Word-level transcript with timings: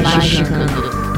Magicando. 0.00 1.11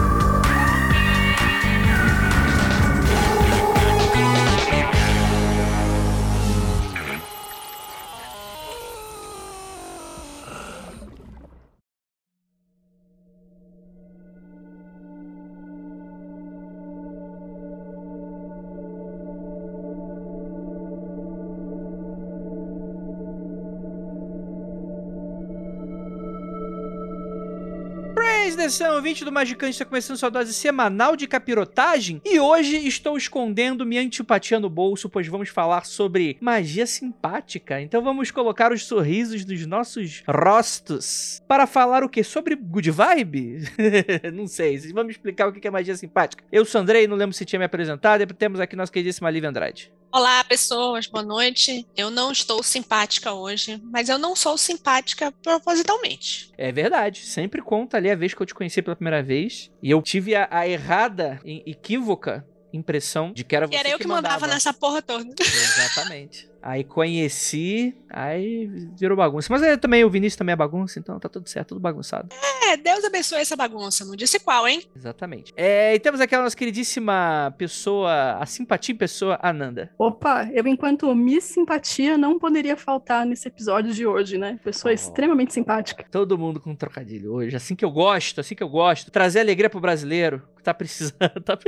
Atenção, 28.65 28.95
ouvinte 28.95 29.27
do 29.27 29.31
Magicante, 29.31 29.73
está 29.73 29.85
começando 29.85 30.17
sua 30.17 30.31
dose 30.31 30.55
semanal 30.55 31.17
de 31.17 31.27
capirotagem 31.27 32.23
e 32.25 32.41
hoje 32.41 32.89
estou 32.89 33.15
escondendo 33.15 33.85
minha 33.85 34.01
antipatia 34.01 34.59
no 34.59 34.71
bolso, 34.71 35.07
pois 35.07 35.29
vamos 35.29 35.51
falar 35.51 35.85
sobre 35.85 36.39
magia 36.41 36.87
simpática. 36.87 37.79
Então 37.83 38.01
vamos 38.01 38.31
colocar 38.31 38.73
os 38.73 38.87
sorrisos 38.87 39.45
dos 39.45 39.67
nossos 39.67 40.23
rostos 40.27 41.43
para 41.47 41.67
falar 41.67 42.03
o 42.03 42.09
que? 42.09 42.25
Sobre 42.25 42.57
good 42.57 42.91
vibe? 42.91 43.65
não 44.33 44.47
sei, 44.47 44.79
vamos 44.95 45.13
explicar 45.13 45.47
o 45.47 45.53
que 45.53 45.69
é 45.69 45.71
magia 45.71 45.95
simpática. 45.95 46.43
Eu 46.51 46.65
sou 46.65 46.81
Andrei, 46.81 47.07
não 47.07 47.19
lembro 47.19 47.37
se 47.37 47.45
tinha 47.45 47.59
me 47.59 47.67
apresentado, 47.67 48.23
e 48.23 48.27
temos 48.29 48.61
aqui 48.61 48.75
nossa 48.75 48.91
queridíssima 48.91 49.29
Lívia 49.29 49.51
Andrade. 49.51 49.93
Olá, 50.17 50.45
pessoas, 50.45 51.09
boa 51.09 51.25
noite. 51.25 51.85
Eu 51.97 52.09
não 52.09 52.31
estou 52.31 52.63
simpática 52.63 53.33
hoje, 53.33 53.83
mas 53.83 54.09
eu 54.09 54.17
não 54.17 54.37
sou 54.37 54.57
simpática 54.57 55.33
propositalmente. 55.43 56.53
É 56.57 56.71
verdade, 56.71 57.27
sempre 57.27 57.61
conta 57.61 57.97
ali 57.97 58.09
a 58.09 58.15
vez 58.15 58.33
que 58.33 58.41
eu 58.41 58.47
te 58.47 58.55
conheci 58.55 58.81
pela 58.81 58.95
primeira 58.95 59.25
vez 59.25 59.73
e 59.83 59.91
eu 59.91 60.01
tive 60.01 60.37
a, 60.37 60.47
a 60.49 60.69
errada, 60.69 61.41
equívoca 61.45 62.47
impressão 62.77 63.33
de 63.33 63.45
que 63.45 63.55
era 63.55 63.67
você 63.67 63.77
era 63.77 63.89
eu 63.89 63.99
que, 63.99 64.05
que 64.05 64.09
mandava. 64.09 64.35
mandava 64.35 64.55
nessa 64.55 64.73
porra 64.73 65.01
toda. 65.01 65.25
Exatamente. 65.41 66.55
Aí 66.67 66.83
conheci, 66.83 67.95
aí 68.09 68.67
virou 68.99 69.15
bagunça. 69.19 69.49
Mas 69.51 69.63
é, 69.63 69.77
também 69.77 70.03
o 70.03 70.09
Vinícius 70.09 70.39
também 70.39 70.55
é 70.55 70.57
bagunça, 70.57 70.99
então 70.99 71.21
tá 71.21 71.29
tudo 71.29 71.47
certo, 71.47 71.69
tudo 71.69 71.81
bagunçado. 71.81 72.31
É, 72.63 72.75
Deus 72.75 73.05
abençoe 73.05 73.41
essa 73.41 73.55
bagunça, 73.55 74.03
não 74.03 74.17
disse 74.17 74.41
qual, 74.41 74.67
hein? 74.67 74.83
Exatamente. 74.97 75.53
É, 75.59 75.95
e 75.95 76.01
temos 76.01 76.23
aquela 76.23 76.45
nossa 76.45 76.57
queridíssima 76.57 77.55
pessoa, 77.59 78.39
a 78.41 78.47
simpatia 78.47 78.95
em 78.95 78.97
pessoa, 78.97 79.39
Ananda. 79.43 79.93
Opa, 79.99 80.49
eu 80.55 80.67
enquanto 80.67 81.15
Miss 81.15 81.45
Simpatia 81.45 82.17
não 82.17 82.39
poderia 82.39 82.79
faltar 82.79 83.27
nesse 83.27 83.47
episódio 83.47 83.93
de 83.93 84.07
hoje, 84.07 84.39
né? 84.39 84.59
Pessoa 84.65 84.91
oh. 84.91 84.95
extremamente 84.95 85.53
simpática. 85.53 86.07
Todo 86.11 86.39
mundo 86.39 86.59
com 86.61 86.71
um 86.71 86.77
trocadilho 86.77 87.35
hoje, 87.35 87.55
assim 87.55 87.77
que 87.77 87.85
eu 87.85 87.91
gosto, 87.91 88.41
assim 88.41 88.55
que 88.55 88.63
eu 88.63 88.71
gosto. 88.71 89.11
Trazer 89.11 89.41
alegria 89.41 89.69
pro 89.69 89.81
brasileiro, 89.81 90.43
que 90.57 90.63
tá 90.63 90.73
precisando. 90.73 91.15
Tá... 91.45 91.59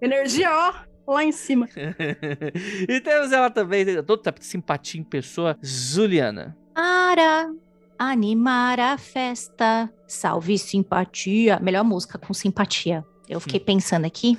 Energia, 0.00 0.50
ó, 0.50 1.12
lá 1.12 1.24
em 1.24 1.32
cima. 1.32 1.68
e 2.88 3.00
temos 3.00 3.32
ela 3.32 3.50
também, 3.50 4.02
toda 4.02 4.34
simpatia 4.40 5.00
em 5.00 5.04
pessoa, 5.04 5.58
Juliana. 5.62 6.56
Para 6.74 7.50
animar 7.98 8.80
a 8.80 8.96
festa, 8.96 9.92
salve 10.06 10.58
simpatia. 10.58 11.58
Melhor 11.60 11.84
música 11.84 12.16
com 12.16 12.32
simpatia. 12.32 13.04
Eu 13.28 13.40
fiquei 13.40 13.60
pensando 13.60 14.06
aqui. 14.06 14.38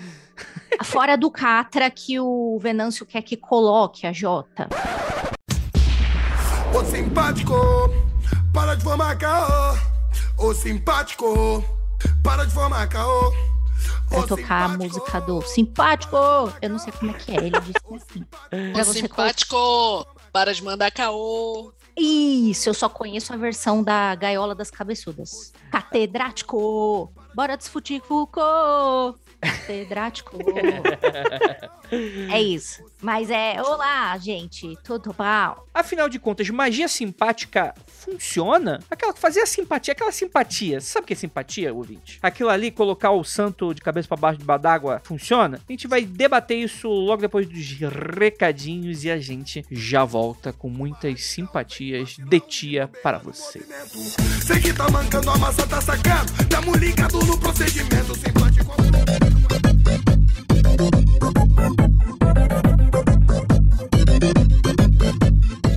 Fora 0.84 1.16
do 1.16 1.30
Catra 1.30 1.90
que 1.91 2.19
o 2.19 2.58
Venâncio 2.59 3.06
quer 3.06 3.22
que 3.22 3.38
coloque 3.38 4.08
a 4.08 4.12
Jota. 4.12 4.68
Ô 6.74 6.84
simpático, 6.84 7.53
para 8.52 8.75
de 8.75 8.84
formar 8.84 9.16
caô. 9.18 9.78
Ô 10.40 10.53
simpático, 10.53 11.64
para 12.24 12.46
de 12.46 12.53
formar 12.53 12.88
caô 12.90 13.50
vai 14.11 14.27
tocar 14.27 14.66
a 14.66 14.67
música 14.77 15.22
do 15.22 15.41
Simpático. 15.41 16.17
Eu 16.61 16.69
não 16.69 16.79
sei 16.79 16.91
como 16.91 17.11
é 17.11 17.13
que 17.13 17.31
é. 17.31 17.35
Ele 17.35 17.59
disse 17.61 17.95
assim. 17.95 18.25
Ô, 18.79 18.83
simpático, 18.83 20.05
para 20.31 20.53
de 20.53 20.63
mandar 20.63 20.91
caô. 20.91 21.73
Isso, 21.97 22.69
eu 22.69 22.73
só 22.73 22.88
conheço 22.88 23.33
a 23.33 23.38
versão 23.38 23.83
da 23.83 24.16
Gaiola 24.16 24.55
das 24.55 24.72
Cabeçudas. 24.72 25.51
Catedrático, 25.72 27.11
bora 27.35 27.57
discutir 27.57 28.01
Foucault. 28.01 29.19
Catedrático. 29.41 30.38
é 32.31 32.41
isso. 32.41 32.84
Mas 33.02 33.29
é, 33.31 33.62
olá, 33.62 34.18
gente, 34.19 34.78
tudo 34.84 35.13
bom? 35.13 35.66
Afinal 35.74 36.07
de 36.07 36.19
contas, 36.19 36.50
magia 36.50 36.88
simpática 36.88 37.74
funciona? 37.88 38.79
Aquela 38.90 39.13
fazer 39.13 39.41
a 39.41 39.46
simpatia, 39.46 39.94
aquela 39.94 40.12
simpatia. 40.12 40.79
Você 40.79 40.88
sabe 40.88 41.03
o 41.03 41.07
que 41.07 41.13
é 41.13 41.16
simpatia, 41.16 41.74
ouvinte? 41.74 42.19
Aquilo 42.22 42.50
ali, 42.50 42.69
colocar 42.69 43.12
o 43.12 43.24
santo 43.24 43.74
de 43.74 43.81
cabeça 43.81 44.07
para 44.07 44.18
baixo 44.18 44.40
de 44.40 44.46
d'água, 44.46 45.02
funciona? 45.03 45.59
A 45.68 45.72
gente 45.72 45.88
vai 45.88 46.03
debater 46.03 46.58
isso 46.58 46.88
logo 46.88 47.22
depois 47.22 47.47
dos 47.47 47.72
recadinhos 48.18 49.03
e 49.03 49.09
a 49.09 49.18
gente 49.18 49.66
já 49.72 50.06
volta 50.06 50.53
com 50.53 50.69
muitas 50.69 51.23
simpatias 51.25 52.18
de 52.18 52.40
tia 52.40 52.88
para 53.02 53.18
você. 53.18 53.62
Sei 54.46 54.59
que 54.59 54.73
tá 54.73 54.90
mancando, 54.90 55.29
a 55.31 55.38
massa 55.38 55.66
tá 55.66 55.81
sacando. 55.81 56.31
Tamo 56.50 56.75
ligado 56.75 57.19
no 57.25 57.40
procedimento 57.40 58.13
simpático. 58.16 59.31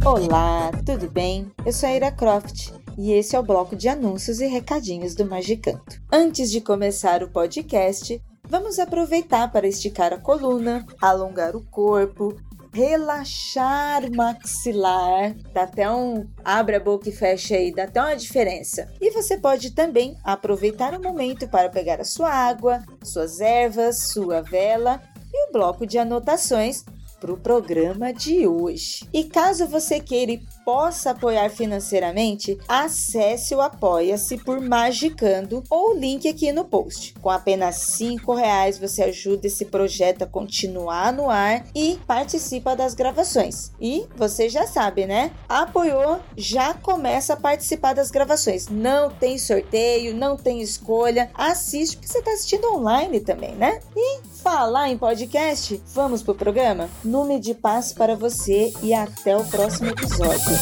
Olá, 0.05 0.71
tudo 0.85 1.11
bem? 1.11 1.51
Eu 1.65 1.73
sou 1.73 1.89
a 1.89 1.93
Ira 1.93 2.13
Croft 2.13 2.73
e 2.97 3.13
esse 3.13 3.35
é 3.35 3.41
o 3.41 3.43
bloco 3.43 3.75
de 3.75 3.89
anúncios 3.89 4.41
e 4.41 4.47
recadinhos 4.47 5.15
do 5.15 5.25
Magicanto. 5.25 6.01
Antes 6.13 6.51
de 6.51 6.61
começar 6.61 7.23
o 7.23 7.31
podcast, 7.31 8.21
vamos 8.49 8.79
aproveitar 8.79 9.51
para 9.51 9.67
esticar 9.67 10.13
a 10.13 10.19
coluna, 10.19 10.87
alongar 11.01 11.57
o 11.57 11.65
corpo, 11.67 12.37
relaxar 12.75 14.11
maxilar, 14.13 15.33
dá 15.53 15.63
até 15.63 15.89
um 15.89 16.27
abre 16.45 16.75
a 16.75 16.81
boca 16.81 17.09
e 17.09 17.13
fecha 17.13 17.55
aí, 17.55 17.73
dá 17.73 17.85
até 17.85 18.01
uma 18.01 18.17
diferença. 18.17 18.89
E 19.01 19.13
você 19.13 19.39
pode 19.39 19.71
também 19.71 20.19
aproveitar 20.25 20.93
o 20.93 21.03
momento 21.03 21.49
para 21.49 21.71
pegar 21.71 22.01
a 22.01 22.05
sua 22.05 22.31
água, 22.31 22.83
suas 23.03 23.41
ervas, 23.41 24.09
sua 24.09 24.43
vela 24.43 25.01
e 25.33 25.49
o 25.49 25.53
bloco 25.53 25.87
de 25.87 25.99
anotações 25.99 26.85
para 27.21 27.33
o 27.33 27.39
programa 27.39 28.13
de 28.13 28.47
hoje. 28.47 29.09
E 29.13 29.25
caso 29.25 29.67
você 29.69 30.01
queira 30.01 30.33
e 30.33 30.43
possa 30.65 31.11
apoiar 31.11 31.51
financeiramente, 31.51 32.59
acesse 32.69 33.55
o 33.55 33.61
Apoia-se 33.61 34.39
por 34.39 34.61
Magicando 34.61 35.63
ou 35.69 35.91
o 35.91 35.95
link 35.95 36.29
aqui 36.29 36.53
no 36.53 36.65
post. 36.65 37.15
Com 37.21 37.31
apenas 37.31 37.77
cinco 37.77 38.35
reais 38.35 38.79
você 38.79 39.03
ajuda 39.03 39.47
esse 39.47 39.65
projeto 39.67 40.23
a 40.23 40.27
continuar 40.27 41.13
no 41.13 41.29
ar 41.29 41.65
e 41.75 41.99
participa 42.07 42.75
das 42.75 42.95
gravações. 42.95 43.73
E 43.81 44.07
você 44.17 44.49
já 44.49 44.67
sabe, 44.67 45.07
né? 45.07 45.31
Apoiou, 45.49 46.21
já 46.37 46.75
começa 46.75 47.35
a 47.35 47.37
participar 47.37 47.95
das 47.95 48.11
gravações. 48.11 48.69
Não 48.69 49.11
tem 49.11 49.39
sorteio, 49.39 50.15
não 50.15 50.37
tem 50.37 50.63
escolha. 50.63 51.31
Assiste 51.35 51.97
porque 51.97 52.09
você 52.09 52.19
está 52.19 52.33
assistindo 52.33 52.73
online 52.73 53.21
também, 53.21 53.55
né? 53.55 53.81
E 53.97 54.21
falar 54.43 54.91
em 54.91 54.99
podcast, 54.99 55.83
vamos 55.95 56.23
pro 56.23 56.35
programa? 56.35 56.89
Nume 57.03 57.41
de 57.41 57.55
paz 57.55 57.93
para 57.93 58.15
você 58.15 58.73
e 58.83 58.93
até 58.93 59.37
o 59.37 59.45
próximo 59.45 59.89
episódio. 59.89 60.54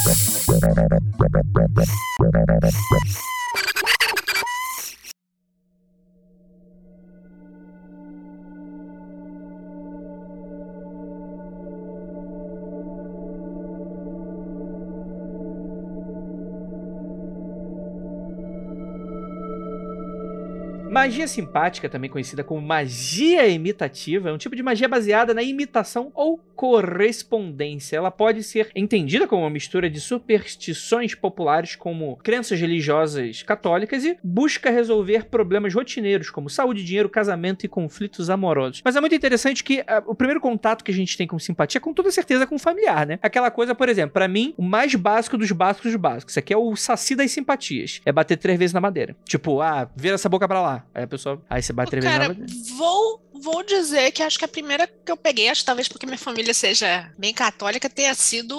Magia 20.93 21.27
simpática, 21.27 21.89
também 21.89 22.11
conhecida 22.11 22.45
como 22.45 22.61
magia 22.61 23.49
imitativa, 23.49 24.29
é 24.29 24.33
um 24.33 24.37
tipo 24.37 24.55
de 24.55 24.63
magia 24.63 24.87
baseada 24.87 25.33
na 25.33 25.43
imitação 25.43 26.13
ou 26.15 26.39
correspondência. 26.55 27.97
Ela 27.97 28.11
pode 28.11 28.43
ser 28.43 28.71
entendida 28.75 29.27
como 29.27 29.43
uma 29.43 29.51
mistura 29.51 29.89
de 29.89 30.01
superstições 30.01 31.15
populares, 31.15 31.77
como 31.77 32.17
crenças 32.17 32.61
religiosas 32.61 33.43
católicas, 33.43 34.05
e 34.05 34.17
busca 34.23 34.71
resolver 34.71 35.27
problemas 35.27 35.75
rotineiros, 35.75 36.31
como 36.31 36.49
saúde, 36.49 36.85
dinheiro, 36.85 37.09
casamento 37.09 37.65
e 37.65 37.69
conflitos 37.69 38.31
amorosos. 38.31 38.83
Mas 38.85 38.97
é 38.97 39.01
muito 39.01 39.15
interessante 39.15 39.63
que 39.65 39.83
ah, 39.87 40.03
o 40.07 40.15
primeiro 40.15 40.41
contato 40.41 40.85
que 40.85 40.91
a 40.91 40.95
gente 40.95 41.17
tem 41.17 41.27
com 41.27 41.39
simpatia 41.39 41.79
é 41.79 41.81
com 41.81 41.93
toda 41.93 42.11
certeza 42.11 42.47
com 42.47 42.57
o 42.57 42.59
familiar, 42.59 43.07
né? 43.07 43.19
Aquela 43.23 43.51
coisa, 43.51 43.75
por 43.75 43.89
exemplo, 43.89 44.13
pra 44.13 44.29
mim, 44.29 44.55
o 44.57 44.63
mais 44.63 44.95
básico 44.95 45.37
dos 45.37 45.51
básicos 45.53 45.91
dos 45.93 46.01
básicos. 46.01 46.33
Isso 46.33 46.39
aqui 46.39 46.53
é 46.53 46.57
o 46.57 46.75
saci 46.77 47.15
das 47.15 47.31
simpatias. 47.31 48.01
É 48.05 48.13
bater 48.13 48.37
três 48.37 48.59
vezes 48.59 48.73
na 48.73 48.81
madeira. 48.81 49.17
Tipo, 49.25 49.61
ah, 49.61 49.89
vira 49.97 50.15
essa 50.15 50.29
boca 50.29 50.47
pra 50.47 50.61
lá. 50.61 50.85
Aí 50.95 51.05
a 51.05 51.07
pessoa. 51.07 51.41
Aí 51.49 51.63
você 51.63 51.73
bate 51.73 51.91
três 51.91 52.05
vezes 52.05 52.19
na 52.19 52.25
Cara, 52.27 52.39
madeira. 52.39 52.61
vou, 52.77 53.23
vou 53.43 53.63
dizer 53.65 54.13
que 54.13 54.23
acho 54.23 54.39
que 54.39 54.45
a 54.45 54.49
primeira 54.49 54.87
que 54.87 55.11
eu 55.11 55.17
peguei, 55.17 55.49
acho 55.49 55.65
talvez 55.65 55.89
porque 55.89 56.07
minha 56.07 56.17
família 56.19 56.55
seja 56.55 57.13
bem 57.19 57.35
católica, 57.35 57.91
tenha 57.91 58.15
sido. 58.15 58.57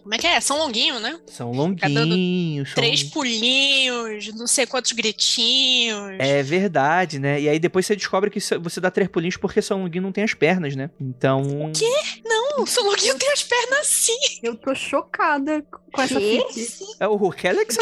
Como 0.00 0.14
é 0.14 0.18
que 0.18 0.26
é? 0.26 0.40
São 0.40 0.58
Longuinho, 0.58 0.98
né? 1.00 1.18
São 1.26 1.52
são 1.54 2.74
Três 2.74 3.02
pulinhos, 3.02 4.32
não 4.34 4.46
sei 4.46 4.66
quantos 4.66 4.92
gritinhos. 4.92 6.16
É 6.18 6.42
verdade, 6.42 7.18
né? 7.18 7.40
E 7.40 7.48
aí 7.48 7.58
depois 7.58 7.86
você 7.86 7.96
descobre 7.96 8.30
que 8.30 8.40
você 8.40 8.80
dá 8.80 8.90
três 8.90 9.08
pulinhos 9.08 9.36
porque 9.36 9.60
São 9.60 9.82
Longuinho 9.82 10.02
não 10.02 10.12
tem 10.12 10.24
as 10.24 10.34
pernas, 10.34 10.74
né? 10.74 10.90
Então. 11.00 11.42
O 11.42 11.72
quê? 11.72 11.90
Não, 12.24 12.62
o 12.62 12.66
São 12.66 12.84
Longuinho 12.84 13.16
tem 13.18 13.30
as 13.32 13.42
pernas 13.42 13.80
assim. 13.80 14.18
Eu 14.42 14.56
tô 14.56 14.74
chocada 14.74 15.64
com 15.92 16.02
essa. 16.02 16.18
É 16.98 17.06
o 17.06 17.30
Kelly 17.30 17.66
que 17.66 17.78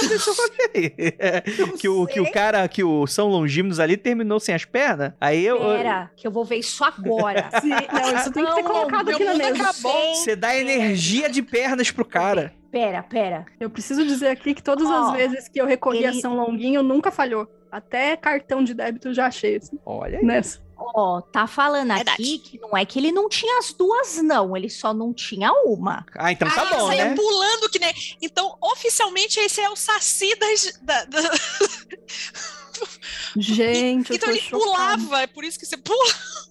aí. 0.75 0.95
É, 1.19 1.41
que, 1.79 1.89
o, 1.89 2.07
que 2.07 2.21
o 2.21 2.31
cara, 2.31 2.67
que 2.69 2.83
o 2.83 3.07
São 3.07 3.29
Longínquos 3.29 3.79
ali 3.79 3.97
terminou 3.97 4.41
sem 4.41 4.55
as 4.55 4.65
pernas. 4.65 5.13
Aí 5.21 5.45
eu. 5.45 5.59
Pera, 5.59 6.11
que 6.17 6.27
eu 6.27 6.31
vou 6.31 6.45
ver 6.45 6.57
isso 6.57 6.85
agora. 6.85 7.51
Sim, 7.61 7.71
não, 7.71 8.17
isso 8.17 8.33
tem 8.33 8.45
que 8.45 8.53
ser 8.55 8.63
Não, 8.63 8.69
colocado 8.71 9.07
meu 9.07 9.15
aqui 9.15 9.25
na 9.25 9.35
mesa. 9.35 9.63
acabou. 9.63 10.15
Você 10.15 10.37
dá 10.37 10.57
energia 10.57 11.29
de 11.29 11.43
pernas 11.43 11.91
pro 11.91 12.00
cara. 12.05 12.53
Pera, 12.71 13.03
pera. 13.03 13.47
Eu 13.59 13.69
preciso 13.69 14.07
dizer 14.07 14.29
aqui 14.29 14.55
que 14.55 14.63
todas 14.63 14.87
Ó, 14.87 15.09
as 15.09 15.13
vezes 15.13 15.49
que 15.49 15.61
eu 15.61 15.67
recorri 15.67 16.05
a 16.07 16.11
ele- 16.11 16.21
São 16.21 16.37
Longuinho, 16.37 16.83
nunca 16.83 17.11
falhou. 17.11 17.49
Até 17.71 18.17
cartão 18.17 18.63
de 18.65 18.75
débito 18.75 19.09
eu 19.09 19.15
já 19.15 19.27
achei, 19.27 19.57
assim, 19.57 19.79
Olha 19.85 20.19
aí. 20.19 20.25
nessa. 20.25 20.61
Ó, 20.77 21.21
tá 21.21 21.47
falando 21.47 21.89
Verdade. 21.95 22.11
aqui 22.23 22.39
que 22.39 22.59
não 22.59 22.77
é 22.77 22.85
que 22.87 22.99
ele 22.99 23.13
não 23.13 23.29
tinha 23.29 23.59
as 23.59 23.73
duas, 23.73 24.17
não. 24.23 24.57
Ele 24.57 24.71
só 24.71 24.95
não 24.95 25.13
tinha 25.13 25.53
uma. 25.65 26.07
Ah, 26.17 26.33
então 26.33 26.49
tá 26.49 26.63
ah, 26.63 26.75
bom, 26.79 26.89
né? 26.89 27.15
pulando 27.15 27.69
que 27.71 27.79
nem. 27.79 27.93
Então, 28.23 28.57
oficialmente, 28.63 29.39
esse 29.39 29.61
é 29.61 29.69
o 29.69 29.77
Saci 29.77 30.35
das. 30.39 30.79
Da, 30.83 31.05
da- 31.05 31.21
Gente, 33.37 34.15
Então 34.15 34.31
ele 34.31 34.41
chocada. 34.41 34.65
pulava, 34.99 35.23
é 35.23 35.27
por 35.27 35.45
isso 35.45 35.59
que 35.59 35.67
você 35.67 35.77
pula. 35.77 35.99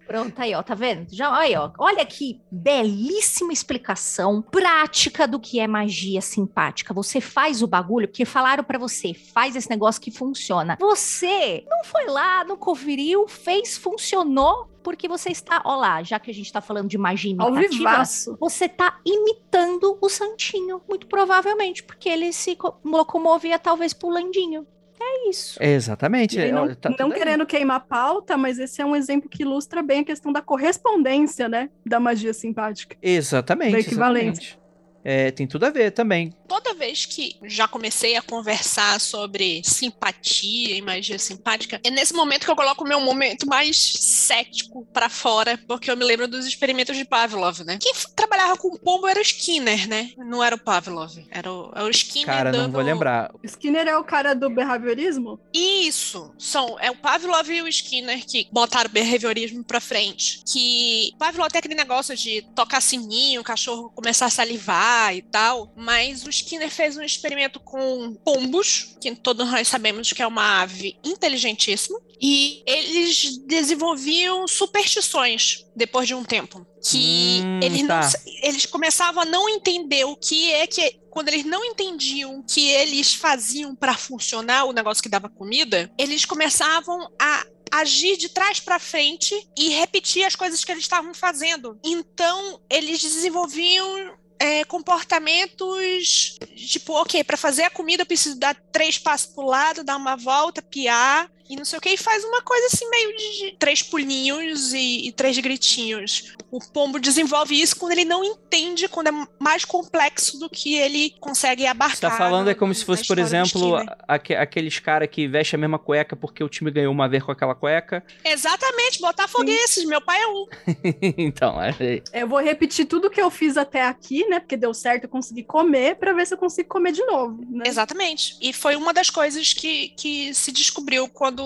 Pronto, 0.08 0.40
aí, 0.42 0.56
ó, 0.56 0.64
tá 0.64 0.74
vendo? 0.74 1.08
Já, 1.14 1.36
aí, 1.36 1.56
ó. 1.56 1.72
Olha 1.78 2.04
que 2.06 2.42
belíssima 2.52 3.54
explicação 3.54 4.42
prática 4.42 5.28
do 5.28 5.40
que 5.40 5.60
é 5.60 5.68
magia 5.68 6.20
simpática. 6.22 6.94
Você 6.94 7.22
faz 7.22 7.62
o 7.62 7.68
bagulho 7.68 8.08
porque 8.08 8.26
falaram 8.26 8.64
pra 8.64 8.80
você, 8.80 9.14
faz 9.14 9.56
esse 9.56 9.70
negócio 9.70 10.02
que 10.02 10.10
funciona. 10.12 10.78
Você 10.80 11.64
não 11.70 11.84
foi 11.84 12.06
lá, 12.08 12.44
não 12.44 12.58
conferiu, 12.58 13.28
fez, 13.28 13.78
funcionou, 13.78 14.68
porque 14.84 15.08
você 15.08 15.30
está, 15.30 15.62
ó 15.64 15.76
lá, 15.76 16.02
já 16.02 16.18
que 16.20 16.32
a 16.32 16.34
gente 16.34 16.52
tá 16.52 16.62
falando 16.62 16.88
de 16.90 16.98
magia 16.98 17.32
imitativa, 17.32 18.04
você 18.40 18.68
tá 18.68 19.00
imitando 19.06 19.98
o 20.02 20.10
santinho, 20.10 20.82
muito 20.90 21.06
provavelmente, 21.06 21.84
porque 21.84 22.10
ele 22.10 22.34
se 22.34 22.56
co- 22.56 22.80
locomovia 22.84 23.60
talvez 23.60 23.94
pulandinho. 23.94 24.66
É 25.02 25.30
isso. 25.30 25.62
Exatamente. 25.62 26.38
E 26.40 26.52
não, 26.52 26.74
tá 26.76 26.90
não 26.90 26.98
tudo 26.98 27.14
aí. 27.14 27.20
querendo 27.20 27.46
queimar 27.46 27.78
a 27.78 27.80
pauta, 27.80 28.36
mas 28.36 28.60
esse 28.60 28.82
é 28.82 28.86
um 28.86 28.96
exemplo 28.96 29.30
que 29.30 29.44
ilustra 29.44 29.82
bem 29.82 30.02
a 30.02 30.04
questão 30.04 30.32
da 30.32 30.42
correspondência, 30.42 31.48
né? 31.48 31.70
Da 31.86 32.00
magia 32.00 32.34
simpática. 32.34 32.98
Exatamente. 33.02 33.72
Da 33.72 33.80
equivalência. 33.80 34.42
exatamente. 34.42 34.60
É, 35.04 35.32
tem 35.32 35.48
tudo 35.48 35.66
a 35.66 35.70
ver 35.70 35.92
também. 35.92 36.34
Toda 36.50 36.74
vez 36.74 37.06
que 37.06 37.36
já 37.44 37.68
comecei 37.68 38.16
a 38.16 38.24
conversar 38.24 39.00
sobre 39.00 39.62
simpatia 39.64 40.76
e 40.76 40.82
magia 40.82 41.20
simpática, 41.20 41.80
é 41.84 41.92
nesse 41.92 42.12
momento 42.12 42.44
que 42.44 42.52
eu 42.52 42.56
coloco 42.56 42.84
o 42.84 42.88
meu 42.88 43.00
momento 43.00 43.48
mais 43.48 43.78
cético 43.78 44.84
pra 44.92 45.10
fora, 45.10 45.60
porque 45.68 45.92
eu 45.92 45.96
me 45.96 46.04
lembro 46.04 46.28
dos 46.28 46.48
experimentos 46.48 46.98
de 46.98 47.06
Pavlov, 47.06 47.60
né? 47.60 47.78
Quem 47.80 47.94
trabalhava 48.16 48.58
com 48.58 48.76
pombo 48.78 49.08
era 49.08 49.20
o 49.20 49.22
Skinner, 49.22 49.88
né? 49.88 50.12
Não 50.18 50.44
era 50.44 50.56
o 50.56 50.60
Pavlov, 50.60 51.18
era 51.30 51.54
o, 51.54 51.72
era 51.76 51.86
o 51.86 51.90
Skinner 51.92 52.26
Cara, 52.26 52.52
não 52.52 52.72
vou 52.72 52.82
lembrar. 52.82 53.32
Skinner 53.44 53.88
é 53.88 53.96
o 53.96 54.04
cara 54.04 54.34
do 54.34 54.50
behaviorismo? 54.50 55.40
Isso, 55.54 56.34
são, 56.40 56.80
é 56.80 56.90
o 56.90 56.96
Pavlov 56.96 57.48
e 57.48 57.62
o 57.62 57.68
Skinner 57.68 58.26
que 58.26 58.48
botaram 58.52 58.90
o 58.90 58.94
behaviorismo 58.94 59.64
pra 59.64 59.80
frente. 59.80 60.42
Que 60.52 61.12
Pavlov 61.20 61.52
tem 61.52 61.60
aquele 61.60 61.76
negócio 61.76 62.18
de 62.18 62.42
tocar 62.56 62.82
sininho, 62.82 63.42
o 63.42 63.44
cachorro 63.44 63.92
começar 63.92 64.26
a 64.26 64.32
salivar 64.32 65.16
e 65.16 65.22
tal, 65.22 65.72
mas 65.76 66.26
o 66.26 66.39
Skinner 66.42 66.70
fez 66.70 66.98
um 66.98 67.02
experimento 67.02 67.60
com 67.60 68.14
pombos, 68.24 68.96
que 69.00 69.14
todos 69.16 69.50
nós 69.50 69.68
sabemos 69.68 70.12
que 70.12 70.22
é 70.22 70.28
uma 70.28 70.62
ave 70.62 70.98
inteligentíssima, 71.04 72.00
e 72.22 72.62
eles 72.66 73.38
desenvolviam 73.46 74.48
superstições 74.48 75.66
depois 75.76 76.08
de 76.08 76.14
um 76.14 76.24
tempo. 76.24 76.66
Que 76.84 77.42
Hum, 77.44 77.60
eles, 77.62 77.82
não 77.82 77.88
tá. 77.88 78.12
eles 78.42 78.66
começavam 78.66 79.24
a 79.24 79.26
não 79.26 79.48
entender 79.50 80.06
o 80.06 80.16
que 80.16 80.52
é 80.52 80.68
que 80.68 81.00
quando 81.10 81.30
eles 81.30 81.46
não 81.46 81.64
entendiam 81.66 82.40
o 82.40 82.44
que 82.44 82.70
eles 82.70 83.14
faziam 83.14 83.76
para 83.76 83.96
funcionar 83.96 84.66
o 84.66 84.74
negócio 84.74 85.04
que 85.04 85.10
dava 85.10 85.30
comida, 85.30 85.92
eles 85.98 86.26
começavam 86.26 87.10
a 87.20 87.46
agir 87.72 88.18
de 88.18 88.30
trás 88.30 88.60
para 88.60 88.80
frente 88.80 89.36
e 89.58 89.70
repetir 89.70 90.24
as 90.24 90.36
coisas 90.36 90.64
que 90.64 90.72
eles 90.72 90.84
estavam 90.84 91.14
fazendo. 91.14 91.80
Então, 91.84 92.60
eles 92.70 93.02
desenvolviam 93.02 94.18
é, 94.40 94.64
comportamentos 94.64 96.38
tipo, 96.56 96.94
ok, 96.94 97.24
para 97.24 97.38
fazer 97.38 97.64
a 97.64 97.70
comida 97.70 98.04
eu 98.04 98.08
preciso 98.08 98.40
dar 98.40 98.56
três 98.72 98.98
passos 98.98 99.28
pro 99.28 99.46
lado, 99.46 99.84
dar 99.84 99.98
uma 99.98 100.16
volta, 100.16 100.62
piar 100.62 101.30
e 101.50 101.56
não 101.56 101.66
sei 101.66 101.80
o 101.80 101.82
que, 101.82 101.90
e 101.90 101.98
faz 101.98 102.24
uma 102.24 102.42
coisa 102.42 102.68
assim 102.68 102.88
meio 102.90 103.16
de 103.18 103.56
três 103.58 103.82
pulinhos 103.82 104.72
e, 104.74 105.08
e 105.08 105.12
três 105.12 105.38
gritinhos. 105.40 106.34
O 106.52 106.60
pombo 106.60 107.00
desenvolve 107.00 107.60
isso 107.60 107.76
quando 107.76 107.92
ele 107.94 108.06
não 108.06 108.24
entende, 108.24 108.88
quando 108.88 109.08
é 109.08 109.28
mais 109.40 109.66
complexo 109.66 110.40
do 110.40 110.50
que 110.50 110.76
ele 110.76 111.16
consegue 111.20 111.66
abarcar. 111.66 111.96
Você 111.96 112.02
tá 112.02 112.12
falando 112.12 112.50
é 112.50 112.54
como 112.56 112.74
se 112.74 112.86
fosse, 112.86 113.06
por 113.08 113.18
exemplo, 113.18 113.78
aque- 114.08 114.36
aqueles 114.36 114.80
cara 114.80 115.08
que 115.08 115.28
veste 115.28 115.56
a 115.56 115.58
mesma 115.58 115.80
cueca 115.80 116.16
porque 116.16 116.44
o 116.44 116.50
time 116.50 116.70
ganhou 116.72 116.92
uma 116.94 117.08
vez 117.10 117.24
com 117.24 117.32
aquela 117.32 117.56
cueca. 117.56 118.04
Exatamente, 118.24 119.00
botafoguenses, 119.00 119.86
meu 119.86 120.02
pai 120.02 120.22
é 120.22 120.28
um. 120.28 120.46
então, 121.18 121.62
é, 121.62 121.74
Eu 122.14 122.28
vou 122.28 122.40
repetir 122.40 122.86
tudo 122.86 123.10
que 123.10 123.22
eu 123.22 123.30
fiz 123.32 123.58
até 123.58 123.84
aqui, 123.84 124.26
né? 124.28 124.40
Porque 124.40 124.58
deu 124.58 124.74
certo, 124.74 125.04
eu 125.06 125.10
consegui 125.10 125.44
comer, 125.44 125.96
pra 125.96 126.14
ver 126.14 126.26
se 126.28 126.34
eu 126.34 126.38
consigo 126.38 126.70
comer 126.70 126.92
de 126.92 127.04
novo, 127.06 127.44
né? 127.50 127.64
Exatamente. 127.66 128.38
E 128.42 128.54
foi 128.54 128.76
uma 128.76 128.94
das 128.94 129.10
coisas 129.10 129.54
que, 129.54 129.90
que 129.90 130.34
se 130.34 130.52
descobriu 130.52 131.08
quando 131.10 131.39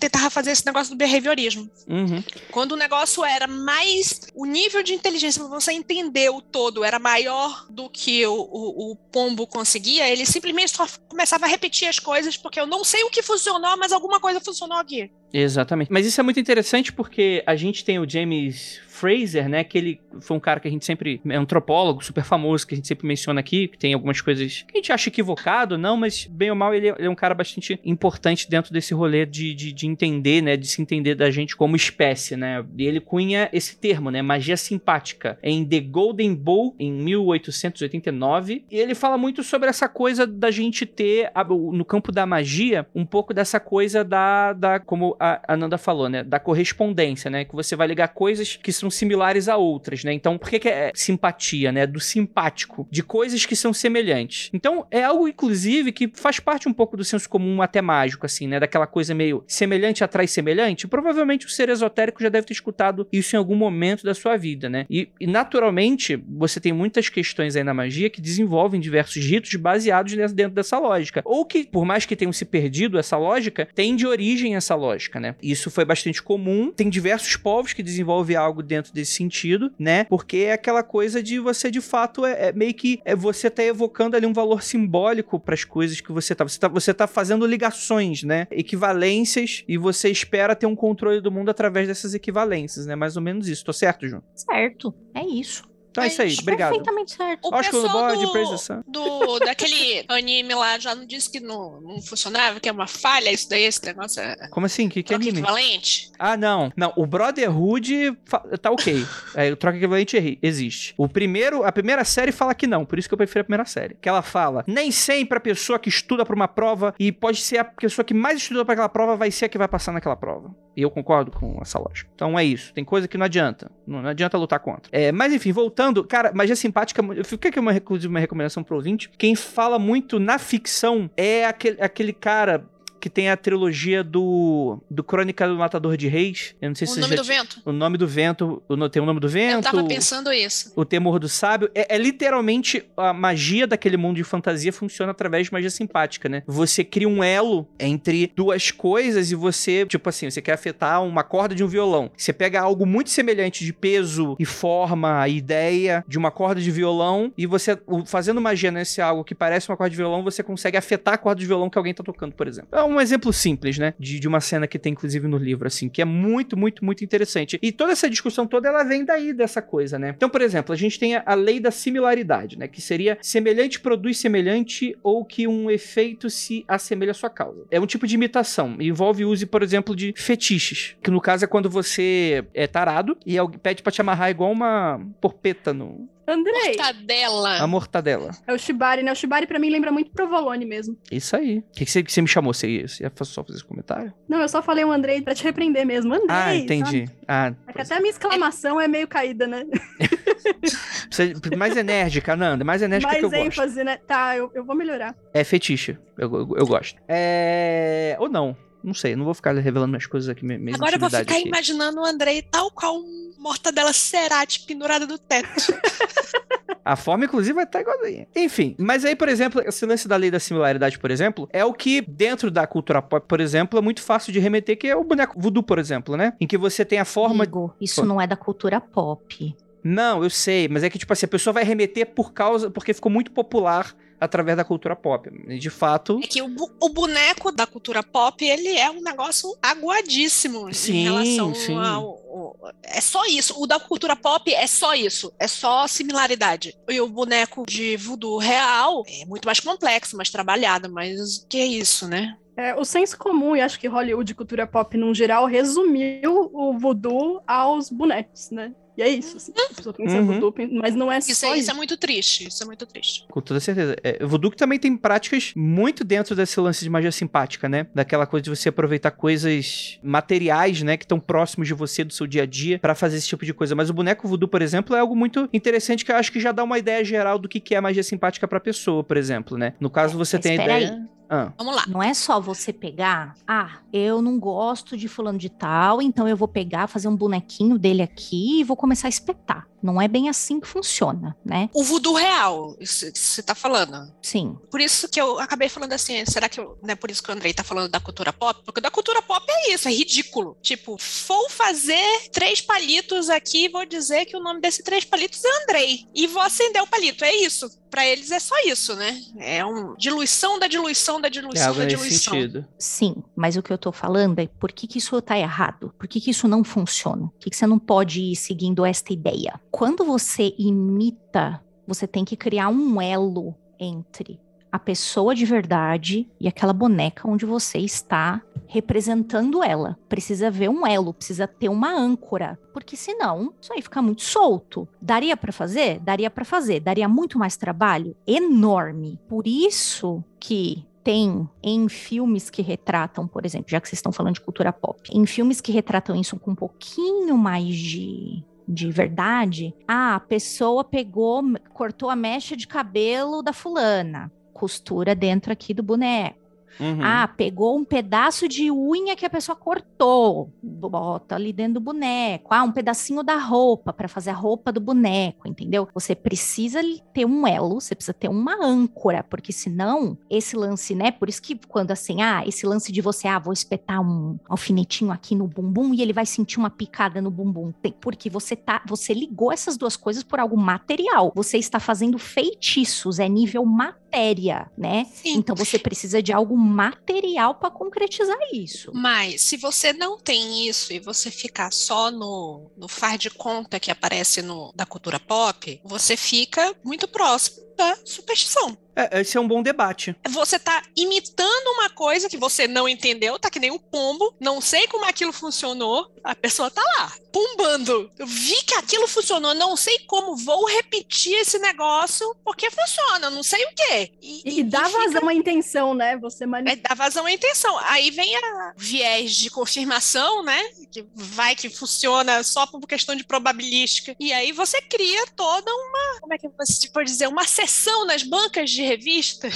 tentava 0.00 0.30
fazer 0.30 0.50
esse 0.50 0.66
negócio 0.66 0.92
do 0.94 0.96
behaviorismo. 0.96 1.70
uhum. 1.86 2.22
Quando 2.50 2.72
o 2.72 2.76
negócio 2.76 3.24
era 3.24 3.46
mais. 3.46 4.20
O 4.34 4.46
nível 4.46 4.82
de 4.82 4.94
inteligência 4.94 5.40
para 5.40 5.50
você 5.50 5.72
entender 5.72 6.30
o 6.30 6.40
todo 6.40 6.82
era 6.82 6.98
maior 6.98 7.66
do 7.70 7.88
que 7.88 8.26
o, 8.26 8.32
o, 8.32 8.92
o 8.92 8.96
pombo 8.96 9.46
conseguia, 9.46 10.08
ele 10.08 10.24
simplesmente 10.26 10.74
só 10.74 10.86
começava 11.08 11.44
a 11.46 11.48
repetir 11.48 11.88
as 11.88 11.98
coisas, 11.98 12.36
porque 12.36 12.58
eu 12.58 12.66
não 12.66 12.82
sei 12.82 13.04
o 13.04 13.10
que 13.10 13.22
funcionou, 13.22 13.76
mas 13.76 13.92
alguma 13.92 14.18
coisa 14.18 14.40
funcionou 14.40 14.78
aqui. 14.78 15.10
Exatamente. 15.32 15.92
Mas 15.92 16.06
isso 16.06 16.20
é 16.20 16.24
muito 16.24 16.40
interessante 16.40 16.92
porque 16.92 17.42
a 17.46 17.54
gente 17.54 17.84
tem 17.84 17.98
o 17.98 18.08
James 18.08 18.80
Fraser, 19.00 19.48
né? 19.48 19.64
Que 19.64 19.78
ele 19.78 20.00
foi 20.20 20.36
um 20.36 20.40
cara 20.40 20.60
que 20.60 20.68
a 20.68 20.70
gente 20.70 20.84
sempre. 20.84 21.20
É 21.28 21.38
um 21.38 21.42
antropólogo 21.42 22.04
super 22.04 22.22
famoso, 22.22 22.66
que 22.66 22.74
a 22.74 22.76
gente 22.76 22.86
sempre 22.86 23.06
menciona 23.06 23.40
aqui, 23.40 23.66
que 23.68 23.78
tem 23.78 23.94
algumas 23.94 24.20
coisas 24.20 24.62
que 24.68 24.76
a 24.76 24.78
gente 24.78 24.92
acha 24.92 25.08
equivocado, 25.08 25.78
não, 25.78 25.96
mas 25.96 26.26
bem 26.26 26.50
ou 26.50 26.56
mal, 26.56 26.74
ele, 26.74 26.88
é- 26.88 26.94
ele 26.98 27.06
é 27.06 27.10
um 27.10 27.14
cara 27.14 27.34
bastante 27.34 27.78
importante 27.84 28.48
dentro 28.50 28.72
desse 28.72 28.92
rolê 28.92 29.24
de, 29.24 29.54
de, 29.54 29.72
de 29.72 29.86
entender, 29.86 30.42
né? 30.42 30.56
De 30.56 30.66
se 30.66 30.82
entender 30.82 31.14
da 31.14 31.30
gente 31.30 31.56
como 31.56 31.74
espécie, 31.76 32.36
né? 32.36 32.64
E 32.76 32.84
ele 32.86 33.00
cunha 33.00 33.48
esse 33.52 33.76
termo, 33.76 34.10
né? 34.10 34.20
Magia 34.22 34.56
simpática, 34.56 35.38
em 35.42 35.64
The 35.64 35.80
Golden 35.80 36.34
Bowl, 36.34 36.74
em 36.78 36.92
1889. 36.92 38.64
E 38.70 38.76
ele 38.76 38.94
fala 38.94 39.16
muito 39.16 39.42
sobre 39.42 39.68
essa 39.68 39.88
coisa 39.88 40.26
da 40.26 40.50
gente 40.50 40.84
ter, 40.86 41.30
no 41.72 41.84
campo 41.84 42.12
da 42.12 42.26
magia, 42.26 42.86
um 42.94 43.04
pouco 43.04 43.32
dessa 43.32 43.58
coisa 43.60 44.04
da, 44.04 44.52
da 44.52 44.78
como 44.80 45.16
a 45.18 45.40
a 45.48 45.56
Nanda 45.56 45.78
falou, 45.78 46.08
né? 46.08 46.22
Da 46.22 46.38
correspondência, 46.38 47.30
né? 47.30 47.44
Que 47.44 47.54
você 47.54 47.74
vai 47.74 47.86
ligar 47.88 48.08
coisas 48.08 48.56
que 48.56 48.72
são 48.72 48.89
similares 48.90 49.48
a 49.48 49.56
outras, 49.56 50.04
né? 50.04 50.12
Então, 50.12 50.38
por 50.38 50.50
que, 50.50 50.58
que 50.58 50.68
é 50.68 50.92
simpatia, 50.94 51.72
né? 51.72 51.86
Do 51.86 52.00
simpático, 52.00 52.86
de 52.90 53.02
coisas 53.02 53.44
que 53.46 53.56
são 53.56 53.72
semelhantes. 53.72 54.50
Então, 54.52 54.86
é 54.90 55.04
algo, 55.04 55.28
inclusive, 55.28 55.92
que 55.92 56.10
faz 56.14 56.40
parte 56.40 56.68
um 56.68 56.72
pouco 56.72 56.96
do 56.96 57.04
senso 57.04 57.28
comum 57.28 57.62
até 57.62 57.80
mágico, 57.82 58.26
assim, 58.26 58.46
né? 58.46 58.60
Daquela 58.60 58.86
coisa 58.86 59.14
meio 59.14 59.44
semelhante 59.46 60.04
atrai 60.04 60.26
semelhante. 60.26 60.88
Provavelmente 60.88 61.46
o 61.46 61.50
ser 61.50 61.68
esotérico 61.68 62.22
já 62.22 62.28
deve 62.28 62.46
ter 62.46 62.52
escutado 62.52 63.06
isso 63.12 63.36
em 63.36 63.38
algum 63.38 63.54
momento 63.54 64.04
da 64.04 64.14
sua 64.14 64.36
vida, 64.36 64.68
né? 64.68 64.86
E, 64.88 65.08
e, 65.20 65.26
naturalmente, 65.26 66.16
você 66.28 66.60
tem 66.60 66.72
muitas 66.72 67.08
questões 67.08 67.56
aí 67.56 67.64
na 67.64 67.74
magia 67.74 68.10
que 68.10 68.20
desenvolvem 68.20 68.80
diversos 68.80 69.24
ritos 69.24 69.54
baseados 69.54 70.12
dentro 70.32 70.54
dessa 70.54 70.78
lógica. 70.78 71.22
Ou 71.24 71.44
que, 71.44 71.64
por 71.64 71.84
mais 71.84 72.06
que 72.06 72.16
tenham 72.16 72.32
se 72.32 72.44
perdido 72.44 72.98
essa 72.98 73.16
lógica, 73.16 73.68
tem 73.74 73.96
de 73.96 74.06
origem 74.06 74.56
essa 74.56 74.74
lógica. 74.74 75.20
né? 75.20 75.34
Isso 75.42 75.70
foi 75.70 75.84
bastante 75.84 76.22
comum. 76.22 76.72
Tem 76.72 76.88
diversos 76.88 77.36
povos 77.36 77.72
que 77.72 77.82
desenvolvem 77.82 78.36
algo 78.36 78.62
dentro 78.62 78.79
desse 78.92 79.12
sentido, 79.12 79.72
né? 79.78 80.04
Porque 80.04 80.38
é 80.38 80.52
aquela 80.52 80.82
coisa 80.82 81.22
de 81.22 81.38
você, 81.38 81.70
de 81.70 81.80
fato, 81.80 82.24
é, 82.24 82.48
é 82.48 82.52
meio 82.52 82.74
que 82.74 83.00
é 83.04 83.14
você 83.14 83.50
tá 83.50 83.62
evocando 83.62 84.16
ali 84.16 84.26
um 84.26 84.32
valor 84.32 84.62
simbólico 84.62 85.38
para 85.38 85.54
as 85.54 85.64
coisas 85.64 86.00
que 86.00 86.12
você 86.12 86.34
tá. 86.34 86.44
Você 86.44 86.58
tá. 86.58 86.68
Você 86.68 86.94
tá 86.94 87.06
fazendo 87.06 87.46
ligações, 87.46 88.22
né? 88.22 88.46
Equivalências 88.50 89.64
e 89.68 89.76
você 89.76 90.08
espera 90.08 90.56
ter 90.56 90.66
um 90.66 90.76
controle 90.76 91.20
do 91.20 91.30
mundo 91.30 91.50
através 91.50 91.86
dessas 91.88 92.14
equivalências, 92.14 92.86
né? 92.86 92.94
Mais 92.94 93.16
ou 93.16 93.22
menos 93.22 93.48
isso. 93.48 93.64
Tô 93.64 93.72
certo, 93.72 94.08
João? 94.08 94.22
Certo, 94.34 94.94
é 95.14 95.24
isso. 95.24 95.69
Então 95.90 96.04
é 96.04 96.06
isso 96.06 96.22
aí, 96.22 96.36
obrigado. 96.40 96.70
Perfeitamente 96.70 97.12
certo. 97.16 97.44
O 97.46 97.54
Oscar 97.54 97.82
pessoal 97.82 98.58
Sun. 98.58 98.82
do, 98.86 99.00
do 99.00 99.38
daquele 99.40 100.04
anime 100.08 100.54
lá 100.54 100.78
já 100.78 100.94
não 100.94 101.04
disse 101.04 101.30
que 101.30 101.40
não, 101.40 101.80
não 101.80 102.00
funcionava, 102.00 102.60
que 102.60 102.68
é 102.68 102.72
uma 102.72 102.86
falha 102.86 103.30
isso 103.30 103.48
daí, 103.48 103.64
esse 103.64 103.84
negócio 103.84 104.20
é 104.22 104.48
Como 104.50 104.66
assim? 104.66 104.88
Que, 104.88 105.02
que 105.02 105.08
troca 105.08 105.22
anime? 105.22 105.38
equivalente? 105.38 106.10
Ah, 106.18 106.36
não. 106.36 106.72
Não, 106.76 106.92
o 106.96 107.06
Brotherhood 107.06 108.16
tá 108.60 108.70
ok. 108.70 109.04
É, 109.34 109.50
o 109.50 109.56
troca 109.56 109.76
equivalente 109.78 110.38
existe. 110.42 110.94
O 110.96 111.08
primeiro, 111.08 111.64
a 111.64 111.72
primeira 111.72 112.04
série 112.04 112.32
fala 112.32 112.54
que 112.54 112.66
não, 112.66 112.84
por 112.84 112.98
isso 112.98 113.08
que 113.08 113.14
eu 113.14 113.18
prefiro 113.18 113.40
a 113.40 113.44
primeira 113.44 113.64
série. 113.64 113.96
Que 114.00 114.08
ela 114.08 114.22
fala, 114.22 114.64
nem 114.66 114.90
sempre 114.90 115.38
a 115.38 115.40
pessoa 115.40 115.78
que 115.78 115.88
estuda 115.88 116.24
pra 116.24 116.34
uma 116.34 116.48
prova 116.48 116.94
e 116.98 117.10
pode 117.10 117.38
ser 117.40 117.58
a 117.58 117.64
pessoa 117.64 118.04
que 118.04 118.14
mais 118.14 118.38
estuda 118.38 118.64
pra 118.64 118.74
aquela 118.74 118.88
prova 118.88 119.16
vai 119.16 119.30
ser 119.30 119.46
a 119.46 119.48
que 119.48 119.58
vai 119.58 119.68
passar 119.68 119.92
naquela 119.92 120.16
prova. 120.16 120.54
E 120.76 120.82
eu 120.82 120.90
concordo 120.90 121.30
com 121.32 121.58
essa 121.60 121.78
lógica. 121.78 122.08
Então 122.14 122.38
é 122.38 122.44
isso. 122.44 122.72
Tem 122.72 122.84
coisa 122.84 123.08
que 123.08 123.18
não 123.18 123.26
adianta. 123.26 123.70
Não, 123.86 124.02
não 124.02 124.10
adianta 124.10 124.38
lutar 124.38 124.60
contra. 124.60 124.88
É, 124.92 125.10
mas 125.10 125.32
enfim, 125.32 125.52
voltando, 125.52 125.79
cara, 126.04 126.32
magia 126.32 126.56
simpática, 126.56 127.02
fica 127.24 127.48
aqui 127.48 127.58
uma, 127.58 127.72
inclusive, 127.74 128.08
uma 128.08 128.20
recomendação 128.20 128.62
pro 128.62 128.76
ouvinte. 128.76 129.10
Quem 129.18 129.34
fala 129.34 129.78
muito 129.78 130.18
na 130.18 130.38
ficção 130.38 131.10
é 131.16 131.46
aquele, 131.46 131.80
aquele 131.80 132.12
cara 132.12 132.64
que 133.00 133.08
tem 133.10 133.30
a 133.30 133.36
trilogia 133.36 134.04
do, 134.04 134.78
do 134.90 135.02
Crônica 135.02 135.46
do 135.48 135.56
Matador 135.56 135.96
de 135.96 136.06
Reis. 136.08 136.54
Eu 136.60 136.68
não 136.68 136.74
sei 136.76 136.86
O 136.86 136.90
se 136.90 137.00
nome 137.00 137.12
você 137.16 137.16
do 137.16 137.24
já 137.24 137.32
vento? 137.34 137.62
o 137.64 137.72
nome 137.72 137.96
do 137.98 138.06
vento, 138.06 138.62
o, 138.68 138.88
tem 138.88 139.02
o 139.02 139.06
nome 139.06 139.18
do 139.20 139.28
vento, 139.28 139.54
Eu 139.58 139.62
tava 139.62 139.84
pensando 139.84 140.32
isso. 140.32 140.72
o 140.76 140.84
temor 140.84 141.18
do 141.18 141.28
sábio. 141.28 141.70
É, 141.74 141.94
é 141.94 141.98
literalmente 141.98 142.84
a 142.96 143.12
magia 143.12 143.66
daquele 143.66 143.96
mundo 143.96 144.16
de 144.16 144.24
fantasia 144.24 144.72
funciona 144.72 145.10
através 145.12 145.46
de 145.46 145.52
magia 145.52 145.70
simpática, 145.70 146.28
né? 146.28 146.42
Você 146.46 146.84
cria 146.84 147.08
um 147.08 147.24
elo 147.24 147.66
entre 147.78 148.30
duas 148.36 148.70
coisas 148.70 149.30
e 149.30 149.34
você, 149.34 149.86
tipo 149.86 150.08
assim, 150.08 150.30
você 150.30 150.42
quer 150.42 150.52
afetar 150.52 151.02
uma 151.02 151.22
corda 151.24 151.54
de 151.54 151.64
um 151.64 151.66
violão. 151.68 152.10
Você 152.16 152.32
pega 152.32 152.60
algo 152.60 152.84
muito 152.86 153.10
semelhante 153.10 153.64
de 153.64 153.72
peso 153.72 154.36
e 154.38 154.44
forma, 154.44 155.26
e 155.28 155.36
ideia 155.38 156.04
de 156.06 156.18
uma 156.18 156.30
corda 156.30 156.60
de 156.60 156.70
violão 156.70 157.32
e 157.36 157.46
você, 157.46 157.78
o- 157.86 158.04
fazendo 158.04 158.40
magia 158.40 158.70
nesse 158.70 159.00
algo 159.00 159.24
que 159.24 159.34
parece 159.34 159.68
uma 159.70 159.76
corda 159.76 159.90
de 159.90 159.96
violão, 159.96 160.22
você 160.22 160.42
consegue 160.42 160.76
afetar 160.76 161.14
a 161.14 161.18
corda 161.18 161.40
de 161.40 161.46
violão 161.46 161.70
que 161.70 161.78
alguém 161.78 161.94
tá 161.94 162.02
tocando, 162.04 162.34
por 162.34 162.46
exemplo. 162.46 162.68
É 162.72 162.82
um 162.82 162.89
exemplo 162.98 163.30
simples, 163.30 163.76
né? 163.76 163.92
De, 163.98 164.18
de 164.18 164.26
uma 164.26 164.40
cena 164.40 164.66
que 164.66 164.78
tem, 164.78 164.92
inclusive, 164.92 165.28
no 165.28 165.36
livro, 165.36 165.66
assim, 165.66 165.90
que 165.90 166.00
é 166.00 166.04
muito, 166.06 166.56
muito, 166.56 166.82
muito 166.82 167.04
interessante. 167.04 167.58
E 167.60 167.70
toda 167.70 167.92
essa 167.92 168.08
discussão 168.08 168.46
toda, 168.46 168.68
ela 168.68 168.82
vem 168.82 169.04
daí 169.04 169.34
dessa 169.34 169.60
coisa, 169.60 169.98
né? 169.98 170.14
Então, 170.16 170.30
por 170.30 170.40
exemplo, 170.40 170.72
a 170.72 170.76
gente 170.76 170.98
tem 170.98 171.16
a, 171.16 171.22
a 171.26 171.34
lei 171.34 171.60
da 171.60 171.70
similaridade, 171.70 172.58
né? 172.58 172.66
Que 172.66 172.80
seria 172.80 173.18
semelhante 173.20 173.80
produz 173.80 174.18
semelhante 174.18 174.96
ou 175.02 175.24
que 175.24 175.46
um 175.46 175.70
efeito 175.70 176.30
se 176.30 176.64
assemelha 176.66 177.10
à 177.10 177.14
sua 177.14 177.28
causa. 177.28 177.66
É 177.70 177.78
um 177.78 177.86
tipo 177.86 178.06
de 178.06 178.14
imitação. 178.14 178.76
Envolve 178.80 179.24
o 179.24 179.30
uso, 179.30 179.46
por 179.46 179.62
exemplo, 179.62 179.94
de 179.94 180.14
fetiches. 180.16 180.96
Que 181.02 181.10
no 181.10 181.20
caso 181.20 181.44
é 181.44 181.48
quando 181.48 181.68
você 181.68 182.44
é 182.54 182.66
tarado 182.66 183.18
e 183.26 183.36
pede 183.62 183.82
pra 183.82 183.92
te 183.92 184.00
amarrar 184.00 184.30
igual 184.30 184.50
uma 184.50 185.00
porpeta 185.20 185.74
no... 185.74 186.08
Andrei, 186.32 186.76
Mortadela. 186.76 187.56
A 187.58 187.66
mortadela. 187.66 188.30
é 188.46 188.52
o 188.52 188.58
Shibari, 188.58 189.02
né? 189.02 189.10
O 189.12 189.14
Shibari 189.16 189.46
pra 189.46 189.58
mim 189.58 189.68
lembra 189.70 189.90
muito 189.90 190.10
Provolone 190.12 190.64
mesmo. 190.64 190.96
Isso 191.10 191.34
aí. 191.34 191.58
O 191.58 191.72
que, 191.72 191.84
que, 191.84 191.90
você, 191.90 192.02
que 192.02 192.12
você 192.12 192.22
me 192.22 192.28
chamou? 192.28 192.54
Você 192.54 192.68
ia, 192.68 192.88
você 192.88 193.02
ia 193.04 193.12
só 193.24 193.42
fazer 193.42 193.58
esse 193.58 193.64
comentário? 193.64 194.12
Não, 194.28 194.40
eu 194.40 194.48
só 194.48 194.62
falei 194.62 194.84
o 194.84 194.92
Andrei 194.92 195.20
pra 195.22 195.34
te 195.34 195.42
repreender 195.42 195.84
mesmo. 195.84 196.14
Andrei, 196.14 196.28
ah, 196.30 196.44
sabe? 196.44 196.58
entendi. 196.58 197.04
Ah, 197.26 197.52
É 197.66 197.72
que 197.72 197.80
até 197.82 197.96
a 197.96 198.00
minha 198.00 198.10
exclamação 198.10 198.80
é 198.80 198.86
meio 198.86 199.08
caída, 199.08 199.46
né? 199.46 199.64
Mais 201.56 201.76
enérgica, 201.76 202.36
Nanda. 202.36 202.64
Mais 202.64 202.82
enérgica 202.82 203.16
que 203.16 203.24
eu 203.24 203.30
Mais 203.30 203.44
gosto. 203.44 203.60
ênfase, 203.60 203.84
né? 203.84 203.98
Tá, 204.06 204.36
eu, 204.36 204.50
eu 204.54 204.64
vou 204.64 204.76
melhorar. 204.76 205.14
É 205.34 205.42
fetiche. 205.44 205.98
Eu, 206.16 206.32
eu, 206.32 206.56
eu 206.56 206.66
gosto. 206.66 207.00
É. 207.08 208.16
Ou 208.18 208.28
não. 208.28 208.56
Não 208.82 208.94
sei. 208.94 209.16
Não 209.16 209.24
vou 209.24 209.34
ficar 209.34 209.54
revelando 209.54 209.88
minhas 209.88 210.06
coisas 210.06 210.28
aqui. 210.28 210.44
Minhas 210.44 210.76
Agora 210.76 210.96
eu 210.96 211.00
vou 211.00 211.10
ficar 211.10 211.34
aqui. 211.34 211.46
imaginando 211.46 212.00
o 212.00 212.04
Andrei 212.04 212.42
tal 212.42 212.70
qual 212.70 212.98
um 212.98 213.32
mortadela 213.38 213.92
cerate 213.92 214.60
pendurada 214.66 215.06
do 215.06 215.18
teto. 215.18 215.48
A 216.84 216.96
forma, 216.96 217.24
inclusive, 217.24 217.54
vai 217.54 217.64
estar 217.64 217.80
igualzinha. 217.82 218.26
Enfim, 218.34 218.74
mas 218.78 219.04
aí, 219.04 219.14
por 219.14 219.28
exemplo, 219.28 219.62
esse 219.64 219.84
lance 219.84 220.08
da 220.08 220.16
lei 220.16 220.30
da 220.30 220.40
similaridade, 220.40 220.98
por 220.98 221.10
exemplo, 221.10 221.48
é 221.52 221.64
o 221.64 221.72
que, 221.72 222.00
dentro 222.00 222.50
da 222.50 222.66
cultura 222.66 223.02
pop, 223.02 223.24
por 223.28 223.40
exemplo, 223.40 223.78
é 223.78 223.82
muito 223.82 224.02
fácil 224.02 224.32
de 224.32 224.38
remeter, 224.38 224.78
que 224.78 224.88
é 224.88 224.96
o 224.96 225.04
boneco 225.04 225.38
voodoo, 225.38 225.62
por 225.62 225.78
exemplo, 225.78 226.16
né? 226.16 226.32
Em 226.40 226.46
que 226.46 226.56
você 226.56 226.84
tem 226.84 226.98
a 226.98 227.04
forma. 227.04 227.44
Amigo, 227.44 227.74
isso 227.80 228.00
Pô. 228.00 228.06
não 228.06 228.20
é 228.20 228.26
da 228.26 228.36
cultura 228.36 228.80
pop. 228.80 229.54
Não, 229.82 230.22
eu 230.22 230.30
sei, 230.30 230.68
mas 230.68 230.82
é 230.82 230.90
que, 230.90 230.98
tipo 230.98 231.12
assim, 231.12 231.26
a 231.26 231.28
pessoa 231.28 231.52
vai 231.54 231.64
remeter 231.64 232.06
por 232.14 232.32
causa. 232.32 232.70
porque 232.70 232.92
ficou 232.94 233.10
muito 233.10 233.30
popular 233.30 233.94
através 234.20 234.54
da 234.56 234.64
cultura 234.64 234.94
pop. 234.94 235.30
E, 235.48 235.58
de 235.58 235.70
fato. 235.70 236.20
É 236.22 236.26
que 236.26 236.42
o, 236.42 236.48
bu- 236.48 236.70
o 236.78 236.88
boneco 236.90 237.50
da 237.50 237.66
cultura 237.66 238.02
pop, 238.02 238.44
ele 238.44 238.68
é 238.68 238.90
um 238.90 239.00
negócio 239.02 239.48
aguadíssimo 239.62 240.72
Sim, 240.74 240.92
em 240.96 241.02
relação 241.04 241.54
sim. 241.54 241.74
ao, 241.74 242.04
ao- 242.04 242.56
É 242.82 243.00
só 243.00 243.24
isso. 243.26 243.54
O 243.60 243.66
da 243.66 243.80
cultura 243.80 244.14
pop 244.14 244.52
é 244.52 244.66
só 244.66 244.94
isso. 244.94 245.32
É 245.38 245.48
só 245.48 245.86
similaridade. 245.86 246.76
E 246.88 247.00
o 247.00 247.08
boneco 247.08 247.64
de 247.66 247.96
voodoo 247.96 248.36
real 248.38 249.02
é 249.08 249.24
muito 249.24 249.46
mais 249.46 249.60
complexo, 249.60 250.16
mais 250.16 250.28
trabalhado, 250.30 250.90
mas 250.92 251.44
que 251.48 251.58
é 251.58 251.64
isso, 251.66 252.06
né? 252.06 252.36
É, 252.56 252.74
o 252.74 252.84
senso 252.84 253.16
comum, 253.16 253.56
e 253.56 253.60
acho 253.62 253.80
que 253.80 253.88
Hollywood 253.88 254.32
e 254.32 254.34
cultura 254.34 254.66
pop 254.66 254.94
num 254.98 255.14
geral, 255.14 255.46
resumiu 255.46 256.50
o 256.52 256.78
voodoo 256.78 257.40
aos 257.46 257.88
bonecos, 257.88 258.50
né? 258.50 258.74
E 259.00 259.02
é 259.02 259.08
isso, 259.08 259.38
assim. 259.38 259.50
A 259.56 259.74
pessoa 259.74 259.94
pensa 259.94 260.16
Uhum. 260.18 260.26
voodoo, 260.26 260.54
mas 260.72 260.94
não 260.94 261.10
é 261.10 261.16
Isso, 261.16 261.34
só 261.34 261.46
é, 261.46 261.50
isso. 261.52 261.60
isso 261.60 261.70
é 261.70 261.74
muito 261.74 261.96
triste. 261.96 262.46
Isso 262.48 262.62
é 262.62 262.66
muito 262.66 262.84
triste. 262.84 263.24
Com 263.30 263.40
toda 263.40 263.58
certeza. 263.58 263.96
É, 264.04 264.22
o 264.22 264.28
Voodoo 264.28 264.50
que 264.50 264.58
também 264.58 264.78
tem 264.78 264.94
práticas 264.94 265.52
muito 265.56 266.04
dentro 266.04 266.36
desse 266.36 266.60
lance 266.60 266.84
de 266.84 266.90
magia 266.90 267.10
simpática, 267.10 267.66
né? 267.66 267.86
Daquela 267.94 268.26
coisa 268.26 268.44
de 268.44 268.50
você 268.50 268.68
aproveitar 268.68 269.10
coisas 269.12 269.98
materiais, 270.02 270.82
né? 270.82 270.98
Que 270.98 271.04
estão 271.04 271.18
próximos 271.18 271.66
de 271.66 271.72
você, 271.72 272.04
do 272.04 272.12
seu 272.12 272.26
dia 272.26 272.42
a 272.42 272.46
dia, 272.46 272.78
pra 272.78 272.94
fazer 272.94 273.16
esse 273.16 273.26
tipo 273.28 273.46
de 273.46 273.54
coisa. 273.54 273.74
Mas 273.74 273.88
o 273.88 273.94
boneco 273.94 274.28
Voodoo, 274.28 274.48
por 274.48 274.60
exemplo, 274.60 274.94
é 274.94 275.00
algo 275.00 275.16
muito 275.16 275.48
interessante 275.50 276.04
que 276.04 276.12
eu 276.12 276.16
acho 276.16 276.30
que 276.30 276.38
já 276.38 276.52
dá 276.52 276.62
uma 276.62 276.78
ideia 276.78 277.02
geral 277.02 277.38
do 277.38 277.48
que 277.48 277.58
que 277.58 277.74
é 277.74 277.80
magia 277.80 278.02
simpática 278.02 278.46
pra 278.46 278.60
pessoa, 278.60 279.02
por 279.02 279.16
exemplo, 279.16 279.56
né? 279.56 279.72
No 279.80 279.88
caso, 279.88 280.18
você 280.18 280.36
Mas 280.36 280.42
tem 280.42 280.58
a 280.58 280.62
ideia. 280.62 281.08
Ah, 281.32 281.52
Vamos 281.56 281.76
lá. 281.76 281.84
Não 281.86 282.02
é 282.02 282.12
só 282.12 282.40
você 282.40 282.72
pegar, 282.72 283.36
ah, 283.46 283.78
eu 283.92 284.20
não 284.20 284.36
gosto 284.38 284.96
de 284.96 285.06
fulano 285.06 285.38
de 285.38 285.48
tal, 285.48 286.02
então 286.02 286.26
eu 286.26 286.36
vou 286.36 286.48
pegar, 286.48 286.88
fazer 286.88 287.06
um 287.06 287.14
bonequinho 287.14 287.78
dele 287.78 288.02
aqui 288.02 288.60
e 288.60 288.64
vou 288.64 288.76
começar 288.76 289.06
a 289.06 289.10
espetar. 289.10 289.69
Não 289.82 290.00
é 290.00 290.08
bem 290.08 290.28
assim 290.28 290.60
que 290.60 290.66
funciona, 290.66 291.36
né? 291.44 291.68
O 291.74 291.82
voodoo 291.82 292.14
real, 292.14 292.76
isso 292.80 293.10
que 293.12 293.18
você 293.18 293.42
tá 293.42 293.54
falando. 293.54 294.12
Sim. 294.22 294.58
Por 294.70 294.80
isso 294.80 295.08
que 295.08 295.20
eu 295.20 295.38
acabei 295.38 295.68
falando 295.68 295.92
assim, 295.92 296.24
será 296.26 296.48
que 296.48 296.60
eu, 296.60 296.78
não 296.82 296.90
é 296.90 296.94
por 296.94 297.10
isso 297.10 297.22
que 297.22 297.30
o 297.30 297.34
Andrei 297.34 297.52
tá 297.52 297.64
falando 297.64 297.90
da 297.90 298.00
cultura 298.00 298.32
pop? 298.32 298.62
Porque 298.64 298.80
da 298.80 298.90
cultura 298.90 299.22
pop 299.22 299.44
é 299.48 299.74
isso, 299.74 299.88
é 299.88 299.92
ridículo. 299.92 300.56
Tipo, 300.60 300.96
vou 301.26 301.50
fazer 301.50 302.28
três 302.32 302.60
palitos 302.60 303.30
aqui, 303.30 303.68
vou 303.68 303.84
dizer 303.86 304.26
que 304.26 304.36
o 304.36 304.42
nome 304.42 304.60
desse 304.60 304.82
três 304.82 305.04
palitos 305.04 305.42
é 305.44 305.62
Andrei. 305.62 306.06
E 306.14 306.26
vou 306.26 306.42
acender 306.42 306.82
o 306.82 306.86
palito, 306.86 307.24
é 307.24 307.34
isso. 307.34 307.68
Pra 307.90 308.06
eles 308.06 308.30
é 308.30 308.38
só 308.38 308.54
isso, 308.66 308.94
né? 308.94 309.20
É 309.38 309.64
um 309.64 309.96
diluição 309.96 310.58
da 310.60 310.68
diluição 310.68 311.20
da 311.20 311.26
é 311.26 311.30
diluição 311.30 311.68
algo 311.68 311.80
da 311.80 311.86
nesse 311.86 311.96
diluição. 311.96 312.34
sentido. 312.34 312.66
Sim, 312.78 313.16
mas 313.34 313.56
o 313.56 313.62
que 313.62 313.72
eu 313.72 313.78
tô 313.78 313.90
falando 313.90 314.38
é 314.38 314.46
por 314.46 314.70
que, 314.70 314.86
que 314.86 314.98
isso 314.98 315.20
tá 315.20 315.36
errado? 315.36 315.92
Por 315.98 316.06
que, 316.06 316.20
que 316.20 316.30
isso 316.30 316.46
não 316.46 316.62
funciona? 316.62 317.28
Por 317.28 317.40
que, 317.40 317.50
que 317.50 317.56
você 317.56 317.66
não 317.66 317.78
pode 317.80 318.20
ir 318.20 318.36
seguindo 318.36 318.84
esta 318.86 319.12
ideia? 319.12 319.60
Quando 319.70 320.04
você 320.04 320.54
imita, 320.58 321.62
você 321.86 322.06
tem 322.06 322.24
que 322.24 322.36
criar 322.36 322.68
um 322.68 323.00
elo 323.00 323.54
entre 323.78 324.40
a 324.70 324.78
pessoa 324.78 325.34
de 325.34 325.44
verdade 325.44 326.28
e 326.38 326.46
aquela 326.46 326.72
boneca 326.72 327.28
onde 327.28 327.44
você 327.44 327.78
está 327.78 328.42
representando 328.66 329.62
ela. 329.62 329.98
Precisa 330.08 330.46
haver 330.46 330.70
um 330.70 330.86
elo, 330.86 331.12
precisa 331.12 331.46
ter 331.46 331.68
uma 331.68 331.92
âncora, 331.92 332.58
porque 332.72 332.96
senão 332.96 333.52
isso 333.60 333.72
aí 333.72 333.82
fica 333.82 334.00
muito 334.00 334.22
solto. 334.22 334.88
Daria 335.00 335.36
pra 335.36 335.52
fazer? 335.52 335.98
Daria 335.98 336.30
pra 336.30 336.44
fazer. 336.44 336.80
Daria 336.80 337.08
muito 337.08 337.38
mais 337.38 337.56
trabalho? 337.56 338.16
Enorme. 338.26 339.18
Por 339.28 339.46
isso 339.46 340.22
que 340.38 340.86
tem 341.02 341.48
em 341.62 341.88
filmes 341.88 342.50
que 342.50 342.62
retratam, 342.62 343.26
por 343.26 343.44
exemplo, 343.44 343.70
já 343.70 343.80
que 343.80 343.88
vocês 343.88 343.98
estão 343.98 344.12
falando 344.12 344.34
de 344.34 344.40
cultura 344.40 344.72
pop, 344.72 345.00
em 345.12 345.26
filmes 345.26 345.60
que 345.60 345.72
retratam 345.72 346.14
isso 346.14 346.38
com 346.38 346.52
um 346.52 346.54
pouquinho 346.54 347.36
mais 347.36 347.74
de 347.74 348.44
de 348.70 348.90
verdade, 348.90 349.74
ah, 349.86 350.14
a 350.14 350.20
pessoa 350.20 350.84
pegou, 350.84 351.42
cortou 351.74 352.08
a 352.08 352.14
mecha 352.14 352.56
de 352.56 352.68
cabelo 352.68 353.42
da 353.42 353.52
fulana, 353.52 354.30
costura 354.52 355.14
dentro 355.14 355.52
aqui 355.52 355.74
do 355.74 355.82
boneco. 355.82 356.39
Uhum. 356.78 357.02
Ah, 357.02 357.28
pegou 357.28 357.76
um 357.76 357.84
pedaço 357.84 358.48
de 358.48 358.70
unha 358.70 359.16
que 359.16 359.26
a 359.26 359.30
pessoa 359.30 359.56
cortou, 359.56 360.52
bota 360.62 361.34
ali 361.34 361.52
dentro 361.52 361.74
do 361.74 361.80
boneco. 361.80 362.52
Ah, 362.52 362.62
um 362.62 362.72
pedacinho 362.72 363.22
da 363.22 363.36
roupa 363.36 363.92
para 363.92 364.08
fazer 364.08 364.30
a 364.30 364.34
roupa 364.34 364.72
do 364.72 364.80
boneco, 364.80 365.48
entendeu? 365.48 365.88
Você 365.94 366.14
precisa 366.14 366.80
ter 367.12 367.24
um 367.24 367.46
elo, 367.46 367.80
você 367.80 367.94
precisa 367.94 368.14
ter 368.14 368.28
uma 368.28 368.54
âncora, 368.64 369.22
porque 369.22 369.52
senão 369.52 370.16
esse 370.28 370.56
lance, 370.56 370.94
né? 370.94 371.10
Por 371.10 371.28
isso 371.28 371.42
que 371.42 371.58
quando 371.68 371.90
assim, 371.90 372.22
ah, 372.22 372.44
esse 372.46 372.66
lance 372.66 372.92
de 372.92 373.00
você, 373.00 373.28
ah, 373.28 373.38
vou 373.38 373.52
espetar 373.52 374.00
um 374.00 374.38
alfinetinho 374.48 375.10
aqui 375.10 375.34
no 375.34 375.46
bumbum 375.46 375.92
e 375.94 376.02
ele 376.02 376.12
vai 376.12 376.26
sentir 376.26 376.58
uma 376.58 376.70
picada 376.70 377.20
no 377.20 377.30
bumbum, 377.30 377.72
tem, 377.72 377.92
porque 377.92 378.30
você 378.30 378.54
tá, 378.54 378.82
você 378.86 379.12
ligou 379.12 379.52
essas 379.52 379.76
duas 379.76 379.96
coisas 379.96 380.22
por 380.22 380.38
algo 380.40 380.56
material. 380.56 381.32
Você 381.34 381.58
está 381.58 381.80
fazendo 381.80 382.18
feitiços, 382.18 383.18
é 383.18 383.28
nível 383.28 383.64
matéria, 384.10 384.70
né? 384.76 385.06
Sim. 385.14 385.36
Então 385.36 385.54
você 385.54 385.78
precisa 385.78 386.20
de 386.20 386.32
algo 386.32 386.56
material 386.56 387.54
para 387.54 387.70
concretizar 387.70 388.36
isso. 388.52 388.90
Mas 388.92 389.42
se 389.42 389.56
você 389.56 389.92
não 389.92 390.18
tem 390.18 390.66
isso 390.66 390.92
e 390.92 390.98
você 390.98 391.30
ficar 391.30 391.72
só 391.72 392.10
no, 392.10 392.70
no 392.76 392.88
faz 392.88 393.18
de 393.18 393.30
conta 393.30 393.78
que 393.78 393.90
aparece 393.90 394.42
no, 394.42 394.72
da 394.74 394.84
cultura 394.84 395.20
pop, 395.20 395.80
você 395.84 396.16
fica 396.16 396.74
muito 396.84 397.06
próximo 397.06 397.70
da 397.76 397.96
superstição. 398.04 398.76
É, 398.96 399.20
esse 399.20 399.36
é 399.36 399.40
um 399.40 399.46
bom 399.48 399.62
debate. 399.62 400.14
Você 400.30 400.58
tá 400.58 400.82
imitando 400.96 401.66
uma 401.74 401.88
coisa 401.90 402.28
que 402.28 402.36
você 402.36 402.66
não 402.66 402.88
entendeu, 402.88 403.38
tá 403.38 403.48
que 403.50 403.58
nem 403.60 403.70
um 403.70 403.78
pombo, 403.78 404.34
não 404.40 404.60
sei 404.60 404.86
como 404.88 405.04
aquilo 405.04 405.32
funcionou, 405.32 406.10
a 406.24 406.34
pessoa 406.34 406.70
tá 406.70 406.82
lá, 406.98 407.12
pumbando. 407.32 408.10
Eu 408.18 408.26
vi 408.26 408.56
que 408.64 408.74
aquilo 408.74 409.06
funcionou, 409.06 409.54
não 409.54 409.76
sei 409.76 409.98
como, 410.00 410.36
vou 410.36 410.66
repetir 410.66 411.34
esse 411.34 411.58
negócio, 411.58 412.34
porque 412.44 412.68
funciona, 412.70 413.30
não 413.30 413.42
sei 413.42 413.64
o 413.64 413.74
quê. 413.74 414.12
E, 414.20 414.60
e 414.60 414.64
dá 414.64 414.84
fica- 414.84 414.98
vazão 414.98 415.28
à 415.28 415.34
intenção, 415.34 415.94
né? 415.94 416.16
Você 416.18 416.44
É, 416.44 416.46
manipula. 416.46 416.82
dá 416.88 416.94
vazão 416.94 417.26
à 417.26 417.32
intenção. 417.32 417.78
Aí 417.84 418.10
vem 418.10 418.34
a 418.36 418.74
viés 418.76 419.32
de 419.36 419.50
confirmação, 419.50 420.42
né? 420.42 420.60
Que 420.92 421.04
vai 421.14 421.54
que 421.54 421.70
funciona 421.70 422.42
só 422.42 422.66
por 422.66 422.80
questão 422.86 423.14
de 423.14 423.24
probabilística. 423.24 424.14
E 424.18 424.32
aí 424.32 424.52
você 424.52 424.80
cria 424.82 425.24
toda 425.36 425.72
uma, 425.72 426.20
como 426.20 426.34
é 426.34 426.38
que 426.38 426.48
você 426.48 426.88
pode 426.88 427.10
dizer, 427.10 427.28
uma 427.28 427.46
sessão 427.46 428.04
nas 428.04 428.22
bancas 428.22 428.70
de 428.70 428.79
revistas. 428.82 429.54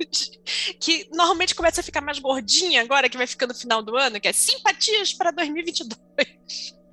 que 0.80 1.08
normalmente 1.12 1.54
começa 1.54 1.80
a 1.80 1.84
ficar 1.84 2.00
mais 2.00 2.18
gordinha 2.18 2.82
agora, 2.82 3.08
que 3.08 3.16
vai 3.16 3.26
ficando 3.26 3.52
no 3.52 3.58
final 3.58 3.82
do 3.82 3.96
ano, 3.96 4.20
que 4.20 4.28
é 4.28 4.32
simpatias 4.32 5.12
para 5.12 5.30
2022. 5.30 6.00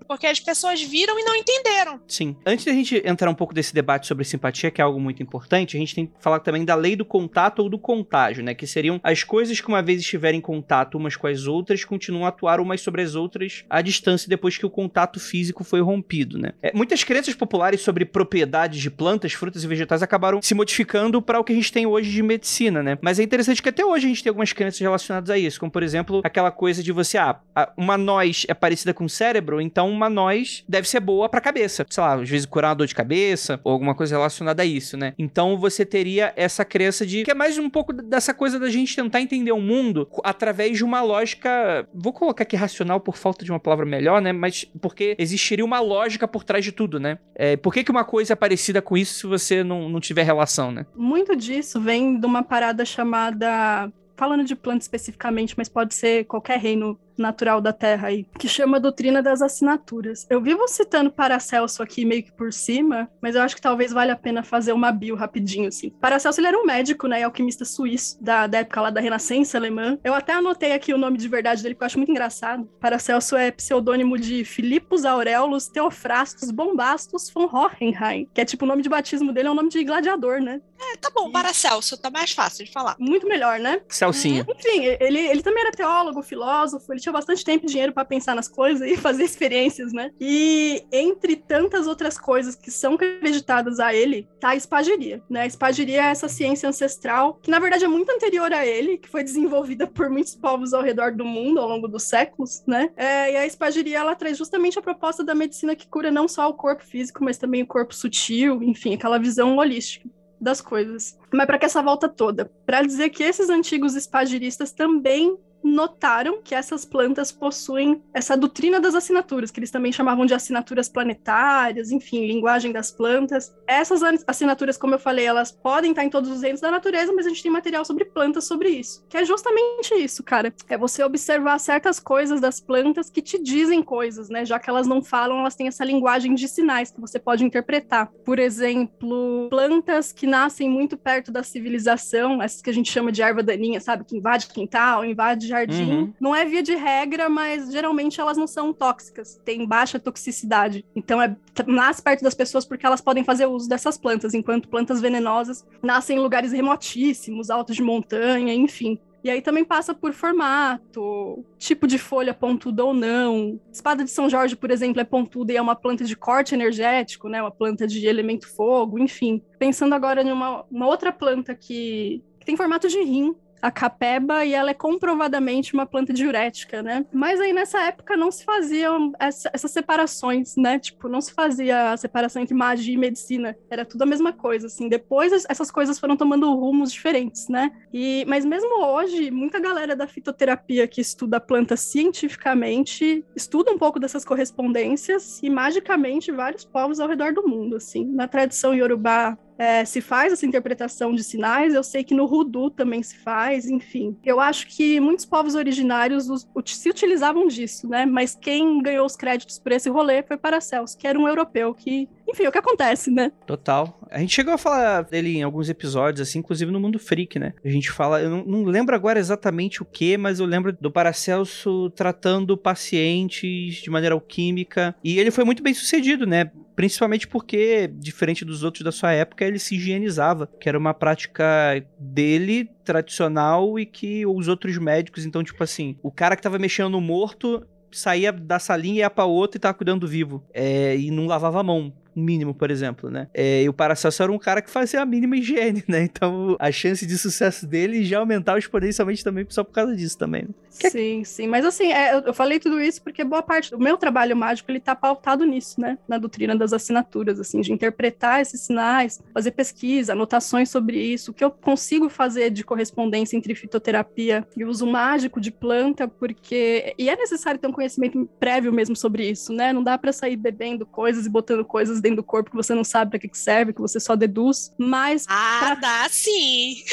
Porque 0.07 0.27
as 0.27 0.39
pessoas 0.39 0.81
viram 0.81 1.19
e 1.19 1.23
não 1.23 1.35
entenderam. 1.35 1.99
Sim. 2.07 2.35
Antes 2.45 2.65
da 2.65 2.71
gente 2.71 3.01
entrar 3.05 3.29
um 3.29 3.35
pouco 3.35 3.53
desse 3.53 3.73
debate 3.73 4.07
sobre 4.07 4.23
simpatia, 4.23 4.71
que 4.71 4.81
é 4.81 4.83
algo 4.83 4.99
muito 4.99 5.21
importante, 5.21 5.75
a 5.75 5.79
gente 5.79 5.95
tem 5.95 6.05
que 6.05 6.13
falar 6.19 6.39
também 6.39 6.63
da 6.63 6.75
lei 6.75 6.95
do 6.95 7.05
contato 7.05 7.59
ou 7.59 7.69
do 7.69 7.77
contágio, 7.77 8.43
né? 8.43 8.53
Que 8.53 8.65
seriam 8.65 8.99
as 9.03 9.23
coisas 9.23 9.59
que 9.59 9.67
uma 9.67 9.81
vez 9.81 10.01
estiverem 10.01 10.39
em 10.39 10.41
contato 10.41 10.97
umas 10.97 11.15
com 11.15 11.27
as 11.27 11.47
outras, 11.47 11.83
continuam 11.83 12.25
a 12.25 12.29
atuar 12.29 12.59
umas 12.59 12.81
sobre 12.81 13.01
as 13.01 13.15
outras 13.15 13.65
à 13.69 13.81
distância 13.81 14.29
depois 14.29 14.57
que 14.57 14.65
o 14.65 14.69
contato 14.69 15.19
físico 15.19 15.63
foi 15.63 15.81
rompido, 15.81 16.37
né? 16.37 16.53
É, 16.61 16.71
muitas 16.73 17.03
crenças 17.03 17.33
populares 17.35 17.81
sobre 17.81 18.05
propriedades 18.05 18.81
de 18.81 18.89
plantas, 18.89 19.33
frutas 19.33 19.63
e 19.63 19.67
vegetais 19.67 20.01
acabaram 20.01 20.41
se 20.41 20.53
modificando 20.53 21.21
para 21.21 21.39
o 21.39 21.43
que 21.43 21.53
a 21.53 21.55
gente 21.55 21.71
tem 21.71 21.85
hoje 21.85 22.11
de 22.11 22.23
medicina, 22.23 22.81
né? 22.81 22.97
Mas 23.01 23.19
é 23.19 23.23
interessante 23.23 23.61
que 23.61 23.69
até 23.69 23.85
hoje 23.85 24.05
a 24.05 24.09
gente 24.09 24.23
tem 24.23 24.29
algumas 24.29 24.53
crenças 24.53 24.79
relacionadas 24.79 25.29
a 25.29 25.37
isso, 25.37 25.59
como 25.59 25.71
por 25.71 25.83
exemplo, 25.83 26.21
aquela 26.23 26.51
coisa 26.51 26.81
de 26.81 26.91
você, 26.91 27.17
ah, 27.17 27.39
uma 27.75 27.97
noz 27.97 28.45
é 28.47 28.53
parecida 28.53 28.93
com 28.93 29.05
o 29.05 29.09
cérebro, 29.09 29.59
então 29.59 29.96
uma 29.97 30.09
noz 30.09 30.63
deve 30.67 30.87
ser 30.87 30.99
boa 30.99 31.27
pra 31.27 31.41
cabeça. 31.41 31.85
Sei 31.89 32.01
lá, 32.01 32.13
às 32.13 32.29
vezes 32.29 32.45
curar 32.45 32.69
uma 32.69 32.75
dor 32.75 32.87
de 32.87 32.95
cabeça 32.95 33.59
ou 33.63 33.71
alguma 33.71 33.95
coisa 33.95 34.15
relacionada 34.15 34.61
a 34.63 34.65
isso, 34.65 34.95
né? 34.95 35.13
Então 35.17 35.57
você 35.57 35.85
teria 35.85 36.33
essa 36.35 36.63
crença 36.63 37.05
de 37.05 37.23
que 37.23 37.31
é 37.31 37.33
mais 37.33 37.57
um 37.57 37.69
pouco 37.69 37.91
dessa 37.91 38.33
coisa 38.33 38.59
da 38.59 38.69
gente 38.69 38.95
tentar 38.95 39.21
entender 39.21 39.51
o 39.51 39.59
mundo 39.59 40.07
através 40.23 40.77
de 40.77 40.83
uma 40.83 41.01
lógica, 41.01 41.87
vou 41.93 42.13
colocar 42.13 42.43
aqui 42.43 42.55
racional 42.55 42.99
por 42.99 43.17
falta 43.17 43.43
de 43.43 43.51
uma 43.51 43.59
palavra 43.59 43.85
melhor, 43.85 44.21
né? 44.21 44.31
Mas 44.31 44.65
porque 44.81 45.15
existiria 45.17 45.65
uma 45.65 45.79
lógica 45.79 46.27
por 46.27 46.43
trás 46.43 46.63
de 46.63 46.71
tudo, 46.71 46.99
né? 46.99 47.17
É, 47.35 47.57
por 47.57 47.73
que, 47.73 47.83
que 47.83 47.91
uma 47.91 48.03
coisa 48.03 48.33
é 48.33 48.35
parecida 48.35 48.81
com 48.81 48.97
isso 48.97 49.19
se 49.19 49.27
você 49.27 49.63
não, 49.63 49.89
não 49.89 49.99
tiver 49.99 50.23
relação, 50.23 50.71
né? 50.71 50.85
Muito 50.95 51.35
disso 51.35 51.81
vem 51.81 52.19
de 52.19 52.25
uma 52.25 52.43
parada 52.43 52.85
chamada. 52.85 53.91
Falando 54.15 54.43
de 54.43 54.55
planta 54.55 54.79
especificamente, 54.79 55.53
mas 55.55 55.69
pode 55.69 55.93
ser 55.93 56.25
qualquer 56.25 56.57
reino 56.57 56.99
natural 57.17 57.61
da 57.61 57.73
Terra 57.73 58.09
aí, 58.09 58.25
que 58.37 58.47
chama 58.47 58.77
a 58.77 58.79
doutrina 58.79 59.21
das 59.21 59.41
assinaturas. 59.41 60.25
Eu 60.29 60.41
vivo 60.41 60.67
citando 60.67 61.11
Paracelso 61.11 61.81
aqui 61.81 62.05
meio 62.05 62.23
que 62.23 62.31
por 62.31 62.53
cima, 62.53 63.09
mas 63.21 63.35
eu 63.35 63.41
acho 63.41 63.55
que 63.55 63.61
talvez 63.61 63.91
valha 63.91 64.13
a 64.13 64.17
pena 64.17 64.43
fazer 64.43 64.71
uma 64.71 64.91
bio 64.91 65.15
rapidinho, 65.15 65.67
assim. 65.67 65.89
Paracelso, 65.89 66.39
ele 66.39 66.47
era 66.47 66.59
um 66.59 66.65
médico, 66.65 67.07
né, 67.07 67.21
e 67.21 67.23
alquimista 67.23 67.65
suíço, 67.65 68.17
da, 68.21 68.47
da 68.47 68.59
época 68.59 68.81
lá 68.81 68.89
da 68.89 69.01
Renascença 69.01 69.57
alemã. 69.57 69.97
Eu 70.03 70.13
até 70.13 70.33
anotei 70.33 70.73
aqui 70.73 70.93
o 70.93 70.97
nome 70.97 71.17
de 71.17 71.27
verdade 71.27 71.61
dele, 71.61 71.75
porque 71.75 71.83
eu 71.83 71.87
acho 71.87 71.97
muito 71.97 72.11
engraçado. 72.11 72.65
Paracelso 72.79 73.35
é 73.35 73.51
pseudônimo 73.51 74.17
de 74.17 74.43
Filipos 74.43 75.05
Aurelus 75.05 75.67
Theophrastus 75.67 76.51
Bombastus 76.51 77.29
von 77.29 77.49
Hohenheim, 77.51 78.27
que 78.33 78.41
é 78.41 78.45
tipo 78.45 78.65
o 78.65 78.67
nome 78.67 78.81
de 78.81 78.89
batismo 78.89 79.33
dele, 79.33 79.47
é 79.47 79.51
um 79.51 79.55
nome 79.55 79.69
de 79.69 79.83
gladiador, 79.83 80.39
né? 80.41 80.61
É, 80.79 80.97
tá 80.97 81.09
bom, 81.09 81.31
Paracelso, 81.31 81.97
tá 81.97 82.09
mais 82.09 82.31
fácil 82.31 82.65
de 82.65 82.71
falar. 82.71 82.95
Muito 82.99 83.27
melhor, 83.27 83.59
né? 83.59 83.81
Celcinha. 83.89 84.45
Enfim, 84.47 84.85
ele, 84.99 85.19
ele 85.19 85.41
também 85.41 85.61
era 85.61 85.71
teólogo, 85.71 86.21
filósofo, 86.21 86.91
ele 86.93 86.99
tinha 87.07 87.13
bastante 87.13 87.43
tempo 87.43 87.65
e 87.65 87.69
dinheiro 87.69 87.93
para 87.93 88.05
pensar 88.05 88.35
nas 88.35 88.47
coisas 88.47 88.87
e 88.87 88.95
fazer 88.97 89.23
experiências, 89.23 89.93
né? 89.93 90.11
E 90.19 90.83
entre 90.91 91.35
tantas 91.35 91.87
outras 91.87 92.17
coisas 92.17 92.55
que 92.55 92.69
são 92.69 92.95
acreditadas 92.95 93.79
a 93.79 93.93
ele, 93.93 94.27
tá 94.39 94.49
a 94.49 94.55
espagiria, 94.55 95.21
né? 95.29 95.41
A 95.41 95.47
espagiria 95.47 96.01
é 96.01 96.11
essa 96.11 96.27
ciência 96.27 96.67
ancestral 96.67 97.39
que 97.41 97.49
na 97.49 97.59
verdade 97.59 97.85
é 97.85 97.87
muito 97.87 98.11
anterior 98.11 98.51
a 98.53 98.65
ele, 98.65 98.97
que 98.97 99.09
foi 99.09 99.23
desenvolvida 99.23 99.87
por 99.87 100.09
muitos 100.09 100.35
povos 100.35 100.73
ao 100.73 100.81
redor 100.81 101.13
do 101.13 101.25
mundo 101.25 101.59
ao 101.59 101.67
longo 101.67 101.87
dos 101.87 102.03
séculos, 102.03 102.63
né? 102.67 102.89
É, 102.95 103.31
e 103.31 103.37
a 103.37 103.45
espagiria 103.45 103.99
ela 103.99 104.15
traz 104.15 104.37
justamente 104.37 104.77
a 104.77 104.81
proposta 104.81 105.23
da 105.23 105.33
medicina 105.33 105.75
que 105.75 105.87
cura 105.87 106.11
não 106.11 106.27
só 106.27 106.49
o 106.49 106.53
corpo 106.53 106.85
físico, 106.85 107.23
mas 107.23 107.37
também 107.37 107.63
o 107.63 107.67
corpo 107.67 107.95
sutil, 107.95 108.61
enfim, 108.61 108.95
aquela 108.95 109.17
visão 109.17 109.57
holística 109.57 110.09
das 110.39 110.61
coisas. 110.61 111.17
Mas 111.33 111.45
para 111.45 111.57
que 111.57 111.65
essa 111.65 111.81
volta 111.81 112.07
toda? 112.07 112.51
Para 112.65 112.81
dizer 112.81 113.09
que 113.09 113.23
esses 113.23 113.49
antigos 113.49 113.95
espagiristas 113.95 114.71
também 114.71 115.37
notaram 115.63 116.41
que 116.41 116.55
essas 116.55 116.85
plantas 116.85 117.31
possuem 117.31 118.01
essa 118.13 118.37
doutrina 118.37 118.79
das 118.79 118.95
assinaturas, 118.95 119.51
que 119.51 119.59
eles 119.59 119.71
também 119.71 119.91
chamavam 119.91 120.25
de 120.25 120.33
assinaturas 120.33 120.89
planetárias, 120.89 121.91
enfim, 121.91 122.25
linguagem 122.25 122.71
das 122.71 122.91
plantas. 122.91 123.53
Essas 123.67 124.01
assinaturas, 124.25 124.77
como 124.77 124.95
eu 124.95 124.99
falei, 124.99 125.25
elas 125.25 125.51
podem 125.51 125.91
estar 125.91 126.03
em 126.03 126.09
todos 126.09 126.29
os 126.29 126.41
reinos 126.41 126.61
da 126.61 126.71
natureza, 126.71 127.13
mas 127.13 127.25
a 127.25 127.29
gente 127.29 127.43
tem 127.43 127.51
material 127.51 127.83
sobre 127.85 128.05
plantas 128.05 128.45
sobre 128.45 128.69
isso, 128.69 129.05
que 129.09 129.17
é 129.17 129.25
justamente 129.25 129.93
isso, 129.95 130.23
cara. 130.23 130.53
É 130.69 130.77
você 130.77 131.03
observar 131.03 131.59
certas 131.59 131.99
coisas 131.99 132.39
das 132.39 132.59
plantas 132.59 133.09
que 133.09 133.21
te 133.21 133.41
dizem 133.41 133.83
coisas, 133.83 134.29
né? 134.29 134.45
Já 134.45 134.59
que 134.59 134.69
elas 134.69 134.87
não 134.87 135.03
falam, 135.03 135.39
elas 135.39 135.55
têm 135.55 135.67
essa 135.67 135.83
linguagem 135.83 136.33
de 136.35 136.47
sinais 136.47 136.91
que 136.91 137.01
você 137.01 137.19
pode 137.19 137.43
interpretar. 137.43 138.11
Por 138.25 138.39
exemplo, 138.39 139.47
plantas 139.49 140.11
que 140.11 140.27
nascem 140.27 140.69
muito 140.69 140.97
perto 140.97 141.31
da 141.31 141.43
civilização, 141.43 142.41
essas 142.41 142.61
que 142.61 142.69
a 142.69 142.73
gente 142.73 142.91
chama 142.91 143.11
de 143.11 143.21
erva 143.21 143.43
daninha, 143.43 143.79
sabe? 143.79 144.05
Que 144.05 144.17
invade 144.17 144.47
quintal, 144.47 145.05
invade 145.05 145.46
jardim. 145.47 145.91
Uhum. 145.91 146.13
Não 146.19 146.35
é 146.35 146.45
via 146.45 146.61
de 146.61 146.75
regra, 146.75 147.29
mas 147.29 147.71
geralmente 147.71 148.19
elas 148.19 148.37
não 148.37 148.47
são 148.47 148.73
tóxicas, 148.73 149.39
têm 149.43 149.65
baixa 149.65 149.99
toxicidade. 149.99 150.85
Então 150.95 151.21
é 151.21 151.35
nasce 151.65 152.01
perto 152.01 152.23
das 152.23 152.35
pessoas 152.35 152.65
porque 152.65 152.85
elas 152.85 153.01
podem 153.01 153.23
fazer 153.23 153.45
uso 153.45 153.67
dessas 153.67 153.97
plantas, 153.97 154.33
enquanto 154.33 154.69
plantas 154.69 155.01
venenosas 155.01 155.65
nascem 155.81 156.17
em 156.17 156.19
lugares 156.19 156.51
remotíssimos, 156.51 157.49
altos 157.49 157.75
de 157.75 157.81
montanha, 157.81 158.53
enfim. 158.53 158.99
E 159.23 159.29
aí 159.29 159.41
também 159.41 159.65
passa 159.65 159.93
por 159.93 160.13
formato, 160.13 161.43
tipo 161.57 161.87
de 161.87 161.97
folha 161.97 162.33
pontuda 162.33 162.85
ou 162.85 162.93
não. 162.93 163.59
Espada 163.71 164.03
de 164.03 164.11
São 164.11 164.29
Jorge, 164.29 164.55
por 164.55 164.71
exemplo, 164.71 165.01
é 165.01 165.03
pontuda 165.03 165.51
e 165.51 165.57
é 165.57 165.61
uma 165.61 165.75
planta 165.75 166.05
de 166.05 166.15
corte 166.15 166.55
energético, 166.55 167.27
né? 167.27 167.41
Uma 167.41 167.51
planta 167.51 167.87
de 167.87 168.05
elemento 168.07 168.47
fogo, 168.47 168.99
enfim. 168.99 169.41
Pensando 169.59 169.93
agora 169.93 170.21
em 170.21 170.31
uma, 170.31 170.63
uma 170.71 170.87
outra 170.87 171.11
planta 171.11 171.55
que, 171.55 172.23
que 172.39 172.45
tem 172.45 172.55
formato 172.55 172.87
de 172.87 173.01
rim, 173.01 173.35
a 173.61 173.71
capeba, 173.71 174.45
e 174.45 174.53
ela 174.53 174.71
é 174.71 174.73
comprovadamente 174.73 175.73
uma 175.73 175.85
planta 175.85 176.13
diurética, 176.13 176.81
né? 176.83 177.05
Mas 177.11 177.39
aí 177.39 177.53
nessa 177.53 177.79
época 177.81 178.15
não 178.15 178.31
se 178.31 178.43
faziam 178.43 179.11
essa- 179.19 179.49
essas 179.53 179.71
separações, 179.71 180.55
né? 180.55 180.79
Tipo, 180.79 181.07
não 181.09 181.21
se 181.21 181.33
fazia 181.33 181.91
a 181.91 181.97
separação 181.97 182.41
entre 182.41 182.53
magia 182.55 182.93
e 182.93 182.97
medicina. 182.97 183.55
Era 183.69 183.83
tudo 183.85 184.03
a 184.03 184.05
mesma 184.05 184.31
coisa, 184.31 184.67
assim. 184.67 184.87
Depois 184.87 185.31
es- 185.33 185.45
essas 185.49 185.71
coisas 185.71 185.99
foram 185.99 186.15
tomando 186.15 186.53
rumos 186.53 186.91
diferentes, 186.91 187.47
né? 187.47 187.71
E, 187.93 188.25
mas 188.27 188.45
mesmo 188.45 188.83
hoje, 188.85 189.31
muita 189.31 189.59
galera 189.59 189.95
da 189.95 190.07
fitoterapia 190.07 190.87
que 190.87 191.01
estuda 191.01 191.37
a 191.37 191.41
planta 191.41 191.75
cientificamente 191.75 193.25
estuda 193.35 193.71
um 193.71 193.77
pouco 193.77 193.99
dessas 193.99 194.23
correspondências 194.23 195.39
e 195.41 195.49
magicamente 195.49 196.31
vários 196.31 196.63
povos 196.65 196.99
ao 196.99 197.07
redor 197.07 197.33
do 197.33 197.47
mundo, 197.47 197.75
assim. 197.77 198.05
Na 198.05 198.27
tradição 198.27 198.73
iorubá 198.73 199.37
é, 199.57 199.83
se 199.85 200.01
faz 200.01 200.31
essa 200.33 200.45
interpretação 200.45 201.13
de 201.15 201.23
sinais, 201.23 201.73
eu 201.73 201.83
sei 201.83 202.03
que 202.03 202.13
no 202.13 202.25
Rudu 202.25 202.69
também 202.69 203.01
se 203.01 203.17
faz, 203.17 203.67
enfim. 203.67 204.17
Eu 204.23 204.39
acho 204.39 204.67
que 204.67 204.99
muitos 204.99 205.25
povos 205.25 205.55
originários 205.55 206.29
os- 206.29 206.47
se 206.67 206.89
utilizavam 206.89 207.47
disso, 207.47 207.87
né? 207.89 208.05
Mas 208.05 208.35
quem 208.35 208.81
ganhou 208.81 209.05
os 209.05 209.15
créditos 209.15 209.57
por 209.59 209.71
esse 209.71 209.89
rolê 209.89 210.21
foi 210.23 210.37
Paracelso, 210.37 210.97
que 210.97 211.07
era 211.07 211.17
um 211.19 211.27
europeu 211.27 211.73
que 211.73 212.07
Enfim, 212.27 212.43
é 212.43 212.49
o 212.49 212.51
que 212.51 212.57
acontece, 212.57 213.09
né? 213.09 213.31
Total. 213.45 213.99
A 214.11 214.19
gente 214.19 214.33
chegou 214.33 214.53
a 214.53 214.57
falar 214.57 215.03
dele 215.03 215.37
em 215.37 215.43
alguns 215.43 215.69
episódios, 215.69 216.27
assim, 216.27 216.39
inclusive 216.39 216.71
no 216.71 216.79
Mundo 216.79 216.99
Freak, 216.99 217.39
né? 217.39 217.53
A 217.63 217.69
gente 217.69 217.89
fala, 217.89 218.21
eu 218.21 218.29
não, 218.29 218.43
não 218.43 218.63
lembro 218.63 218.95
agora 218.95 219.19
exatamente 219.19 219.81
o 219.81 219.85
que, 219.85 220.17
mas 220.17 220.39
eu 220.39 220.45
lembro 220.45 220.73
do 220.73 220.91
Paracelso 220.91 221.89
tratando 221.91 222.57
pacientes 222.57 223.75
de 223.75 223.89
maneira 223.89 224.13
alquímica. 224.15 224.95
E 225.03 225.19
ele 225.19 225.31
foi 225.31 225.43
muito 225.43 225.63
bem 225.63 225.73
sucedido, 225.73 226.25
né? 226.25 226.51
Principalmente 226.75 227.27
porque, 227.27 227.89
diferente 227.93 228.45
dos 228.45 228.63
outros 228.63 228.83
da 228.83 228.91
sua 228.91 229.11
época, 229.11 229.43
ele 229.43 229.57
se 229.57 229.75
higienizava, 229.75 230.47
que 230.59 230.69
era 230.69 230.77
uma 230.77 230.93
prática 230.93 231.83
dele, 231.97 232.69
tradicional, 232.83 233.79
e 233.79 233.85
que 233.85 234.25
os 234.27 234.47
outros 234.47 234.77
médicos, 234.77 235.25
então, 235.25 235.43
tipo 235.43 235.63
assim, 235.63 235.97
o 236.03 236.11
cara 236.11 236.35
que 236.35 236.41
tava 236.43 236.59
mexendo 236.59 236.89
no 236.89 237.01
morto 237.01 237.65
saía 237.91 238.31
da 238.31 238.59
salinha 238.59 238.99
ia 238.99 239.09
pra 239.09 239.25
outra 239.25 239.57
e 239.57 239.59
tava 239.59 239.73
cuidando 239.73 240.01
do 240.01 240.07
vivo. 240.07 240.43
É, 240.53 240.95
e 240.95 241.09
não 241.09 241.25
lavava 241.25 241.59
a 241.59 241.63
mão 241.63 241.91
mínimo, 242.17 242.53
por 242.53 242.71
exemplo, 242.71 243.09
né? 243.09 243.27
É, 243.33 243.63
e 243.63 243.69
o 243.69 243.73
Paracelso 243.73 244.23
era 244.23 244.31
um 244.31 244.39
cara 244.39 244.61
que 244.61 244.69
fazia 244.69 245.01
a 245.01 245.05
mínima 245.05 245.37
higiene, 245.37 245.83
né? 245.87 246.07
Então 246.17 246.55
a 246.57 246.71
chance 246.71 247.05
de 247.05 247.17
sucesso 247.17 247.67
dele 247.67 248.03
já 248.03 248.19
aumentava 248.19 248.57
exponencialmente 248.57 249.23
também 249.23 249.45
só 249.49 249.63
por 249.63 249.71
causa 249.71 249.95
disso 249.95 250.17
também. 250.17 250.43
Né? 250.43 250.49
Sim, 250.69 251.23
sim. 251.23 251.47
Mas 251.47 251.65
assim, 251.65 251.91
é, 251.91 252.15
eu 252.15 252.33
falei 252.33 252.59
tudo 252.59 252.79
isso 252.81 253.01
porque 253.01 253.23
boa 253.23 253.41
parte 253.41 253.71
do 253.71 253.79
meu 253.79 253.97
trabalho 253.97 254.35
mágico 254.35 254.71
ele 254.71 254.79
tá 254.79 254.95
pautado 254.95 255.45
nisso, 255.45 255.79
né? 255.79 255.97
Na 256.07 256.17
doutrina 256.17 256.55
das 256.55 256.73
assinaturas, 256.73 257.39
assim, 257.39 257.61
de 257.61 257.71
interpretar 257.71 258.41
esses 258.41 258.61
sinais, 258.61 259.21
fazer 259.33 259.51
pesquisa, 259.51 260.13
anotações 260.13 260.69
sobre 260.69 260.99
isso, 260.99 261.31
o 261.31 261.33
que 261.33 261.43
eu 261.43 261.51
consigo 261.51 262.09
fazer 262.09 262.49
de 262.49 262.63
correspondência 262.63 263.35
entre 263.35 263.53
fitoterapia 263.55 264.47
e 264.55 264.63
uso 264.63 264.87
mágico 264.87 265.39
de 265.39 265.51
planta, 265.51 266.07
porque. 266.07 266.93
E 266.97 267.09
é 267.09 267.15
necessário 267.15 267.59
ter 267.59 267.67
um 267.67 267.73
conhecimento 267.73 268.27
prévio 268.39 268.71
mesmo 268.71 268.95
sobre 268.95 269.29
isso, 269.29 269.53
né? 269.53 269.73
Não 269.73 269.83
dá 269.83 269.97
para 269.97 270.11
sair 270.11 270.35
bebendo 270.35 270.85
coisas 270.85 271.25
e 271.25 271.29
botando 271.29 271.65
coisas 271.65 271.99
dentro 272.07 272.17
do 272.17 272.23
corpo 272.23 272.49
que 272.49 272.55
você 272.55 272.73
não 272.73 272.83
sabe 272.83 273.11
para 273.11 273.19
que, 273.19 273.27
que 273.27 273.37
serve, 273.37 273.73
que 273.73 273.81
você 273.81 273.99
só 273.99 274.15
deduz. 274.15 274.73
Mas. 274.77 275.25
Ah, 275.27 275.59
pra... 275.59 275.75
dá 275.75 276.07
sim. 276.09 276.83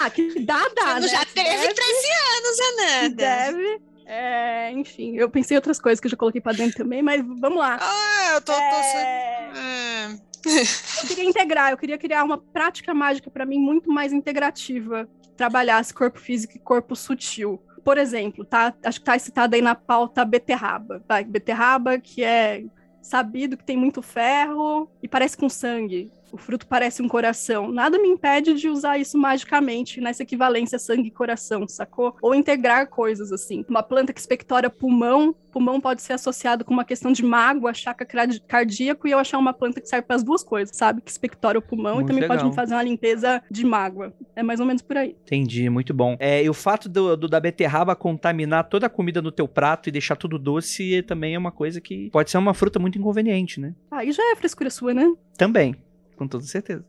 Ah, 0.00 0.10
que 0.10 0.40
dá, 0.40 0.60
dá. 0.74 1.00
Né? 1.00 1.08
já 1.08 1.24
teve 1.24 1.48
Deve, 1.48 1.74
13 1.74 1.98
anos, 2.36 2.60
Ananda. 2.60 3.14
Deve. 3.14 3.80
É, 4.04 4.72
enfim, 4.72 5.16
eu 5.16 5.30
pensei 5.30 5.54
em 5.54 5.58
outras 5.58 5.80
coisas 5.80 6.00
que 6.00 6.06
eu 6.06 6.10
já 6.10 6.16
coloquei 6.16 6.40
pra 6.40 6.52
dentro 6.52 6.76
também, 6.76 7.02
mas 7.02 7.24
vamos 7.24 7.58
lá. 7.58 7.78
Ah, 7.80 8.34
eu 8.34 8.40
tô. 8.42 8.52
tô 8.52 8.58
É. 8.58 10.18
Eu 10.44 11.08
queria 11.08 11.24
integrar, 11.24 11.70
eu 11.70 11.76
queria 11.76 11.96
criar 11.96 12.24
uma 12.24 12.36
prática 12.36 12.92
mágica 12.92 13.30
para 13.30 13.46
mim 13.46 13.58
muito 13.58 13.90
mais 13.90 14.12
integrativa, 14.12 15.08
que 15.22 15.30
trabalhasse 15.30 15.94
corpo 15.94 16.18
físico 16.18 16.56
e 16.56 16.58
corpo 16.58 16.96
sutil. 16.96 17.62
Por 17.84 17.96
exemplo, 17.96 18.44
tá, 18.44 18.74
acho 18.84 18.98
que 18.98 19.04
tá 19.04 19.18
citado 19.18 19.54
aí 19.54 19.62
na 19.62 19.74
pauta 19.74 20.24
beterraba, 20.24 21.00
tá? 21.06 21.22
Beterraba 21.22 21.98
que 21.98 22.24
é 22.24 22.64
sabido 23.02 23.56
que 23.56 23.64
tem 23.64 23.76
muito 23.76 24.00
ferro 24.00 24.88
e 25.02 25.08
parece 25.08 25.36
com 25.36 25.48
sangue. 25.48 26.10
O 26.32 26.38
fruto 26.38 26.66
parece 26.66 27.02
um 27.02 27.08
coração. 27.08 27.70
Nada 27.70 27.98
me 27.98 28.08
impede 28.08 28.54
de 28.54 28.66
usar 28.68 28.96
isso 28.98 29.18
magicamente 29.18 30.00
nessa 30.00 30.22
equivalência 30.22 30.78
sangue 30.78 31.08
e 31.08 31.10
coração, 31.10 31.68
sacou? 31.68 32.16
Ou 32.22 32.34
integrar 32.34 32.88
coisas 32.88 33.30
assim. 33.30 33.64
Uma 33.68 33.82
planta 33.82 34.14
que 34.14 34.18
expectora 34.20 34.70
pulmão, 34.70 35.34
pulmão 35.52 35.78
pode 35.78 36.00
ser 36.00 36.14
associado 36.14 36.64
com 36.64 36.72
uma 36.72 36.86
questão 36.86 37.12
de 37.12 37.22
mágoa, 37.22 37.74
chakra 37.74 38.06
cardíaco, 38.48 39.06
e 39.06 39.10
eu 39.10 39.18
achar 39.18 39.36
uma 39.38 39.52
planta 39.52 39.78
que 39.80 39.86
serve 39.86 40.06
para 40.06 40.16
as 40.16 40.22
duas 40.22 40.42
coisas, 40.42 40.74
sabe? 40.74 41.02
Que 41.02 41.10
expectora 41.10 41.58
o 41.58 41.62
pulmão 41.62 41.96
Muito 41.96 42.06
e 42.06 42.08
também 42.14 42.26
pode 42.26 42.38
legal. 42.38 42.48
me 42.50 42.56
fazer 42.56 42.74
uma 42.74 42.82
limpeza 42.82 43.42
de 43.50 43.66
mágoa. 43.66 44.14
É 44.34 44.42
mais 44.42 44.58
ou 44.58 44.64
menos 44.64 44.80
por 44.80 44.96
aí. 44.96 45.14
Entendi, 45.24 45.68
muito 45.68 45.92
bom. 45.92 46.16
É, 46.18 46.42
e 46.42 46.48
o 46.48 46.54
fato 46.54 46.88
do, 46.88 47.14
do- 47.14 47.28
da 47.28 47.38
beterraba 47.40 47.94
contaminar 47.94 48.64
toda 48.70 48.86
a 48.86 48.90
comida 48.90 49.20
no 49.20 49.30
teu 49.30 49.46
prato 49.46 49.90
e 49.90 49.92
deixar 49.92 50.16
tudo 50.16 50.38
doce 50.38 51.02
também 51.02 51.34
é 51.34 51.38
uma 51.38 51.52
coisa 51.52 51.78
que 51.78 52.08
pode 52.10 52.30
ser 52.30 52.38
uma 52.38 52.54
fruta 52.54 52.78
muito 52.78 52.98
inconveniente, 52.98 53.60
né? 53.60 53.74
Aí 53.90 54.10
já 54.12 54.22
é 54.32 54.36
frescura 54.36 54.70
sua, 54.70 54.94
né? 54.94 55.12
Também, 55.36 55.74
com 56.22 56.28
toda 56.28 56.44
certeza. 56.44 56.84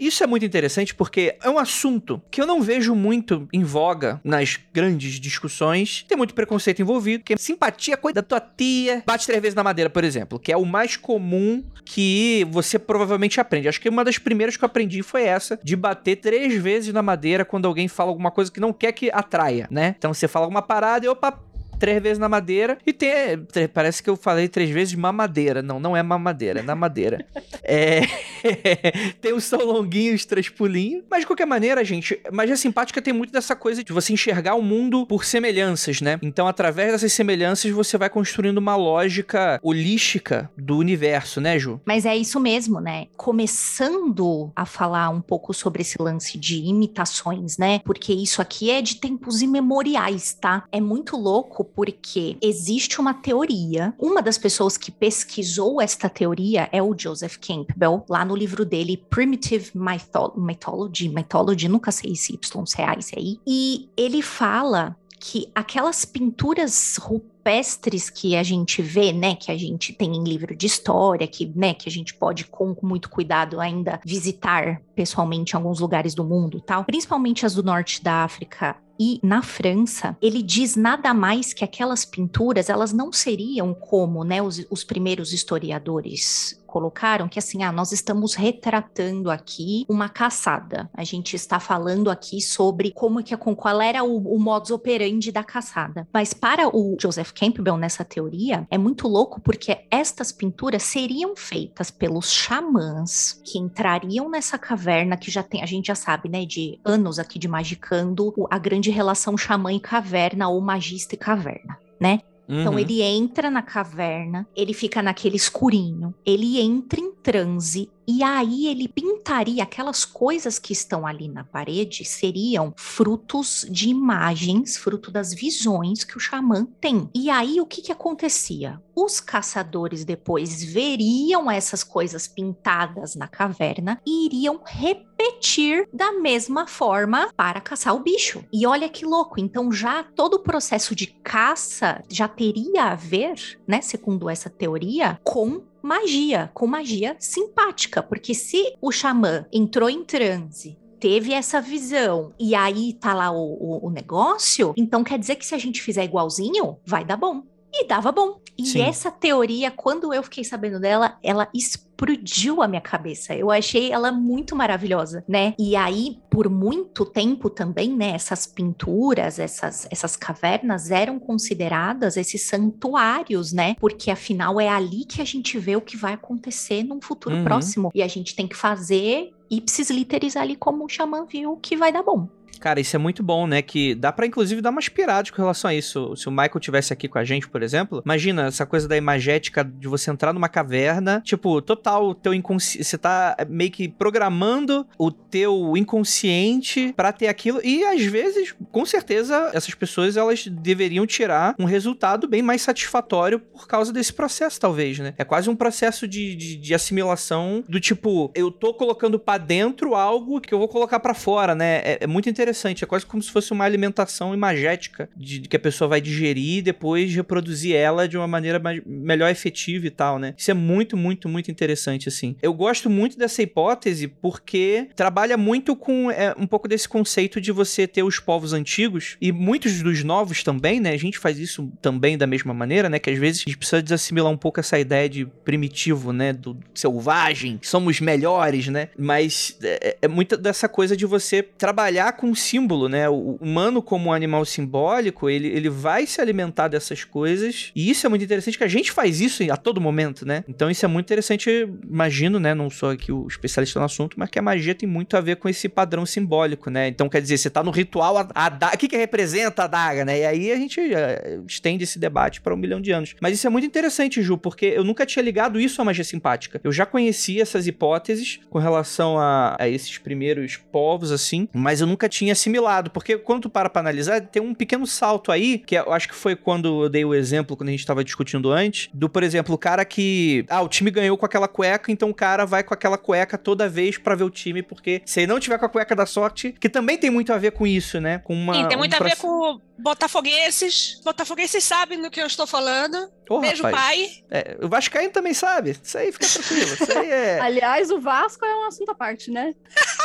Isso 0.00 0.22
é 0.22 0.26
muito 0.26 0.46
interessante 0.46 0.94
porque 0.94 1.36
é 1.42 1.50
um 1.50 1.58
assunto 1.58 2.22
que 2.30 2.40
eu 2.40 2.46
não 2.46 2.62
vejo 2.62 2.94
muito 2.94 3.48
em 3.52 3.64
voga 3.64 4.20
nas 4.22 4.56
grandes 4.72 5.18
discussões. 5.18 6.04
Tem 6.06 6.16
muito 6.16 6.32
preconceito 6.32 6.80
envolvido, 6.80 7.24
que 7.24 7.36
simpatia 7.36 7.94
é 7.94 7.96
coisa 7.96 8.16
da 8.16 8.22
tua 8.22 8.40
tia. 8.40 9.02
Bate 9.04 9.26
três 9.26 9.42
vezes 9.42 9.54
na 9.56 9.64
madeira, 9.64 9.90
por 9.90 10.04
exemplo, 10.04 10.38
que 10.38 10.52
é 10.52 10.56
o 10.56 10.64
mais 10.64 10.96
comum 10.96 11.64
que 11.84 12.46
você 12.50 12.78
provavelmente 12.78 13.40
aprende. 13.40 13.68
Acho 13.68 13.80
que 13.80 13.88
uma 13.88 14.04
das 14.04 14.18
primeiras 14.18 14.56
que 14.56 14.62
eu 14.62 14.66
aprendi 14.66 15.02
foi 15.02 15.24
essa, 15.24 15.58
de 15.62 15.74
bater 15.74 16.16
três 16.16 16.54
vezes 16.54 16.92
na 16.92 17.02
madeira 17.02 17.44
quando 17.44 17.66
alguém 17.66 17.88
fala 17.88 18.10
alguma 18.10 18.30
coisa 18.30 18.52
que 18.52 18.60
não 18.60 18.72
quer 18.72 18.92
que 18.92 19.10
atraia, 19.10 19.66
né? 19.70 19.94
Então 19.98 20.14
você 20.14 20.28
fala 20.28 20.44
alguma 20.44 20.62
parada 20.62 21.04
e 21.04 21.08
opa, 21.08 21.40
três 21.78 22.02
vezes 22.02 22.18
na 22.18 22.28
madeira 22.28 22.78
e 22.86 22.92
tem. 22.92 23.38
tre- 23.50 23.68
Parece 23.68 24.02
que 24.02 24.10
eu 24.10 24.16
falei 24.16 24.48
três 24.48 24.70
vezes 24.70 24.94
mamadeira. 24.94 25.62
Não, 25.62 25.78
não 25.80 25.96
é 25.96 26.02
mamadeira, 26.02 26.60
é 26.60 26.62
na 26.62 26.74
madeira. 26.74 27.24
é. 27.62 28.02
tem 29.20 29.32
o 29.32 29.40
som 29.40 29.56
longuinho, 29.56 30.14
os 30.14 30.24
três 30.24 30.48
pulinhos. 30.48 31.04
Mas 31.10 31.20
de 31.20 31.26
qualquer 31.26 31.46
maneira, 31.46 31.84
gente, 31.84 32.18
magia 32.32 32.56
simpática 32.56 33.02
tem 33.02 33.12
muito 33.12 33.32
dessa 33.32 33.54
coisa 33.56 33.82
de 33.82 33.92
você 33.92 34.12
enxergar 34.12 34.54
o 34.54 34.62
mundo 34.62 35.06
por 35.06 35.24
semelhanças, 35.24 36.00
né? 36.00 36.18
Então, 36.22 36.46
através 36.46 36.92
dessas 36.92 37.12
semelhanças, 37.12 37.70
você 37.70 37.98
vai 37.98 38.08
construindo 38.08 38.58
uma 38.58 38.76
lógica 38.76 39.58
holística 39.62 40.50
do 40.56 40.76
universo, 40.78 41.40
né, 41.40 41.58
Ju? 41.58 41.80
Mas 41.84 42.06
é 42.06 42.16
isso 42.16 42.38
mesmo, 42.40 42.80
né? 42.80 43.06
Começando 43.16 44.50
a 44.54 44.64
falar 44.64 45.10
um 45.10 45.20
pouco 45.20 45.52
sobre 45.52 45.82
esse 45.82 46.00
lance 46.00 46.38
de 46.38 46.62
imitações, 46.64 47.58
né? 47.58 47.80
Porque 47.84 48.12
isso 48.12 48.40
aqui 48.40 48.70
é 48.70 48.80
de 48.80 48.96
tempos 48.96 49.42
imemoriais, 49.42 50.32
tá? 50.34 50.64
É 50.70 50.80
muito 50.80 51.16
louco 51.16 51.64
porque 51.74 52.36
existe 52.40 53.00
uma 53.00 53.14
teoria. 53.14 53.94
Uma 53.98 54.22
das 54.22 54.38
pessoas 54.38 54.76
que 54.76 54.90
pesquisou 54.90 55.80
esta 55.80 56.08
teoria 56.08 56.68
é 56.72 56.82
o 56.82 56.94
Joseph 56.96 57.36
Campbell, 57.38 58.04
lá 58.08 58.24
no 58.24 58.36
livro 58.36 58.64
dele 58.64 58.96
Primitive 58.96 59.72
Mytho- 59.74 60.34
Mythology, 60.36 61.08
Mythology, 61.08 61.68
nunca 61.68 61.90
sei 61.90 62.14
se 62.14 62.34
Y 62.34 62.66
se 62.66 62.80
é 62.82 63.00
se 63.00 63.18
I. 63.18 63.40
E 63.46 63.88
ele 63.96 64.22
fala 64.22 64.96
que 65.18 65.50
aquelas 65.54 66.04
pinturas 66.04 66.96
rupestres 67.00 68.10
que 68.10 68.36
a 68.36 68.42
gente 68.42 68.82
vê, 68.82 69.12
né, 69.12 69.34
que 69.34 69.50
a 69.50 69.56
gente 69.56 69.92
tem 69.92 70.14
em 70.14 70.22
livro 70.22 70.54
de 70.54 70.66
história, 70.66 71.26
que, 71.26 71.46
né, 71.54 71.74
que 71.74 71.88
a 71.88 71.92
gente 71.92 72.14
pode 72.14 72.44
com 72.44 72.76
muito 72.82 73.08
cuidado 73.08 73.60
ainda 73.60 74.00
visitar 74.04 74.80
pessoalmente 74.96 75.52
em 75.52 75.56
alguns 75.56 75.78
lugares 75.78 76.14
do 76.14 76.24
mundo, 76.24 76.60
tal, 76.60 76.84
principalmente 76.84 77.44
as 77.44 77.54
do 77.54 77.62
norte 77.62 78.02
da 78.02 78.24
África 78.24 78.76
e 78.98 79.20
na 79.22 79.42
França, 79.42 80.16
ele 80.22 80.42
diz 80.42 80.74
nada 80.74 81.12
mais 81.12 81.52
que 81.52 81.64
aquelas 81.64 82.04
pinturas, 82.04 82.70
elas 82.70 82.92
não 82.92 83.12
seriam 83.12 83.74
como, 83.74 84.24
né, 84.24 84.42
os, 84.42 84.64
os 84.70 84.84
primeiros 84.84 85.32
historiadores 85.32 86.60
colocaram, 86.66 87.26
que 87.26 87.38
assim, 87.38 87.62
ah, 87.62 87.72
nós 87.72 87.90
estamos 87.90 88.34
retratando 88.34 89.30
aqui 89.30 89.86
uma 89.88 90.10
caçada. 90.10 90.90
A 90.92 91.04
gente 91.04 91.34
está 91.34 91.58
falando 91.58 92.10
aqui 92.10 92.40
sobre 92.42 92.90
como 92.90 93.22
que 93.22 93.34
com 93.34 93.56
qual 93.56 93.80
era 93.80 94.04
o, 94.04 94.34
o 94.34 94.38
modus 94.38 94.70
operandi 94.70 95.32
da 95.32 95.42
caçada. 95.42 96.06
Mas 96.12 96.34
para 96.34 96.68
o 96.68 96.96
Joseph 97.00 97.32
Campbell 97.32 97.78
nessa 97.78 98.04
teoria 98.04 98.66
é 98.70 98.76
muito 98.76 99.08
louco 99.08 99.40
porque 99.40 99.86
estas 99.90 100.30
pinturas 100.30 100.82
seriam 100.82 101.34
feitas 101.34 101.90
pelos 101.90 102.30
xamãs 102.30 103.40
que 103.42 103.58
entrariam 103.58 104.28
nessa 104.28 104.58
caverna 104.58 104.85
que 105.16 105.30
já 105.30 105.42
tem, 105.42 105.62
a 105.62 105.66
gente 105.66 105.86
já 105.86 105.94
sabe, 105.94 106.28
né, 106.28 106.44
de 106.44 106.78
anos 106.84 107.18
aqui 107.18 107.38
de 107.38 107.48
magicando 107.48 108.32
a 108.50 108.58
grande 108.58 108.90
relação 108.90 109.36
xamã 109.36 109.72
e 109.72 109.80
caverna 109.80 110.48
ou 110.48 110.60
magista 110.60 111.14
e 111.14 111.18
caverna, 111.18 111.78
né? 112.00 112.20
Então 112.48 112.74
Uhum. 112.74 112.78
ele 112.78 113.02
entra 113.02 113.50
na 113.50 113.60
caverna, 113.60 114.46
ele 114.54 114.72
fica 114.72 115.02
naquele 115.02 115.34
escurinho, 115.36 116.14
ele 116.24 116.60
entra 116.60 117.00
em 117.00 117.12
transe 117.12 117.90
e 118.06 118.22
aí 118.22 118.66
ele 118.66 118.88
pintaria 118.88 119.62
aquelas 119.62 120.04
coisas 120.04 120.58
que 120.58 120.72
estão 120.72 121.06
ali 121.06 121.28
na 121.28 121.44
parede 121.44 122.04
seriam 122.04 122.72
frutos 122.76 123.66
de 123.68 123.88
imagens, 123.88 124.76
fruto 124.76 125.10
das 125.10 125.34
visões 125.34 126.04
que 126.04 126.16
o 126.16 126.20
xamã 126.20 126.66
tem. 126.80 127.10
E 127.14 127.28
aí 127.30 127.60
o 127.60 127.66
que 127.66 127.82
que 127.82 127.92
acontecia? 127.92 128.80
Os 128.94 129.20
caçadores 129.20 130.04
depois 130.04 130.62
veriam 130.62 131.50
essas 131.50 131.84
coisas 131.84 132.26
pintadas 132.26 133.14
na 133.14 133.28
caverna 133.28 134.00
e 134.06 134.26
iriam 134.26 134.60
repetir 134.64 135.88
da 135.92 136.12
mesma 136.12 136.66
forma 136.66 137.28
para 137.36 137.60
caçar 137.60 137.94
o 137.94 138.00
bicho. 138.00 138.44
E 138.52 138.66
olha 138.66 138.88
que 138.88 139.04
louco, 139.04 139.38
então 139.40 139.70
já 139.72 140.02
todo 140.02 140.34
o 140.34 140.42
processo 140.42 140.94
de 140.94 141.06
caça 141.06 142.02
já 142.08 142.28
teria 142.28 142.84
a 142.84 142.94
ver, 142.94 143.34
né, 143.66 143.80
segundo 143.80 144.30
essa 144.30 144.48
teoria, 144.48 145.20
com 145.22 145.62
magia, 145.86 146.50
com 146.52 146.66
magia 146.66 147.16
simpática, 147.20 148.02
porque 148.02 148.34
se 148.34 148.74
o 148.82 148.90
xamã 148.90 149.46
entrou 149.52 149.88
em 149.88 150.04
transe 150.04 150.76
Teve 150.98 151.34
essa 151.34 151.60
visão 151.60 152.32
e 152.40 152.54
aí 152.54 152.94
tá 152.94 153.12
lá 153.12 153.30
o, 153.30 153.36
o- 153.36 153.86
o 153.86 153.90
negócio, 153.90 154.72
então 154.78 155.04
quer 155.04 155.18
dizer 155.18 155.36
que 155.36 155.44
se 155.44 155.54
a 155.54 155.58
gente 155.58 155.82
fizer 155.82 156.02
igualzinho, 156.04 156.78
vai 156.86 157.04
dar 157.04 157.18
bom. 157.18 157.42
E 157.78 157.86
dava 157.86 158.10
bom. 158.10 158.40
E 158.58 158.64
Sim. 158.64 158.80
essa 158.80 159.10
teoria, 159.10 159.70
quando 159.70 160.14
eu 160.14 160.22
fiquei 160.22 160.42
sabendo 160.42 160.80
dela, 160.80 161.18
ela 161.22 161.46
explodiu 161.52 162.62
a 162.62 162.68
minha 162.68 162.80
cabeça. 162.80 163.34
Eu 163.34 163.50
achei 163.50 163.92
ela 163.92 164.10
muito 164.10 164.56
maravilhosa, 164.56 165.22
né? 165.28 165.52
E 165.58 165.76
aí, 165.76 166.18
por 166.30 166.48
muito 166.48 167.04
tempo 167.04 167.50
também, 167.50 167.94
né, 167.94 168.12
essas 168.12 168.46
pinturas, 168.46 169.38
essas, 169.38 169.86
essas 169.90 170.16
cavernas 170.16 170.90
eram 170.90 171.18
consideradas 171.18 172.16
esses 172.16 172.46
santuários, 172.46 173.52
né? 173.52 173.74
Porque 173.78 174.10
afinal 174.10 174.58
é 174.58 174.68
ali 174.68 175.04
que 175.04 175.20
a 175.20 175.24
gente 175.24 175.58
vê 175.58 175.76
o 175.76 175.80
que 175.82 175.96
vai 175.96 176.14
acontecer 176.14 176.82
num 176.82 177.00
futuro 177.00 177.36
Uhum. 177.36 177.44
próximo. 177.44 177.90
E 177.94 178.02
a 178.02 178.08
gente 178.08 178.34
tem 178.34 178.46
que 178.48 178.56
fazer 178.56 179.30
ipsis 179.50 179.90
literis 179.90 180.36
ali 180.36 180.56
como 180.56 180.84
o 180.84 180.88
xamã 180.88 181.24
viu 181.24 181.56
que 181.56 181.76
vai 181.76 181.92
dar 181.92 182.02
bom. 182.02 182.26
Cara, 182.60 182.80
isso 182.80 182.96
é 182.96 182.98
muito 182.98 183.22
bom, 183.22 183.46
né? 183.46 183.62
Que 183.62 183.94
dá 183.94 184.12
pra 184.12 184.26
inclusive 184.26 184.60
dar 184.60 184.70
umas 184.70 184.88
piradas 184.88 185.30
com 185.30 185.42
relação 185.42 185.70
a 185.70 185.74
isso. 185.74 186.14
Se 186.16 186.28
o 186.28 186.30
Michael 186.30 186.60
tivesse 186.60 186.92
aqui 186.92 187.08
com 187.08 187.18
a 187.18 187.24
gente, 187.24 187.48
por 187.48 187.62
exemplo, 187.62 188.02
imagina 188.04 188.46
essa 188.46 188.66
coisa 188.66 188.88
da 188.88 188.96
imagética 188.96 189.64
de 189.64 189.88
você 189.88 190.10
entrar 190.10 190.32
numa 190.32 190.48
caverna, 190.48 191.20
tipo, 191.24 191.60
total, 191.62 192.14
teu 192.14 192.34
inconsciente, 192.34 192.84
você 192.84 192.98
tá 192.98 193.36
meio 193.48 193.70
que 193.70 193.88
programando 193.88 194.86
o 194.98 195.10
teu 195.10 195.76
inconsciente 195.76 196.92
pra 196.96 197.12
ter 197.12 197.28
aquilo 197.28 197.60
e 197.62 197.84
às 197.84 198.02
vezes, 198.04 198.54
com 198.70 198.84
certeza, 198.84 199.50
essas 199.52 199.74
pessoas 199.74 200.16
elas 200.16 200.46
deveriam 200.46 201.06
tirar 201.06 201.54
um 201.58 201.64
resultado 201.64 202.28
bem 202.28 202.42
mais 202.42 202.62
satisfatório 202.62 203.38
por 203.38 203.66
causa 203.66 203.92
desse 203.92 204.12
processo, 204.12 204.60
talvez, 204.60 204.98
né? 204.98 205.14
É 205.18 205.24
quase 205.24 205.50
um 205.50 205.56
processo 205.56 206.06
de, 206.06 206.34
de, 206.34 206.56
de 206.56 206.74
assimilação 206.74 207.64
do 207.68 207.80
tipo, 207.80 208.30
eu 208.34 208.50
tô 208.50 208.74
colocando 208.74 209.18
pra 209.18 209.38
dentro 209.38 209.94
algo 209.94 210.40
que 210.40 210.52
eu 210.52 210.58
vou 210.58 210.68
colocar 210.68 211.00
pra 211.00 211.14
fora, 211.14 211.54
né? 211.54 211.76
É, 211.84 211.98
é 212.02 212.06
muito 212.06 212.28
interessante. 212.28 212.45
É 212.84 212.86
quase 212.86 213.06
como 213.06 213.22
se 213.22 213.30
fosse 213.30 213.52
uma 213.52 213.64
alimentação 213.64 214.34
imagética 214.34 215.08
de, 215.16 215.40
de 215.40 215.48
que 215.48 215.56
a 215.56 215.60
pessoa 215.60 215.88
vai 215.88 216.00
digerir 216.00 216.58
e 216.58 216.62
depois 216.62 217.14
reproduzir 217.14 217.74
ela 217.74 218.08
de 218.08 218.16
uma 218.16 218.26
maneira 218.26 218.58
mais, 218.58 218.80
melhor 218.84 219.30
efetiva 219.30 219.86
e 219.86 219.90
tal, 219.90 220.18
né? 220.18 220.34
Isso 220.36 220.50
é 220.50 220.54
muito, 220.54 220.96
muito, 220.96 221.28
muito 221.28 221.50
interessante, 221.50 222.08
assim. 222.08 222.36
Eu 222.42 222.52
gosto 222.52 222.88
muito 222.90 223.18
dessa 223.18 223.42
hipótese 223.42 224.08
porque 224.08 224.88
trabalha 224.94 225.36
muito 225.36 225.74
com 225.76 226.10
é, 226.10 226.34
um 226.38 226.46
pouco 226.46 226.68
desse 226.68 226.88
conceito 226.88 227.40
de 227.40 227.52
você 227.52 227.86
ter 227.86 228.02
os 228.02 228.18
povos 228.18 228.52
antigos 228.52 229.16
e 229.20 229.32
muitos 229.32 229.82
dos 229.82 230.02
novos 230.04 230.42
também, 230.42 230.80
né? 230.80 230.90
A 230.90 230.98
gente 230.98 231.18
faz 231.18 231.38
isso 231.38 231.70
também 231.80 232.16
da 232.16 232.26
mesma 232.26 232.54
maneira, 232.54 232.88
né? 232.88 232.98
Que 232.98 233.10
às 233.10 233.18
vezes 233.18 233.42
a 233.42 233.50
gente 233.50 233.58
precisa 233.58 233.82
desassimilar 233.82 234.32
um 234.32 234.36
pouco 234.36 234.60
essa 234.60 234.78
ideia 234.78 235.08
de 235.08 235.26
primitivo, 235.44 236.12
né? 236.12 236.32
Do 236.32 236.58
selvagem, 236.74 237.58
somos 237.62 238.00
melhores, 238.00 238.68
né? 238.68 238.88
Mas 238.98 239.56
é, 239.62 239.96
é 240.02 240.08
muita 240.08 240.36
dessa 240.36 240.68
coisa 240.68 240.96
de 240.96 241.06
você 241.06 241.42
trabalhar 241.42 242.12
com 242.12 242.34
símbolo, 242.36 242.88
né? 242.88 243.08
O 243.08 243.36
humano 243.40 243.82
como 243.82 244.10
um 244.10 244.12
animal 244.12 244.44
simbólico, 244.44 245.28
ele, 245.30 245.48
ele 245.48 245.68
vai 245.68 246.06
se 246.06 246.20
alimentar 246.20 246.68
dessas 246.68 247.04
coisas 247.04 247.70
e 247.74 247.90
isso 247.90 248.06
é 248.06 248.10
muito 248.10 248.24
interessante 248.24 248.58
que 248.58 248.64
a 248.64 248.68
gente 248.68 248.90
faz 248.92 249.20
isso 249.20 249.42
a 249.50 249.56
todo 249.56 249.80
momento, 249.80 250.26
né? 250.26 250.44
Então 250.48 250.70
isso 250.70 250.84
é 250.84 250.88
muito 250.88 251.06
interessante, 251.06 251.68
imagino, 251.88 252.38
né? 252.38 252.54
Não 252.54 252.68
sou 252.70 252.90
aqui 252.90 253.10
o 253.12 253.26
especialista 253.26 253.78
no 253.78 253.86
assunto, 253.86 254.18
mas 254.18 254.28
que 254.30 254.38
a 254.38 254.42
magia 254.42 254.74
tem 254.74 254.88
muito 254.88 255.16
a 255.16 255.20
ver 255.20 255.36
com 255.36 255.48
esse 255.48 255.68
padrão 255.68 256.04
simbólico, 256.04 256.70
né? 256.70 256.88
Então 256.88 257.08
quer 257.08 257.20
dizer, 257.22 257.38
você 257.38 257.50
tá 257.50 257.62
no 257.62 257.70
ritual, 257.70 258.16
a, 258.18 258.28
a 258.34 258.48
da- 258.48 258.72
o 258.74 258.78
que 258.78 258.88
que 258.88 258.96
representa 258.96 259.64
a 259.64 259.66
daga, 259.66 260.04
né? 260.04 260.20
E 260.20 260.24
aí 260.26 260.52
a 260.52 260.56
gente 260.56 260.80
eh, 260.80 261.40
estende 261.46 261.84
esse 261.84 261.98
debate 261.98 262.40
para 262.40 262.54
um 262.54 262.56
milhão 262.56 262.80
de 262.80 262.90
anos. 262.92 263.14
Mas 263.20 263.34
isso 263.34 263.46
é 263.46 263.50
muito 263.50 263.66
interessante, 263.66 264.22
Ju, 264.22 264.36
porque 264.38 264.66
eu 264.66 264.84
nunca 264.84 265.06
tinha 265.06 265.22
ligado 265.22 265.58
isso 265.60 265.80
à 265.80 265.84
magia 265.84 266.04
simpática. 266.04 266.60
Eu 266.62 266.72
já 266.72 266.84
conhecia 266.86 267.42
essas 267.42 267.66
hipóteses 267.66 268.40
com 268.50 268.58
relação 268.58 269.18
a, 269.18 269.56
a 269.58 269.68
esses 269.68 269.98
primeiros 269.98 270.56
povos, 270.56 271.10
assim, 271.12 271.48
mas 271.52 271.80
eu 271.80 271.86
nunca 271.86 272.08
tinha 272.08 272.25
assimilado, 272.30 272.90
porque 272.90 273.16
quando 273.18 273.42
tu 273.42 273.50
para 273.50 273.68
pra 273.68 273.80
analisar, 273.80 274.20
tem 274.20 274.42
um 274.42 274.54
pequeno 274.54 274.86
salto 274.86 275.30
aí, 275.32 275.58
que 275.58 275.74
eu 275.74 275.92
acho 275.92 276.08
que 276.08 276.14
foi 276.14 276.34
quando 276.36 276.84
eu 276.84 276.88
dei 276.88 277.04
o 277.04 277.14
exemplo, 277.14 277.56
quando 277.56 277.68
a 277.68 277.72
gente 277.72 277.86
tava 277.86 278.04
discutindo 278.04 278.50
antes, 278.50 278.88
do, 278.92 279.08
por 279.08 279.22
exemplo, 279.22 279.54
o 279.54 279.58
cara 279.58 279.84
que, 279.84 280.44
ah, 280.48 280.62
o 280.62 280.68
time 280.68 280.90
ganhou 280.90 281.16
com 281.16 281.26
aquela 281.26 281.48
cueca, 281.48 281.90
então 281.90 282.10
o 282.10 282.14
cara 282.14 282.44
vai 282.44 282.62
com 282.62 282.74
aquela 282.74 282.98
cueca 282.98 283.36
toda 283.38 283.68
vez 283.68 283.98
pra 283.98 284.14
ver 284.14 284.24
o 284.24 284.30
time, 284.30 284.62
porque 284.62 285.02
se 285.04 285.20
ele 285.20 285.26
não 285.28 285.40
tiver 285.40 285.58
com 285.58 285.66
a 285.66 285.68
cueca 285.68 285.94
da 285.94 286.06
sorte, 286.06 286.54
que 286.58 286.68
também 286.68 286.98
tem 286.98 287.10
muito 287.10 287.32
a 287.32 287.38
ver 287.38 287.52
com 287.52 287.66
isso, 287.66 288.00
né? 288.00 288.18
Com 288.18 288.34
uma. 288.34 288.54
Sim, 288.54 288.68
tem 288.68 288.76
um 288.76 288.80
muito 288.80 288.94
a 288.94 288.98
ver 288.98 289.16
com 289.16 289.60
botafoguenses. 289.78 291.00
Botafoguenses 291.04 291.62
sabem 291.62 292.00
do 292.00 292.10
que 292.10 292.20
eu 292.20 292.26
estou 292.26 292.46
falando. 292.46 293.10
Ô, 293.28 293.40
Beijo, 293.40 293.62
rapaz. 293.62 293.84
pai. 293.84 294.24
É, 294.30 294.56
o 294.62 294.68
Vascaíno 294.68 295.12
também 295.12 295.34
sabe. 295.34 295.76
Isso 295.82 295.98
aí 295.98 296.12
fica 296.12 296.26
tranquilo. 296.26 296.74
Isso 296.74 296.98
aí 296.98 297.10
é. 297.10 297.40
Aliás, 297.42 297.90
o 297.90 298.00
Vasco 298.00 298.44
é 298.44 298.56
um 298.56 298.66
assunto 298.66 298.90
à 298.90 298.94
parte, 298.94 299.30
né? 299.30 299.54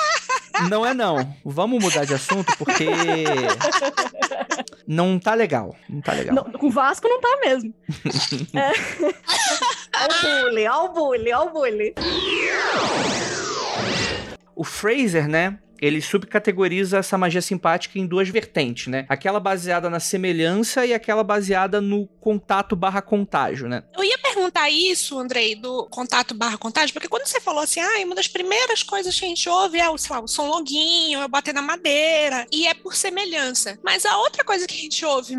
Não 0.70 0.86
é 0.86 0.94
não. 0.94 1.36
Vamos 1.44 1.84
mudar 1.84 2.06
de 2.06 2.14
assunto 2.14 2.56
porque. 2.58 2.88
Não 4.88 5.18
tá 5.20 5.34
legal. 5.34 5.76
Não 5.90 6.02
tá 6.02 6.14
legal. 6.14 6.36
Não, 6.36 6.44
com 6.44 6.68
o 6.68 6.72
Vasco 6.72 7.08
não 7.08 7.20
tá 7.22 7.40
mesmo. 7.44 7.74
Ó 9.96 10.06
o 10.44 10.44
bullying, 10.44 10.68
ó 10.68 10.86
o 10.86 10.90
bullying, 10.90 11.32
ó 11.32 11.46
o 11.46 11.50
bullying. 11.52 11.94
O 14.56 14.64
Fraser, 14.64 15.28
né? 15.28 15.58
Ele 15.82 16.02
subcategoriza 16.02 17.00
essa 17.00 17.18
magia 17.18 17.42
simpática 17.42 17.98
em 17.98 18.06
duas 18.06 18.30
vertentes, 18.30 18.88
né? 18.88 19.06
Aquela 19.10 19.40
baseada 19.40 19.90
na 19.90 20.00
semelhança 20.00 20.86
e 20.86 20.94
aquela 20.94 21.24
baseada 21.24 21.82
no 21.82 22.08
contato 22.20 22.76
barra 22.76 23.02
contágio, 23.02 23.68
né? 23.68 23.84
Eu 23.98 24.04
ia 24.04 24.18
perguntar 24.20 24.70
isso, 24.70 25.18
Andrei, 25.18 25.56
do 25.56 25.88
contato 25.90 26.36
barra 26.36 26.58
contágio, 26.58 26.94
porque 26.94 27.08
quando 27.08 27.26
você 27.26 27.42
falou 27.42 27.64
assim, 27.64 27.80
ah, 27.80 28.06
uma 28.06 28.16
das 28.16 28.28
primeiras 28.28 28.84
coisas 28.84 29.20
que 29.20 29.26
a 29.26 29.28
gente 29.28 29.50
ouve 29.50 29.80
é 29.80 29.90
o, 29.90 29.98
sei 29.98 30.16
lá, 30.16 30.22
o 30.22 30.28
som 30.28 30.48
longuinho, 30.48 31.22
é 31.22 31.28
bater 31.28 31.54
na 31.54 31.62
madeira, 31.62 32.46
e 32.52 32.68
é 32.68 32.74
por 32.74 32.96
semelhança. 32.96 33.80
Mas 33.84 34.06
a 34.06 34.18
outra 34.18 34.44
coisa 34.44 34.68
que 34.68 34.76
a 34.76 34.82
gente 34.82 35.04
ouve, 35.04 35.36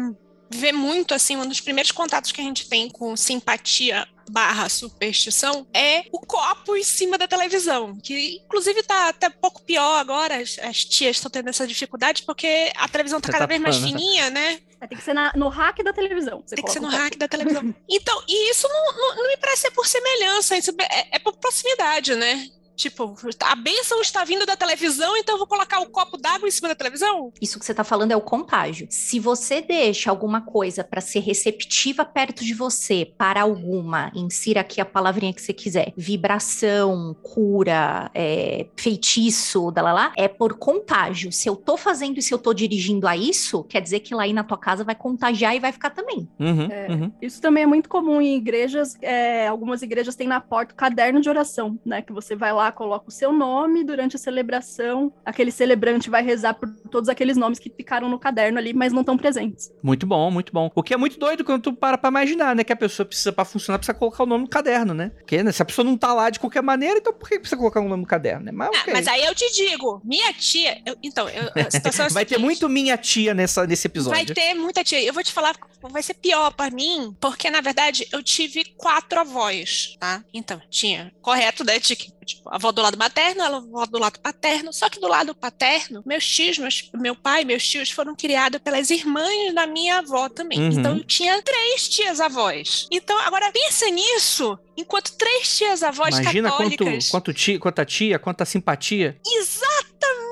vê 0.50 0.72
muito, 0.72 1.14
assim, 1.14 1.36
um 1.36 1.46
dos 1.46 1.60
primeiros 1.60 1.92
contatos 1.92 2.32
que 2.32 2.40
a 2.40 2.44
gente 2.44 2.68
tem 2.68 2.90
com 2.90 3.16
simpatia 3.16 4.06
barra 4.30 4.68
superstição 4.68 5.66
é 5.74 6.04
o 6.12 6.18
copo 6.20 6.76
em 6.76 6.84
cima 6.84 7.16
da 7.18 7.26
televisão, 7.28 7.96
que 8.02 8.36
inclusive 8.44 8.82
tá 8.82 9.08
até 9.08 9.28
um 9.28 9.32
pouco 9.32 9.62
pior 9.62 9.98
agora, 9.98 10.36
as, 10.36 10.58
as 10.60 10.84
tias 10.84 11.16
estão 11.16 11.30
tendo 11.30 11.48
essa 11.48 11.66
dificuldade 11.66 12.22
porque 12.24 12.72
a 12.76 12.88
televisão 12.88 13.20
tá 13.20 13.26
Você 13.26 13.32
cada 13.32 13.44
tá 13.44 13.48
vez 13.48 13.60
mais 13.60 13.80
né? 13.80 13.88
fininha, 13.88 14.30
né? 14.30 14.60
É, 14.80 14.86
Tem 14.86 14.98
que 14.98 15.04
ser 15.04 15.14
na- 15.14 15.32
no 15.36 15.48
hack 15.48 15.82
da 15.82 15.92
televisão. 15.92 16.42
Você 16.46 16.56
Tem 16.56 16.64
que 16.64 16.70
ser 16.70 16.80
no 16.80 16.88
hack 16.88 17.16
da 17.16 17.28
televisão. 17.28 17.74
Então, 17.88 18.22
e 18.28 18.50
isso 18.50 18.66
não, 18.68 18.96
não, 18.96 19.16
não 19.16 19.28
me 19.28 19.36
parece 19.36 19.62
ser 19.62 19.70
por 19.70 19.86
semelhança, 19.86 20.56
isso 20.56 20.72
é, 20.78 21.16
é 21.16 21.18
por 21.18 21.36
proximidade, 21.36 22.14
né? 22.14 22.48
Tipo, 22.74 23.14
a 23.44 23.54
bênção 23.54 24.00
está 24.00 24.24
vindo 24.24 24.46
da 24.46 24.56
televisão, 24.56 25.16
então 25.16 25.34
eu 25.34 25.38
vou 25.38 25.46
colocar 25.46 25.80
o 25.80 25.90
copo 25.90 26.16
d'água 26.16 26.48
em 26.48 26.50
cima 26.50 26.68
da 26.68 26.74
televisão? 26.74 27.32
Isso 27.40 27.58
que 27.58 27.64
você 27.64 27.74
tá 27.74 27.84
falando 27.84 28.12
é 28.12 28.16
o 28.16 28.20
contágio. 28.20 28.86
Se 28.90 29.20
você 29.20 29.60
deixa 29.60 30.10
alguma 30.10 30.40
coisa 30.40 30.82
para 30.82 31.00
ser 31.00 31.20
receptiva 31.20 32.04
perto 32.04 32.44
de 32.44 32.54
você 32.54 33.12
para 33.16 33.42
alguma, 33.42 34.10
insira 34.14 34.60
aqui 34.62 34.80
a 34.80 34.84
palavrinha 34.84 35.32
que 35.32 35.42
você 35.42 35.52
quiser, 35.52 35.92
vibração, 35.96 37.14
cura, 37.22 38.10
é, 38.14 38.66
feitiço, 38.76 39.70
lá, 39.76 40.12
é 40.16 40.28
por 40.28 40.54
contágio. 40.58 41.32
Se 41.32 41.48
eu 41.48 41.56
tô 41.56 41.76
fazendo 41.76 42.18
e 42.18 42.22
se 42.22 42.32
eu 42.32 42.38
tô 42.38 42.54
dirigindo 42.54 43.06
a 43.06 43.16
isso, 43.16 43.64
quer 43.64 43.80
dizer 43.80 44.00
que 44.00 44.14
lá 44.14 44.22
aí 44.22 44.32
na 44.32 44.44
tua 44.44 44.58
casa 44.58 44.84
vai 44.84 44.94
contagiar 44.94 45.54
e 45.54 45.60
vai 45.60 45.72
ficar 45.72 45.90
também. 45.90 46.28
Uhum, 46.38 46.68
É. 46.70 46.86
uhum. 46.90 47.12
Isso 47.20 47.40
também 47.40 47.64
é 47.64 47.66
muito 47.66 47.88
comum 47.88 48.20
em 48.20 48.36
igrejas. 48.36 48.96
é, 49.02 49.48
algumas 49.48 49.82
igrejas 49.82 50.14
têm 50.14 50.28
na 50.28 50.40
porta 50.40 50.72
o 50.72 50.76
caderno 50.76 51.20
de 51.20 51.28
oração, 51.28 51.78
né? 51.84 52.02
Que 52.02 52.12
você 52.12 52.34
vai 52.36 52.52
lá, 52.52 52.61
coloca 52.70 53.08
o 53.08 53.10
seu 53.10 53.32
nome 53.32 53.82
durante 53.82 54.14
a 54.14 54.18
celebração. 54.18 55.12
Aquele 55.24 55.50
celebrante 55.50 56.10
vai 56.10 56.22
rezar 56.22 56.54
por 56.54 56.68
todos 56.90 57.08
aqueles 57.08 57.36
nomes 57.36 57.58
que 57.58 57.70
ficaram 57.70 58.08
no 58.08 58.18
caderno 58.18 58.58
ali, 58.58 58.72
mas 58.74 58.92
não 58.92 59.00
estão 59.00 59.16
presentes. 59.16 59.72
Muito 59.82 60.06
bom, 60.06 60.30
muito 60.30 60.52
bom. 60.52 60.70
O 60.74 60.82
que 60.82 60.92
é 60.94 60.96
muito 60.96 61.18
doido 61.18 61.42
quando 61.44 61.62
tu 61.62 61.72
para 61.72 61.96
pra 61.98 62.10
imaginar, 62.10 62.54
né? 62.54 62.62
Que 62.62 62.72
a 62.72 62.76
pessoa 62.76 63.06
precisa, 63.06 63.32
pra 63.32 63.44
funcionar, 63.44 63.78
precisa 63.78 63.94
colocar 63.98 64.22
o 64.22 64.26
nome 64.26 64.44
no 64.44 64.50
caderno, 64.50 64.92
né? 64.94 65.08
Porque 65.18 65.42
né, 65.42 65.50
se 65.50 65.62
a 65.62 65.64
pessoa 65.64 65.84
não 65.84 65.96
tá 65.96 66.12
lá 66.12 66.30
de 66.30 66.38
qualquer 66.38 66.62
maneira, 66.62 66.98
então 66.98 67.12
por 67.12 67.28
que 67.28 67.38
precisa 67.38 67.56
colocar 67.56 67.80
o 67.80 67.88
nome 67.88 68.02
no 68.02 68.06
caderno, 68.06 68.44
né? 68.44 68.52
Mas, 68.52 68.68
Ah, 68.74 68.80
ok. 68.82 68.92
mas 68.92 69.08
aí 69.08 69.24
eu 69.24 69.34
te 69.34 69.50
digo, 69.54 70.00
minha 70.04 70.32
tia. 70.34 70.80
eu- 70.84 70.96
então, 71.02 71.28
eu- 71.28 71.50
a 71.66 71.70
situação 71.70 72.04
é 72.04 72.08
a 72.08 72.12
Vai 72.22 72.26
ter 72.26 72.38
muito 72.38 72.68
minha 72.68 72.96
tia 72.98 73.32
nessa, 73.34 73.66
nesse 73.66 73.88
Vai 73.88 73.92
episódio. 73.92 74.34
ter 74.34 74.54
muita 74.54 74.84
tia. 74.84 75.02
Eu 75.02 75.12
vou 75.14 75.22
te 75.22 75.32
falar, 75.32 75.56
vai 75.90 76.02
ser 76.02 76.14
pior 76.14 76.52
pra 76.52 76.70
mim, 76.70 77.16
porque 77.20 77.48
na 77.48 77.60
verdade 77.60 78.06
eu 78.12 78.22
tive 78.22 78.64
quatro 78.76 79.18
avós, 79.20 79.96
tá? 79.98 80.22
Então, 80.32 80.60
tinha, 80.70 81.12
correto, 81.22 81.64
né? 81.64 81.80
Que, 81.80 81.96
tipo, 82.24 82.48
a 82.48 82.56
avó 82.56 82.72
do 82.72 82.82
lado 82.82 82.96
materno, 82.96 83.42
a 83.42 83.46
avó 83.46 83.86
do 83.86 83.98
lado 83.98 84.18
paterno. 84.20 84.72
Só 84.72 84.88
que 84.88 85.00
do 85.00 85.08
lado 85.08 85.34
paterno, 85.34 86.02
meus 86.04 86.26
tios, 86.26 86.58
meus, 86.58 86.90
meu 86.94 87.14
pai, 87.14 87.44
meus 87.44 87.66
tios 87.66 87.90
foram 87.90 88.14
criados 88.14 88.60
pelas 88.60 88.90
irmãs 88.90 89.54
da 89.54 89.66
minha 89.66 89.98
avó 89.98 90.28
também. 90.28 90.58
Uhum. 90.58 90.72
Então, 90.72 90.96
eu 90.96 91.04
tinha 91.04 91.40
três 91.42 91.88
tias 91.88 92.20
avós. 92.20 92.86
Então, 92.90 93.18
agora 93.20 93.50
pensa 93.52 93.88
nisso, 93.90 94.58
enquanto 94.76 95.16
três 95.16 95.56
tias 95.56 95.82
avós 95.82 96.18
Imagina 96.18 96.50
quanto, 96.50 96.70
católicas. 96.70 97.08
quanto 97.08 97.34
tia, 97.34 97.58
quanta 97.58 97.84
tia, 97.84 98.18
quanta 98.18 98.44
simpatia. 98.44 99.18
Exatamente! 99.26 100.31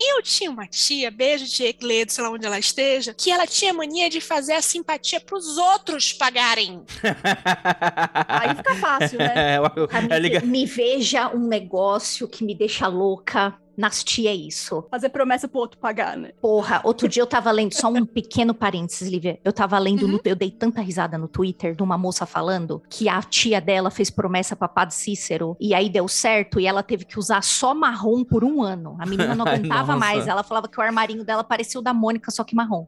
Eu 0.00 0.22
tinha 0.22 0.50
uma 0.50 0.66
tia, 0.66 1.10
beijo 1.10 1.46
tia 1.46 1.68
Ecledo, 1.68 2.12
sei 2.12 2.24
lá 2.24 2.30
onde 2.30 2.46
ela 2.46 2.58
esteja, 2.58 3.12
que 3.14 3.30
ela 3.30 3.46
tinha 3.46 3.72
mania 3.72 4.08
de 4.08 4.20
fazer 4.20 4.54
a 4.54 4.62
simpatia 4.62 5.20
pros 5.20 5.56
outros 5.58 6.12
pagarem. 6.12 6.82
Aí 8.28 8.54
fica 8.56 8.74
fácil, 8.76 9.18
né? 9.18 9.34
É, 9.38 9.58
eu- 9.58 10.18
liga- 10.18 10.40
me, 10.40 10.46
me 10.48 10.66
veja 10.66 11.28
um 11.28 11.46
negócio 11.46 12.26
que 12.28 12.44
me 12.44 12.54
deixa 12.54 12.86
louca. 12.88 13.56
Nas 13.78 14.02
tia 14.02 14.30
é 14.30 14.34
isso. 14.34 14.84
Fazer 14.90 15.08
promessa 15.10 15.46
pro 15.46 15.60
outro 15.60 15.78
pagar, 15.78 16.16
né? 16.16 16.32
Porra, 16.40 16.80
outro 16.82 17.08
dia 17.08 17.22
eu 17.22 17.26
tava 17.26 17.50
lendo, 17.52 17.72
só 17.74 17.88
um 17.88 18.04
pequeno 18.06 18.52
parênteses, 18.52 19.08
Lívia. 19.08 19.38
Eu 19.44 19.52
tava 19.52 19.78
lendo, 19.78 20.02
Uhum. 20.04 20.12
no, 20.12 20.20
eu 20.24 20.34
dei 20.34 20.50
tanta 20.50 20.80
risada 20.80 21.16
no 21.16 21.28
Twitter 21.28 21.76
de 21.76 21.82
uma 21.82 21.96
moça 21.96 22.26
falando 22.26 22.82
que 22.90 23.08
a 23.08 23.22
tia 23.22 23.60
dela 23.60 23.88
fez 23.90 24.10
promessa 24.10 24.56
pra 24.56 24.66
Padre 24.66 24.96
Cícero 24.96 25.56
e 25.60 25.72
aí 25.74 25.88
deu 25.88 26.08
certo 26.08 26.58
e 26.58 26.66
ela 26.66 26.82
teve 26.82 27.04
que 27.04 27.18
usar 27.18 27.42
só 27.42 27.72
marrom 27.72 28.24
por 28.24 28.42
um 28.42 28.60
ano. 28.62 28.96
A 28.98 29.06
menina 29.06 29.34
não 29.36 29.46
aguentava 29.48 29.96
mais. 29.96 30.26
Ela 30.26 30.42
falava 30.42 30.66
que 30.66 30.78
o 30.78 30.82
armarinho 30.82 31.24
dela 31.24 31.44
parecia 31.44 31.78
o 31.78 31.82
da 31.82 31.94
Mônica, 31.94 32.30
só 32.32 32.42
que 32.42 32.56
marrom. 32.56 32.84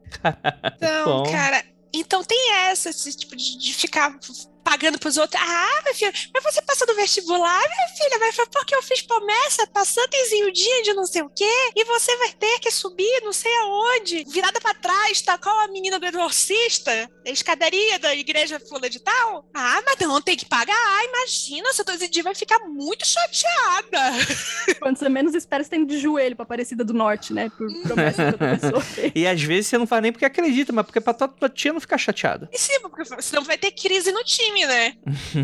Então, 0.75 1.05
Bom. 1.05 1.23
cara, 1.31 1.63
então 1.93 2.23
tem 2.23 2.53
essa, 2.69 2.89
esse 2.89 3.15
tipo 3.15 3.35
de, 3.35 3.57
de 3.57 3.73
ficar 3.73 4.17
pagando 4.63 4.99
pros 4.99 5.17
outros. 5.17 5.41
Ah, 5.41 5.81
minha 5.83 5.95
filha, 5.95 6.13
mas 6.33 6.43
você 6.43 6.61
passou 6.61 6.87
no 6.87 6.95
vestibular, 6.95 7.59
minha 7.59 7.87
filha, 7.97 8.19
mas 8.19 8.35
foi 8.35 8.45
porque 8.47 8.75
eu 8.75 8.83
fiz 8.83 9.01
promessa, 9.01 9.67
passando 9.67 10.11
o 10.45 10.51
dia 10.51 10.83
de 10.83 10.93
não 10.93 11.05
sei 11.05 11.21
o 11.21 11.29
quê, 11.29 11.51
e 11.75 11.83
você 11.85 12.15
vai 12.17 12.31
ter 12.33 12.59
que 12.59 12.71
subir 12.71 13.21
não 13.23 13.33
sei 13.33 13.53
aonde, 13.57 14.23
virada 14.27 14.59
pra 14.59 14.73
trás, 14.73 15.21
tá 15.21 15.37
qual 15.37 15.57
a 15.59 15.67
menina 15.67 15.99
do 15.99 16.05
exorcista, 16.05 17.09
a 17.25 17.29
escadaria 17.29 17.99
da 17.99 18.15
igreja 18.15 18.59
fulana 18.59 18.89
de 18.89 18.99
tal. 18.99 19.45
Ah, 19.53 19.81
mas 19.85 19.97
não, 19.99 20.21
tem 20.21 20.35
que 20.35 20.45
pagar. 20.45 20.75
Ah, 20.75 21.05
imagina, 21.05 21.69
essa 21.69 21.83
Tozidinha 21.83 22.23
vai 22.23 22.35
ficar 22.35 22.59
muito 22.59 23.05
chateada. 23.05 23.99
Quando 24.79 24.97
você 24.97 25.09
menos 25.09 25.33
espera, 25.35 25.63
você 25.63 25.69
tem 25.69 25.85
de 25.85 25.99
joelho 25.99 26.35
pra 26.35 26.43
Aparecida 26.43 26.83
do 26.83 26.93
Norte, 26.93 27.33
né? 27.33 27.49
Por 27.57 27.71
promessa 27.83 28.23
que 28.23 28.31
outra 28.31 28.57
pessoa 28.57 28.81
fez. 28.81 29.11
E 29.21 29.27
às 29.27 29.41
vezes 29.41 29.67
você 29.67 29.77
não 29.77 29.85
faz 29.85 30.01
nem 30.01 30.11
porque 30.11 30.25
acredita, 30.25 30.71
mas 30.73 30.85
porque 30.85 30.99
pra 30.99 31.13
tua, 31.13 31.27
tua 31.27 31.49
tia 31.49 31.73
não 31.73 31.79
ficar 31.79 31.97
chateada. 31.97 32.49
E 32.51 32.57
sim, 32.57 32.79
porque 32.81 33.03
senão 33.21 33.43
vai 33.43 33.57
ter 33.57 33.71
crise 33.71 34.11
no 34.11 34.23
time, 34.23 34.50
né? 34.65 34.95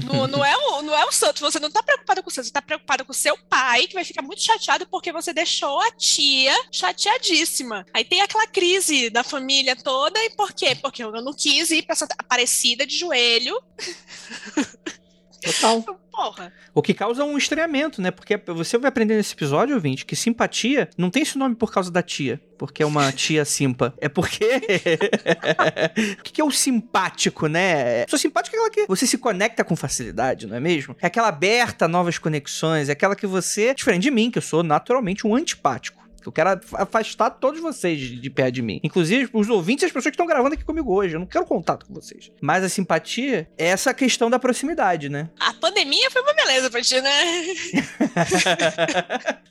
não, 0.05 0.27
não, 0.27 0.45
é 0.45 0.55
o, 0.55 0.81
não 0.81 0.95
é 0.95 1.05
o 1.05 1.11
santo, 1.11 1.39
você 1.39 1.59
não 1.59 1.71
tá 1.71 1.81
preocupado 1.81 2.21
com 2.21 2.29
o 2.29 2.33
santo, 2.33 2.45
você 2.45 2.51
tá 2.51 2.61
preocupado 2.61 3.05
com 3.05 3.11
o 3.11 3.15
seu 3.15 3.37
pai, 3.49 3.87
que 3.87 3.93
vai 3.93 4.03
ficar 4.03 4.21
muito 4.21 4.41
chateado 4.41 4.87
porque 4.87 5.11
você 5.11 5.33
deixou 5.33 5.79
a 5.81 5.91
tia 5.91 6.53
chateadíssima. 6.71 7.85
Aí 7.93 8.03
tem 8.03 8.21
aquela 8.21 8.47
crise 8.47 9.09
da 9.09 9.23
família 9.23 9.75
toda, 9.75 10.23
e 10.23 10.29
por 10.31 10.51
quê? 10.53 10.75
Porque 10.75 11.03
eu 11.03 11.11
não 11.11 11.33
quis 11.33 11.71
ir 11.71 11.83
pra 11.83 11.95
Santa 11.95 12.15
Aparecida 12.17 12.85
de 12.85 12.97
joelho. 12.97 13.61
Total. 15.53 15.99
Porra. 16.17 16.51
O 16.73 16.81
que 16.81 16.95
causa 16.95 17.23
um 17.23 17.38
estranhamento, 17.38 18.01
né? 18.01 18.10
Porque 18.10 18.36
você 18.47 18.75
vai 18.79 18.89
aprender 18.89 19.15
nesse 19.15 19.36
episódio, 19.36 19.75
ouvinte, 19.75 20.03
que 20.03 20.15
simpatia 20.15 20.89
não 20.97 21.12
tem 21.12 21.21
esse 21.21 21.38
nome 21.38 21.53
por 21.53 21.71
causa 21.71 21.91
da 21.91 22.01
tia. 22.01 22.41
Porque 22.57 22.81
é 22.81 22.86
uma 22.86 23.12
tia 23.13 23.45
simpa. 23.45 23.93
É 23.99 24.10
porque. 24.10 24.43
o 26.19 26.23
que 26.23 26.33
que 26.33 26.41
é 26.41 26.43
o 26.43 26.49
simpático, 26.49 27.45
né? 27.45 28.07
Sou 28.07 28.17
simpático 28.17 28.55
é 28.55 28.60
aquela 28.60 28.71
que 28.71 28.88
você 28.88 29.05
se 29.05 29.19
conecta 29.19 29.63
com 29.63 29.75
facilidade, 29.75 30.47
não 30.47 30.55
é 30.55 30.60
mesmo? 30.60 30.95
É 30.99 31.05
aquela 31.05 31.27
aberta 31.27 31.86
a 31.86 31.88
novas 31.88 32.17
conexões. 32.17 32.89
É 32.89 32.93
aquela 32.93 33.15
que 33.15 33.27
você. 33.27 33.75
Diferente 33.75 34.03
de 34.03 34.12
mim, 34.12 34.31
que 34.31 34.39
eu 34.39 34.41
sou 34.41 34.63
naturalmente 34.63 35.27
um 35.27 35.36
antipático. 35.36 36.06
Eu 36.25 36.32
quero 36.32 36.49
af- 36.51 36.73
afastar 36.75 37.30
todos 37.32 37.62
vocês 37.62 37.99
de, 37.99 38.30
perto 38.30 38.56
de 38.56 38.62
mim. 38.62 38.80
Inclusive 38.84 39.30
os 39.34 39.49
ouvintes 39.49 39.84
e 39.84 39.86
as 39.86 39.91
pessoas 39.91 40.12
que 40.12 40.15
estão 40.15 40.25
gravando 40.25 40.56
aqui 40.56 40.63
comigo 40.65 40.93
hoje. 40.93 41.15
Eu 41.15 41.19
não 41.19 41.27
quero 41.27 41.45
contato 41.45 41.86
com 41.86 41.93
vocês. 41.93 42.32
Mas 42.41 42.63
a 42.63 42.69
simpatia 42.69 43.49
é 43.58 43.67
essa 43.67 43.93
questão 43.93 44.30
da 44.30 44.39
proximidade, 44.39 45.10
né? 45.10 45.30
A 45.39 45.53
pandemia 45.53 46.10
foi 46.12 46.21
uma 46.21 46.34
beleza 46.34 46.69
pra 46.69 46.82
ti, 46.82 46.99
né? 46.99 47.12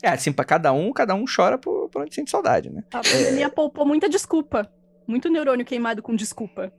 é, 0.03 0.09
assim, 0.11 0.33
pra 0.33 0.45
cada 0.45 0.73
um, 0.73 0.93
cada 0.93 1.15
um 1.15 1.25
chora 1.25 1.57
por, 1.59 1.89
por 1.89 2.03
onde 2.03 2.15
sente 2.15 2.31
saudade, 2.31 2.71
né? 2.71 2.83
A 2.93 3.01
pandemia 3.01 3.49
poupou 3.49 3.87
muita 3.87 4.09
desculpa. 4.09 4.71
Muito 5.07 5.29
neurônio 5.29 5.65
queimado 5.65 6.03
com 6.03 6.15
desculpa. 6.17 6.73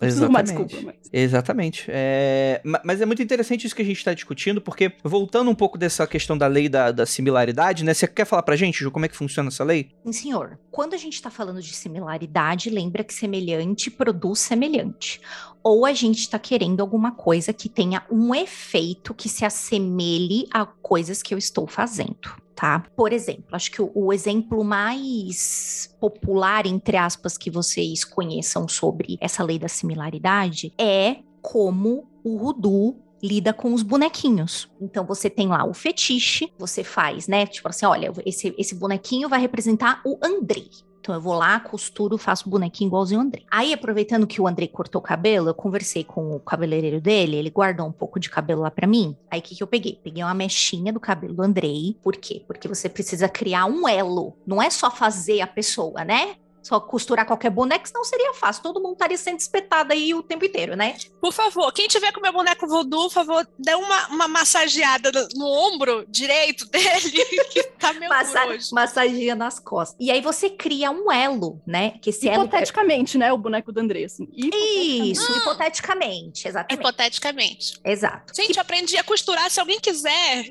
Precisa 0.08 0.24
arrumar 0.24 0.42
desculpa, 0.42 0.76
mas... 0.82 0.96
Exatamente. 1.12 1.84
É, 1.88 2.60
ma- 2.64 2.80
Mas 2.84 3.00
é 3.00 3.06
muito 3.06 3.22
interessante 3.22 3.66
isso 3.66 3.76
que 3.76 3.82
a 3.82 3.84
gente 3.84 3.98
está 3.98 4.14
discutindo, 4.14 4.60
porque 4.60 4.92
voltando 5.04 5.50
um 5.50 5.54
pouco 5.54 5.76
dessa 5.76 6.06
questão 6.06 6.36
da 6.38 6.46
lei 6.46 6.68
da, 6.68 6.90
da 6.90 7.04
similaridade, 7.04 7.84
né? 7.84 7.92
Você 7.92 8.06
quer 8.06 8.24
falar 8.24 8.42
pra 8.42 8.56
gente, 8.56 8.78
Ju, 8.78 8.90
como 8.90 9.04
é 9.04 9.08
que 9.08 9.16
funciona 9.16 9.48
essa 9.48 9.62
lei? 9.62 9.90
Sim, 10.06 10.12
senhor. 10.12 10.58
Quando 10.70 10.94
a 10.94 10.96
gente 10.96 11.14
está 11.14 11.30
falando 11.30 11.60
de 11.60 11.74
similaridade, 11.74 12.70
lembra 12.70 13.04
que 13.04 13.12
semelhante 13.12 13.90
produz 13.90 14.38
semelhante. 14.40 15.20
Ou 15.62 15.84
a 15.84 15.92
gente 15.92 16.20
está 16.20 16.38
querendo 16.38 16.80
alguma 16.80 17.12
coisa 17.12 17.52
que 17.52 17.68
tenha 17.68 18.04
um 18.10 18.34
efeito 18.34 19.14
que 19.14 19.28
se 19.28 19.44
assemelhe 19.44 20.46
a 20.52 20.64
coisas 20.64 21.22
que 21.22 21.34
eu 21.34 21.38
estou 21.38 21.66
fazendo. 21.66 22.40
Tá? 22.54 22.84
Por 22.94 23.10
exemplo, 23.10 23.46
acho 23.52 23.70
que 23.70 23.80
o, 23.80 23.90
o 23.94 24.12
exemplo 24.12 24.62
mais 24.62 25.94
popular, 25.98 26.66
entre 26.66 26.96
aspas, 26.96 27.38
que 27.38 27.50
vocês 27.50 28.04
conheçam 28.04 28.68
sobre 28.68 29.16
essa 29.18 29.42
lei 29.42 29.58
da 29.58 29.68
similaridade 29.68 30.70
é 30.76 31.16
como 31.40 32.06
o 32.22 32.36
Rudu 32.36 32.96
lida 33.22 33.52
com 33.52 33.72
os 33.72 33.82
bonequinhos. 33.82 34.68
Então 34.80 35.04
você 35.04 35.28
tem 35.28 35.48
lá 35.48 35.64
o 35.64 35.74
fetiche, 35.74 36.52
você 36.58 36.82
faz, 36.82 37.26
né? 37.26 37.46
Tipo 37.46 37.68
assim, 37.68 37.86
olha, 37.86 38.12
esse, 38.24 38.54
esse 38.58 38.74
bonequinho 38.74 39.28
vai 39.28 39.40
representar 39.40 40.00
o 40.04 40.18
Andrei. 40.22 40.68
Então 41.00 41.14
eu 41.14 41.20
vou 41.20 41.34
lá, 41.34 41.58
costuro, 41.58 42.18
faço 42.18 42.48
bonequinho 42.48 42.88
igualzinho 42.88 43.20
o 43.20 43.22
Andrei. 43.24 43.46
Aí, 43.50 43.72
aproveitando 43.72 44.26
que 44.26 44.40
o 44.40 44.46
Andrei 44.46 44.68
cortou 44.68 45.00
o 45.00 45.04
cabelo, 45.04 45.48
eu 45.48 45.54
conversei 45.54 46.04
com 46.04 46.36
o 46.36 46.40
cabeleireiro 46.40 47.00
dele, 47.00 47.36
ele 47.36 47.50
guardou 47.50 47.86
um 47.86 47.92
pouco 47.92 48.20
de 48.20 48.28
cabelo 48.28 48.60
lá 48.60 48.70
pra 48.70 48.86
mim. 48.86 49.16
Aí 49.30 49.40
o 49.40 49.42
que, 49.42 49.56
que 49.56 49.62
eu 49.62 49.66
peguei? 49.66 49.98
Peguei 50.02 50.22
uma 50.22 50.34
mechinha 50.34 50.92
do 50.92 51.00
cabelo 51.00 51.34
do 51.34 51.42
Andrei. 51.42 51.96
Por 52.02 52.16
quê? 52.16 52.44
Porque 52.46 52.68
você 52.68 52.88
precisa 52.88 53.28
criar 53.28 53.64
um 53.64 53.88
elo. 53.88 54.36
Não 54.46 54.60
é 54.60 54.68
só 54.68 54.90
fazer 54.90 55.40
a 55.40 55.46
pessoa, 55.46 56.04
né? 56.04 56.36
Só 56.62 56.78
costurar 56.80 57.26
qualquer 57.26 57.50
boneco, 57.50 57.86
senão 57.86 58.04
seria 58.04 58.34
fácil. 58.34 58.62
Todo 58.62 58.80
mundo 58.80 58.92
estaria 58.92 59.16
sendo 59.16 59.38
espetado 59.38 59.92
aí 59.92 60.14
o 60.14 60.22
tempo 60.22 60.44
inteiro, 60.44 60.76
né? 60.76 60.96
Por 61.20 61.32
favor, 61.32 61.72
quem 61.72 61.88
tiver 61.88 62.12
com 62.12 62.20
meu 62.20 62.32
boneco 62.32 62.66
voodoo, 62.66 63.04
por 63.04 63.12
favor, 63.12 63.48
dê 63.58 63.74
uma, 63.74 64.08
uma 64.08 64.28
massageada 64.28 65.10
no, 65.12 65.28
no 65.36 65.46
ombro 65.46 66.04
direito 66.08 66.66
dele, 66.66 67.24
que 67.50 67.62
tá 67.78 67.92
meio 67.92 68.10
Massa 68.10 68.40
massagia 68.72 69.34
nas 69.34 69.58
costas. 69.58 69.96
E 69.98 70.10
aí 70.10 70.20
você 70.20 70.50
cria 70.50 70.90
um 70.90 71.10
elo, 71.10 71.60
né? 71.66 71.92
Que 72.02 72.10
esse 72.10 72.28
elo. 72.28 72.44
Hipoteticamente, 72.44 73.16
né? 73.16 73.32
O 73.32 73.38
boneco 73.38 73.72
do 73.72 73.80
André, 73.80 74.04
assim. 74.04 74.24
Hipoteticamente. 74.32 75.10
Isso, 75.12 75.32
hipoteticamente, 75.38 76.48
exatamente. 76.48 76.80
Hipoteticamente. 76.80 77.80
Exato. 77.84 78.34
Gente, 78.34 78.56
eu 78.56 78.62
aprendi 78.62 78.96
a 78.96 79.04
costurar. 79.04 79.50
Se 79.50 79.60
alguém 79.60 79.80
quiser, 79.80 80.44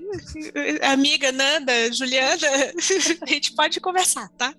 amiga 0.83 1.31
Nanda, 1.31 1.91
Juliana, 1.91 2.37
a 3.21 3.29
gente 3.29 3.53
pode 3.53 3.79
conversar, 3.79 4.29
tá? 4.37 4.53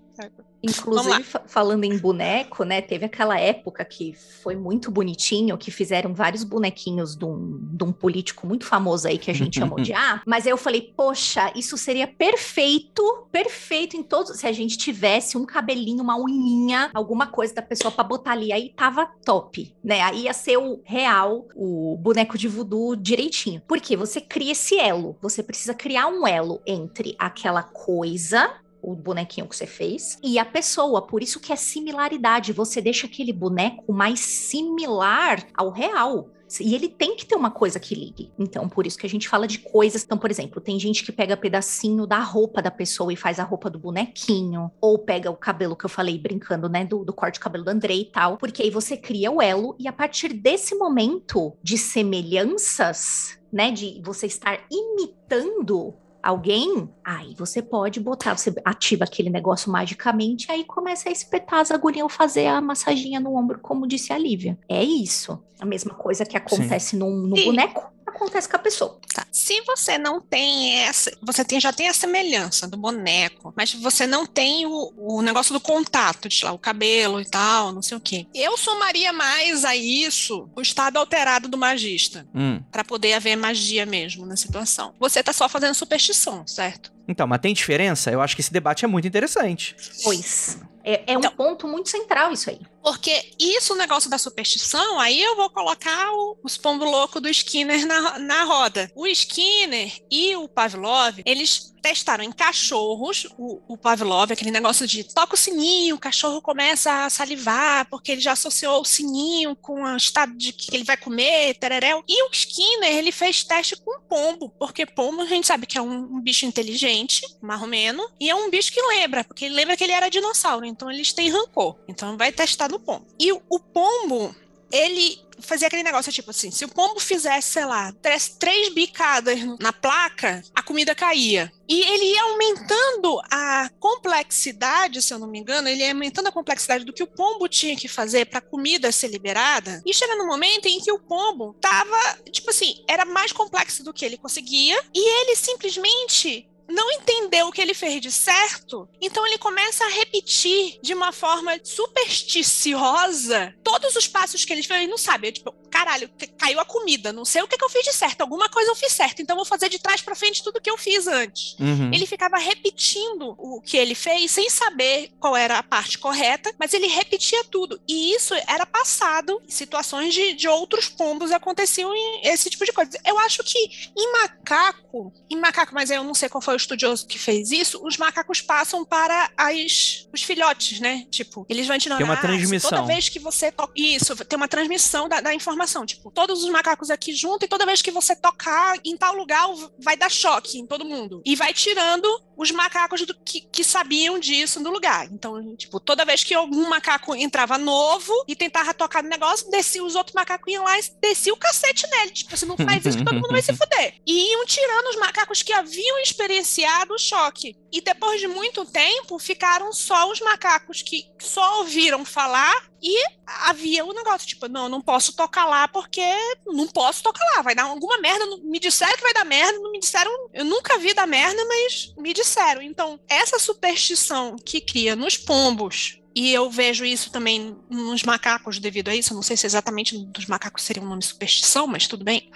Inclusive, 0.62 1.23
fa- 1.23 1.42
falando 1.46 1.85
em 1.85 1.96
boneco, 1.99 2.64
né? 2.64 2.81
Teve 2.83 3.07
aquela 3.07 3.38
época 3.38 3.85
que 3.85 4.12
foi 4.42 4.55
muito 4.57 4.90
bonitinho, 4.90 5.57
que 5.57 5.70
fizeram 5.70 6.12
vários 6.14 6.44
bonequinhos 6.44 7.16
de 7.16 7.25
um, 7.25 7.59
de 7.73 7.85
um 7.85 7.92
político 7.92 8.46
muito 8.46 8.66
famoso 8.66 9.09
aí 9.09 9.16
que 9.18 9.31
a 9.31 9.35
gente 9.35 9.61
ama 9.62 9.75
odiar. 9.81 10.23
Mas 10.27 10.46
aí 10.46 10.53
eu 10.53 10.57
falei, 10.59 10.92
poxa, 10.96 11.51
isso 11.57 11.77
seria 11.79 12.07
perfeito, 12.07 13.27
perfeito 13.33 13.96
em 13.96 14.03
todos. 14.03 14.38
Se 14.38 14.46
a 14.46 14.53
gente 14.53 14.77
tivesse 14.77 15.37
um 15.38 15.44
cabelinho, 15.46 16.03
uma 16.03 16.16
unhinha, 16.16 16.90
alguma 16.92 17.27
coisa 17.27 17.55
da 17.55 17.62
pessoa 17.62 17.90
pra 17.90 18.05
botar 18.05 18.33
ali, 18.33 18.53
aí 18.53 18.73
tava 18.77 19.07
top, 19.25 19.75
né? 19.83 20.01
Aí 20.03 20.23
ia 20.25 20.33
ser 20.35 20.59
o 20.59 20.81
real, 20.85 21.46
o 21.55 21.96
boneco 21.99 22.37
de 22.37 22.49
voodoo 22.49 22.94
direitinho. 22.96 23.62
Porque 23.66 23.96
você 23.96 24.20
cria 24.20 24.53
esse 24.53 24.79
elo. 24.79 25.16
Você 25.23 25.42
precisa 25.42 25.73
criar 25.75 26.07
um 26.09 26.27
elo 26.27 26.61
entre 26.66 27.14
aquela 27.18 27.62
coisa 27.62 28.51
o 28.83 28.95
bonequinho 28.95 29.47
que 29.47 29.57
você 29.57 29.66
fez 29.66 30.19
e 30.23 30.38
a 30.38 30.45
pessoa. 30.45 31.03
Por 31.03 31.23
isso 31.23 31.40
que 31.40 31.53
é 31.53 31.57
similaridade. 31.57 32.53
Você 32.53 32.81
deixa 32.81 33.07
aquele 33.07 33.33
boneco 33.33 33.93
mais 33.93 34.21
similar 34.21 35.47
ao 35.55 35.71
real. 35.71 36.31
E 36.59 36.75
ele 36.75 36.88
tem 36.88 37.14
que 37.14 37.27
ter 37.27 37.37
uma 37.37 37.51
coisa 37.51 37.79
que 37.79 37.95
ligue. 37.95 38.33
Então, 38.38 38.69
por 38.69 38.87
isso 38.87 38.99
que 38.99 39.07
a 39.07 39.09
gente 39.09 39.29
fala 39.29 39.47
de 39.47 39.59
coisas. 39.59 40.03
Então, 40.03 40.19
por 40.19 40.31
exemplo, 40.31 40.61
tem 40.61 40.81
gente 40.81 41.05
que 41.05 41.12
pega 41.12 41.37
pedacinho 41.37 42.07
da 42.07 42.19
roupa 42.19 42.61
da 42.61 42.71
pessoa 42.71 43.12
e 43.12 43.16
faz 43.16 43.38
a 43.38 43.45
roupa 43.45 43.71
do 43.71 43.79
bonequinho. 43.79 44.71
Ou 44.81 44.99
pega 44.99 45.31
o 45.31 45.37
cabelo 45.37 45.77
que 45.77 45.85
eu 45.85 45.90
falei 45.90 46.19
brincando, 46.19 46.69
né? 46.69 46.85
Do, 46.85 47.05
do 47.05 47.12
corte 47.12 47.35
de 47.35 47.40
cabelo 47.40 47.64
do 47.64 47.71
Andrei 47.71 48.01
e 48.01 48.07
tal. 48.07 48.37
Porque 48.38 48.62
aí 48.62 48.71
você 48.71 48.97
cria 48.97 49.31
o 49.31 49.40
elo. 49.40 49.77
E 49.79 49.87
a 49.87 49.93
partir 49.93 50.33
desse 50.33 50.75
momento 50.75 51.57
de 51.62 51.79
semelhanças, 51.79 53.38
né? 53.53 53.71
De 53.71 54.01
você 54.03 54.27
estar 54.27 54.59
imitando 54.71 55.95
alguém, 56.22 56.88
aí 57.04 57.35
você 57.37 57.62
pode 57.62 58.00
botar, 58.00 58.37
você 58.37 58.54
ativa 58.64 59.04
aquele 59.04 59.30
negócio 59.30 59.70
magicamente, 59.70 60.50
aí 60.50 60.64
começa 60.64 61.09
a 61.09 61.12
espetar 61.12 61.61
as 61.61 61.70
agulhas 61.70 62.02
ou 62.02 62.09
fazer 62.09 62.46
a 62.46 62.61
massaginha 62.61 63.20
no 63.20 63.37
ombro, 63.37 63.59
como 63.61 63.87
disse 63.87 64.12
a 64.12 64.18
Lívia. 64.18 64.59
É 64.68 64.83
isso. 64.83 65.42
A 65.61 65.66
mesma 65.66 65.94
coisa 65.94 66.24
que 66.24 66.37
acontece 66.37 66.96
no, 66.96 67.11
no 67.11 67.37
Sim. 67.37 67.46
boneco, 67.46 67.92
acontece 68.11 68.49
com 68.49 68.57
a 68.57 68.59
pessoa. 68.61 68.99
Tá. 69.14 69.27
Se 69.33 69.61
você 69.62 69.99
não 69.99 70.20
tem 70.20 70.75
essa, 70.81 71.11
você 71.23 71.44
tem, 71.44 71.61
já 71.61 71.73
tem 71.73 71.88
a 71.88 71.94
semelhança 71.94 72.68
do 72.68 72.77
boneco, 72.77 73.53
mas 73.57 73.73
você 73.75 74.07
não 74.07 74.27
tem 74.27 74.66
o, 74.66 74.92
o 74.96 75.23
negócio 75.23 75.53
do 75.53 75.61
contato, 75.61 76.29
de 76.29 76.44
lá, 76.44 76.53
o 76.53 76.59
cabelo 76.59 77.20
e 77.20 77.25
tal, 77.25 77.73
não 77.73 77.83
sei 77.83 77.96
o 77.96 78.01
quê. 78.01 78.27
Eu 78.35 78.57
somaria 78.57 79.12
mais 79.12 79.64
a 79.64 79.75
isso 79.75 80.49
o 80.55 80.61
estado 80.61 80.99
alterado 80.99 81.49
do 81.49 81.57
magista, 81.59 82.27
Hum. 82.35 82.61
Pra 82.70 82.85
poder 82.85 83.14
haver 83.14 83.37
magia 83.37 83.85
mesmo 83.87 84.25
na 84.27 84.37
situação. 84.37 84.94
Você 85.01 85.23
tá 85.23 85.33
só 85.33 85.49
fazendo 85.49 85.75
superstição, 85.75 86.46
certo? 86.46 86.92
Então, 87.09 87.27
mas 87.27 87.40
tem 87.40 87.53
diferença? 87.53 88.11
Eu 88.11 88.20
acho 88.20 88.35
que 88.37 88.40
esse 88.40 88.53
debate 88.53 88.85
é 88.85 88.88
muito 88.88 89.07
interessante. 89.09 89.75
Pois. 90.05 90.59
É, 90.85 91.03
é 91.12 91.16
um 91.16 91.20
Então- 91.20 91.33
ponto 91.33 91.66
muito 91.68 91.88
central 91.88 92.33
isso 92.33 92.49
aí. 92.51 92.61
Porque 92.83 93.33
isso, 93.38 93.75
o 93.75 93.77
negócio 93.77 94.11
da 94.11 94.19
superstição, 94.19 94.99
aí 94.99 95.21
eu 95.21 95.37
vou 95.37 95.51
colocar 95.51 96.12
o, 96.12 96.38
os 96.43 96.57
pombo 96.57 96.85
louco 96.85 97.21
do 97.21 97.29
Skinner 97.29 97.87
na, 97.87 98.19
na 98.19 98.45
roda. 98.45 98.90
O 98.95 99.07
Skinner 99.07 99.93
e 100.11 100.37
o 100.37 100.49
Pavlov, 100.49 101.21
eles 101.25 101.71
testaram 101.81 102.23
em 102.23 102.31
cachorros 102.31 103.27
o, 103.38 103.61
o 103.66 103.77
Pavlov, 103.77 104.31
aquele 104.31 104.51
negócio 104.51 104.87
de 104.87 105.03
toca 105.03 105.35
o 105.35 105.38
sininho, 105.38 105.97
o 105.97 105.99
cachorro 105.99 106.40
começa 106.40 107.05
a 107.05 107.11
salivar, 107.11 107.88
porque 107.88 108.12
ele 108.12 108.21
já 108.21 108.33
associou 108.33 108.81
o 108.81 108.85
sininho 108.85 109.57
com 109.57 109.83
o 109.83 109.97
estado 109.97 110.37
de 110.37 110.53
que 110.53 110.75
ele 110.75 110.85
vai 110.85 110.97
comer, 110.97 111.55
tereréu. 111.55 112.05
E 112.07 112.23
o 112.25 112.31
Skinner, 112.33 112.95
ele 112.97 113.11
fez 113.11 113.43
teste 113.43 113.77
com 113.77 114.01
pombo, 114.03 114.51
porque 114.59 114.87
pombo 114.87 115.23
a 115.23 115.27
gente 115.27 115.47
sabe 115.47 115.66
que 115.66 115.79
é 115.79 115.83
um, 115.83 116.16
um 116.16 116.21
bicho 116.21 116.47
inteligente, 116.47 117.23
marromeno, 117.40 118.07
e 118.21 118.29
é 118.29 118.35
um 118.35 118.50
bicho 118.50 118.73
que 118.73 118.83
lembra, 118.83 119.25
porque 119.25 119.46
ele 119.46 119.54
lembra 119.54 119.77
que 119.77 119.85
ele 119.85 119.92
era 119.92 120.11
dinossauro, 120.11 120.67
então 120.67 120.90
eles 120.90 121.13
têm 121.13 121.31
rancor. 121.31 121.79
Então 121.88 122.17
vai 122.17 122.31
testar 122.31 122.69
no 122.71 122.81
pombo. 122.81 123.06
E 123.18 123.33
o, 123.33 123.58
pombo, 123.58 124.35
ele 124.71 125.18
fazia 125.40 125.66
aquele 125.66 125.83
negócio, 125.83 126.12
tipo 126.12 126.31
assim, 126.31 126.50
se 126.50 126.64
o 126.64 126.68
pombo 126.68 127.00
fizesse, 127.00 127.52
sei 127.52 127.64
lá, 127.64 127.92
três, 128.02 128.29
três 128.29 128.73
bicadas 128.73 129.38
na 129.58 129.73
placa, 129.73 130.42
a 130.54 130.62
comida 130.62 130.94
caía. 130.94 131.50
E 131.68 131.81
ele 131.81 132.04
ia 132.04 132.23
aumentando 132.25 133.21
a 133.31 133.71
complexidade, 133.79 135.00
se 135.00 135.14
eu 135.14 135.18
não 135.18 135.29
me 135.29 135.38
engano, 135.38 135.68
ele 135.68 135.83
ia 135.83 135.92
aumentando 135.92 136.27
a 136.27 136.33
complexidade 136.33 136.85
do 136.85 136.92
que 136.92 137.02
o 137.02 137.06
pombo 137.06 137.48
tinha 137.48 137.77
que 137.77 137.88
fazer 137.88 138.27
para 138.27 138.38
a 138.38 138.42
comida 138.42 138.92
ser 138.92 139.08
liberada. 139.08 139.81
E 139.87 139.94
chega 139.94 140.16
no 140.16 140.27
momento 140.27 140.66
em 140.66 140.81
que 140.81 140.92
o 140.92 140.98
pombo 140.98 141.54
tava, 141.60 142.18
tipo 142.31 142.50
assim, 142.50 142.85
era 142.88 143.04
mais 143.04 143.33
complexo 143.33 143.85
do 143.85 143.92
que 143.92 144.04
ele 144.04 144.18
conseguia, 144.18 144.83
e 144.94 145.23
ele 145.23 145.37
simplesmente 145.37 146.50
não 146.71 146.90
entendeu 146.92 147.48
o 147.48 147.52
que 147.52 147.60
ele 147.60 147.75
fez 147.75 148.00
de 148.00 148.10
certo, 148.10 148.88
então 149.00 149.27
ele 149.27 149.38
começa 149.38 149.85
a 149.85 149.88
repetir 149.88 150.79
de 150.83 150.94
uma 150.94 151.12
forma 151.12 151.58
supersticiosa 151.62 153.54
todos 153.62 153.96
os 153.96 154.06
passos 154.06 154.44
que 154.44 154.52
ele 154.52 154.62
fez. 154.62 154.81
Ele 154.81 154.90
não 154.90 154.98
sabe, 154.98 155.29
é 155.29 155.33
tipo, 155.33 155.52
caralho, 155.71 156.10
caiu 156.38 156.60
a 156.60 156.64
comida, 156.64 157.12
não 157.12 157.25
sei 157.25 157.42
o 157.42 157.48
que, 157.48 157.56
que 157.56 157.64
eu 157.64 157.71
fiz 157.71 157.85
de 157.85 157.92
certo, 157.92 158.21
alguma 158.21 158.48
coisa 158.48 158.71
eu 158.71 158.77
fiz 158.77 158.92
certo, 158.92 159.23
então 159.23 159.37
vou 159.37 159.44
fazer 159.44 159.68
de 159.68 159.79
trás 159.79 160.00
para 160.00 160.14
frente 160.14 160.42
tudo 160.42 160.60
que 160.60 160.71
eu 160.71 160.79
fiz 160.79 161.06
antes. 161.06 161.56
Uhum. 161.58 161.90
Ele 161.92 162.06
ficava 162.06 162.38
repetindo 162.38 163.35
o 163.38 163.60
que 163.60 163.77
ele 163.77 163.94
fez 163.94 164.31
sem 164.31 164.48
saber 164.50 165.10
qual 165.18 165.37
era 165.37 165.58
a 165.58 165.62
parte 165.62 165.98
correta, 165.98 166.52
mas 166.58 166.73
ele 166.73 166.87
repetia 166.87 167.42
tudo. 167.44 167.81
E 167.88 168.14
isso 168.14 168.35
era 168.46 168.66
passado 168.66 169.40
em 169.46 169.50
situações 169.50 170.14
de, 170.14 170.35
de 170.35 170.48
outros 170.48 170.88
pombos 170.88 171.31
aconteciam 171.31 171.92
esse 172.23 172.50
tipo 172.50 172.64
de 172.64 172.73
coisa. 172.73 172.98
Eu 173.04 173.18
acho 173.18 173.42
que 173.44 173.58
em 173.96 174.12
macaco, 174.12 175.12
em 175.29 175.37
macaco, 175.37 175.75
mas 175.75 175.90
eu 175.90 176.02
não 176.04 176.14
sei 176.14 176.29
qual 176.29 176.40
foi 176.40 176.54
o 176.54 176.60
estudioso 176.61 177.06
que 177.06 177.19
fez 177.19 177.50
isso, 177.50 177.81
os 177.85 177.96
macacos 177.96 178.40
passam 178.40 178.85
para 178.85 179.31
as, 179.37 180.06
os 180.13 180.23
filhotes, 180.23 180.81
né? 180.81 181.06
Tipo, 181.11 181.46
eles 181.48 181.67
vão 181.67 181.79
te 181.79 181.88
Tem 181.88 182.04
uma 182.04 182.17
transmissão. 182.17 182.71
Toda 182.71 182.83
vez 182.83 183.08
que 183.08 183.19
você 183.19 183.50
toca. 183.50 183.73
Isso, 183.77 184.17
tem 184.25 184.37
uma 184.37 184.48
transmissão 184.48 185.08
da, 185.08 185.21
da, 185.21 185.35
informação. 185.35 185.87
Tipo, 185.87 186.11
todos 186.11 186.42
os 186.42 186.50
macacos 186.50 186.90
aqui 186.90 187.15
junto, 187.15 187.44
e 187.44 187.48
toda 187.48 187.67
vez 187.67 187.83
que 187.83 187.90
você 187.90 188.15
tocar 188.15 188.77
em 188.85 188.96
tal 188.96 189.15
lugar, 189.15 189.46
vai 189.79 189.96
dar 189.96 190.11
choque 190.11 190.58
em 190.58 190.67
todo 190.67 190.85
mundo. 190.85 191.23
E 191.25 191.35
vai 191.37 191.52
tirando 191.52 192.08
os 192.37 192.50
macacos 192.50 193.04
do, 193.04 193.15
que, 193.15 193.42
que 193.42 193.63
sabiam 193.63 194.19
disso 194.19 194.63
do 194.63 194.71
lugar. 194.71 195.06
Então, 195.13 195.54
tipo, 195.56 195.79
toda 195.79 196.04
vez 196.04 196.25
que 196.25 196.33
algum 196.33 196.69
macaco 196.69 197.15
entrava 197.15 197.58
novo 197.58 198.13
e 198.27 198.35
tentava 198.35 198.73
tocar 198.73 199.02
no 199.02 199.08
negócio, 199.08 199.50
descia 199.50 199.85
os 199.85 199.94
outros 199.94 200.15
macacos 200.15 200.50
iam 200.50 200.65
lá 200.65 200.79
e 200.79 200.83
descia 201.00 201.35
o 201.35 201.37
cacete 201.37 201.87
nele. 201.88 202.11
Tipo, 202.13 202.37
você 202.37 202.46
não 202.46 202.56
faz 202.56 202.85
isso 202.85 202.98
que 202.98 203.04
todo 203.04 203.15
mundo 203.15 203.31
vai 203.31 203.42
se 203.42 203.52
fuder. 203.56 203.94
E 204.06 204.33
iam 204.33 204.46
tirando 204.46 204.87
os 204.88 204.96
macacos 204.96 205.42
que 205.42 205.52
haviam 205.52 205.98
experienciado 205.98 206.50
o 206.90 206.98
choque. 206.98 207.57
E 207.73 207.81
depois 207.81 208.21
de 208.21 208.27
muito 208.27 208.65
tempo, 208.65 209.19
ficaram 209.19 209.73
só 209.73 210.11
os 210.11 210.21
macacos 210.21 210.83
que 210.83 211.07
só 211.19 211.59
ouviram 211.59 212.05
falar 212.05 212.69
e 212.83 212.96
havia 213.27 213.85
o 213.85 213.90
um 213.90 213.92
negócio, 213.92 214.27
tipo, 214.27 214.48
não, 214.48 214.69
não 214.69 214.81
posso 214.81 215.15
tocar 215.15 215.44
lá 215.44 215.69
porque 215.69 216.03
não 216.46 216.67
posso 216.67 217.03
tocar 217.03 217.25
lá, 217.37 217.42
vai 217.42 217.55
dar 217.55 217.65
alguma 217.65 217.98
merda. 217.98 218.25
Me 218.42 218.59
disseram 218.59 218.96
que 218.96 219.03
vai 219.03 219.13
dar 219.13 219.25
merda, 219.25 219.59
não 219.59 219.71
me 219.71 219.79
disseram, 219.79 220.11
eu 220.33 220.44
nunca 220.44 220.79
vi 220.79 220.92
dar 220.94 221.07
merda, 221.07 221.44
mas 221.44 221.94
me 221.96 222.13
disseram. 222.13 222.63
Então, 222.63 222.98
essa 223.09 223.38
superstição 223.38 224.37
que 224.37 224.61
cria 224.61 224.96
nos 224.96 225.17
pombos 225.17 226.00
e 226.15 226.33
eu 226.33 226.50
vejo 226.50 226.85
isso 226.85 227.11
também 227.11 227.56
nos 227.69 228.02
macacos 228.02 228.58
devido 228.58 228.88
a 228.88 228.94
isso. 228.94 229.15
Não 229.15 229.23
sei 229.23 229.37
se 229.37 229.46
exatamente 229.46 229.96
dos 230.06 230.27
macacos 230.27 230.65
seria 230.65 230.83
um 230.83 230.88
nome 230.88 231.02
superstição, 231.02 231.67
mas 231.67 231.87
tudo 231.87 232.04
bem. 232.04 232.31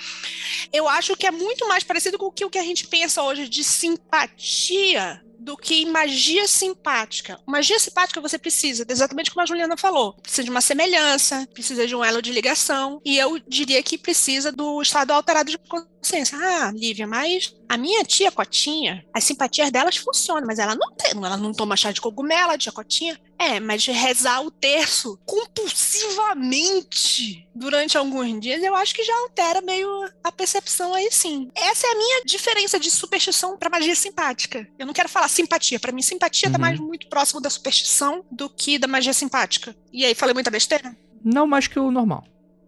Eu 0.72 0.89
acho 0.89 1.16
que 1.16 1.27
é 1.27 1.31
muito 1.31 1.66
mais 1.66 1.83
parecido 1.83 2.18
com 2.18 2.27
o 2.27 2.33
que, 2.33 2.45
o 2.45 2.51
que 2.51 2.59
a 2.59 2.64
gente 2.64 2.87
pensa 2.87 3.22
hoje 3.22 3.49
de 3.49 3.64
simpatia 3.64 5.20
do 5.45 5.57
que 5.57 5.85
magia 5.85 6.49
simpática. 6.49 7.39
Magia 7.47 7.79
simpática 7.79 8.20
você 8.20 8.39
precisa, 8.39 8.87
exatamente 8.89 9.31
como 9.31 9.43
a 9.43 9.47
Juliana 9.47 9.77
falou, 9.77 10.14
precisa 10.14 10.43
de 10.43 10.51
uma 10.51 10.62
semelhança, 10.62 11.47
precisa 11.53 11.87
de 11.87 11.95
um 11.95 12.03
elo 12.03 12.22
de 12.22 12.33
ligação, 12.33 13.01
e 13.05 13.18
eu 13.18 13.39
diria 13.47 13.83
que 13.83 13.99
precisa 13.99 14.51
do 14.51 14.81
estado 14.81 15.11
alterado 15.11 15.51
de 15.51 15.59
consciência. 16.05 16.39
Ah, 16.39 16.71
Lívia, 16.71 17.07
mas 17.07 17.57
a 17.67 17.79
minha 17.79 18.05
tia 18.05 18.31
Cotinha, 18.31 19.03
as 19.13 19.25
simpatias 19.25 19.71
delas 19.71 19.97
funcionam, 19.97 20.47
mas 20.47 20.59
ela 20.59 20.75
não 20.75 20.93
tem, 20.93 21.13
ela 21.13 21.39
não 21.39 21.53
toma 21.53 21.77
chá 21.77 21.91
de 21.91 22.01
cogumelo, 22.01 22.53
a 22.53 22.59
tia 22.59 22.71
Cotinha. 22.71 23.19
É, 23.39 23.59
mas 23.59 23.87
rezar 23.87 24.43
o 24.43 24.51
terço 24.51 25.19
compulsivamente 25.25 27.49
durante 27.55 27.97
alguns 27.99 28.41
dias, 28.41 28.63
eu 28.63 28.77
acho 28.77 28.95
que 28.95 29.03
já 29.03 29.13
altera 29.23 29.61
meio 29.61 29.89
a 30.23 30.31
percepção 30.31 30.95
aí 30.95 31.11
sim. 31.11 31.51
Essa 31.55 31.87
é 31.87 31.91
a 31.91 31.97
minha 31.97 32.23
diferença 32.25 32.79
de 32.79 32.91
superstição 32.91 33.57
para 33.57 33.71
magia 33.71 33.97
simpática. 33.97 34.69
Eu 34.79 34.87
não 34.87 34.93
quero 34.93 35.09
falar 35.09 35.29
simpatia, 35.29 35.81
para 35.81 35.93
mim 35.93 36.03
simpatia 36.03 36.49
tá 36.49 36.51
uhum. 36.51 36.53
tá 36.53 36.59
mais 36.59 36.79
muito 36.79 37.09
próximo 37.09 37.41
da 37.41 37.49
superstição 37.51 38.25
do 38.31 38.51
que 38.51 38.79
da 38.79 38.87
magia 38.87 39.13
simpática. 39.13 39.75
E 39.93 40.05
aí, 40.05 40.15
falei 40.15 40.35
muita 40.35 40.51
besteira? 40.51 40.97
Não 41.25 41.47
mais 41.47 41.67
que 41.67 41.79
o 41.79 41.91
normal. 41.91 42.25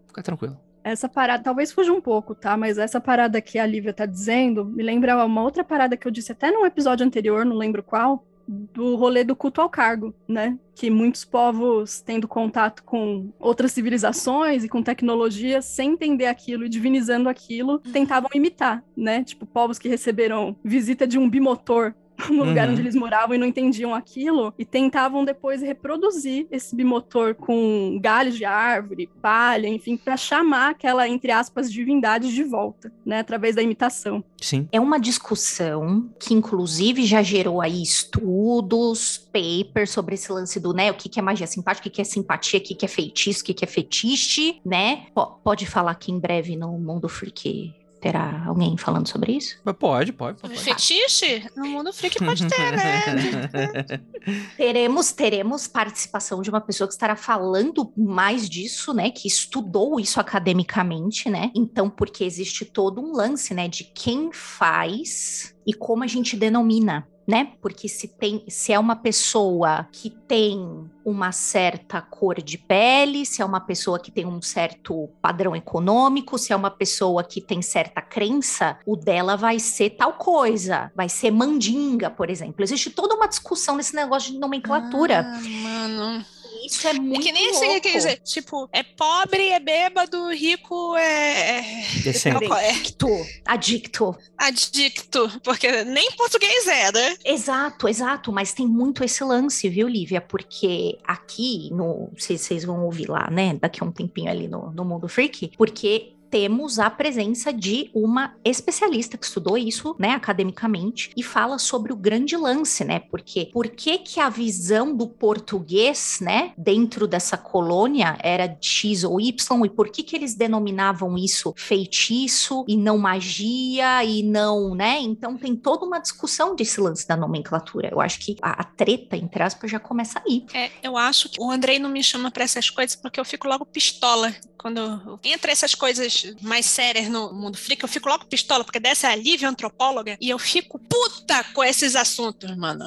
Fica 0.07 0.23
tranquilo. 0.23 0.59
Essa 0.87 1.09
parada, 1.09 1.43
talvez 1.43 1.71
fuja 1.71 1.91
um 1.91 1.99
pouco, 1.99 2.33
tá? 2.33 2.55
Mas 2.55 2.77
essa 2.77 3.01
parada 3.01 3.41
que 3.41 3.59
a 3.59 3.65
Lívia 3.65 3.93
tá 3.93 4.05
dizendo 4.05 4.63
me 4.63 4.81
lembra 4.81 5.25
uma 5.25 5.43
outra 5.43 5.63
parada 5.63 5.97
que 5.97 6.07
eu 6.07 6.11
disse 6.11 6.31
até 6.31 6.49
num 6.49 6.65
episódio 6.65 7.05
anterior, 7.05 7.45
não 7.45 7.57
lembro 7.57 7.83
qual, 7.83 8.25
do 8.47 8.95
rolê 8.95 9.23
do 9.23 9.35
culto 9.35 9.59
ao 9.59 9.69
cargo, 9.69 10.15
né? 10.27 10.57
Que 10.73 10.89
muitos 10.89 11.25
povos, 11.25 11.99
tendo 11.99 12.27
contato 12.27 12.83
com 12.83 13.29
outras 13.37 13.73
civilizações 13.73 14.63
e 14.63 14.69
com 14.69 14.81
tecnologia, 14.81 15.61
sem 15.61 15.91
entender 15.91 16.27
aquilo 16.27 16.65
e 16.65 16.69
divinizando 16.69 17.27
aquilo, 17.27 17.79
tentavam 17.79 18.29
imitar, 18.33 18.81
né? 18.95 19.23
Tipo, 19.23 19.45
povos 19.45 19.77
que 19.77 19.89
receberam 19.89 20.55
visita 20.63 21.05
de 21.05 21.19
um 21.19 21.29
bimotor 21.29 21.93
no 22.29 22.43
lugar 22.43 22.67
uhum. 22.67 22.73
onde 22.73 22.81
eles 22.81 22.95
moravam 22.95 23.35
e 23.35 23.37
não 23.37 23.47
entendiam 23.47 23.93
aquilo 23.93 24.53
e 24.57 24.65
tentavam 24.65 25.23
depois 25.23 25.61
reproduzir 25.61 26.47
esse 26.51 26.75
bimotor 26.75 27.35
com 27.35 27.97
galhos 28.01 28.35
de 28.35 28.45
árvore, 28.45 29.09
palha, 29.21 29.67
enfim, 29.67 29.95
para 29.97 30.17
chamar 30.17 30.71
aquela 30.71 31.07
entre 31.07 31.31
aspas 31.31 31.71
divindade 31.71 32.33
de 32.33 32.43
volta, 32.43 32.91
né, 33.05 33.19
através 33.19 33.55
da 33.55 33.61
imitação. 33.61 34.23
Sim. 34.41 34.67
É 34.71 34.79
uma 34.79 34.99
discussão 34.99 36.09
que 36.19 36.33
inclusive 36.33 37.05
já 37.05 37.21
gerou 37.21 37.61
aí 37.61 37.81
estudos, 37.81 39.17
papers 39.17 39.91
sobre 39.91 40.15
esse 40.15 40.31
lance 40.31 40.59
do, 40.59 40.73
né, 40.73 40.91
o 40.91 40.95
que, 40.95 41.09
que 41.09 41.19
é 41.19 41.23
magia 41.23 41.47
simpática, 41.47 41.87
o 41.87 41.89
que, 41.89 41.95
que 41.95 42.01
é 42.01 42.05
simpatia, 42.05 42.59
o 42.59 42.63
que, 42.63 42.75
que 42.75 42.85
é 42.85 42.89
feitiço, 42.89 43.41
o 43.41 43.45
que, 43.45 43.53
que 43.53 43.63
é 43.63 43.67
fetiche, 43.67 44.59
né? 44.65 45.07
P 45.15 45.21
pode 45.43 45.65
falar 45.65 45.91
aqui 45.91 46.11
em 46.11 46.19
breve 46.19 46.55
no 46.55 46.77
Mundo 46.77 47.07
Freak 47.07 47.73
Terá 48.07 48.45
alguém 48.45 48.77
falando 48.77 49.05
sobre 49.05 49.33
isso? 49.33 49.57
Pode, 49.77 50.13
pode. 50.13 50.39
pode. 50.39 50.57
Fetiche? 50.57 51.45
No 51.57 51.67
mundo 51.67 51.91
freak 51.91 52.17
pode 52.23 52.47
ter, 52.47 52.71
né? 52.71 54.01
teremos, 54.55 55.11
teremos 55.11 55.67
participação 55.67 56.41
de 56.41 56.49
uma 56.49 56.61
pessoa 56.61 56.87
que 56.87 56.93
estará 56.93 57.17
falando 57.17 57.91
mais 57.97 58.49
disso, 58.49 58.93
né? 58.93 59.11
Que 59.11 59.27
estudou 59.27 59.99
isso 59.99 60.21
academicamente, 60.21 61.29
né? 61.29 61.51
Então, 61.53 61.89
porque 61.89 62.23
existe 62.23 62.63
todo 62.63 63.01
um 63.01 63.11
lance, 63.11 63.53
né? 63.53 63.67
De 63.67 63.83
quem 63.83 64.31
faz 64.31 65.53
e 65.65 65.73
como 65.73 66.01
a 66.05 66.07
gente 66.07 66.37
denomina 66.37 67.05
né? 67.27 67.51
Porque 67.61 67.89
se 67.89 68.07
tem, 68.07 68.43
se 68.47 68.71
é 68.71 68.79
uma 68.79 68.95
pessoa 68.95 69.85
que 69.91 70.09
tem 70.09 70.89
uma 71.03 71.33
certa 71.33 72.01
cor 72.01 72.41
de 72.41 72.57
pele, 72.57 73.25
se 73.25 73.41
é 73.41 73.45
uma 73.45 73.59
pessoa 73.59 73.99
que 73.99 74.09
tem 74.09 74.25
um 74.25 74.41
certo 74.41 75.09
padrão 75.21 75.53
econômico, 75.53 76.37
se 76.37 76.53
é 76.53 76.55
uma 76.55 76.71
pessoa 76.71 77.23
que 77.23 77.41
tem 77.41 77.61
certa 77.61 78.01
crença, 78.01 78.79
o 78.85 78.95
dela 78.95 79.35
vai 79.35 79.59
ser 79.59 79.91
tal 79.91 80.13
coisa, 80.13 80.89
vai 80.95 81.09
ser 81.09 81.31
mandinga, 81.31 82.09
por 82.09 82.29
exemplo. 82.29 82.63
Existe 82.63 82.89
toda 82.89 83.15
uma 83.15 83.27
discussão 83.27 83.75
nesse 83.75 83.93
negócio 83.93 84.31
de 84.31 84.39
nomenclatura. 84.39 85.25
Ah, 85.27 85.41
mano. 85.61 86.25
Isso 86.67 86.87
é 86.87 86.93
muito 86.93 87.21
É 87.21 87.23
que 87.23 87.31
nem 87.31 87.51
louco. 87.51 87.65
assim, 87.65 87.79
quer 87.79 87.91
dizer, 87.93 88.17
tipo, 88.23 88.69
é 88.71 88.83
pobre, 88.83 89.49
é 89.49 89.59
bêbado, 89.59 90.29
rico, 90.29 90.95
é... 90.97 91.83
Decente. 92.03 92.45
é... 92.45 92.69
Adicto. 92.71 93.07
Adicto. 93.45 94.17
Adicto, 94.37 95.41
porque 95.43 95.83
nem 95.83 96.11
português 96.11 96.67
é, 96.67 96.91
né? 96.91 97.17
Exato, 97.25 97.87
exato, 97.87 98.31
mas 98.31 98.53
tem 98.53 98.67
muito 98.67 99.03
esse 99.03 99.23
lance, 99.23 99.67
viu, 99.69 99.87
Lívia? 99.87 100.21
Porque 100.21 100.97
aqui, 101.03 101.69
no, 101.71 102.11
vocês 102.17 102.63
vão 102.63 102.83
ouvir 102.85 103.09
lá, 103.09 103.29
né, 103.31 103.57
daqui 103.59 103.83
a 103.83 103.85
um 103.85 103.91
tempinho 103.91 104.29
ali 104.29 104.47
no, 104.47 104.71
no 104.71 104.85
Mundo 104.85 105.07
Freak, 105.07 105.51
porque 105.57 106.13
temos 106.29 106.79
a 106.79 106.89
presença 106.89 107.51
de 107.51 107.89
uma 107.93 108.35
especialista 108.43 109.17
que 109.17 109.25
estudou 109.25 109.57
isso, 109.57 109.95
né, 109.97 110.11
academicamente 110.11 111.11
e 111.15 111.23
fala 111.23 111.57
sobre 111.57 111.93
o 111.93 111.95
grande 111.95 112.35
lance, 112.35 112.83
né? 112.83 112.99
Porque 112.99 113.49
por 113.53 113.67
que 113.69 113.97
que 113.99 114.19
a 114.19 114.29
visão 114.29 114.95
do 114.95 115.07
português, 115.07 116.19
né, 116.21 116.53
dentro 116.57 117.07
dessa 117.07 117.37
colônia 117.37 118.17
era 118.21 118.57
X 118.59 119.03
ou 119.03 119.19
Y 119.19 119.65
e 119.65 119.69
por 119.69 119.89
que 119.89 120.03
que 120.03 120.15
eles 120.15 120.35
denominavam 120.35 121.17
isso 121.17 121.53
feitiço 121.55 122.65
e 122.67 122.77
não 122.77 122.97
magia 122.97 124.03
e 124.03 124.23
não, 124.23 124.75
né? 124.75 124.99
Então 124.99 125.37
tem 125.37 125.55
toda 125.55 125.85
uma 125.85 125.99
discussão 125.99 126.55
desse 126.55 126.79
lance 126.79 127.07
da 127.07 127.15
nomenclatura. 127.15 127.89
Eu 127.91 128.01
acho 128.01 128.19
que 128.19 128.35
a, 128.41 128.61
a 128.61 128.63
treta, 128.63 129.15
entre 129.15 129.43
aspas, 129.43 129.71
já 129.71 129.79
começa 129.79 130.21
aí. 130.25 130.45
É, 130.53 130.69
eu 130.83 130.97
acho 130.97 131.29
que 131.29 131.41
o 131.41 131.51
Andrei 131.51 131.79
não 131.79 131.89
me 131.89 132.03
chama 132.03 132.31
para 132.31 132.43
essas 132.43 132.69
coisas 132.69 132.95
porque 132.95 133.19
eu 133.19 133.25
fico 133.25 133.47
logo 133.47 133.65
pistola 133.65 134.33
quando 134.57 135.19
entra 135.23 135.51
essas 135.51 135.75
coisas 135.75 136.16
mais 136.41 136.65
sérias 136.65 137.09
no 137.09 137.33
mundo 137.33 137.57
freak, 137.57 137.83
eu 137.83 137.89
fico 137.89 138.09
logo 138.09 138.25
pistola, 138.25 138.63
porque 138.63 138.79
dessa 138.79 139.07
é 139.07 139.11
a 139.11 139.15
Lívia 139.15 139.49
antropóloga, 139.49 140.17
e 140.19 140.29
eu 140.29 140.39
fico 140.39 140.79
puta 140.79 141.43
com 141.53 141.63
esses 141.63 141.95
assuntos, 141.95 142.55
mano. 142.55 142.85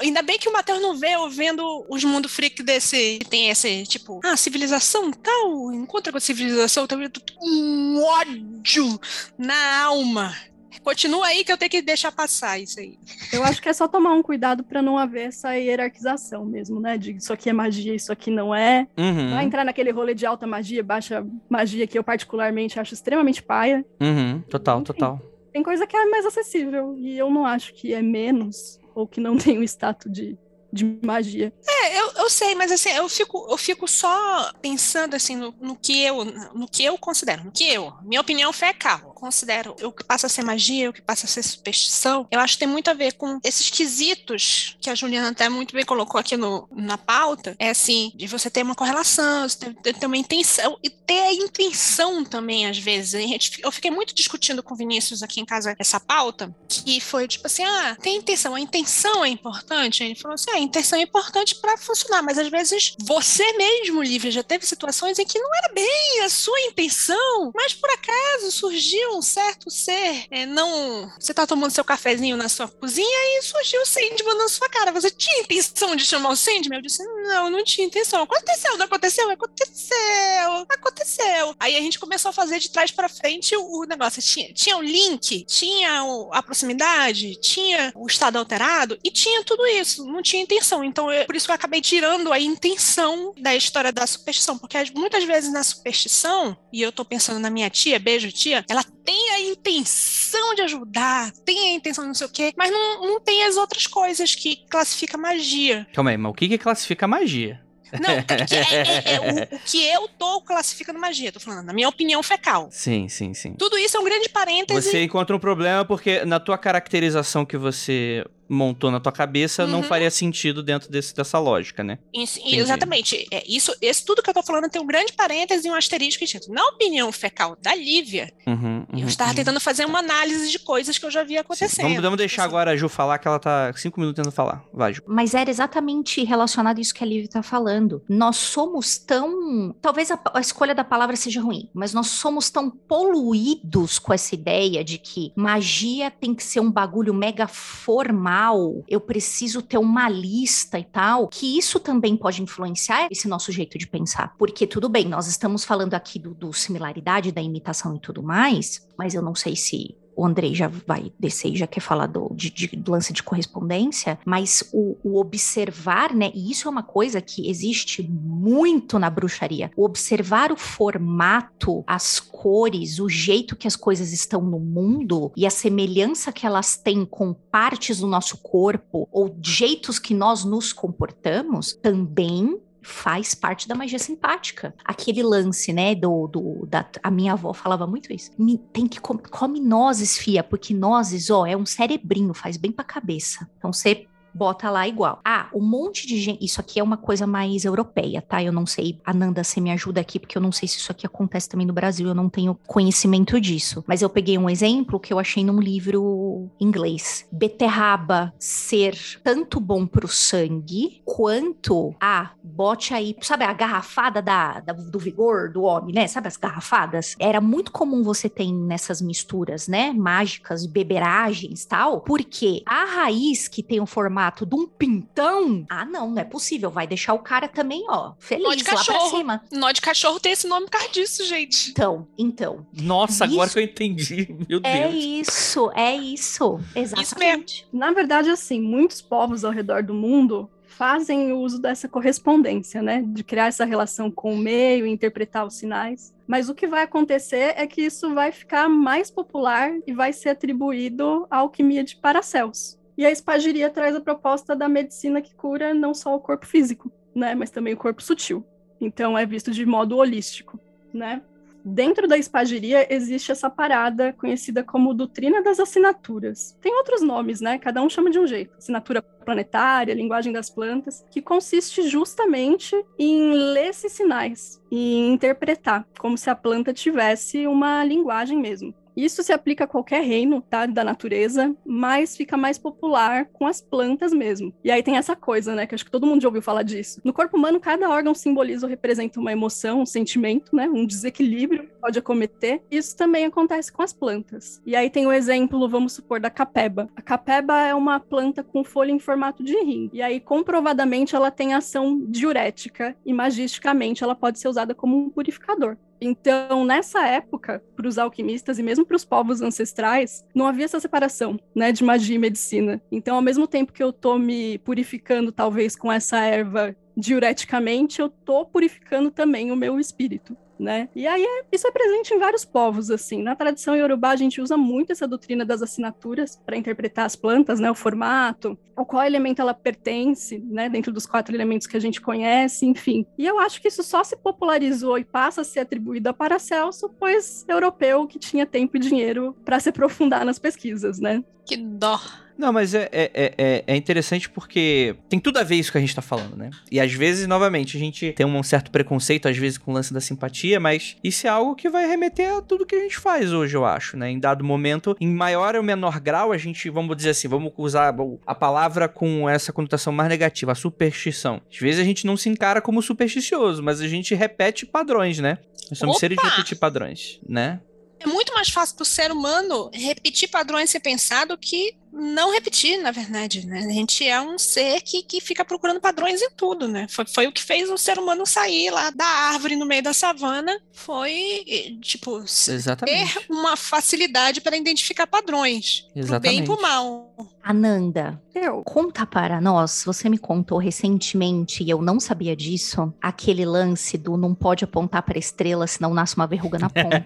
Ainda 0.00 0.22
bem 0.22 0.38
que 0.38 0.48
o 0.48 0.52
Matheus 0.52 0.80
não 0.80 0.96
vê 0.96 1.14
eu 1.14 1.28
vendo 1.30 1.84
os 1.88 2.02
mundo 2.02 2.28
freak 2.28 2.62
desse. 2.62 3.20
Tem 3.28 3.50
esse, 3.50 3.84
tipo, 3.84 4.20
ah, 4.24 4.36
civilização 4.36 5.10
tal, 5.12 5.72
encontra 5.72 6.10
com 6.10 6.18
a 6.18 6.20
civilização, 6.20 6.86
tá 6.86 6.96
um 7.40 8.02
ódio 8.02 9.00
na 9.38 9.82
alma. 9.84 10.36
Continua 10.82 11.26
aí 11.26 11.44
que 11.44 11.52
eu 11.52 11.58
tenho 11.58 11.70
que 11.70 11.82
deixar 11.82 12.12
passar 12.12 12.58
isso 12.58 12.80
aí. 12.80 12.98
Eu 13.32 13.42
acho 13.44 13.60
que 13.60 13.68
é 13.68 13.72
só 13.72 13.88
tomar 13.88 14.12
um 14.12 14.22
cuidado 14.22 14.62
para 14.62 14.80
não 14.80 14.96
haver 14.96 15.28
essa 15.28 15.54
hierarquização 15.54 16.44
mesmo, 16.44 16.80
né? 16.80 16.96
De 16.96 17.12
isso 17.12 17.32
aqui 17.32 17.50
é 17.50 17.52
magia, 17.52 17.94
isso 17.94 18.12
aqui 18.12 18.30
não 18.30 18.54
é. 18.54 18.86
Uhum. 18.96 19.30
Vai 19.30 19.44
entrar 19.44 19.64
naquele 19.64 19.90
rolê 19.90 20.14
de 20.14 20.26
alta 20.26 20.46
magia, 20.46 20.82
baixa 20.82 21.26
magia, 21.48 21.86
que 21.86 21.98
eu 21.98 22.04
particularmente 22.04 22.78
acho 22.78 22.94
extremamente 22.94 23.42
paia. 23.42 23.84
Uhum. 24.00 24.40
Total, 24.48 24.76
Enfim. 24.78 24.84
total. 24.84 25.20
Tem 25.52 25.62
coisa 25.62 25.86
que 25.86 25.96
é 25.96 26.06
mais 26.06 26.24
acessível 26.24 26.96
e 26.96 27.18
eu 27.18 27.28
não 27.30 27.44
acho 27.44 27.74
que 27.74 27.92
é 27.92 28.00
menos 28.00 28.78
ou 28.94 29.06
que 29.06 29.20
não 29.20 29.36
tem 29.38 29.58
o 29.58 29.62
status 29.62 30.10
de, 30.10 30.38
de 30.72 30.98
magia. 31.04 31.52
É, 31.66 32.00
eu, 32.00 32.12
eu 32.18 32.30
sei, 32.30 32.54
mas 32.54 32.70
assim, 32.70 32.90
eu 32.90 33.08
fico, 33.08 33.46
eu 33.50 33.56
fico 33.56 33.88
só 33.88 34.52
pensando 34.60 35.14
assim 35.14 35.36
no, 35.36 35.54
no 35.60 35.76
que 35.76 36.02
eu 36.02 36.24
no 36.24 36.68
que 36.68 36.84
eu 36.84 36.96
considero, 36.98 37.44
no 37.44 37.52
que 37.52 37.64
eu, 37.64 37.92
minha 38.02 38.20
opinião 38.20 38.52
fecal, 38.52 39.09
considero 39.20 39.76
o 39.82 39.92
que 39.92 40.02
passa 40.02 40.26
a 40.26 40.30
ser 40.30 40.42
magia, 40.42 40.90
o 40.90 40.92
que 40.92 41.02
passa 41.02 41.26
a 41.26 41.28
ser 41.28 41.42
superstição. 41.42 42.26
Eu 42.30 42.40
acho 42.40 42.54
que 42.54 42.60
tem 42.60 42.68
muito 42.68 42.90
a 42.90 42.94
ver 42.94 43.12
com 43.12 43.38
esses 43.44 43.68
quesitos 43.68 44.76
que 44.80 44.88
a 44.88 44.94
Juliana 44.94 45.28
até 45.28 45.48
muito 45.48 45.74
bem 45.74 45.84
colocou 45.84 46.18
aqui 46.18 46.36
no, 46.36 46.66
na 46.72 46.96
pauta. 46.96 47.54
É 47.58 47.70
assim, 47.70 48.12
de 48.14 48.26
você 48.26 48.50
ter 48.50 48.62
uma 48.62 48.74
correlação, 48.74 49.48
você 49.48 49.72
ter, 49.74 49.94
ter 49.94 50.06
uma 50.06 50.16
intenção, 50.16 50.78
e 50.82 50.88
ter 50.88 51.20
a 51.20 51.32
intenção 51.32 52.24
também, 52.24 52.66
às 52.66 52.78
vezes. 52.78 53.14
Eu 53.62 53.70
fiquei 53.70 53.90
muito 53.90 54.14
discutindo 54.14 54.62
com 54.62 54.74
o 54.74 54.76
Vinícius 54.76 55.22
aqui 55.22 55.40
em 55.40 55.44
casa 55.44 55.76
essa 55.78 56.00
pauta, 56.00 56.54
que 56.68 57.00
foi 57.00 57.28
tipo 57.28 57.46
assim: 57.46 57.64
ah, 57.64 57.96
tem 58.00 58.16
intenção, 58.16 58.54
a 58.54 58.60
intenção 58.60 59.24
é 59.24 59.28
importante. 59.28 60.02
Ele 60.02 60.14
falou 60.14 60.34
assim: 60.34 60.50
ah, 60.50 60.56
a 60.56 60.60
intenção 60.60 60.98
é 60.98 61.02
importante 61.02 61.56
para 61.56 61.76
funcionar, 61.76 62.22
mas 62.22 62.38
às 62.38 62.48
vezes 62.48 62.94
você 62.98 63.52
mesmo, 63.52 64.02
Lívia, 64.02 64.30
já 64.30 64.42
teve 64.42 64.64
situações 64.66 65.18
em 65.18 65.26
que 65.26 65.38
não 65.38 65.54
era 65.54 65.72
bem 65.74 66.20
a 66.24 66.28
sua 66.28 66.60
intenção, 66.62 67.52
mas 67.54 67.74
por 67.74 67.90
acaso 67.90 68.50
surgiu 68.50 69.09
um 69.16 69.22
certo 69.22 69.70
ser, 69.70 70.26
é, 70.30 70.46
não. 70.46 71.10
Você 71.18 71.32
tá 71.32 71.46
tomando 71.46 71.70
seu 71.70 71.84
cafezinho 71.84 72.36
na 72.36 72.48
sua 72.48 72.68
cozinha 72.68 73.38
e 73.38 73.42
surgiu 73.42 73.80
o 73.82 73.86
Sandman 73.86 74.38
na 74.38 74.48
sua 74.48 74.68
cara. 74.68 74.92
Você 74.92 75.10
tinha 75.10 75.40
intenção 75.40 75.96
de 75.96 76.04
chamar 76.04 76.30
o 76.30 76.36
Sandman? 76.36 76.78
Eu 76.78 76.82
disse: 76.82 77.02
não, 77.04 77.50
não 77.50 77.64
tinha 77.64 77.86
intenção. 77.86 78.22
Aconteceu, 78.22 78.76
não 78.76 78.86
aconteceu? 78.86 79.30
Aconteceu, 79.30 80.66
aconteceu. 80.68 81.54
Aí 81.58 81.76
a 81.76 81.80
gente 81.80 81.98
começou 81.98 82.30
a 82.30 82.32
fazer 82.32 82.58
de 82.58 82.70
trás 82.70 82.90
para 82.90 83.08
frente 83.08 83.56
o, 83.56 83.84
negócio. 83.84 84.22
Tinha, 84.22 84.52
tinha 84.52 84.76
o 84.76 84.82
link, 84.82 85.44
tinha 85.44 86.04
o, 86.04 86.32
a 86.32 86.42
proximidade, 86.42 87.36
tinha 87.40 87.92
o 87.94 88.06
estado 88.06 88.36
alterado 88.36 88.98
e 89.04 89.10
tinha 89.10 89.44
tudo 89.44 89.66
isso. 89.66 90.04
Não 90.06 90.22
tinha 90.22 90.42
intenção. 90.42 90.84
Então, 90.84 91.12
eu, 91.12 91.26
por 91.26 91.36
isso 91.36 91.50
eu 91.50 91.54
acabei 91.54 91.80
tirando 91.80 92.32
a 92.32 92.38
intenção 92.38 93.32
da 93.38 93.54
história 93.54 93.92
da 93.92 94.06
superstição, 94.06 94.58
porque 94.58 94.76
muitas 94.94 95.24
vezes 95.24 95.52
na 95.52 95.62
superstição, 95.62 96.56
e 96.72 96.82
eu 96.82 96.92
tô 96.92 97.04
pensando 97.04 97.38
na 97.38 97.50
minha 97.50 97.70
tia, 97.70 97.98
beijo 97.98 98.30
tia, 98.32 98.64
ela 98.68 98.84
tem 99.04 99.30
a 99.30 99.40
intenção 99.40 100.54
de 100.54 100.62
ajudar, 100.62 101.32
tem 101.44 101.72
a 101.72 101.74
intenção 101.74 102.04
de 102.04 102.08
não 102.08 102.14
sei 102.14 102.26
o 102.26 102.30
quê, 102.30 102.52
mas 102.56 102.70
não, 102.70 103.06
não 103.06 103.20
tem 103.20 103.44
as 103.44 103.56
outras 103.56 103.86
coisas 103.86 104.34
que 104.34 104.64
classifica 104.68 105.16
magia. 105.18 105.86
Calma 105.92 106.10
aí, 106.10 106.16
mas 106.16 106.30
o 106.30 106.34
que 106.34 106.48
que 106.48 106.58
classifica 106.58 107.06
magia? 107.06 107.60
Não, 107.92 108.22
que 108.22 108.54
é, 108.54 109.12
é, 109.12 109.14
é, 109.14 109.20
o, 109.20 109.56
o, 109.56 109.58
que 109.64 109.84
eu 109.84 110.08
tô 110.08 110.40
classificando 110.42 110.98
magia, 110.98 111.32
tô 111.32 111.40
falando, 111.40 111.66
na 111.66 111.72
minha 111.72 111.88
opinião 111.88 112.22
fecal. 112.22 112.68
Sim, 112.70 113.08
sim, 113.08 113.34
sim. 113.34 113.54
Tudo 113.54 113.76
isso 113.78 113.96
é 113.96 114.00
um 114.00 114.04
grande 114.04 114.28
parêntese. 114.28 114.90
Você 114.90 115.02
encontra 115.02 115.34
um 115.34 115.40
problema 115.40 115.84
porque 115.84 116.24
na 116.24 116.38
tua 116.38 116.56
caracterização 116.56 117.44
que 117.44 117.56
você 117.56 118.24
montou 118.50 118.90
na 118.90 118.98
tua 119.00 119.12
cabeça 119.12 119.64
Uhum. 119.64 119.70
não 119.70 119.82
faria 119.82 120.10
sentido 120.10 120.62
dentro 120.62 120.90
desse, 120.90 121.14
dessa 121.14 121.38
lógica, 121.38 121.84
né? 121.84 121.98
Isso- 122.12 122.40
exatamente. 122.44 123.26
É, 123.32 123.42
isso, 123.46 123.72
esse 123.80 124.04
tudo 124.04 124.22
que 124.22 124.28
eu 124.30 124.34
tô 124.34 124.42
falando 124.42 124.68
tem 124.68 124.80
um 124.82 124.86
grande 124.86 125.12
parêntese 125.12 125.68
e 125.68 125.70
um 125.70 125.74
asterisco 125.74 126.24
escrito. 126.24 126.52
Na 126.52 126.66
opinião 126.68 127.10
fecal 127.12 127.56
da 127.62 127.74
Lívia, 127.74 128.32
Uhum, 128.46 128.84
eu 128.92 128.98
uhum, 129.00 129.06
estava 129.06 129.30
uhum. 129.30 129.36
tentando 129.36 129.60
fazer 129.60 129.84
uma 129.84 130.00
análise 130.00 130.50
de 130.50 130.58
coisas 130.58 130.98
que 130.98 131.06
eu 131.06 131.10
já 131.10 131.22
via 131.22 131.40
acontecendo. 131.42 131.86
Vamos, 131.86 132.02
vamos 132.02 132.18
deixar 132.18 132.44
agora 132.44 132.72
a 132.72 132.76
Ju 132.76 132.88
falar, 132.88 133.18
que 133.18 133.28
ela 133.28 133.38
tá 133.38 133.72
cinco 133.76 134.00
minutos 134.00 134.16
tentando 134.16 134.32
falar. 134.34 134.64
Vai, 134.72 134.92
Ju. 134.94 135.02
Mas 135.06 135.34
era 135.34 135.48
exatamente 135.48 136.24
relacionado 136.24 136.78
a 136.78 136.80
isso 136.80 136.92
que 136.94 137.04
a 137.04 137.06
Lívia 137.06 137.26
está 137.26 137.42
falando. 137.42 138.02
Nós 138.08 138.36
somos 138.36 138.98
tão. 138.98 139.74
Talvez 139.80 140.10
a, 140.10 140.18
a 140.34 140.40
escolha 140.40 140.74
da 140.74 140.82
palavra 140.84 141.14
seja 141.16 141.40
ruim, 141.40 141.68
mas 141.72 141.94
nós 141.94 142.08
somos 142.08 142.50
tão 142.50 142.70
poluídos 142.70 143.98
com 143.98 144.12
essa 144.12 144.34
ideia 144.34 144.82
de 144.82 144.98
que 144.98 145.32
magia 145.36 146.10
tem 146.10 146.34
que 146.34 146.42
ser 146.42 146.60
um 146.60 146.70
bagulho 146.70 147.12
mega 147.14 147.46
formal, 147.46 148.39
eu 148.88 149.00
preciso 149.00 149.62
ter 149.62 149.78
uma 149.78 150.08
lista 150.08 150.78
e 150.78 150.84
tal, 150.84 151.28
que 151.28 151.58
isso 151.58 151.78
também 151.78 152.16
pode 152.16 152.42
influenciar 152.42 153.08
esse 153.10 153.28
nosso 153.28 153.52
jeito 153.52 153.78
de 153.78 153.86
pensar. 153.86 154.34
Porque 154.38 154.66
tudo 154.66 154.88
bem, 154.88 155.06
nós 155.06 155.26
estamos 155.26 155.64
falando 155.64 155.94
aqui 155.94 156.18
do, 156.18 156.34
do 156.34 156.52
similaridade, 156.52 157.32
da 157.32 157.42
imitação 157.42 157.96
e 157.96 158.00
tudo 158.00 158.22
mais, 158.22 158.86
mas 158.96 159.14
eu 159.14 159.22
não 159.22 159.34
sei 159.34 159.56
se 159.56 159.96
o 160.20 160.26
Andrei 160.26 160.54
já 160.54 160.68
vai 160.86 161.10
descer 161.18 161.52
e 161.52 161.56
já 161.56 161.66
quer 161.66 161.80
falar 161.80 162.06
do, 162.06 162.30
de, 162.34 162.50
de- 162.50 162.76
do 162.76 162.90
lance 162.92 163.10
de 163.12 163.22
correspondência, 163.22 164.18
mas 164.26 164.68
o, 164.72 164.96
o 165.02 165.18
observar, 165.18 166.14
né? 166.14 166.30
E 166.34 166.50
isso 166.50 166.68
é 166.68 166.70
uma 166.70 166.82
coisa 166.82 167.22
que 167.22 167.48
existe 167.48 168.02
muito 168.02 168.98
na 168.98 169.08
bruxaria. 169.08 169.70
O 169.74 169.84
observar 169.84 170.52
o 170.52 170.56
formato, 170.56 171.82
as 171.86 172.20
cores, 172.20 172.98
o 172.98 173.08
jeito 173.08 173.56
que 173.56 173.66
as 173.66 173.76
coisas 173.76 174.12
estão 174.12 174.42
no 174.42 174.58
mundo 174.60 175.32
e 175.34 175.46
a 175.46 175.50
semelhança 175.50 176.30
que 176.32 176.44
elas 176.46 176.76
têm 176.76 177.06
com 177.06 177.32
partes 177.32 178.00
do 178.00 178.06
nosso 178.06 178.36
corpo 178.38 179.08
ou 179.10 179.34
jeitos 179.42 179.98
que 179.98 180.12
nós 180.12 180.44
nos 180.44 180.72
comportamos 180.72 181.72
também 181.72 182.60
faz 182.82 183.34
parte 183.34 183.68
da 183.68 183.74
magia 183.74 183.98
simpática. 183.98 184.74
Aquele 184.84 185.22
lance, 185.22 185.72
né, 185.72 185.94
do, 185.94 186.26
do 186.28 186.66
da, 186.66 186.86
a 187.02 187.10
minha 187.10 187.32
avó 187.32 187.52
falava 187.52 187.86
muito 187.86 188.12
isso. 188.12 188.30
"Me- 188.38 188.58
Tem 188.72 188.86
que 188.86 189.00
com, 189.00 189.16
come 189.18 189.60
nozes, 189.60 190.16
fia, 190.18 190.42
porque 190.42 190.72
nozes, 190.74 191.30
ó, 191.30 191.46
é 191.46 191.56
um 191.56 191.66
cerebrinho, 191.66 192.32
faz 192.34 192.56
bem 192.56 192.72
pra 192.72 192.84
cabeça. 192.84 193.48
Então 193.58 193.72
você 193.72 194.06
bota 194.34 194.70
lá 194.70 194.86
igual. 194.86 195.20
Ah, 195.24 195.48
um 195.54 195.60
monte 195.64 196.06
de 196.06 196.18
gente, 196.20 196.44
isso 196.44 196.60
aqui 196.60 196.78
é 196.80 196.82
uma 196.82 196.96
coisa 196.96 197.26
mais 197.26 197.64
europeia, 197.64 198.22
tá? 198.22 198.42
Eu 198.42 198.52
não 198.52 198.66
sei, 198.66 199.00
Ananda, 199.04 199.42
você 199.44 199.60
me 199.60 199.70
ajuda 199.70 200.00
aqui, 200.00 200.18
porque 200.18 200.36
eu 200.36 200.42
não 200.42 200.52
sei 200.52 200.68
se 200.68 200.78
isso 200.78 200.92
aqui 200.92 201.06
acontece 201.06 201.48
também 201.48 201.66
no 201.66 201.72
Brasil, 201.72 202.08
eu 202.08 202.14
não 202.14 202.28
tenho 202.28 202.58
conhecimento 202.66 203.40
disso. 203.40 203.84
Mas 203.86 204.02
eu 204.02 204.08
peguei 204.10 204.38
um 204.38 204.48
exemplo 204.48 205.00
que 205.00 205.12
eu 205.12 205.18
achei 205.18 205.44
num 205.44 205.60
livro 205.60 206.48
inglês. 206.60 207.26
Beterraba 207.32 208.32
ser 208.38 208.96
tanto 209.22 209.58
bom 209.60 209.86
pro 209.86 210.08
sangue, 210.08 211.02
quanto 211.04 211.94
a 212.00 212.30
bote 212.42 212.94
aí, 212.94 213.16
sabe 213.20 213.44
a 213.44 213.52
garrafada 213.52 214.22
da, 214.22 214.60
da- 214.60 214.72
do 214.72 214.98
vigor 214.98 215.50
do 215.52 215.62
homem, 215.62 215.94
né? 215.94 216.06
Sabe 216.06 216.28
as 216.28 216.36
garrafadas? 216.36 217.14
Era 217.18 217.40
muito 217.40 217.72
comum 217.72 218.02
você 218.02 218.28
ter 218.28 218.50
nessas 218.52 219.00
misturas, 219.00 219.68
né? 219.68 219.92
Mágicas, 219.92 220.66
beberagens 220.66 221.64
tal, 221.64 222.00
porque 222.00 222.62
a 222.66 222.84
raiz 222.84 223.48
que 223.48 223.62
tem 223.62 223.80
o 223.80 223.86
formato 223.86 224.19
de 224.46 224.54
um 224.54 224.66
pintão, 224.66 225.64
ah, 225.70 225.84
não, 225.84 226.10
não 226.10 226.20
é 226.20 226.24
possível. 226.24 226.70
Vai 226.70 226.86
deixar 226.86 227.14
o 227.14 227.18
cara 227.20 227.48
também, 227.48 227.84
ó, 227.88 228.08
Nó 228.08 228.14
de 228.18 228.24
feliz 228.26 228.44
lá 228.44 228.64
pra 228.64 228.74
cachorro. 228.76 229.10
cima. 229.16 229.42
Nó 229.52 229.72
de 229.72 229.80
cachorro 229.80 230.20
tem 230.20 230.32
esse 230.32 230.46
nome 230.46 230.66
por 230.66 230.72
causa 230.72 230.88
disso, 230.88 231.24
gente. 231.24 231.70
Então, 231.70 232.06
então. 232.18 232.66
Nossa, 232.72 233.24
agora 233.24 233.46
Isso- 233.46 233.54
que 233.54 233.58
eu 233.60 233.64
entendi. 233.64 234.36
Meu 234.48 234.60
É 234.62 234.88
Deus. 234.88 235.04
isso, 235.28 235.70
é 235.74 235.94
isso. 235.96 236.60
Exatamente. 236.74 237.66
Na 237.72 237.92
verdade, 237.92 238.28
assim, 238.30 238.60
muitos 238.60 239.00
povos 239.00 239.44
ao 239.44 239.52
redor 239.52 239.82
do 239.82 239.94
mundo 239.94 240.50
fazem 240.66 241.32
uso 241.32 241.60
dessa 241.60 241.88
correspondência, 241.88 242.80
né? 242.80 243.02
De 243.06 243.22
criar 243.22 243.46
essa 243.48 243.64
relação 243.66 244.10
com 244.10 244.32
o 244.32 244.38
meio, 244.38 244.86
interpretar 244.86 245.46
os 245.46 245.54
sinais. 245.54 246.14
Mas 246.26 246.48
o 246.48 246.54
que 246.54 246.66
vai 246.66 246.84
acontecer 246.84 247.54
é 247.56 247.66
que 247.66 247.82
isso 247.82 248.14
vai 248.14 248.32
ficar 248.32 248.68
mais 248.68 249.10
popular 249.10 249.72
e 249.86 249.92
vai 249.92 250.12
ser 250.12 250.30
atribuído 250.30 251.26
à 251.30 251.38
alquimia 251.38 251.84
de 251.84 251.96
Paracelso. 251.96 252.78
E 253.00 253.06
a 253.06 253.10
espagiria 253.10 253.70
traz 253.70 253.96
a 253.96 254.00
proposta 254.02 254.54
da 254.54 254.68
medicina 254.68 255.22
que 255.22 255.34
cura 255.34 255.72
não 255.72 255.94
só 255.94 256.14
o 256.14 256.20
corpo 256.20 256.44
físico, 256.44 256.92
né? 257.14 257.34
Mas 257.34 257.48
também 257.48 257.72
o 257.72 257.76
corpo 257.78 258.02
sutil. 258.02 258.44
Então 258.78 259.16
é 259.16 259.24
visto 259.24 259.50
de 259.52 259.64
modo 259.64 259.96
holístico, 259.96 260.60
né? 260.92 261.22
Dentro 261.64 262.06
da 262.06 262.18
espagiria 262.18 262.86
existe 262.92 263.32
essa 263.32 263.48
parada 263.48 264.12
conhecida 264.12 264.62
como 264.62 264.92
doutrina 264.92 265.42
das 265.42 265.58
assinaturas. 265.58 266.54
Tem 266.60 266.76
outros 266.76 267.00
nomes, 267.00 267.40
né? 267.40 267.58
Cada 267.58 267.80
um 267.80 267.88
chama 267.88 268.10
de 268.10 268.18
um 268.18 268.26
jeito. 268.26 268.54
Assinatura 268.58 269.00
planetária, 269.00 269.94
linguagem 269.94 270.30
das 270.30 270.50
plantas, 270.50 271.02
que 271.10 271.22
consiste 271.22 271.88
justamente 271.88 272.76
em 272.98 273.32
ler 273.32 273.68
esses 273.68 273.92
sinais 273.92 274.60
e 274.70 275.06
interpretar, 275.06 275.86
como 275.98 276.18
se 276.18 276.28
a 276.28 276.34
planta 276.34 276.70
tivesse 276.74 277.46
uma 277.46 277.82
linguagem 277.82 278.38
mesmo. 278.38 278.74
Isso 278.96 279.22
se 279.22 279.32
aplica 279.32 279.64
a 279.64 279.66
qualquer 279.66 280.02
reino, 280.02 280.40
tá, 280.42 280.66
da 280.66 280.84
natureza, 280.84 281.54
mas 281.64 282.16
fica 282.16 282.36
mais 282.36 282.58
popular 282.58 283.26
com 283.32 283.46
as 283.46 283.60
plantas 283.60 284.12
mesmo. 284.12 284.52
E 284.62 284.70
aí 284.70 284.82
tem 284.82 284.96
essa 284.96 285.16
coisa, 285.16 285.54
né, 285.54 285.66
que 285.66 285.74
acho 285.74 285.84
que 285.84 285.90
todo 285.90 286.06
mundo 286.06 286.22
já 286.22 286.28
ouviu 286.28 286.42
falar 286.42 286.62
disso. 286.62 287.00
No 287.04 287.12
corpo 287.12 287.36
humano, 287.36 287.60
cada 287.60 287.88
órgão 287.88 288.14
simboliza 288.14 288.66
ou 288.66 288.70
representa 288.70 289.20
uma 289.20 289.32
emoção, 289.32 289.82
um 289.82 289.86
sentimento, 289.86 290.54
né, 290.54 290.68
um 290.68 290.84
desequilíbrio 290.84 291.64
que 291.64 291.80
pode 291.80 291.98
acometer. 291.98 292.62
Isso 292.70 292.96
também 292.96 293.24
acontece 293.24 293.72
com 293.72 293.82
as 293.82 293.92
plantas. 293.92 294.60
E 294.66 294.76
aí 294.76 294.90
tem 294.90 295.06
o 295.06 295.12
exemplo, 295.12 295.68
vamos 295.68 295.92
supor, 295.92 296.20
da 296.20 296.30
capeba. 296.30 296.88
A 296.94 297.02
capeba 297.02 297.60
é 297.62 297.74
uma 297.74 298.00
planta 298.00 298.42
com 298.42 298.64
folha 298.64 298.90
em 298.90 298.98
formato 298.98 299.42
de 299.42 299.56
rim. 299.56 299.90
E 299.92 300.02
aí, 300.02 300.20
comprovadamente, 300.20 301.16
ela 301.16 301.30
tem 301.30 301.54
ação 301.54 302.00
diurética 302.06 302.96
e 303.04 303.12
magisticamente 303.12 304.04
ela 304.04 304.14
pode 304.14 304.38
ser 304.38 304.48
usada 304.48 304.74
como 304.74 304.96
um 304.96 305.10
purificador. 305.10 305.76
Então, 306.00 306.64
nessa 306.64 307.06
época, 307.06 307.62
para 307.76 307.86
os 307.86 307.98
alquimistas 307.98 308.58
e 308.58 308.62
mesmo 308.62 308.86
para 308.86 308.96
os 308.96 309.04
povos 309.04 309.42
ancestrais, 309.42 310.24
não 310.34 310.46
havia 310.46 310.64
essa 310.64 310.80
separação, 310.80 311.38
né, 311.54 311.72
de 311.72 311.84
magia 311.84 312.16
e 312.16 312.18
medicina. 312.18 312.80
Então, 312.90 313.16
ao 313.16 313.22
mesmo 313.22 313.46
tempo 313.46 313.72
que 313.72 313.82
eu 313.82 313.92
tô 313.92 314.18
me 314.18 314.58
purificando, 314.58 315.30
talvez, 315.30 315.76
com 315.76 315.92
essa 315.92 316.18
erva 316.20 316.74
diureticamente, 316.96 318.00
eu 318.00 318.08
tô 318.08 318.46
purificando 318.46 319.10
também 319.10 319.52
o 319.52 319.56
meu 319.56 319.78
espírito 319.78 320.36
né? 320.60 320.88
E 320.94 321.06
aí 321.06 321.22
é, 321.22 321.44
isso 321.50 321.66
é 321.66 321.70
presente 321.70 322.14
em 322.14 322.18
vários 322.18 322.44
povos, 322.44 322.90
assim. 322.90 323.22
Na 323.22 323.34
tradição 323.34 323.74
iorubá 323.74 324.10
a 324.10 324.16
gente 324.16 324.40
usa 324.40 324.56
muito 324.56 324.92
essa 324.92 325.08
doutrina 325.08 325.44
das 325.44 325.62
assinaturas 325.62 326.36
para 326.36 326.56
interpretar 326.56 327.06
as 327.06 327.16
plantas, 327.16 327.58
né? 327.58 327.70
O 327.70 327.74
formato, 327.74 328.58
ao 328.76 328.86
qual 328.86 329.04
elemento 329.04 329.40
ela 329.40 329.54
pertence, 329.54 330.38
né? 330.38 330.68
Dentro 330.68 330.92
dos 330.92 331.06
quatro 331.06 331.34
elementos 331.34 331.66
que 331.66 331.76
a 331.76 331.80
gente 331.80 332.00
conhece, 332.00 332.66
enfim. 332.66 333.06
E 333.18 333.26
eu 333.26 333.38
acho 333.38 333.60
que 333.60 333.68
isso 333.68 333.82
só 333.82 334.04
se 334.04 334.16
popularizou 334.16 334.98
e 334.98 335.04
passa 335.04 335.40
a 335.40 335.44
ser 335.44 335.60
atribuído 335.60 336.08
a 336.08 336.12
Paracelso, 336.12 336.88
pois 336.98 337.44
europeu 337.48 338.06
que 338.06 338.18
tinha 338.18 338.46
tempo 338.46 338.76
e 338.76 338.80
dinheiro 338.80 339.36
para 339.44 339.58
se 339.58 339.68
aprofundar 339.70 340.24
nas 340.24 340.38
pesquisas, 340.38 341.00
né? 341.00 341.24
Que 341.46 341.56
dó. 341.56 341.98
Não, 342.40 342.54
mas 342.54 342.72
é, 342.74 342.88
é, 342.90 343.10
é, 343.36 343.64
é, 343.66 343.76
interessante 343.76 344.30
porque 344.30 344.96
tem 345.10 345.20
tudo 345.20 345.36
a 345.36 345.42
ver 345.42 345.56
isso 345.56 345.70
que 345.70 345.76
a 345.76 345.80
gente 345.80 345.94
tá 345.94 346.00
falando, 346.00 346.34
né? 346.38 346.48
E 346.72 346.80
às 346.80 346.90
vezes, 346.90 347.26
novamente, 347.26 347.76
a 347.76 347.80
gente 347.80 348.12
tem 348.12 348.24
um 348.24 348.42
certo 348.42 348.70
preconceito, 348.70 349.28
às 349.28 349.36
vezes, 349.36 349.58
com 349.58 349.70
o 349.70 349.74
lance 349.74 349.92
da 349.92 350.00
simpatia, 350.00 350.58
mas 350.58 350.96
isso 351.04 351.26
é 351.26 351.30
algo 351.30 351.54
que 351.54 351.68
vai 351.68 351.86
remeter 351.86 352.32
a 352.32 352.40
tudo 352.40 352.64
que 352.64 352.74
a 352.74 352.78
gente 352.78 352.96
faz 352.96 353.30
hoje, 353.30 353.54
eu 353.54 353.66
acho, 353.66 353.94
né? 353.94 354.10
Em 354.10 354.18
dado 354.18 354.42
momento, 354.42 354.96
em 354.98 355.12
maior 355.12 355.54
ou 355.54 355.62
menor 355.62 356.00
grau, 356.00 356.32
a 356.32 356.38
gente, 356.38 356.70
vamos 356.70 356.96
dizer 356.96 357.10
assim, 357.10 357.28
vamos 357.28 357.52
usar 357.58 357.94
a 358.26 358.34
palavra 358.34 358.88
com 358.88 359.28
essa 359.28 359.52
conotação 359.52 359.92
mais 359.92 360.08
negativa, 360.08 360.52
a 360.52 360.54
superstição. 360.54 361.42
Às 361.52 361.58
vezes 361.58 361.78
a 361.78 361.84
gente 361.84 362.06
não 362.06 362.16
se 362.16 362.30
encara 362.30 362.62
como 362.62 362.80
supersticioso, 362.80 363.62
mas 363.62 363.82
a 363.82 363.86
gente 363.86 364.14
repete 364.14 364.64
padrões, 364.64 365.18
né? 365.18 365.36
Nós 365.68 365.78
somos 365.78 365.96
Opa! 365.96 366.00
seres 366.00 366.16
de 366.16 366.26
repetir 366.26 366.56
padrões, 366.56 367.20
né? 367.28 367.60
É 368.00 368.06
muito 368.06 368.32
mais 368.32 368.48
fácil 368.48 368.76
para 368.76 368.82
o 368.82 368.86
ser 368.86 369.12
humano 369.12 369.70
repetir 369.74 370.28
padrões 370.28 370.70
sem 370.70 370.80
pensar 370.80 371.26
do 371.26 371.36
que 371.36 371.76
não 371.92 372.32
repetir, 372.32 372.80
na 372.82 372.90
verdade, 372.90 373.46
né? 373.46 373.58
A 373.60 373.70
gente 373.72 374.06
é 374.06 374.20
um 374.20 374.38
ser 374.38 374.80
que, 374.82 375.02
que 375.02 375.20
fica 375.20 375.44
procurando 375.44 375.80
padrões 375.80 376.20
em 376.22 376.30
tudo, 376.30 376.68
né? 376.68 376.86
Foi, 376.88 377.04
foi 377.06 377.26
o 377.26 377.32
que 377.32 377.42
fez 377.42 377.68
o 377.70 377.76
ser 377.78 377.98
humano 377.98 378.24
sair 378.26 378.70
lá 378.70 378.90
da 378.90 379.04
árvore 379.06 379.56
no 379.56 379.66
meio 379.66 379.82
da 379.82 379.92
savana, 379.92 380.58
foi, 380.72 381.44
tipo, 381.82 382.18
Exatamente. 382.20 383.14
ter 383.14 383.24
uma 383.28 383.56
facilidade 383.56 384.40
para 384.40 384.56
identificar 384.56 385.06
padrões, 385.06 385.86
pro 386.06 386.20
bem 386.20 386.38
e 386.40 386.42
pro 386.44 386.54
Exatamente. 386.54 386.60
mal. 386.62 387.10
Ananda, 387.42 388.22
Eu. 388.34 388.62
conta 388.62 389.06
para 389.06 389.40
nós, 389.40 389.82
você 389.84 390.08
me 390.08 390.18
contou 390.18 390.58
recentemente 390.58 391.62
e 391.62 391.70
eu 391.70 391.80
não 391.80 391.98
sabia 391.98 392.36
disso, 392.36 392.92
aquele 393.00 393.44
lance 393.46 393.96
do 393.96 394.16
não 394.16 394.34
pode 394.34 394.62
apontar 394.62 395.02
para 395.02 395.18
estrela 395.18 395.66
senão 395.66 395.92
nasce 395.94 396.16
uma 396.16 396.26
verruga 396.26 396.58
na 396.58 396.68
ponta. 396.70 397.02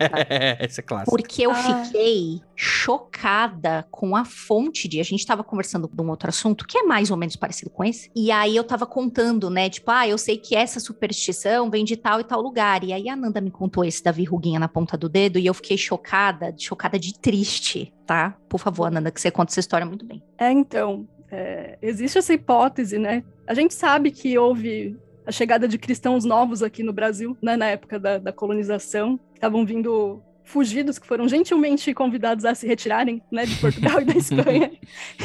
Essa 0.58 0.80
é 0.80 0.84
clássica. 0.84 1.10
Porque 1.10 1.42
eu 1.46 1.52
Ah. 1.52 1.84
fiquei 1.84 2.40
chocada 2.56 3.86
com 3.90 4.14
a 4.16 4.24
fonte 4.24 4.73
de. 4.74 5.00
A 5.00 5.04
gente 5.04 5.24
tava 5.24 5.44
conversando 5.44 5.88
de 5.90 6.02
um 6.02 6.10
outro 6.10 6.28
assunto 6.28 6.66
que 6.66 6.78
é 6.78 6.82
mais 6.82 7.10
ou 7.10 7.16
menos 7.16 7.36
parecido 7.36 7.70
com 7.70 7.84
esse. 7.84 8.10
E 8.14 8.30
aí 8.30 8.54
eu 8.56 8.64
tava 8.64 8.86
contando, 8.86 9.48
né? 9.48 9.70
Tipo, 9.70 9.90
ah, 9.90 10.08
eu 10.08 10.18
sei 10.18 10.36
que 10.36 10.56
essa 10.56 10.80
superstição 10.80 11.70
vem 11.70 11.84
de 11.84 11.96
tal 11.96 12.20
e 12.20 12.24
tal 12.24 12.40
lugar. 12.40 12.82
E 12.84 12.92
aí 12.92 13.08
a 13.08 13.16
Nanda 13.16 13.40
me 13.40 13.50
contou 13.50 13.84
esse 13.84 14.02
da 14.02 14.10
verruguinha 14.10 14.58
na 14.58 14.68
ponta 14.68 14.96
do 14.96 15.08
dedo 15.08 15.38
e 15.38 15.46
eu 15.46 15.54
fiquei 15.54 15.76
chocada, 15.76 16.54
chocada 16.58 16.98
de 16.98 17.18
triste, 17.18 17.92
tá? 18.04 18.36
Por 18.48 18.58
favor, 18.58 18.90
Nanda, 18.90 19.10
que 19.10 19.20
você 19.20 19.30
conta 19.30 19.52
essa 19.52 19.60
história 19.60 19.86
muito 19.86 20.04
bem. 20.04 20.22
É, 20.36 20.50
então, 20.50 21.06
é, 21.30 21.78
existe 21.80 22.18
essa 22.18 22.32
hipótese, 22.32 22.98
né? 22.98 23.24
A 23.46 23.54
gente 23.54 23.74
sabe 23.74 24.10
que 24.10 24.36
houve 24.36 24.96
a 25.26 25.32
chegada 25.32 25.66
de 25.66 25.78
cristãos 25.78 26.24
novos 26.24 26.62
aqui 26.62 26.82
no 26.82 26.92
Brasil, 26.92 27.36
né, 27.42 27.56
na 27.56 27.66
época 27.66 27.98
da, 27.98 28.18
da 28.18 28.32
colonização, 28.32 29.16
que 29.16 29.38
estavam 29.38 29.64
vindo 29.64 30.22
fugidos, 30.44 30.98
que 30.98 31.06
foram 31.06 31.26
gentilmente 31.28 31.92
convidados 31.92 32.44
a 32.44 32.54
se 32.54 32.66
retirarem, 32.66 33.22
né, 33.32 33.46
de 33.46 33.56
Portugal 33.56 34.00
e 34.00 34.04
da 34.04 34.14
Espanha 34.14 34.70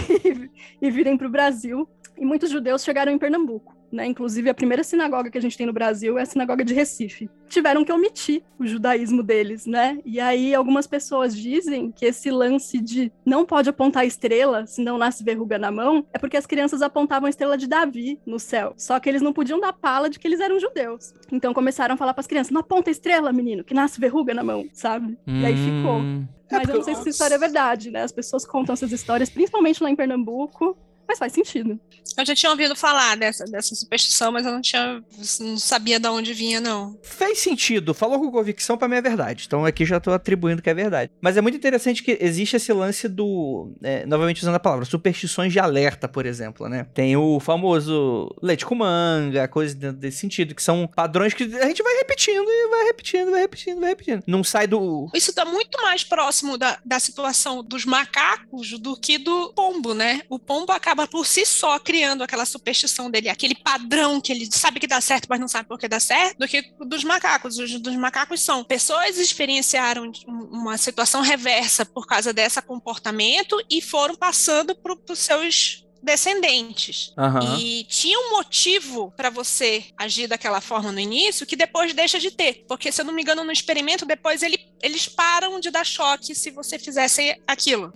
e, 0.82 0.88
e 0.88 0.92
virem 0.92 1.18
para 1.18 1.28
o 1.28 1.32
Brasil. 1.32 1.88
E 2.18 2.26
muitos 2.26 2.50
judeus 2.50 2.84
chegaram 2.84 3.12
em 3.12 3.18
Pernambuco. 3.18 3.79
Né? 3.92 4.06
Inclusive, 4.06 4.50
a 4.50 4.54
primeira 4.54 4.84
sinagoga 4.84 5.30
que 5.30 5.38
a 5.38 5.42
gente 5.42 5.58
tem 5.58 5.66
no 5.66 5.74
Brasil 5.74 6.18
é 6.18 6.22
a 6.22 6.26
sinagoga 6.26 6.64
de 6.64 6.74
Recife. 6.74 7.30
Tiveram 7.48 7.84
que 7.84 7.92
omitir 7.92 8.44
o 8.60 8.66
judaísmo 8.66 9.24
deles, 9.24 9.66
né? 9.66 10.00
E 10.06 10.20
aí, 10.20 10.54
algumas 10.54 10.86
pessoas 10.86 11.36
dizem 11.36 11.92
que 11.92 12.06
esse 12.06 12.30
lance 12.30 12.80
de 12.80 13.12
não 13.26 13.46
pode 13.46 13.70
apontar 13.70 14.06
estrela, 14.06 14.66
senão 14.68 14.98
nasce 14.98 15.24
verruga 15.24 15.58
na 15.58 15.72
mão, 15.72 16.06
é 16.14 16.20
porque 16.20 16.38
as 16.38 16.46
crianças 16.46 16.82
apontavam 16.82 17.28
a 17.28 17.30
estrela 17.30 17.58
de 17.58 17.68
Davi 17.68 18.20
no 18.26 18.40
céu. 18.40 18.74
Só 18.78 19.00
que 19.00 19.10
eles 19.10 19.22
não 19.22 19.34
podiam 19.34 19.60
dar 19.60 19.74
pala 19.74 20.10
de 20.10 20.20
que 20.20 20.28
eles 20.28 20.40
eram 20.40 20.60
judeus. 20.60 21.14
Então 21.32 21.54
começaram 21.54 21.96
a 21.96 21.98
falar 21.98 22.14
para 22.14 22.22
as 22.22 22.28
crianças: 22.28 22.52
não 22.52 22.62
aponta 22.62 22.92
estrela, 22.92 23.34
menino, 23.34 23.64
que 23.64 23.74
nasce 23.74 24.00
verruga 24.00 24.34
na 24.34 24.44
mão, 24.44 24.68
sabe? 24.74 25.18
E 25.26 25.46
aí 25.46 25.56
ficou. 25.56 25.98
Hum. 25.98 26.28
Mas 26.52 26.68
eu 26.68 26.76
não 26.76 26.84
sei 26.84 26.96
se 26.96 27.02
essa 27.02 27.10
história 27.10 27.36
é 27.36 27.38
verdade, 27.38 27.92
né? 27.92 28.04
As 28.04 28.12
pessoas 28.12 28.46
contam 28.46 28.74
essas 28.74 28.92
histórias, 28.92 29.30
principalmente 29.30 29.84
lá 29.84 29.90
em 29.90 29.96
Pernambuco, 29.96 30.76
mas 31.10 31.18
faz 31.18 31.34
sentido. 31.34 31.80
Eu 32.16 32.26
já 32.26 32.36
tinha 32.36 32.52
ouvido 32.52 32.76
falar 32.76 33.18
dessa, 33.18 33.46
dessa 33.46 33.74
superstição, 33.74 34.32
mas 34.32 34.46
eu 34.46 34.52
não 34.52 34.62
tinha. 34.62 35.04
não 35.40 35.58
sabia 35.58 36.00
de 36.00 36.08
onde 36.08 36.34
vinha, 36.34 36.62
não. 36.62 36.98
Fez 37.02 37.40
sentido, 37.40 37.96
falou 37.96 38.20
com 38.20 38.32
convicção 38.32 38.78
pra 38.78 38.88
mim 38.88 38.98
é 38.98 39.02
verdade. 39.02 39.46
Então 39.48 39.66
aqui 39.66 39.86
já 39.86 40.00
tô 40.00 40.12
atribuindo 40.12 40.62
que 40.62 40.70
é 40.70 40.74
verdade. 40.74 41.12
Mas 41.20 41.36
é 41.36 41.42
muito 41.42 41.58
interessante 41.58 42.04
que 42.04 42.18
existe 42.22 42.56
esse 42.58 42.72
lance 42.72 43.08
do. 43.08 43.74
é, 43.82 44.06
novamente 44.06 44.42
usando 44.42 44.56
a 44.56 44.60
palavra, 44.60 44.86
superstições 44.86 45.52
de 45.52 45.60
alerta, 45.60 46.08
por 46.08 46.28
exemplo, 46.28 46.70
né? 46.70 46.86
Tem 46.94 47.18
o 47.18 47.40
famoso 47.40 48.30
leite 48.42 48.66
com 48.66 48.76
manga, 48.76 49.48
coisas 49.48 49.74
dentro 49.74 49.98
desse 49.98 50.18
sentido, 50.18 50.54
que 50.54 50.62
são 50.62 50.88
padrões 50.88 51.34
que 51.34 51.44
a 51.44 51.68
gente 51.68 51.82
vai 51.82 51.96
repetindo 51.98 52.48
e 52.48 52.70
vai 52.70 52.86
repetindo, 52.86 53.32
vai 53.32 53.42
repetindo, 53.42 53.80
vai 53.80 53.90
repetindo. 53.90 54.24
Não 54.28 54.44
sai 54.44 54.68
do. 54.68 55.10
Isso 55.16 55.32
está 55.32 55.44
muito 55.44 55.82
mais 55.82 56.04
próximo 56.04 56.56
da, 56.56 56.78
da 56.86 57.00
situação 57.00 57.64
dos 57.64 57.84
macacos 57.84 58.78
do 58.80 58.96
que 58.96 59.18
do 59.18 59.54
pombo, 59.54 59.96
né? 59.96 60.22
O 60.30 60.38
pombo 60.38 60.72
acaba 60.72 60.99
por 61.08 61.26
si 61.26 61.46
só 61.46 61.80
criando 61.80 62.24
aquela 62.24 62.46
superstição 62.46 63.10
dele, 63.10 63.30
aquele 63.30 63.56
padrão 63.56 64.20
que 64.20 64.32
ele 64.32 64.50
sabe 64.52 64.80
que 64.80 64.88
dá 64.88 65.00
certo, 65.02 65.28
mas 65.30 65.40
não 65.40 65.48
sabe 65.48 65.68
por 65.68 65.80
que 65.80 65.88
dá 65.88 66.00
certo, 66.00 66.38
do 66.38 66.48
que 66.48 66.62
dos 66.86 67.04
macacos. 67.04 67.58
Os 67.58 67.80
dos 67.80 67.96
macacos 67.96 68.42
são 68.42 68.64
pessoas 68.64 69.18
experienciaram 69.18 70.12
uma 70.28 70.78
situação 70.78 71.22
reversa 71.22 71.86
por 71.86 72.06
causa 72.08 72.34
desse 72.34 72.62
comportamento 72.62 73.62
e 73.70 73.82
foram 73.82 74.16
passando 74.16 74.76
para 74.76 74.96
os 75.10 75.20
seus 75.20 75.89
descendentes. 76.02 77.14
Aham. 77.18 77.58
E 77.60 77.84
tinha 77.86 78.18
um 78.20 78.32
motivo 78.32 79.14
para 79.16 79.30
você 79.30 79.86
agir 79.98 80.28
daquela 80.28 80.62
forma 80.62 80.92
no 80.92 81.00
início 81.00 81.46
que 81.46 81.56
depois 81.56 81.94
deixa 81.94 82.20
de 82.20 82.32
ter. 82.32 82.66
Porque, 82.68 82.92
se 82.92 83.02
eu 83.02 83.06
não 83.06 83.14
me 83.14 83.22
engano, 83.22 83.44
no 83.44 83.52
experimento, 83.52 84.06
depois 84.06 84.42
ele, 84.42 84.60
eles 84.82 85.08
param 85.08 85.60
de 85.60 85.70
dar 85.70 85.86
choque 85.86 86.34
se 86.36 86.52
você 86.52 86.80
fizesse 86.80 87.40
aquilo. 87.48 87.94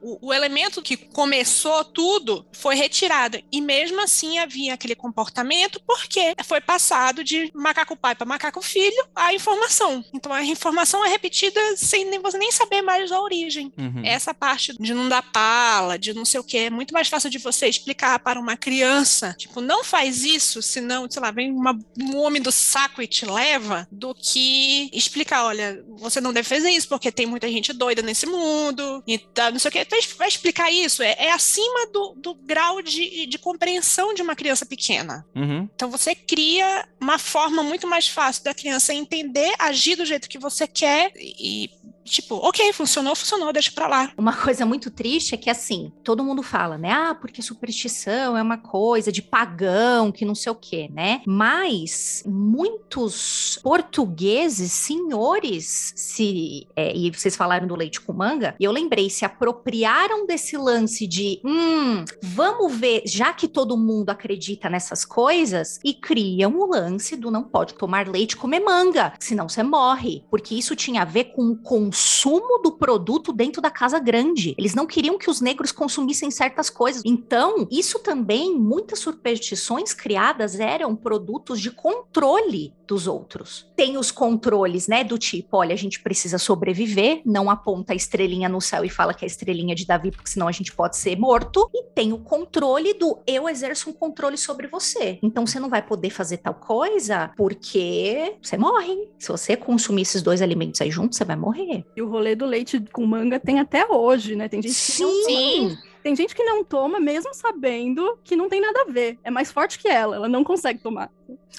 O, 0.00 0.28
o 0.28 0.32
elemento 0.32 0.82
que 0.82 0.96
começou 0.96 1.84
tudo 1.84 2.46
foi 2.52 2.74
retirado. 2.74 3.42
E 3.50 3.60
mesmo 3.60 4.00
assim 4.00 4.38
havia 4.38 4.74
aquele 4.74 4.94
comportamento 4.94 5.80
porque 5.86 6.34
foi 6.44 6.60
passado 6.60 7.22
de 7.22 7.50
macaco 7.54 7.96
pai 7.96 8.14
para 8.14 8.26
macaco 8.26 8.62
filho 8.62 9.04
a 9.14 9.32
informação. 9.34 10.04
Então 10.12 10.32
a 10.32 10.42
informação 10.44 11.04
é 11.04 11.08
repetida 11.08 11.60
sem 11.76 12.04
nem 12.04 12.20
você 12.20 12.38
nem 12.38 12.50
saber 12.52 12.82
mais 12.82 13.10
a 13.12 13.20
origem. 13.20 13.72
Uhum. 13.78 14.02
Essa 14.04 14.32
parte 14.32 14.74
de 14.78 14.94
não 14.94 15.08
dar 15.08 15.22
pala, 15.22 15.98
de 15.98 16.14
não 16.14 16.24
sei 16.24 16.40
o 16.40 16.44
que, 16.44 16.58
é 16.58 16.70
muito 16.70 16.92
mais 16.92 17.08
fácil 17.08 17.30
de 17.34 17.42
você 17.42 17.66
explicar 17.66 18.18
para 18.20 18.38
uma 18.38 18.56
criança, 18.56 19.34
tipo, 19.36 19.60
não 19.60 19.82
faz 19.82 20.22
isso, 20.22 20.62
senão, 20.62 21.10
sei 21.10 21.20
lá, 21.20 21.30
vem 21.30 21.50
uma- 21.52 21.78
um 22.00 22.16
homem 22.18 22.40
do 22.40 22.52
saco 22.52 23.02
e 23.02 23.06
te 23.06 23.26
leva, 23.26 23.88
do 23.90 24.14
que 24.14 24.88
explicar, 24.92 25.44
olha, 25.44 25.84
você 25.98 26.20
não 26.20 26.32
deve 26.32 26.48
fazer 26.48 26.70
isso, 26.70 26.88
porque 26.88 27.10
tem 27.10 27.26
muita 27.26 27.48
gente 27.48 27.72
doida 27.72 28.02
nesse 28.02 28.26
mundo, 28.26 29.02
e 29.06 29.18
tá, 29.18 29.50
não 29.50 29.58
sei 29.58 29.68
o 29.68 29.72
que. 29.72 29.84
Vai, 29.84 30.00
vai 30.16 30.28
explicar 30.28 30.70
isso. 30.70 31.02
É, 31.02 31.14
é 31.18 31.32
acima 31.32 31.86
do, 31.92 32.14
do 32.16 32.34
grau 32.34 32.80
de, 32.80 33.26
de 33.26 33.38
compreensão 33.38 34.14
de 34.14 34.22
uma 34.22 34.36
criança 34.36 34.64
pequena. 34.64 35.26
Uhum. 35.34 35.68
Então 35.74 35.90
você 35.90 36.14
cria 36.14 36.88
uma 37.00 37.18
forma 37.18 37.62
muito 37.62 37.86
mais 37.86 38.06
fácil 38.08 38.44
da 38.44 38.54
criança 38.54 38.94
entender, 38.94 39.52
agir 39.58 39.96
do 39.96 40.06
jeito 40.06 40.28
que 40.28 40.38
você 40.38 40.66
quer 40.66 41.12
e 41.16 41.70
tipo, 42.04 42.36
ok, 42.36 42.72
funcionou, 42.72 43.14
funcionou, 43.16 43.52
deixa 43.52 43.70
pra 43.72 43.86
lá. 43.86 44.12
Uma 44.16 44.34
coisa 44.34 44.66
muito 44.66 44.90
triste 44.90 45.34
é 45.34 45.38
que, 45.38 45.50
assim, 45.50 45.92
todo 46.02 46.24
mundo 46.24 46.42
fala, 46.42 46.76
né? 46.78 46.90
Ah, 46.90 47.14
porque 47.14 47.42
superstição 47.42 48.36
é 48.36 48.42
uma 48.42 48.58
coisa 48.58 49.10
de 49.10 49.22
pagão, 49.22 50.12
que 50.12 50.24
não 50.24 50.34
sei 50.34 50.52
o 50.52 50.54
quê, 50.54 50.88
né? 50.92 51.22
Mas 51.26 52.22
muitos 52.26 53.58
portugueses, 53.62 54.72
senhores, 54.72 55.92
se. 55.96 56.66
É, 56.76 56.94
e 56.94 57.10
vocês 57.10 57.36
falaram 57.36 57.66
do 57.66 57.76
leite 57.76 58.00
com 58.00 58.12
manga, 58.12 58.54
e 58.58 58.64
eu 58.64 58.72
lembrei, 58.72 59.08
se 59.08 59.24
apropriaram 59.24 60.26
desse 60.26 60.56
lance 60.56 61.06
de, 61.06 61.40
hum, 61.44 62.04
vamos 62.22 62.74
ver, 62.74 63.02
já 63.06 63.32
que 63.32 63.48
todo 63.48 63.76
mundo 63.76 64.10
acredita 64.10 64.68
nessas 64.68 65.04
coisas, 65.04 65.78
e 65.84 65.94
criam 65.94 66.58
o 66.58 66.66
lance 66.66 67.16
do 67.16 67.30
não 67.30 67.42
pode 67.42 67.74
tomar 67.74 68.08
leite 68.08 68.36
comer 68.36 68.60
manga, 68.60 69.12
senão 69.18 69.48
você 69.48 69.62
morre. 69.62 70.24
Porque 70.30 70.54
isso 70.54 70.76
tinha 70.76 71.02
a 71.02 71.04
ver 71.04 71.24
com 71.34 71.50
o 71.50 71.56
consumo 71.94 72.58
do 72.60 72.72
produto 72.72 73.32
dentro 73.32 73.62
da 73.62 73.70
casa 73.70 74.00
grande. 74.00 74.52
Eles 74.58 74.74
não 74.74 74.84
queriam 74.84 75.16
que 75.16 75.30
os 75.30 75.40
negros 75.40 75.70
consumissem 75.70 76.28
certas 76.28 76.68
coisas. 76.68 77.02
Então, 77.04 77.68
isso 77.70 78.00
também, 78.00 78.58
muitas 78.58 78.98
superstições 78.98 79.94
criadas 79.94 80.58
eram 80.58 80.96
produtos 80.96 81.60
de 81.60 81.70
controle 81.70 82.74
dos 82.86 83.06
outros. 83.06 83.70
Tem 83.76 83.96
os 83.96 84.10
controles, 84.10 84.88
né, 84.88 85.04
do 85.04 85.16
tipo, 85.16 85.56
olha, 85.56 85.72
a 85.72 85.76
gente 85.76 86.02
precisa 86.02 86.36
sobreviver, 86.36 87.22
não 87.24 87.48
aponta 87.48 87.92
a 87.92 87.96
estrelinha 87.96 88.48
no 88.48 88.60
céu 88.60 88.84
e 88.84 88.90
fala 88.90 89.14
que 89.14 89.24
é 89.24 89.26
a 89.26 89.30
estrelinha 89.30 89.74
de 89.74 89.86
Davi, 89.86 90.10
porque 90.10 90.28
senão 90.28 90.48
a 90.48 90.52
gente 90.52 90.72
pode 90.72 90.96
ser 90.96 91.16
morto. 91.16 91.70
E 91.72 91.84
tem 91.94 92.12
o 92.12 92.18
controle 92.18 92.92
do 92.94 93.18
eu 93.26 93.48
exerço 93.48 93.88
um 93.88 93.92
controle 93.92 94.36
sobre 94.36 94.66
você. 94.66 95.18
Então 95.22 95.46
você 95.46 95.60
não 95.60 95.68
vai 95.68 95.80
poder 95.80 96.10
fazer 96.10 96.38
tal 96.38 96.54
coisa 96.54 97.30
porque 97.36 98.36
você 98.42 98.56
morre. 98.56 99.08
Se 99.18 99.28
você 99.28 99.56
consumir 99.56 100.02
esses 100.02 100.22
dois 100.22 100.42
alimentos 100.42 100.80
aí 100.80 100.90
juntos, 100.90 101.16
você 101.16 101.24
vai 101.24 101.36
morrer. 101.36 101.83
E 101.96 102.02
o 102.02 102.08
rolê 102.08 102.34
do 102.34 102.46
leite 102.46 102.82
com 102.92 103.06
manga 103.06 103.38
tem 103.38 103.60
até 103.60 103.86
hoje, 103.86 104.34
né? 104.34 104.48
Tem 104.48 104.60
gente 104.60 104.74
que 104.74 105.02
não 105.02 105.24
Sim. 105.24 105.78
Tem 106.04 106.14
gente 106.14 106.34
que 106.34 106.44
não 106.44 106.62
toma, 106.62 107.00
mesmo 107.00 107.32
sabendo 107.32 108.18
que 108.22 108.36
não 108.36 108.46
tem 108.46 108.60
nada 108.60 108.82
a 108.82 108.92
ver. 108.92 109.18
É 109.24 109.30
mais 109.30 109.50
forte 109.50 109.78
que 109.78 109.88
ela, 109.88 110.16
ela 110.16 110.28
não 110.28 110.44
consegue 110.44 110.78
tomar. 110.78 111.10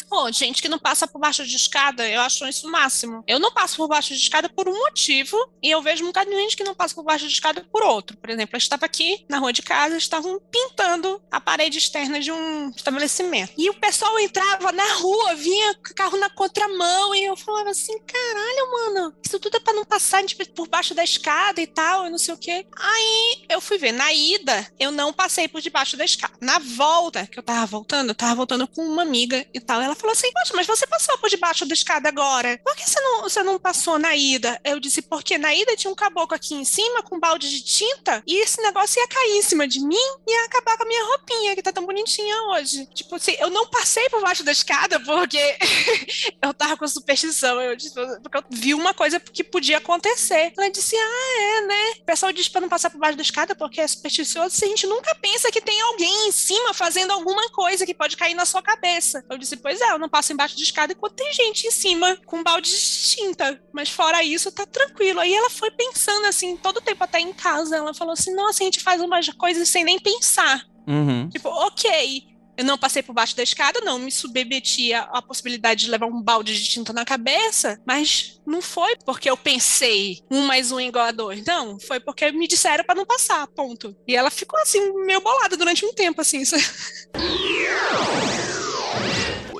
Pô, 0.07 0.31
gente 0.31 0.61
que 0.61 0.69
não 0.69 0.77
passa 0.77 1.07
por 1.07 1.19
baixo 1.19 1.43
de 1.45 1.55
escada, 1.55 2.07
eu 2.07 2.21
acho 2.21 2.47
isso 2.47 2.67
o 2.67 2.71
máximo. 2.71 3.23
Eu 3.27 3.39
não 3.39 3.51
passo 3.51 3.75
por 3.77 3.87
baixo 3.87 4.13
de 4.13 4.19
escada 4.19 4.47
por 4.47 4.69
um 4.69 4.77
motivo, 4.77 5.37
e 5.63 5.71
eu 5.71 5.81
vejo 5.81 6.03
um 6.03 6.07
bocado 6.07 6.29
de 6.29 6.35
gente 6.35 6.55
que 6.55 6.63
não 6.63 6.75
passa 6.75 6.93
por 6.93 7.03
baixo 7.03 7.25
de 7.27 7.33
escada 7.33 7.65
por 7.71 7.81
outro. 7.83 8.15
Por 8.17 8.29
exemplo, 8.29 8.55
eu 8.55 8.57
estava 8.59 8.85
aqui 8.85 9.25
na 9.27 9.39
rua 9.39 9.51
de 9.51 9.63
casa, 9.63 9.97
estavam 9.97 10.39
pintando 10.51 11.19
a 11.31 11.41
parede 11.41 11.77
externa 11.79 12.19
de 12.19 12.31
um 12.31 12.69
estabelecimento. 12.69 13.53
E 13.57 13.69
o 13.69 13.73
pessoal 13.73 14.19
entrava 14.19 14.71
na 14.71 14.93
rua, 14.93 15.33
vinha 15.35 15.73
com 15.75 15.93
carro 15.95 16.17
na 16.17 16.29
contramão, 16.29 17.15
e 17.15 17.23
eu 17.23 17.35
falava 17.35 17.71
assim: 17.71 17.97
caralho, 17.99 18.71
mano, 18.71 19.15
isso 19.25 19.39
tudo 19.39 19.57
é 19.57 19.59
pra 19.59 19.73
não 19.73 19.85
passar 19.85 20.23
por 20.53 20.67
baixo 20.67 20.93
da 20.93 21.03
escada 21.03 21.59
e 21.61 21.67
tal, 21.67 22.05
e 22.05 22.09
não 22.09 22.17
sei 22.17 22.33
o 22.33 22.37
quê. 22.37 22.65
Aí 22.77 23.45
eu 23.49 23.59
fui 23.59 23.77
ver, 23.77 23.91
na 23.91 24.13
ida, 24.35 24.67
eu 24.79 24.91
não 24.91 25.13
passei 25.13 25.47
por 25.47 25.61
debaixo 25.61 25.97
da 25.97 26.05
escada. 26.05 26.33
Na 26.41 26.59
volta, 26.59 27.25
que 27.27 27.39
eu 27.39 27.43
tava 27.43 27.65
voltando, 27.65 28.09
eu 28.09 28.15
tava 28.15 28.35
voltando 28.35 28.67
com 28.67 28.81
uma 28.81 29.01
amiga 29.01 29.45
e 29.53 29.59
tal. 29.59 29.81
Ela 29.81 29.95
falou 29.95 30.13
assim: 30.13 30.31
Poxa, 30.31 30.53
mas 30.55 30.67
você 30.67 30.85
passou 30.87 31.17
por 31.17 31.29
debaixo 31.29 31.65
da 31.65 31.73
escada 31.73 32.09
agora. 32.09 32.59
Por 32.63 32.75
que 32.75 32.89
você 32.89 32.99
não, 32.99 33.21
você 33.21 33.43
não 33.43 33.59
passou 33.59 33.97
na 33.97 34.15
ida? 34.15 34.59
Eu 34.63 34.79
disse: 34.79 35.01
Porque 35.01 35.37
na 35.37 35.53
ida 35.53 35.75
tinha 35.75 35.91
um 35.91 35.95
caboclo 35.95 36.35
aqui 36.35 36.53
em 36.53 36.65
cima 36.65 37.01
com 37.03 37.15
um 37.15 37.19
balde 37.19 37.49
de 37.49 37.61
tinta 37.61 38.23
e 38.25 38.37
esse 38.41 38.61
negócio 38.61 38.99
ia 38.99 39.07
cair 39.07 39.37
em 39.37 39.41
cima 39.41 39.67
de 39.67 39.79
mim 39.79 39.95
e 40.27 40.31
ia 40.31 40.45
acabar 40.45 40.77
com 40.77 40.83
a 40.83 40.87
minha 40.87 41.05
roupinha, 41.05 41.55
que 41.55 41.63
tá 41.63 41.71
tão 41.71 41.85
bonitinha 41.85 42.35
hoje. 42.51 42.87
Tipo 42.93 43.15
assim, 43.15 43.35
eu 43.39 43.49
não 43.49 43.67
passei 43.67 44.09
por 44.09 44.21
baixo 44.21 44.43
da 44.43 44.51
escada 44.51 44.99
porque 44.99 45.39
eu 46.41 46.53
tava 46.53 46.77
com 46.77 46.87
superstição. 46.87 47.61
Eu 47.61 47.75
disse, 47.75 47.93
porque 48.21 48.37
eu 48.37 48.43
vi 48.49 48.73
uma 48.73 48.93
coisa 48.93 49.19
que 49.19 49.43
podia 49.43 49.77
acontecer. 49.77 50.53
Ela 50.57 50.69
disse: 50.69 50.95
Ah, 50.95 51.41
é, 51.41 51.61
né? 51.61 51.91
O 52.01 52.05
pessoal 52.05 52.31
diz 52.31 52.47
pra 52.47 52.61
não 52.61 52.69
passar 52.69 52.89
por 52.89 52.99
baixo 52.99 53.17
da 53.17 53.23
escada 53.23 53.55
porque 53.55 53.81
é 53.81 53.87
Se 54.25 54.65
a 54.65 54.67
gente 54.67 54.87
nunca 54.87 55.13
pensa 55.15 55.51
que 55.51 55.61
tem 55.61 55.79
alguém 55.81 56.27
em 56.27 56.31
cima 56.31 56.73
fazendo 56.73 57.11
alguma 57.11 57.49
coisa 57.49 57.85
que 57.85 57.93
pode 57.93 58.17
cair 58.17 58.33
na 58.33 58.45
sua 58.45 58.61
cabeça. 58.61 59.23
Eu 59.29 59.37
disse: 59.37 59.57
Pois 59.57 59.79
é, 59.81 59.91
eu 59.91 59.99
não 59.99 60.09
passo 60.09 60.33
embaixo 60.33 60.55
de 60.55 60.63
escada 60.63 60.93
enquanto 60.93 61.15
tem 61.15 61.33
gente 61.33 61.67
em 61.67 61.71
cima 61.71 62.17
com 62.25 62.43
balde 62.43 62.69
de 62.69 63.15
tinta. 63.15 63.61
Mas 63.73 63.89
fora 63.89 64.23
isso, 64.23 64.51
tá 64.51 64.65
tranquilo. 64.65 65.19
Aí 65.19 65.33
ela 65.33 65.49
foi 65.49 65.71
pensando 65.71 66.25
assim, 66.25 66.57
todo 66.57 66.77
o 66.77 66.81
tempo 66.81 67.03
até 67.03 67.19
em 67.19 67.33
casa. 67.33 67.77
Ela 67.77 67.93
falou 67.93 68.13
assim: 68.13 68.33
Nossa, 68.33 68.63
a 68.63 68.65
gente 68.65 68.81
faz 68.81 69.01
umas 69.01 69.29
coisas 69.29 69.69
sem 69.69 69.83
nem 69.83 69.99
pensar. 69.99 70.65
Uhum. 70.87 71.29
Tipo, 71.29 71.49
ok. 71.49 72.34
Eu 72.57 72.63
não 72.63 72.77
passei 72.77 73.03
por 73.03 73.13
baixo 73.13 73.35
da 73.35 73.43
escada, 73.43 73.81
não 73.81 73.99
me 73.99 74.11
submeti 74.11 74.93
à, 74.93 75.21
possibilidade 75.21 75.85
de 75.85 75.91
levar 75.91 76.05
um 76.05 76.21
balde 76.21 76.55
de 76.55 76.63
tinta 76.69 76.93
na 76.93 77.03
cabeça, 77.03 77.79
mas 77.85 78.39
não 78.45 78.61
foi 78.61 78.95
porque 79.05 79.29
eu 79.29 79.35
pensei 79.35 80.21
um 80.31 80.45
mais 80.45 80.71
um 80.71 80.79
igual 80.79 81.05
a 81.05 81.11
dois. 81.11 81.43
Não, 81.45 81.79
foi 81.79 81.99
porque 81.99 82.31
me 82.31 82.47
disseram 82.47 82.83
para 82.83 82.95
não 82.95 83.05
passar, 83.05 83.45
ponto. 83.47 83.95
E 84.07 84.15
ela 84.15 84.29
ficou 84.29 84.59
assim, 84.59 84.93
meio 85.05 85.21
bolada 85.21 85.57
durante 85.57 85.85
um 85.85 85.93
tempo, 85.93 86.21
assim. 86.21 86.41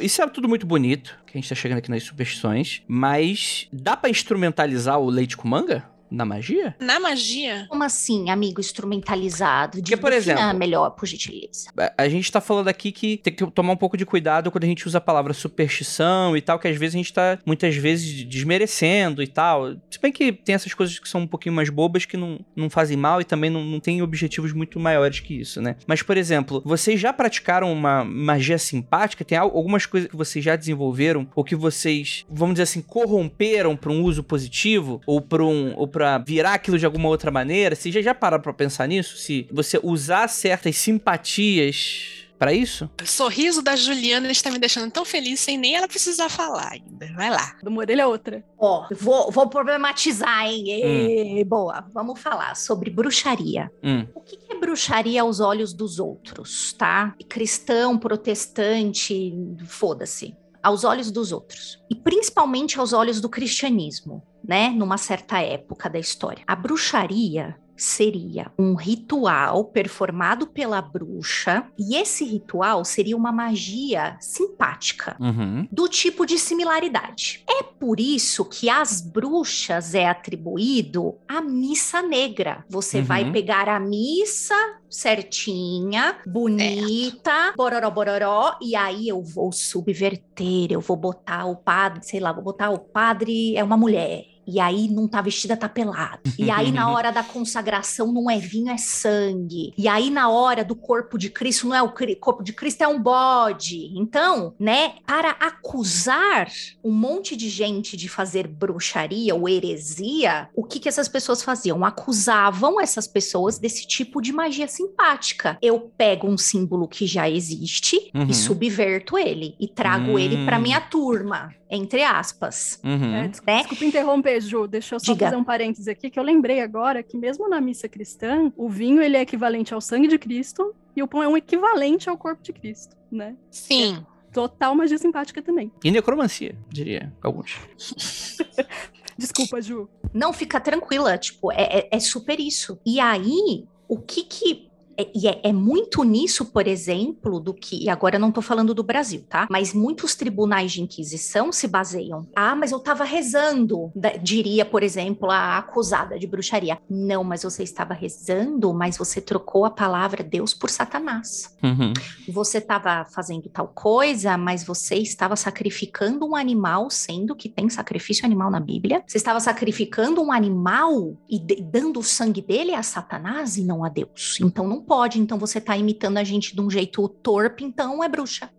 Isso... 0.01 0.21
É 0.21 0.27
tudo 0.27 0.49
muito 0.49 0.65
bonito, 0.65 1.17
que 1.25 1.37
a 1.37 1.41
gente 1.41 1.49
tá 1.49 1.55
chegando 1.55 1.77
aqui 1.77 1.89
nas 1.89 2.03
superstições, 2.03 2.81
mas 2.87 3.67
dá 3.71 3.95
pra 3.95 4.09
instrumentalizar 4.09 4.99
o 4.99 5.09
leite 5.09 5.37
com 5.37 5.47
manga? 5.47 5.89
Na 6.09 6.23
magia? 6.25 6.75
Na 6.79 6.99
magia, 6.99 7.65
Como 7.69 7.83
assim, 7.83 8.29
amigo 8.29 8.61
instrumentalizado? 8.61 9.77
Porque, 9.79 9.97
por 9.97 10.11
Defina 10.11 10.33
exemplo- 10.39 10.59
melhor, 10.59 10.89
por 10.91 11.05
gentileza. 11.05 11.69
A- 11.97 12.07
gente 12.07 12.31
tá 12.31 12.39
falando 12.39 12.67
aqui 12.67 12.91
que 12.91 13.17
tem 13.17 13.33
que 13.33 13.45
tomar 13.51 13.73
um 13.73 13.77
pouco 13.77 13.97
de 13.97 14.05
cuidado 14.05 14.51
quando 14.51 14.63
a 14.63 14.67
gente 14.67 14.87
usa 14.87 14.99
a 14.99 15.01
palavra 15.01 15.33
superstição 15.33 16.35
e 16.37 16.41
tal, 16.41 16.59
que 16.59 16.67
às 16.67 16.77
vezes 16.77 16.95
a 16.95 16.97
gente 16.97 17.13
tá 17.13 17.39
muitas 17.45 17.75
vezes 17.75 18.23
desmerecendo 18.25 19.21
e 19.23 19.27
tal. 19.27 19.75
Se 19.89 19.99
bem 20.01 20.11
que 20.11 20.31
tem 20.31 20.55
essas 20.55 20.73
coisas 20.73 20.97
que 20.99 21.09
são 21.09 21.21
um 21.21 21.27
pouquinho 21.27 21.53
mais 21.55 21.69
bobas 21.69 22.05
que 22.05 22.15
não, 22.17 22.39
não 22.55 22.69
fazem 22.69 22.95
mal 22.97 23.19
e 23.19 23.23
também 23.23 23.49
não, 23.49 23.63
não 23.63 23.79
tem 23.79 24.01
objetivos 24.01 24.53
muito 24.53 24.79
maiores 24.79 25.19
que 25.19 25.33
isso, 25.33 25.61
né? 25.61 25.75
Mas, 25.87 26.01
por 26.01 26.15
exemplo, 26.17 26.61
vocês 26.65 26.99
já 26.99 27.11
praticaram 27.11 27.71
uma 27.73 28.03
magia 28.03 28.57
simpática? 28.57 29.25
Tem 29.25 29.37
al- 29.37 29.55
algumas 29.55 29.85
coisas 29.85 30.09
que 30.09 30.15
vocês 30.15 30.43
já 30.45 30.55
desenvolveram 30.55 31.27
ou 31.35 31.43
que 31.43 31.55
vocês, 31.55 32.25
vamos 32.29 32.55
dizer 32.55 32.63
assim, 32.63 32.81
corromperam 32.81 33.75
pra 33.75 33.91
um 33.91 34.01
uso 34.03 34.23
positivo 34.23 35.01
ou 35.05 35.21
pra 35.21 35.43
um 35.43 35.73
ou 35.75 35.87
para 35.95 36.17
virar 36.17 36.55
aquilo 36.55 36.77
de 36.77 36.85
alguma 36.85 37.07
outra 37.07 37.31
maneira? 37.31 37.73
Vocês 37.73 37.95
já, 37.95 38.01
já 38.01 38.13
pararam 38.13 38.43
pra 38.43 38.51
pensar 38.51 38.85
nisso? 38.85 39.15
Se 39.15 39.47
você 39.49 39.79
usar 39.81 40.27
certas 40.27 40.75
simpatias 40.75 42.25
pra 42.37 42.51
isso? 42.51 42.89
o 43.01 43.07
sorriso 43.07 43.61
da 43.61 43.77
Juliana 43.77 44.29
está 44.29 44.51
me 44.51 44.59
deixando 44.59 44.91
tão 44.91 45.05
feliz 45.05 45.39
sem 45.39 45.57
nem 45.57 45.73
ela 45.73 45.87
precisar 45.87 46.27
falar 46.27 46.73
ainda. 46.73 47.07
Vai 47.15 47.29
lá. 47.29 47.55
De 47.63 47.69
uma 47.69 47.79
orelha 47.79 48.03
a 48.03 48.07
outra. 48.09 48.43
Ó, 48.57 48.85
vou, 48.91 49.31
vou 49.31 49.47
problematizar, 49.47 50.45
hein? 50.45 51.39
Ê, 51.39 51.45
Boa, 51.45 51.85
vamos 51.93 52.19
falar 52.19 52.57
sobre 52.57 52.89
bruxaria. 52.89 53.71
Hum. 53.81 54.05
O 54.13 54.19
que 54.19 54.35
que 54.35 54.51
é 54.51 54.59
bruxaria 54.59 55.21
aos 55.21 55.39
olhos 55.39 55.71
dos 55.71 55.97
outros, 55.97 56.73
tá? 56.73 57.15
Cristão, 57.29 57.97
protestante, 57.97 59.33
foda-se. 59.65 60.35
Aos 60.61 60.83
olhos 60.83 61.09
dos 61.09 61.31
outros. 61.31 61.79
E 61.89 61.95
principalmente 61.95 62.77
aos 62.77 62.91
olhos 62.91 63.21
do 63.21 63.29
cristianismo, 63.29 64.21
né? 64.47 64.69
Numa 64.69 64.97
certa 64.97 65.39
época 65.41 65.89
da 65.89 65.99
história. 65.99 66.43
A 66.47 66.55
bruxaria 66.55 67.55
seria 67.77 68.49
um 68.57 68.73
ritual 68.73 69.65
performado 69.65 70.47
pela 70.47 70.81
bruxa, 70.81 71.65
e 71.77 71.97
esse 71.97 72.23
ritual 72.23 72.85
seria 72.85 73.17
uma 73.17 73.33
magia 73.33 74.15
simpática 74.21 75.17
Uhum. 75.19 75.67
do 75.69 75.89
tipo 75.89 76.25
de 76.25 76.39
similaridade. 76.39 77.43
É 77.49 77.61
por 77.63 77.99
isso 77.99 78.45
que 78.45 78.69
às 78.69 79.01
bruxas 79.01 79.93
é 79.93 80.07
atribuído 80.07 81.15
a 81.27 81.41
missa 81.41 82.01
negra. 82.01 82.63
Você 82.69 82.99
Uhum. 82.99 83.03
vai 83.03 83.29
pegar 83.29 83.67
a 83.67 83.77
missa 83.77 84.55
certinha, 84.89 86.15
bonita, 86.25 87.53
bororó, 87.57 87.89
bororó, 87.91 88.57
e 88.61 88.73
aí 88.75 89.09
eu 89.09 89.21
vou 89.21 89.51
subverter, 89.51 90.67
eu 90.71 90.79
vou 90.79 90.95
botar 90.95 91.45
o 91.45 91.55
padre, 91.57 92.05
sei 92.05 92.19
lá, 92.21 92.31
vou 92.31 92.43
botar 92.43 92.69
o 92.69 92.79
padre 92.79 93.55
é 93.57 93.63
uma 93.63 93.75
mulher. 93.75 94.23
E 94.47 94.59
aí 94.59 94.87
não 94.87 95.07
tá 95.07 95.21
vestida, 95.21 95.55
tá 95.57 95.67
pelado. 95.69 96.21
E 96.37 96.49
aí 96.51 96.71
na 96.71 96.89
hora 96.91 97.11
da 97.11 97.23
consagração 97.23 98.11
não 98.11 98.29
é 98.29 98.37
vinho, 98.37 98.69
é 98.69 98.77
sangue. 98.77 99.73
E 99.77 99.87
aí 99.87 100.09
na 100.09 100.29
hora 100.29 100.63
do 100.63 100.75
corpo 100.75 101.17
de 101.17 101.29
Cristo 101.29 101.67
não 101.67 101.75
é 101.75 101.81
o 101.81 101.93
corpo 102.19 102.43
de 102.43 102.53
Cristo, 102.53 102.81
é 102.83 102.87
um 102.87 103.01
bode. 103.01 103.91
Então, 103.97 104.53
né, 104.59 104.93
para 105.05 105.31
acusar 105.31 106.47
um 106.83 106.91
monte 106.91 107.35
de 107.35 107.49
gente 107.49 107.97
de 107.97 108.07
fazer 108.07 108.47
bruxaria 108.47 109.33
ou 109.35 109.47
heresia, 109.47 110.49
o 110.55 110.63
que 110.63 110.79
que 110.79 110.89
essas 110.89 111.07
pessoas 111.07 111.43
faziam? 111.43 111.83
Acusavam 111.83 112.79
essas 112.79 113.07
pessoas 113.07 113.57
desse 113.59 113.87
tipo 113.87 114.21
de 114.21 114.31
magia 114.31 114.67
simpática. 114.67 115.57
Eu 115.61 115.79
pego 115.97 116.27
um 116.27 116.37
símbolo 116.37 116.87
que 116.87 117.05
já 117.07 117.29
existe 117.29 118.11
Uhum. 118.13 118.27
e 118.29 118.33
subverto 118.33 119.17
ele 119.17 119.55
e 119.59 119.67
trago 119.67 120.11
Hum. 120.13 120.19
ele 120.19 120.45
para 120.45 120.59
minha 120.59 120.79
turma. 120.79 121.53
Entre 121.69 122.03
aspas. 122.03 122.79
Uhum. 122.83 123.15
É, 123.15 123.27
desculpa, 123.27 123.51
Né? 123.51 123.57
desculpa 123.59 123.85
interromper, 123.85 124.41
Ju. 124.41 124.67
Deixa 124.67 124.95
eu 124.95 124.99
só 124.99 125.13
Diga. 125.13 125.25
fazer 125.25 125.35
um 125.37 125.43
parêntese 125.43 125.89
aqui, 125.89 126.09
que 126.09 126.19
eu 126.19 126.23
lembrei 126.23 126.61
agora 126.61 127.01
que 127.01 127.17
mesmo 127.17 127.49
na 127.49 127.59
missa 127.61 127.87
cristã, 127.89 128.51
o 128.55 128.69
vinho 128.69 129.01
ele 129.01 129.17
é 129.17 129.21
equivalente 129.21 129.73
ao 129.73 129.81
sangue 129.81 130.07
de 130.07 130.17
Cristo 130.19 130.73
e 130.95 131.01
o 131.03 131.07
pão 131.07 131.21
é 131.23 131.27
um 131.27 131.35
equivalente 131.37 132.09
ao 132.09 132.17
corpo 132.17 132.43
de 132.43 132.53
Cristo, 132.53 132.95
né? 133.11 133.35
Sim. 133.49 134.05
Total 134.31 134.75
magia 134.75 134.97
simpática 134.97 135.41
também. 135.41 135.71
E 135.83 135.89
necromancia, 135.89 136.55
diria 136.69 137.13
alguns. 137.21 137.57
Desculpa, 139.17 139.61
Ju. 139.61 139.87
Não, 140.13 140.33
fica 140.33 140.59
tranquila, 140.59 141.17
tipo, 141.17 141.51
é, 141.51 141.79
é- 141.79 141.89
é 141.91 141.99
super 141.99 142.39
isso. 142.39 142.77
E 142.85 142.99
aí, 142.99 143.65
o 143.87 143.97
que 143.97 144.23
que. 144.23 144.64
É- 144.97 145.09
E 145.15 145.27
é, 145.27 145.39
é 145.43 145.53
muito 145.53 146.03
nisso, 146.03 146.45
por 146.45 146.67
exemplo, 146.67 147.39
do 147.39 147.53
que. 147.53 147.83
E 147.83 147.89
agora 147.89 148.15
eu 148.15 148.19
não 148.19 148.31
tô 148.31 148.41
falando 148.41 148.73
do 148.73 148.83
Brasil, 148.83 149.25
tá? 149.29 149.47
Mas 149.49 149.73
muitos 149.73 150.15
tribunais 150.15 150.71
de 150.73 150.81
inquisição 150.81 151.51
se 151.51 151.67
baseiam. 151.67 152.27
Ah, 152.35 152.55
mas 152.55 152.71
eu 152.71 152.79
tava 152.79 153.03
rezando, 153.03 153.91
diria, 154.21 154.65
por 154.65 154.83
exemplo, 154.83 155.29
a 155.31 155.57
acusada 155.57 156.17
de 156.19 156.27
bruxaria. 156.27 156.77
Não, 156.89 157.23
mas 157.23 157.43
você 157.43 157.63
estava 157.63 157.93
rezando, 157.93 158.73
mas 158.73 158.97
você 158.97 159.21
trocou 159.21 159.65
a 159.65 159.69
palavra 159.69 160.23
Deus 160.23 160.53
por 160.53 160.69
Satanás 160.69 161.55
Uhum. 161.63 161.93
você 162.29 162.57
estava 162.59 163.05
fazendo 163.05 163.49
tal 163.49 163.67
coisa, 163.67 164.37
mas 164.37 164.63
você 164.63 164.95
estava 164.95 165.35
sacrificando 165.35 166.25
um 166.25 166.35
animal, 166.35 166.89
sendo 166.89 167.35
que 167.35 167.49
tem 167.49 167.69
sacrifício 167.69 168.25
animal 168.25 168.51
na 168.51 168.59
Bíblia. 168.59 169.03
Você 169.07 169.17
estava 169.17 169.39
sacrificando 169.39 170.21
um 170.21 170.31
animal 170.31 171.15
e 171.29 171.39
dando 171.39 171.99
o 171.99 172.03
sangue 172.03 172.41
dele 172.41 172.73
a 172.73 172.83
Satanás 172.83 173.57
e 173.57 173.63
não 173.63 173.83
a 173.83 173.89
Deus. 173.89 174.37
Então 174.41 174.67
não 174.67 174.81
pode. 174.85 175.19
Então 175.19 175.37
você 175.37 175.57
está 175.57 175.75
imitando 175.75 176.17
a 176.17 176.23
gente 176.23 176.55
de 176.55 176.61
um 176.61 176.69
jeito 176.69 177.07
torpe, 177.09 177.63
então 177.63 178.03
é 178.03 178.07
bruxa. 178.07 178.49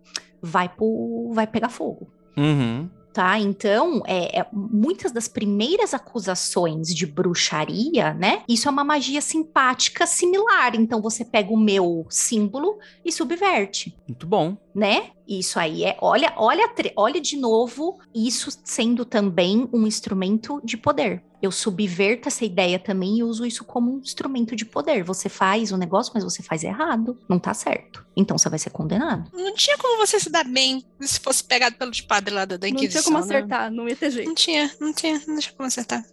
Vai 0.42 0.68
pro, 0.68 1.30
vai 1.32 1.46
pegar 1.46 1.68
fogo. 1.68 2.10
Uhum. 2.36 2.90
Tá, 3.16 3.40
então, 3.40 4.02
é, 4.06 4.40
é, 4.40 4.46
muitas 4.52 5.10
das 5.10 5.26
primeiras 5.26 5.94
acusações 5.94 6.94
de 6.94 7.06
bruxaria, 7.06 8.12
né? 8.12 8.42
Isso 8.46 8.68
é 8.68 8.70
uma 8.70 8.84
magia 8.84 9.22
simpática 9.22 10.06
similar. 10.06 10.74
Então, 10.76 11.00
você 11.00 11.24
pega 11.24 11.50
o 11.50 11.56
meu 11.56 12.04
símbolo 12.10 12.78
e 13.02 13.10
subverte 13.10 13.96
Muito 14.06 14.26
bom. 14.26 14.54
né? 14.74 15.12
Isso 15.26 15.58
aí 15.58 15.82
é, 15.84 15.96
olha, 16.02 16.30
olha, 16.36 16.70
olha 16.94 17.18
de 17.18 17.38
novo 17.38 17.98
isso 18.14 18.50
sendo 18.62 19.02
também 19.06 19.66
um 19.72 19.86
instrumento 19.86 20.60
de 20.62 20.76
poder. 20.76 21.24
Eu 21.46 21.52
subverto 21.52 22.26
essa 22.26 22.44
ideia 22.44 22.76
também 22.76 23.18
e 23.18 23.22
uso 23.22 23.46
isso 23.46 23.64
como 23.64 23.94
um 23.94 23.98
instrumento 24.00 24.56
de 24.56 24.64
poder. 24.64 25.04
Você 25.04 25.28
faz 25.28 25.70
o 25.70 25.76
negócio, 25.76 26.10
mas 26.12 26.24
você 26.24 26.42
faz 26.42 26.64
errado, 26.64 27.16
não 27.28 27.38
tá 27.38 27.54
certo. 27.54 28.04
Então 28.16 28.36
você 28.36 28.48
vai 28.48 28.58
ser 28.58 28.70
condenado. 28.70 29.30
Não 29.32 29.54
tinha 29.54 29.78
como 29.78 29.96
você 30.04 30.18
se 30.18 30.28
dar 30.28 30.44
bem 30.44 30.84
se 31.00 31.20
fosse 31.20 31.44
pegado 31.44 31.76
pelos 31.76 32.00
padres 32.00 32.34
lá 32.34 32.44
da, 32.44 32.56
da 32.56 32.66
Não 32.66 32.74
Inquisição. 32.74 33.02
tinha 33.02 33.12
como 33.14 33.24
né? 33.24 33.36
acertar, 33.36 33.70
não 33.70 33.88
ia 33.88 33.94
ter 33.94 34.10
jeito. 34.10 34.26
Não 34.26 34.34
tinha, 34.34 34.70
não 34.80 34.92
tinha, 34.92 35.22
não 35.26 35.38
tinha 35.38 35.54
como 35.56 35.66
acertar. 35.68 36.04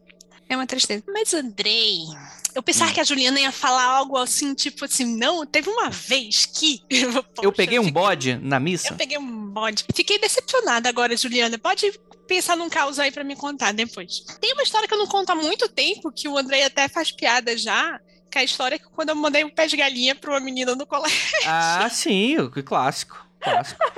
É 0.47 0.55
uma 0.55 0.67
tristeza. 0.67 1.03
Mas, 1.11 1.33
Andrei, 1.33 2.03
eu 2.55 2.61
pensava 2.63 2.91
Hum. 2.91 2.93
que 2.93 2.99
a 2.99 3.03
Juliana 3.03 3.39
ia 3.39 3.51
falar 3.51 3.83
algo 3.83 4.17
assim, 4.17 4.53
tipo 4.53 4.85
assim, 4.85 5.05
não, 5.17 5.45
teve 5.45 5.69
uma 5.69 5.89
vez 5.89 6.45
que. 6.45 6.81
eu 6.89 7.23
Poxa, 7.23 7.51
peguei 7.51 7.79
um 7.79 7.83
fiquei- 7.85 7.93
bode 8.01 8.35
na 8.35 8.59
missa. 8.59 8.93
Eu 8.93 8.97
peguei 8.97 9.17
um 9.17 9.47
bode. 9.49 9.85
Fiquei 9.93 10.19
decepcionada 10.19 10.87
agora, 10.89 11.15
Juliana. 11.17 11.57
Pode 11.57 11.91
pensar 12.27 12.55
num 12.55 12.69
caos 12.69 12.99
aí 12.99 13.11
pra 13.11 13.23
me 13.23 13.35
contar 13.35 13.73
depois. 13.73 14.21
Tem 14.39 14.53
uma 14.53 14.63
história 14.63 14.87
que 14.87 14.93
eu 14.93 14.97
não 14.97 15.07
conto 15.07 15.29
há 15.31 15.35
muito 15.35 15.67
tempo, 15.69 16.11
que 16.11 16.27
o 16.27 16.37
Andrei 16.37 16.63
até 16.63 16.87
faz 16.87 17.11
piada 17.11 17.57
já. 17.57 17.99
Que 18.31 18.39
é 18.39 18.41
a 18.41 18.45
história 18.45 18.79
que 18.79 18.85
quando 18.89 19.09
eu 19.09 19.15
mandei 19.15 19.43
um 19.43 19.49
pé 19.49 19.67
de 19.67 19.77
galinha 19.77 20.15
pra 20.15 20.31
uma 20.31 20.39
menina 20.39 20.75
no 20.75 20.87
colégio. 20.87 21.19
Ah, 21.45 21.87
sim, 21.91 22.37
o 22.39 22.49
clássico. 22.63 23.23
Clássico. 23.39 23.79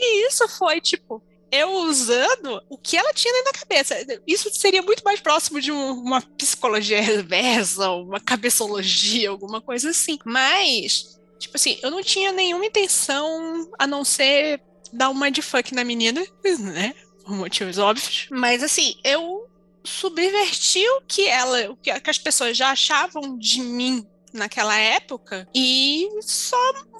E 0.00 0.28
isso 0.28 0.46
foi, 0.48 0.80
tipo, 0.80 1.22
eu 1.50 1.70
usando 1.82 2.62
o 2.68 2.76
que 2.76 2.96
ela 2.96 3.12
tinha 3.12 3.44
da 3.44 3.52
cabeça. 3.52 3.94
Isso 4.26 4.50
seria 4.52 4.82
muito 4.82 5.02
mais 5.02 5.20
próximo 5.20 5.60
de 5.60 5.72
um- 5.72 5.92
uma 5.92 6.20
psicologia 6.20 7.00
reversa, 7.02 7.90
uma 7.90 8.20
cabeçologia, 8.20 9.30
alguma 9.30 9.60
coisa 9.60 9.90
assim. 9.90 10.18
Mas, 10.24 11.18
tipo 11.38 11.56
assim, 11.56 11.78
eu 11.82 11.90
não 11.90 12.02
tinha 12.02 12.32
nenhuma 12.32 12.66
intenção 12.66 13.70
a 13.78 13.86
não 13.86 14.04
ser 14.04 14.60
dar 14.92 15.10
uma 15.10 15.30
de 15.30 15.42
fuck 15.42 15.74
na 15.74 15.84
menina, 15.84 16.24
né? 16.60 16.94
Por 17.24 17.34
motivos 17.34 17.78
óbvios. 17.78 18.26
Mas 18.30 18.62
assim, 18.62 18.94
eu 19.04 19.46
subverti 19.84 20.86
o 20.90 21.00
que 21.06 21.26
ela, 21.26 21.70
o 21.70 21.76
que 21.76 21.90
as 21.90 22.18
pessoas 22.18 22.56
já 22.56 22.70
achavam 22.70 23.38
de 23.38 23.60
mim 23.60 24.06
naquela 24.32 24.76
época 24.78 25.48
e 25.54 26.08
só 26.20 26.56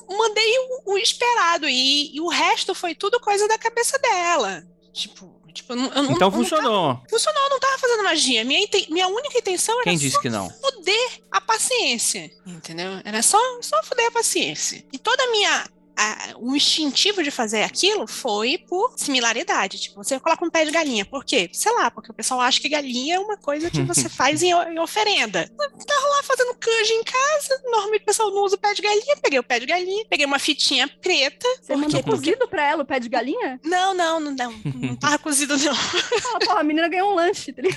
mandei 0.09 0.59
o, 0.59 0.93
o 0.93 0.99
esperado 0.99 1.69
e, 1.69 2.15
e 2.17 2.21
o 2.21 2.29
resto 2.29 2.75
foi 2.75 2.95
tudo 2.95 3.21
coisa 3.21 3.47
da 3.49 3.59
cabeça 3.59 3.99
dela. 3.99 4.63
Tipo, 4.93 5.35
tipo 5.53 5.73
eu 5.73 5.77
não, 5.77 5.85
eu 5.93 6.03
não- 6.03 6.13
Então 6.13 6.29
eu 6.29 6.33
não 6.33 6.33
funcionou. 6.33 6.95
tava- 6.95 7.07
funcionou, 7.11 7.43
eu 7.45 7.51
não 7.51 7.61
tava 7.61 7.79
fazendo 7.79 8.05
magia. 8.05 8.45
Minha, 8.45 8.67
minha 8.91 9.09
única 9.09 9.39
intenção 9.39 9.75
era 9.77 9.85
Quem 9.85 9.99
disse 9.99 10.21
que 10.21 10.31
não? 10.31 10.49
fuder 10.51 11.21
a 11.31 11.41
paciência, 11.41 12.31
entendeu? 12.47 12.91
Era 13.05 13.23
só, 13.23 13.39
só 13.63 13.83
fuder 13.83 14.07
a 14.07 14.11
paciência. 14.13 14.85
E 14.93 14.99
toda 14.99 15.23
a 15.23 15.31
minha. 15.31 15.69
A- 15.99 16.35
o 16.37 16.55
instintivo 16.55 17.23
de 17.23 17.31
fazer 17.31 17.63
aquilo 17.65 18.07
foi 18.07 18.57
por 18.59 18.93
similaridade. 18.97 19.79
Tipo, 19.81 19.97
você 20.03 20.19
coloca 20.21 20.45
um 20.45 20.51
pé 20.51 20.65
de 20.65 20.71
galinha. 20.71 21.05
Por 21.05 21.25
quê? 21.25 21.51
Sei 21.53 21.73
lá, 21.73 21.91
porque 21.91 22.11
o 22.11 22.15
pessoal 22.15 22.41
acha 22.41 22.61
que 22.61 22.69
galinha 22.69 23.17
é 23.17 23.19
uma 23.19 23.37
coisa 23.37 23.71
que 23.71 23.83
você 23.83 24.09
faz 24.09 24.43
em, 24.43 24.51
em 24.53 24.79
oferenda. 24.79 25.51
Eu 25.61 25.71
tava 25.87 26.07
lá 26.09 26.23
fazendo 26.23 26.55
canja 26.55 26.93
em 26.95 27.03
casa, 27.05 27.61
normalmente 27.65 28.03
o 28.03 28.07
pessoal 28.07 28.31
não 28.31 28.45
usa 28.45 28.55
o 28.55 28.59
pé 28.59 28.73
de 28.75 28.83
galinha. 28.83 29.17
Peguei 29.23 29.39
o 29.39 29.43
pé 29.43 29.59
de 29.61 29.67
galinha, 29.67 30.05
peguei 30.09 30.25
uma 30.27 30.39
fitinha 30.39 30.87
preta. 31.03 31.47
Você 31.61 31.73
Por 31.73 31.79
mandou 31.79 32.03
cozido 32.03 32.47
pra 32.49 32.65
ela 32.67 32.83
o 32.83 32.87
pé 32.87 33.01
de 33.01 33.09
galinha? 33.09 33.59
Não, 33.65 33.93
não, 33.95 34.21
não, 34.21 34.31
não, 34.33 34.53
não 34.75 34.97
tava 34.97 35.19
cozido, 35.19 35.57
não. 35.59 35.75
Fala, 35.75 36.39
porra, 36.41 36.61
a 36.61 36.65
menina 36.65 36.89
ganhou 36.89 37.13
um 37.13 37.15
lanche. 37.17 37.53
tá 37.53 37.63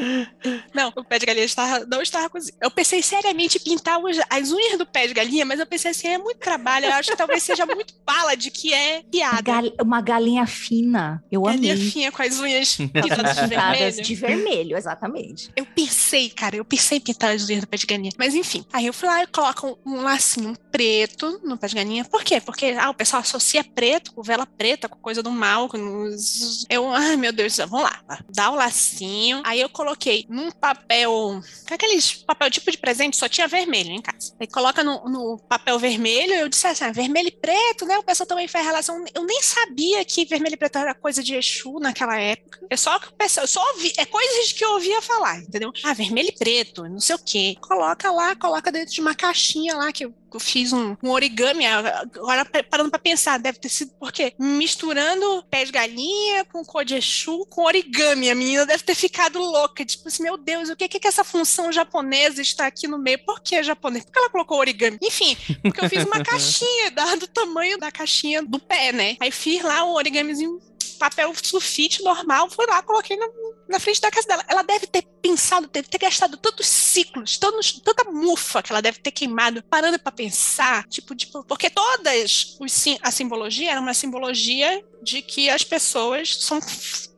é. 0.00 0.60
Não, 0.74 0.92
o 0.96 1.04
pé 1.04 1.18
de 1.18 1.26
galinha 1.26 1.44
estava, 1.44 1.84
não 1.86 2.00
estava 2.02 2.28
cozido. 2.30 2.56
Eu 2.60 2.70
pensei 2.70 3.02
seriamente 3.02 3.58
em 3.58 3.60
pintar 3.60 3.98
os- 3.98 4.18
as 4.30 4.52
unhas 4.52 4.78
do 4.78 4.86
pé 4.86 5.06
de 5.06 5.14
galinha, 5.14 5.44
mas 5.44 5.58
eu 5.60 5.66
pensei 5.66 5.90
assim, 5.90 6.08
é 6.08 6.18
muito 6.18 6.35
trabalho. 6.36 6.86
Eu 6.86 6.92
acho 6.92 7.10
que 7.10 7.16
talvez 7.16 7.42
seja 7.42 7.66
muito 7.66 7.94
bala 8.04 8.36
de 8.36 8.50
que 8.50 8.72
é 8.72 9.02
piada. 9.10 9.42
Gal- 9.42 9.72
uma 9.82 10.00
galinha 10.00 10.46
fina. 10.46 11.22
Eu 11.30 11.42
Galinha 11.42 11.74
amei. 11.74 11.90
finha 11.90 12.12
com 12.12 12.22
as 12.22 12.38
unhas 12.38 12.76
pintadas 12.76 13.36
de 13.36 13.46
vermelho. 13.46 14.02
de 14.02 14.14
vermelho, 14.14 14.76
exatamente. 14.76 15.50
Eu 15.56 15.66
pensei, 15.66 16.30
cara, 16.30 16.56
eu 16.56 16.64
pensei 16.64 16.98
em 16.98 17.00
pintar 17.00 17.34
as 17.34 17.48
unhas 17.48 17.60
do 17.62 17.66
pé 17.68 17.76
de 17.76 17.86
galinha. 17.86 18.10
Mas 18.18 18.34
enfim, 18.34 18.64
aí 18.72 18.86
eu 18.86 18.92
fui 18.92 19.08
lá 19.08 19.22
e 19.22 19.26
coloco 19.26 19.78
um, 19.84 19.94
um 19.96 20.00
lacinho 20.02 20.54
preto 20.70 21.40
no 21.44 21.56
pé 21.56 21.68
de 21.68 21.74
galinha. 21.74 22.04
Por 22.04 22.22
quê? 22.24 22.40
Porque 22.40 22.76
ah, 22.78 22.90
o 22.90 22.94
pessoal 22.94 23.22
associa 23.22 23.64
preto 23.64 24.12
com 24.14 24.22
vela 24.22 24.46
preta, 24.46 24.88
com 24.88 24.98
coisa 24.98 25.22
do 25.22 25.30
mal. 25.30 25.68
Com... 25.68 26.02
os- 26.04 26.64
Eu, 26.68 26.90
ai 26.90 27.16
meu 27.16 27.32
Deus 27.32 27.52
do 27.52 27.56
céu, 27.56 27.68
vamos 27.68 27.84
lá. 27.90 28.00
Dá 28.34 28.50
o 28.50 28.54
lacinho. 28.54 29.42
Aí 29.44 29.60
eu 29.60 29.68
coloquei 29.68 30.26
num 30.28 30.50
papel, 30.50 31.40
aqueles 31.70 32.12
papel 32.12 32.50
tipo 32.50 32.70
de 32.70 32.78
presente, 32.78 33.16
só 33.16 33.28
tinha 33.28 33.48
vermelho 33.48 33.90
em 33.90 34.00
casa. 34.02 34.34
Aí 34.40 34.46
coloca 34.46 34.82
no, 34.82 35.04
no 35.08 35.38
papel 35.48 35.78
vermelho, 35.78 36.25
eu 36.32 36.48
disse 36.48 36.66
assim, 36.66 36.90
vermelho 36.92 37.28
e 37.28 37.32
preto, 37.32 37.84
né? 37.86 37.98
O 37.98 38.02
pessoal 38.02 38.26
também 38.26 38.48
faz 38.48 38.64
relação. 38.64 39.04
Eu 39.14 39.24
nem 39.24 39.42
sabia 39.42 40.04
que 40.04 40.24
vermelho 40.24 40.54
e 40.54 40.56
preto 40.56 40.78
era 40.78 40.94
coisa 40.94 41.22
de 41.22 41.34
Exu 41.34 41.78
naquela 41.78 42.18
época. 42.18 42.60
É 42.70 42.76
só 42.76 42.98
que 42.98 43.08
o 43.08 43.12
pessoal, 43.12 43.44
eu 43.44 43.48
só 43.48 43.72
ouvi, 43.72 43.92
é 43.96 44.04
coisas 44.04 44.52
que 44.52 44.64
eu 44.64 44.72
ouvia 44.72 45.00
falar, 45.02 45.38
entendeu? 45.38 45.72
Ah, 45.84 45.94
vermelho 45.94 46.28
e 46.28 46.32
preto, 46.32 46.88
não 46.88 47.00
sei 47.00 47.16
o 47.16 47.18
quê. 47.18 47.56
Coloca 47.60 48.10
lá, 48.10 48.34
coloca 48.36 48.72
dentro 48.72 48.94
de 48.94 49.00
uma 49.00 49.14
caixinha 49.14 49.76
lá 49.76 49.92
que 49.92 50.06
eu, 50.32 50.40
fiz 50.40 50.72
um, 50.72 50.96
um 51.02 51.10
origami. 51.10 51.64
Agora 51.66 52.44
pe- 52.44 52.62
parando 52.62 52.90
pra 52.90 52.98
pensar, 52.98 53.38
deve 53.38 53.58
ter 53.58 53.68
sido 53.68 53.92
por 53.92 54.12
quê? 54.12 54.32
Misturando 54.38 55.44
pé 55.50 55.64
de 55.64 55.72
galinha 55.72 56.44
com 56.44 56.62
Exu 56.90 57.46
com 57.46 57.64
origami. 57.64 58.30
A 58.30 58.34
menina 58.34 58.66
deve 58.66 58.82
ter 58.82 58.94
ficado 58.94 59.38
louca, 59.38 59.84
tipo 59.84 60.08
assim, 60.08 60.22
meu 60.22 60.36
Deus, 60.36 60.68
o 60.68 60.76
que 60.76 60.88
que, 60.88 61.00
que 61.00 61.08
essa 61.08 61.24
função 61.24 61.70
japonesa 61.72 62.42
está 62.42 62.66
aqui 62.66 62.86
no 62.88 62.98
meio? 62.98 63.18
Por 63.24 63.40
que 63.40 63.62
japonês? 63.62 64.04
Por 64.04 64.12
que 64.12 64.18
ela 64.18 64.30
colocou 64.30 64.58
origami? 64.58 64.98
Enfim, 65.02 65.36
porque 65.62 65.84
eu 65.84 65.88
fiz 65.88 66.04
uma 66.04 66.22
caixinha, 66.24 66.90
dado 66.90 67.22
o 67.24 67.28
tamanho 67.28 67.78
da 67.78 67.90
caixinha 67.90 68.42
do 68.42 68.58
pé, 68.58 68.92
né? 68.92 69.16
Aí 69.20 69.30
fiz 69.30 69.62
lá 69.62 69.84
um 69.84 69.92
origamizinho, 69.94 70.60
papel 70.96 71.32
sulfite 71.42 72.02
normal, 72.02 72.50
fui 72.50 72.66
lá, 72.66 72.82
coloquei 72.82 73.16
na, 73.16 73.26
na 73.68 73.80
frente 73.80 74.00
da 74.00 74.10
casa 74.10 74.26
dela. 74.26 74.44
Ela 74.48 74.62
deve 74.62 74.86
ter 74.86 75.02
pensado, 75.22 75.66
deve 75.68 75.88
ter 75.88 75.98
gastado 75.98 76.36
tantos 76.36 76.66
ciclos, 76.66 77.38
tantos, 77.38 77.72
tanta 77.80 78.04
mufa 78.10 78.62
que 78.62 78.72
ela 78.72 78.82
deve 78.82 78.98
ter 79.00 79.10
queimado, 79.10 79.62
parando 79.64 79.98
pra 79.98 80.12
pensar, 80.12 80.86
tipo, 80.88 81.14
tipo, 81.14 81.44
porque 81.44 81.68
todas 81.70 82.56
os, 82.60 82.84
a 83.02 83.10
simbologia 83.10 83.72
era 83.72 83.80
uma 83.80 83.94
simbologia 83.94 84.82
de 85.02 85.22
que 85.22 85.48
as 85.50 85.62
pessoas 85.62 86.36
são 86.44 86.58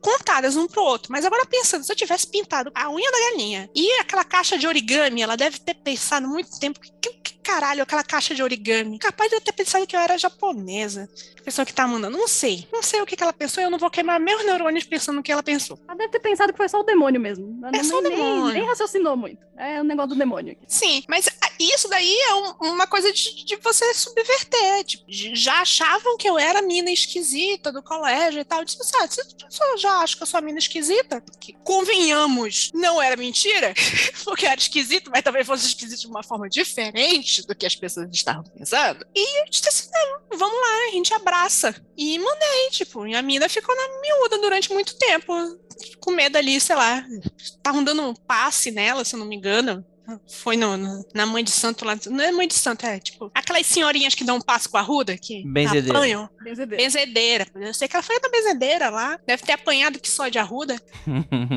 contadas 0.01 0.55
um 0.55 0.67
pro 0.67 0.83
outro. 0.83 1.11
Mas 1.11 1.25
agora 1.25 1.45
pensando, 1.45 1.83
se 1.83 1.91
eu 1.91 1.95
tivesse 1.95 2.27
pintado 2.27 2.71
a 2.73 2.89
unha 2.89 3.11
da 3.11 3.19
galinha 3.31 3.69
e 3.75 3.91
aquela 3.99 4.23
caixa 4.23 4.57
de 4.57 4.67
origami, 4.67 5.21
ela 5.21 5.35
deve 5.35 5.59
ter 5.59 5.75
pensado 5.75 6.27
muito 6.27 6.59
tempo 6.59 6.79
que- 6.79 7.13
que 7.23 7.38
caralho 7.49 7.81
aquela 7.83 8.03
caixa 8.03 8.35
de 8.35 8.43
origami. 8.43 8.99
Capaz 8.99 9.29
de 9.29 9.35
eu 9.35 9.41
ter 9.41 9.51
pensado 9.53 9.87
que 9.87 9.95
eu 9.95 9.99
era 9.99 10.17
japonesa. 10.17 11.09
A 11.39 11.41
pessoa 11.43 11.65
que 11.65 11.73
tá 11.73 11.87
mandando. 11.87 12.15
Não 12.17 12.27
sei. 12.27 12.67
Não 12.71 12.83
sei 12.83 13.01
o 13.01 13.05
que, 13.05 13.15
que 13.15 13.23
ela 13.23 13.33
pensou. 13.33 13.63
Eu 13.63 13.71
não 13.71 13.79
vou 13.79 13.89
queimar 13.89 14.19
meus 14.19 14.45
neurônios 14.45 14.83
pensando 14.83 15.15
no 15.15 15.23
que 15.23 15.31
ela 15.31 15.41
pensou. 15.41 15.79
Ela 15.87 15.97
deve 15.97 16.11
ter 16.11 16.19
pensado 16.19 16.51
que 16.53 16.57
foi 16.57 16.69
só 16.69 16.79
o 16.79 16.83
demônio 16.83 17.19
mesmo. 17.19 17.57
Ela 17.61 17.69
É 17.69 17.71
nem- 17.81 17.83
só 17.83 17.97
o 17.97 18.01
nem- 18.01 18.11
demônio. 18.11 18.53
Nem 18.53 18.65
raciocinou 18.67 19.17
muito. 19.17 19.39
É 19.57 19.81
o 19.81 19.83
negócio 19.83 20.09
do 20.09 20.15
demônio 20.15 20.51
aqui. 20.53 20.61
Sim, 20.67 21.03
mas 21.09 21.27
isso 21.59 21.89
daí 21.89 22.13
é 22.29 22.35
um- 22.35 22.73
uma 22.73 22.87
coisa 22.87 23.11
de, 23.11 23.43
de 23.43 23.55
você 23.57 23.93
subverter. 23.93 24.83
Tipo, 24.85 25.03
já 25.07 25.61
achavam 25.61 26.17
que 26.17 26.29
eu 26.29 26.37
era 26.37 26.59
a 26.59 26.61
mina 26.61 26.91
esquisita 26.91 27.71
do 27.71 27.81
colégio 27.81 28.39
e 28.41 28.45
tal. 28.45 28.59
Eu 28.59 28.65
disse, 28.65 28.77
você 28.77 28.97
você 29.49 29.77
já 29.77 29.99
acha 29.99 30.15
que 30.15 30.23
eu 30.23 30.27
sou 30.27 30.37
a 30.37 30.41
mina 30.41 30.59
esquisita? 30.59 31.21
Que, 31.39 31.53
convenhamos, 31.63 32.69
não 32.73 33.01
era 33.01 33.17
mentira, 33.17 33.73
porque 34.23 34.45
era 34.45 34.59
esquisito, 34.59 35.09
mas 35.11 35.23
talvez 35.23 35.45
fosse 35.47 35.65
esquisito 35.67 36.01
de 36.01 36.07
uma 36.07 36.23
forma 36.23 36.47
diferente 36.47 37.38
do 37.45 37.55
que 37.55 37.65
as 37.65 37.75
pessoas 37.75 38.09
estavam 38.11 38.43
pensando. 38.43 39.05
E 39.15 39.41
eu 39.41 39.49
disse 39.49 39.67
assim, 39.67 39.89
não, 39.91 40.37
vamos 40.37 40.59
lá, 40.59 40.87
a 40.87 40.91
gente 40.91 41.13
abraça. 41.13 41.75
E 41.97 42.17
mandei, 42.19 42.69
tipo, 42.71 43.05
e 43.07 43.15
a 43.15 43.21
mina 43.21 43.49
ficou 43.49 43.75
na 43.75 44.01
miúda 44.01 44.37
durante 44.39 44.71
muito 44.71 44.97
tempo. 44.97 45.33
Com 45.99 46.11
medo 46.11 46.37
ali, 46.37 46.59
sei 46.59 46.75
lá, 46.75 47.05
estavam 47.37 47.83
dando 47.83 48.01
um 48.01 48.13
passe 48.13 48.71
nela, 48.71 49.05
se 49.05 49.15
eu 49.15 49.19
não 49.19 49.25
me 49.25 49.35
engano. 49.35 49.85
Foi 50.27 50.55
no, 50.57 50.77
no- 50.77 51.05
na 51.13 51.25
mãe 51.25 51.43
de 51.43 51.51
santo 51.51 51.83
lá. 51.85 51.97
Não 52.09 52.23
é 52.23 52.31
mãe 52.31 52.47
de 52.47 52.53
santo, 52.53 52.85
é 52.85 52.99
tipo. 52.99 53.29
Aquelas 53.33 53.65
senhorinhas 53.67 54.13
que 54.15 54.23
dão 54.23 54.37
um 54.37 54.41
passo 54.41 54.69
com 54.69 54.77
a 54.77 54.81
ruda, 54.81 55.17
que 55.17 55.43
Benzedeira. 55.45 55.97
apanham. 55.97 56.29
Benzedeira. 56.43 56.83
Benzedeira. 56.83 57.47
Eu 57.55 57.73
sei 57.73 57.87
que 57.87 57.95
ela 57.95 58.03
foi 58.03 58.19
na 58.19 58.29
benzedeira 58.29 58.89
lá. 58.89 59.19
Deve 59.25 59.43
ter 59.43 59.53
apanhado 59.53 59.99
que 59.99 60.09
só 60.09 60.27
de 60.27 60.37
arruda. 60.39 60.79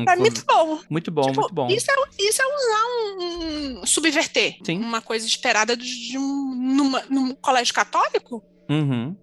Pra 0.05 0.15
mim, 0.15 0.31
tá 0.31 0.41
bom. 0.47 0.79
muito 0.89 1.11
bom, 1.11 1.21
Tipo, 1.23 1.41
muito 1.41 1.53
bom. 1.53 1.67
Isso 1.69 1.89
é, 1.91 1.95
isso 2.19 2.41
é 2.41 2.45
usar 2.45 2.85
um, 2.87 3.79
um- 3.81 3.85
subverter. 3.85 4.57
Sim. 4.65 4.79
Uma 4.79 5.01
coisa 5.01 5.25
esperada 5.25 5.75
de, 5.77 6.09
de 6.09 6.17
um, 6.17 6.55
numa- 6.55 7.03
num 7.09 7.33
colégio 7.35 7.73
católico? 7.73 8.43
Uhum. 8.69 9.15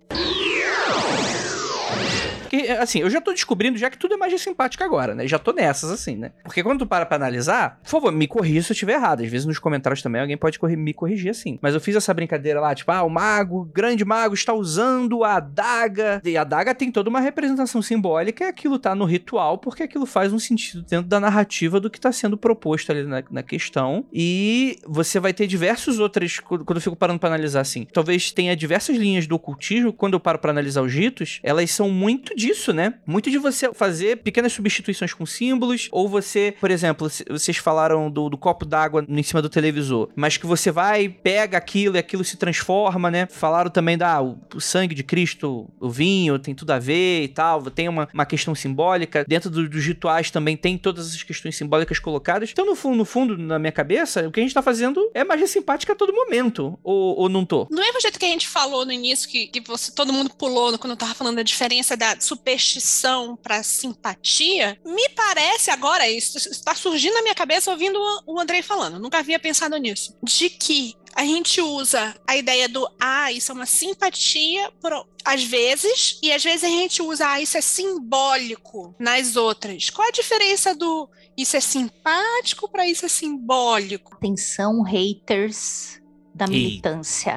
Porque, 2.50 2.68
assim, 2.72 2.98
eu 3.00 3.08
já 3.08 3.20
tô 3.20 3.32
descobrindo 3.32 3.78
já 3.78 3.88
que 3.88 3.96
tudo 3.96 4.14
é 4.14 4.16
magia 4.16 4.36
simpática 4.38 4.84
agora, 4.84 5.14
né? 5.14 5.24
Já 5.28 5.38
tô 5.38 5.52
nessas, 5.52 5.88
assim, 5.90 6.16
né? 6.16 6.32
Porque 6.42 6.64
quando 6.64 6.80
tu 6.80 6.86
para 6.86 7.06
pra 7.06 7.14
analisar, 7.16 7.78
por 7.84 7.88
favor, 7.90 8.10
me 8.10 8.26
corrija 8.26 8.62
se 8.62 8.72
eu 8.72 8.74
estiver 8.74 8.94
errado. 8.94 9.22
Às 9.22 9.28
vezes 9.30 9.46
nos 9.46 9.58
comentários 9.60 10.02
também 10.02 10.20
alguém 10.20 10.36
pode 10.36 10.58
corri- 10.58 10.76
me 10.76 10.92
corrigir 10.92 11.30
assim. 11.30 11.58
Mas 11.62 11.74
eu 11.74 11.80
fiz 11.80 11.94
essa 11.94 12.12
brincadeira 12.12 12.60
lá, 12.60 12.74
tipo, 12.74 12.90
ah, 12.90 13.04
o 13.04 13.08
mago, 13.08 13.70
grande 13.72 14.04
mago, 14.04 14.34
está 14.34 14.52
usando 14.52 15.22
a 15.22 15.36
adaga. 15.36 16.20
E 16.24 16.36
a 16.36 16.40
adaga 16.42 16.74
tem 16.74 16.90
toda 16.90 17.08
uma 17.08 17.20
representação 17.20 17.80
simbólica 17.80 18.44
e 18.44 18.48
aquilo 18.48 18.78
tá 18.80 18.94
no 18.96 19.04
ritual, 19.04 19.58
porque 19.58 19.84
aquilo 19.84 20.04
faz 20.04 20.32
um 20.32 20.38
sentido 20.38 20.82
dentro 20.82 21.06
da 21.08 21.20
narrativa 21.20 21.78
do 21.78 21.88
que 21.88 22.00
tá 22.00 22.10
sendo 22.10 22.36
proposto 22.36 22.90
ali 22.90 23.04
na, 23.04 23.22
na 23.30 23.42
questão. 23.44 24.04
E 24.12 24.78
você 24.88 25.20
vai 25.20 25.32
ter 25.32 25.46
diversos. 25.46 25.98
Quando 26.44 26.64
quando 26.64 26.78
eu 26.78 26.82
fico 26.82 26.96
parando 26.96 27.20
pra 27.20 27.28
analisar 27.28 27.60
assim, 27.60 27.86
talvez 27.92 28.32
tenha 28.32 28.56
diversas 28.56 28.96
linhas 28.96 29.26
do 29.28 29.36
ocultismo. 29.36 29.92
Quando 29.92 30.14
eu 30.14 30.20
paro 30.20 30.38
pra 30.38 30.50
analisar 30.50 30.82
os 30.82 30.92
ritos, 30.92 31.38
elas 31.44 31.70
são 31.70 31.88
muito 31.90 32.34
disso, 32.40 32.72
né? 32.72 32.94
Muito 33.06 33.30
de 33.30 33.38
você 33.38 33.72
fazer 33.74 34.16
pequenas 34.18 34.52
substituições 34.52 35.12
com 35.12 35.24
símbolos, 35.26 35.88
ou 35.92 36.08
você, 36.08 36.54
por 36.60 36.70
exemplo, 36.70 37.08
vocês 37.28 37.56
falaram 37.56 38.10
do, 38.10 38.28
do 38.28 38.38
copo 38.38 38.64
d'água 38.64 39.04
em 39.08 39.22
cima 39.22 39.42
do 39.42 39.48
televisor, 39.48 40.08
mas 40.16 40.36
que 40.36 40.46
você 40.46 40.70
vai, 40.70 41.08
pega 41.08 41.58
aquilo 41.58 41.96
e 41.96 41.98
aquilo 41.98 42.24
se 42.24 42.36
transforma, 42.36 43.10
né? 43.10 43.26
Falaram 43.30 43.70
também 43.70 43.96
da 43.98 44.16
ah, 44.16 44.22
o 44.22 44.60
sangue 44.60 44.94
de 44.94 45.02
Cristo, 45.04 45.68
o 45.78 45.88
vinho, 45.90 46.38
tem 46.38 46.54
tudo 46.54 46.70
a 46.70 46.78
ver 46.78 47.22
e 47.22 47.28
tal, 47.28 47.62
tem 47.70 47.88
uma, 47.88 48.08
uma 48.12 48.26
questão 48.26 48.54
simbólica. 48.54 49.24
Dentro 49.28 49.50
do- 49.50 49.68
dos 49.68 49.84
rituais 49.84 50.30
também 50.30 50.56
tem 50.56 50.76
todas 50.78 51.08
essas 51.08 51.22
questões 51.22 51.56
simbólicas 51.56 51.98
colocadas. 51.98 52.50
Então, 52.50 52.64
no 52.66 52.74
fundo, 52.74 52.96
no 52.96 53.04
fundo, 53.04 53.36
na 53.36 53.58
minha 53.58 53.72
cabeça, 53.72 54.26
o 54.26 54.32
que 54.32 54.40
a 54.40 54.42
gente 54.42 54.54
tá 54.54 54.62
fazendo 54.62 55.10
é 55.14 55.22
magia 55.24 55.46
simpática 55.46 55.92
a 55.92 55.96
todo 55.96 56.12
momento. 56.12 56.78
Ou, 56.82 57.18
ou 57.20 57.28
não 57.28 57.44
tô? 57.44 57.64
Do 57.66 57.76
mesmo 57.76 58.00
jeito 58.00 58.18
que 58.18 58.24
a 58.24 58.28
gente 58.28 58.48
falou 58.48 58.84
no 58.84 58.92
início, 58.92 59.28
que, 59.28 59.46
que 59.48 59.60
você, 59.60 59.92
todo 59.92 60.12
mundo 60.12 60.30
pulou 60.30 60.76
quando 60.78 60.92
eu 60.92 60.96
tava 60.96 61.14
falando 61.14 61.36
da 61.36 61.42
diferença 61.42 61.96
da 61.96 62.18
superstição 62.30 63.36
para 63.36 63.62
simpatia, 63.62 64.78
me 64.84 65.08
parece 65.10 65.70
agora, 65.70 66.08
isso 66.08 66.38
está 66.38 66.74
surgindo 66.74 67.14
na 67.14 67.22
minha 67.22 67.34
cabeça 67.34 67.70
ouvindo 67.70 67.98
o, 68.24 68.38
Andrei 68.38 68.62
falando, 68.62 69.00
nunca 69.00 69.18
havia 69.18 69.38
pensado 69.38 69.76
nisso, 69.76 70.16
de 70.22 70.48
que 70.48 70.94
a 71.14 71.24
gente 71.24 71.60
usa 71.60 72.14
a 72.26 72.36
ideia 72.36 72.68
do 72.68 72.88
ah, 73.00 73.32
isso 73.32 73.50
é 73.50 73.54
uma 73.54 73.66
simpatia 73.66 74.70
por, 74.80 74.92
às 75.24 75.42
vezes, 75.42 76.20
e 76.22 76.32
às 76.32 76.42
vezes 76.42 76.62
a 76.62 76.68
gente 76.68 77.02
usa 77.02 77.28
ah, 77.28 77.40
isso 77.40 77.58
é 77.58 77.60
simbólico 77.60 78.94
nas 78.98 79.34
outras. 79.34 79.90
Qual 79.90 80.06
a 80.06 80.12
diferença 80.12 80.72
do 80.72 81.10
isso 81.36 81.56
é 81.56 81.60
simpático 81.60 82.70
para 82.70 82.86
isso 82.86 83.04
é 83.04 83.08
simbólico? 83.08 84.14
Atenção, 84.14 84.82
haters 84.82 86.00
da 86.32 86.44
Eita. 86.44 86.52
militância. 86.52 87.36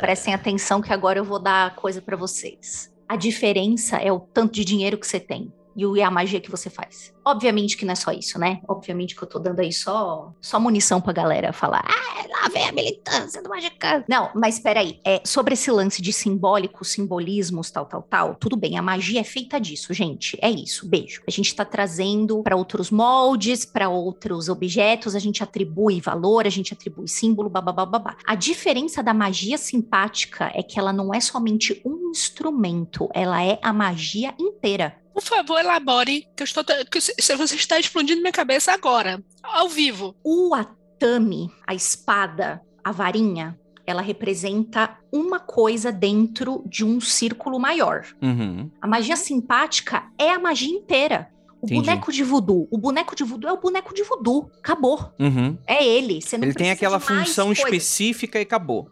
Prestem 0.00 0.34
atenção 0.34 0.82
que 0.82 0.92
agora 0.92 1.20
eu 1.20 1.24
vou 1.24 1.38
dar 1.38 1.76
coisa 1.76 2.02
pra 2.02 2.16
vocês. 2.16 2.91
A 3.12 3.16
diferença 3.16 3.98
é 3.98 4.10
o 4.10 4.18
tanto 4.18 4.54
de 4.54 4.64
dinheiro 4.64 4.96
que 4.96 5.06
você 5.06 5.20
tem 5.20 5.52
e 5.76 5.92
e 5.92 6.02
a 6.02 6.10
magia 6.10 6.40
que 6.40 6.50
você 6.50 6.70
faz. 6.70 7.12
Obviamente 7.24 7.76
que 7.76 7.84
não 7.84 7.92
é 7.92 7.96
só 7.96 8.10
isso, 8.12 8.38
né? 8.38 8.60
Obviamente 8.66 9.14
que 9.14 9.22
eu 9.22 9.28
tô 9.28 9.38
dando 9.38 9.60
aí 9.60 9.72
só, 9.72 10.32
só 10.40 10.58
munição 10.58 11.00
pra 11.00 11.12
galera 11.12 11.52
falar, 11.52 11.84
ah, 11.86 12.26
lá 12.28 12.48
vem 12.48 12.68
a 12.68 12.72
militância 12.72 13.42
do 13.42 13.48
Magicano. 13.48 14.04
Não, 14.08 14.30
mas 14.34 14.58
peraí, 14.58 14.98
é, 15.04 15.20
sobre 15.24 15.54
esse 15.54 15.70
lance 15.70 16.02
de 16.02 16.12
simbólicos, 16.12 16.88
simbolismos, 16.88 17.70
tal, 17.70 17.86
tal, 17.86 18.02
tal, 18.02 18.34
tudo 18.34 18.56
bem, 18.56 18.76
a 18.76 18.82
magia 18.82 19.20
é 19.20 19.24
feita 19.24 19.60
disso, 19.60 19.92
gente, 19.94 20.36
é 20.40 20.50
isso, 20.50 20.88
beijo. 20.88 21.22
A 21.26 21.30
gente 21.30 21.54
tá 21.54 21.64
trazendo 21.64 22.42
pra 22.42 22.56
outros 22.56 22.90
moldes, 22.90 23.64
pra 23.64 23.88
outros 23.88 24.48
objetos, 24.48 25.14
a 25.14 25.18
gente 25.18 25.42
atribui 25.42 26.00
valor, 26.00 26.46
a 26.46 26.50
gente 26.50 26.72
atribui 26.72 27.06
símbolo, 27.06 27.48
babá, 27.48 27.72
babá. 27.72 28.16
A 28.26 28.34
diferença 28.34 29.02
da 29.02 29.14
magia 29.14 29.58
simpática 29.58 30.50
é 30.54 30.62
que 30.62 30.78
ela 30.78 30.92
não 30.92 31.14
é 31.14 31.20
somente 31.20 31.80
um 31.84 32.10
instrumento, 32.10 33.08
ela 33.14 33.42
é 33.44 33.58
a 33.62 33.72
magia 33.72 34.34
inteira. 34.38 35.01
Por 35.12 35.22
favor, 35.22 35.58
elabore, 35.60 36.26
que 36.36 36.42
eu 36.42 36.44
estou. 36.44 36.64
Que 36.90 37.00
você 37.00 37.54
está 37.56 37.78
explodindo 37.78 38.20
minha 38.20 38.32
cabeça 38.32 38.72
agora, 38.72 39.22
ao 39.42 39.68
vivo. 39.68 40.14
O 40.24 40.54
atame, 40.54 41.50
a 41.66 41.74
espada, 41.74 42.60
a 42.82 42.92
varinha, 42.92 43.58
ela 43.86 44.00
representa 44.00 44.96
uma 45.12 45.38
coisa 45.40 45.92
dentro 45.92 46.62
de 46.66 46.84
um 46.84 47.00
círculo 47.00 47.58
maior. 47.58 48.06
Uhum. 48.22 48.70
A 48.80 48.86
magia 48.86 49.16
simpática 49.16 50.04
é 50.18 50.30
a 50.30 50.38
magia 50.38 50.70
inteira. 50.74 51.28
O 51.60 51.66
Entendi. 51.66 51.80
boneco 51.80 52.10
de 52.10 52.24
voodoo. 52.24 52.66
O 52.72 52.78
boneco 52.78 53.14
de 53.14 53.22
voodoo 53.22 53.48
é 53.50 53.52
o 53.52 53.60
boneco 53.60 53.94
de 53.94 54.02
voodoo. 54.02 54.50
Acabou. 54.58 55.12
Uhum. 55.20 55.56
É 55.66 55.84
ele. 55.86 56.20
Você 56.20 56.36
não 56.36 56.44
Ele 56.46 56.54
tem 56.54 56.70
aquela 56.72 56.98
de 56.98 57.04
mais 57.12 57.28
função 57.28 57.46
coisas. 57.46 57.64
específica 57.64 58.38
e 58.38 58.42
acabou. 58.42 58.88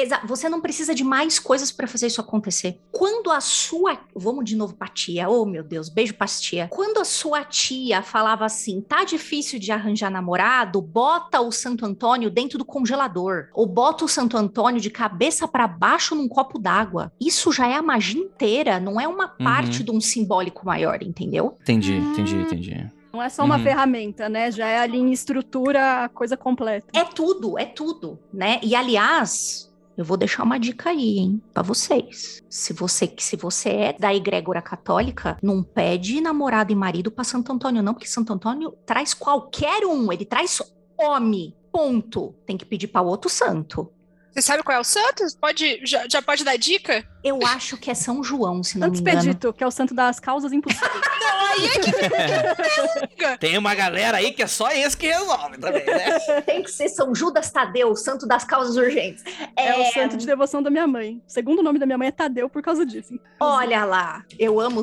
Exa- 0.00 0.20
Você 0.24 0.48
não 0.48 0.60
precisa 0.60 0.94
de 0.94 1.04
mais 1.04 1.38
coisas 1.38 1.70
pra 1.72 1.86
fazer 1.86 2.06
isso 2.06 2.20
acontecer. 2.20 2.78
Quando 2.90 3.30
a 3.30 3.40
sua. 3.40 3.98
Vamos 4.14 4.44
de 4.44 4.56
novo 4.56 4.74
pra 4.74 4.88
tia. 4.88 5.28
Oh, 5.28 5.44
meu 5.44 5.62
Deus, 5.62 5.88
beijo 5.88 6.14
pra 6.14 6.26
tia. 6.26 6.68
Quando 6.70 6.98
a 6.98 7.04
sua 7.04 7.44
tia 7.44 8.02
falava 8.02 8.44
assim: 8.44 8.80
tá 8.80 9.04
difícil 9.04 9.58
de 9.58 9.70
arranjar 9.72 10.10
namorado, 10.10 10.80
bota 10.80 11.40
o 11.40 11.50
Santo 11.52 11.84
Antônio 11.84 12.30
dentro 12.30 12.58
do 12.58 12.64
congelador. 12.64 13.48
Ou 13.54 13.66
bota 13.66 14.04
o 14.04 14.08
Santo 14.08 14.36
Antônio 14.36 14.80
de 14.80 14.90
cabeça 14.90 15.46
pra 15.48 15.66
baixo 15.68 16.14
num 16.14 16.28
copo 16.28 16.58
d'água. 16.58 17.12
Isso 17.20 17.52
já 17.52 17.66
é 17.68 17.74
a 17.74 17.82
magia 17.82 18.20
inteira, 18.20 18.80
não 18.80 19.00
é 19.00 19.06
uma 19.06 19.26
Uhum. 19.38 19.44
parte 19.44 19.82
de 19.82 19.90
um 19.90 20.00
simbólico 20.00 20.64
maior, 20.66 21.02
entendeu? 21.02 21.56
Entendi, 21.62 21.94
entendi, 21.96 22.36
entendi. 22.36 22.90
Não 23.12 23.20
é 23.22 23.28
só 23.28 23.44
uma 23.44 23.56
Uhum. 23.56 23.62
ferramenta, 23.64 24.28
né? 24.28 24.50
Já 24.52 24.68
é 24.68 24.78
ali 24.78 24.98
em 24.98 25.10
estrutura 25.12 26.04
a 26.04 26.08
coisa 26.08 26.36
completa. 26.36 26.86
É 26.92 27.04
tudo, 27.04 27.58
é 27.58 27.64
tudo, 27.64 28.18
né? 28.32 28.60
E 28.62 28.74
aliás, 28.76 29.69
eu 29.96 30.04
vou 30.04 30.16
deixar 30.16 30.42
uma 30.42 30.58
dica 30.58 30.90
aí, 30.90 31.18
hein, 31.18 31.42
pra 31.52 31.62
vocês. 31.62 32.42
Se 32.48 32.72
você 32.72 33.12
se 33.18 33.36
você 33.36 33.68
é 33.68 33.92
da 33.92 34.14
egrégora 34.14 34.62
católica, 34.62 35.36
não 35.42 35.62
pede 35.62 36.20
namorado 36.20 36.72
e 36.72 36.76
marido 36.76 37.10
pra 37.10 37.24
Santo 37.24 37.52
Antônio 37.52 37.82
não, 37.82 37.94
porque 37.94 38.08
Santo 38.08 38.32
Antônio 38.32 38.72
traz 38.86 39.12
qualquer 39.12 39.84
um, 39.84 40.12
ele 40.12 40.24
traz 40.24 40.60
homem. 40.98 41.54
Ponto. 41.72 42.34
Tem 42.44 42.56
que 42.56 42.64
pedir 42.64 42.88
para 42.88 43.02
outro 43.02 43.30
santo. 43.30 43.92
Você 44.32 44.42
sabe 44.42 44.62
qual 44.62 44.76
é 44.76 44.80
o 44.80 44.84
santo? 44.84 45.24
Pode, 45.40 45.84
já, 45.84 46.06
já 46.08 46.22
pode 46.22 46.44
dar 46.44 46.56
dica? 46.56 47.04
Eu 47.22 47.40
acho 47.44 47.76
que 47.76 47.90
é 47.90 47.94
São 47.94 48.22
João, 48.24 48.62
se 48.62 48.78
não 48.78 48.88
Santo 48.88 48.94
me 48.96 49.00
engano. 49.00 49.18
Expedito, 49.18 49.52
que 49.52 49.62
é 49.62 49.66
o 49.66 49.70
santo 49.70 49.94
das 49.94 50.18
causas 50.18 50.52
impossíveis. 50.52 50.90
Não, 51.20 51.40
aí 51.50 51.66
é 51.66 53.28
que 53.28 53.36
Tem 53.38 53.58
uma 53.58 53.74
galera 53.74 54.18
aí 54.18 54.32
que 54.32 54.42
é 54.42 54.46
só 54.46 54.70
esse 54.70 54.96
que 54.96 55.06
resolve 55.06 55.58
também, 55.58 55.84
né? 55.84 56.18
Tem 56.46 56.62
que 56.62 56.70
ser 56.70 56.88
São 56.88 57.14
Judas 57.14 57.50
Tadeu, 57.50 57.94
santo 57.94 58.26
das 58.26 58.44
causas 58.44 58.76
urgentes. 58.76 59.22
É... 59.56 59.78
o 59.78 59.92
santo 59.92 60.16
de 60.16 60.26
devoção 60.26 60.62
da 60.62 60.70
minha 60.70 60.86
mãe. 60.86 61.22
O 61.26 61.30
segundo 61.30 61.62
nome 61.62 61.78
da 61.78 61.86
minha 61.86 61.98
mãe 61.98 62.08
é 62.08 62.12
Tadeu 62.12 62.48
por 62.48 62.62
causa 62.62 62.86
disso. 62.86 63.18
Olha 63.38 63.84
lá, 63.84 64.24
eu 64.38 64.60
amo. 64.60 64.80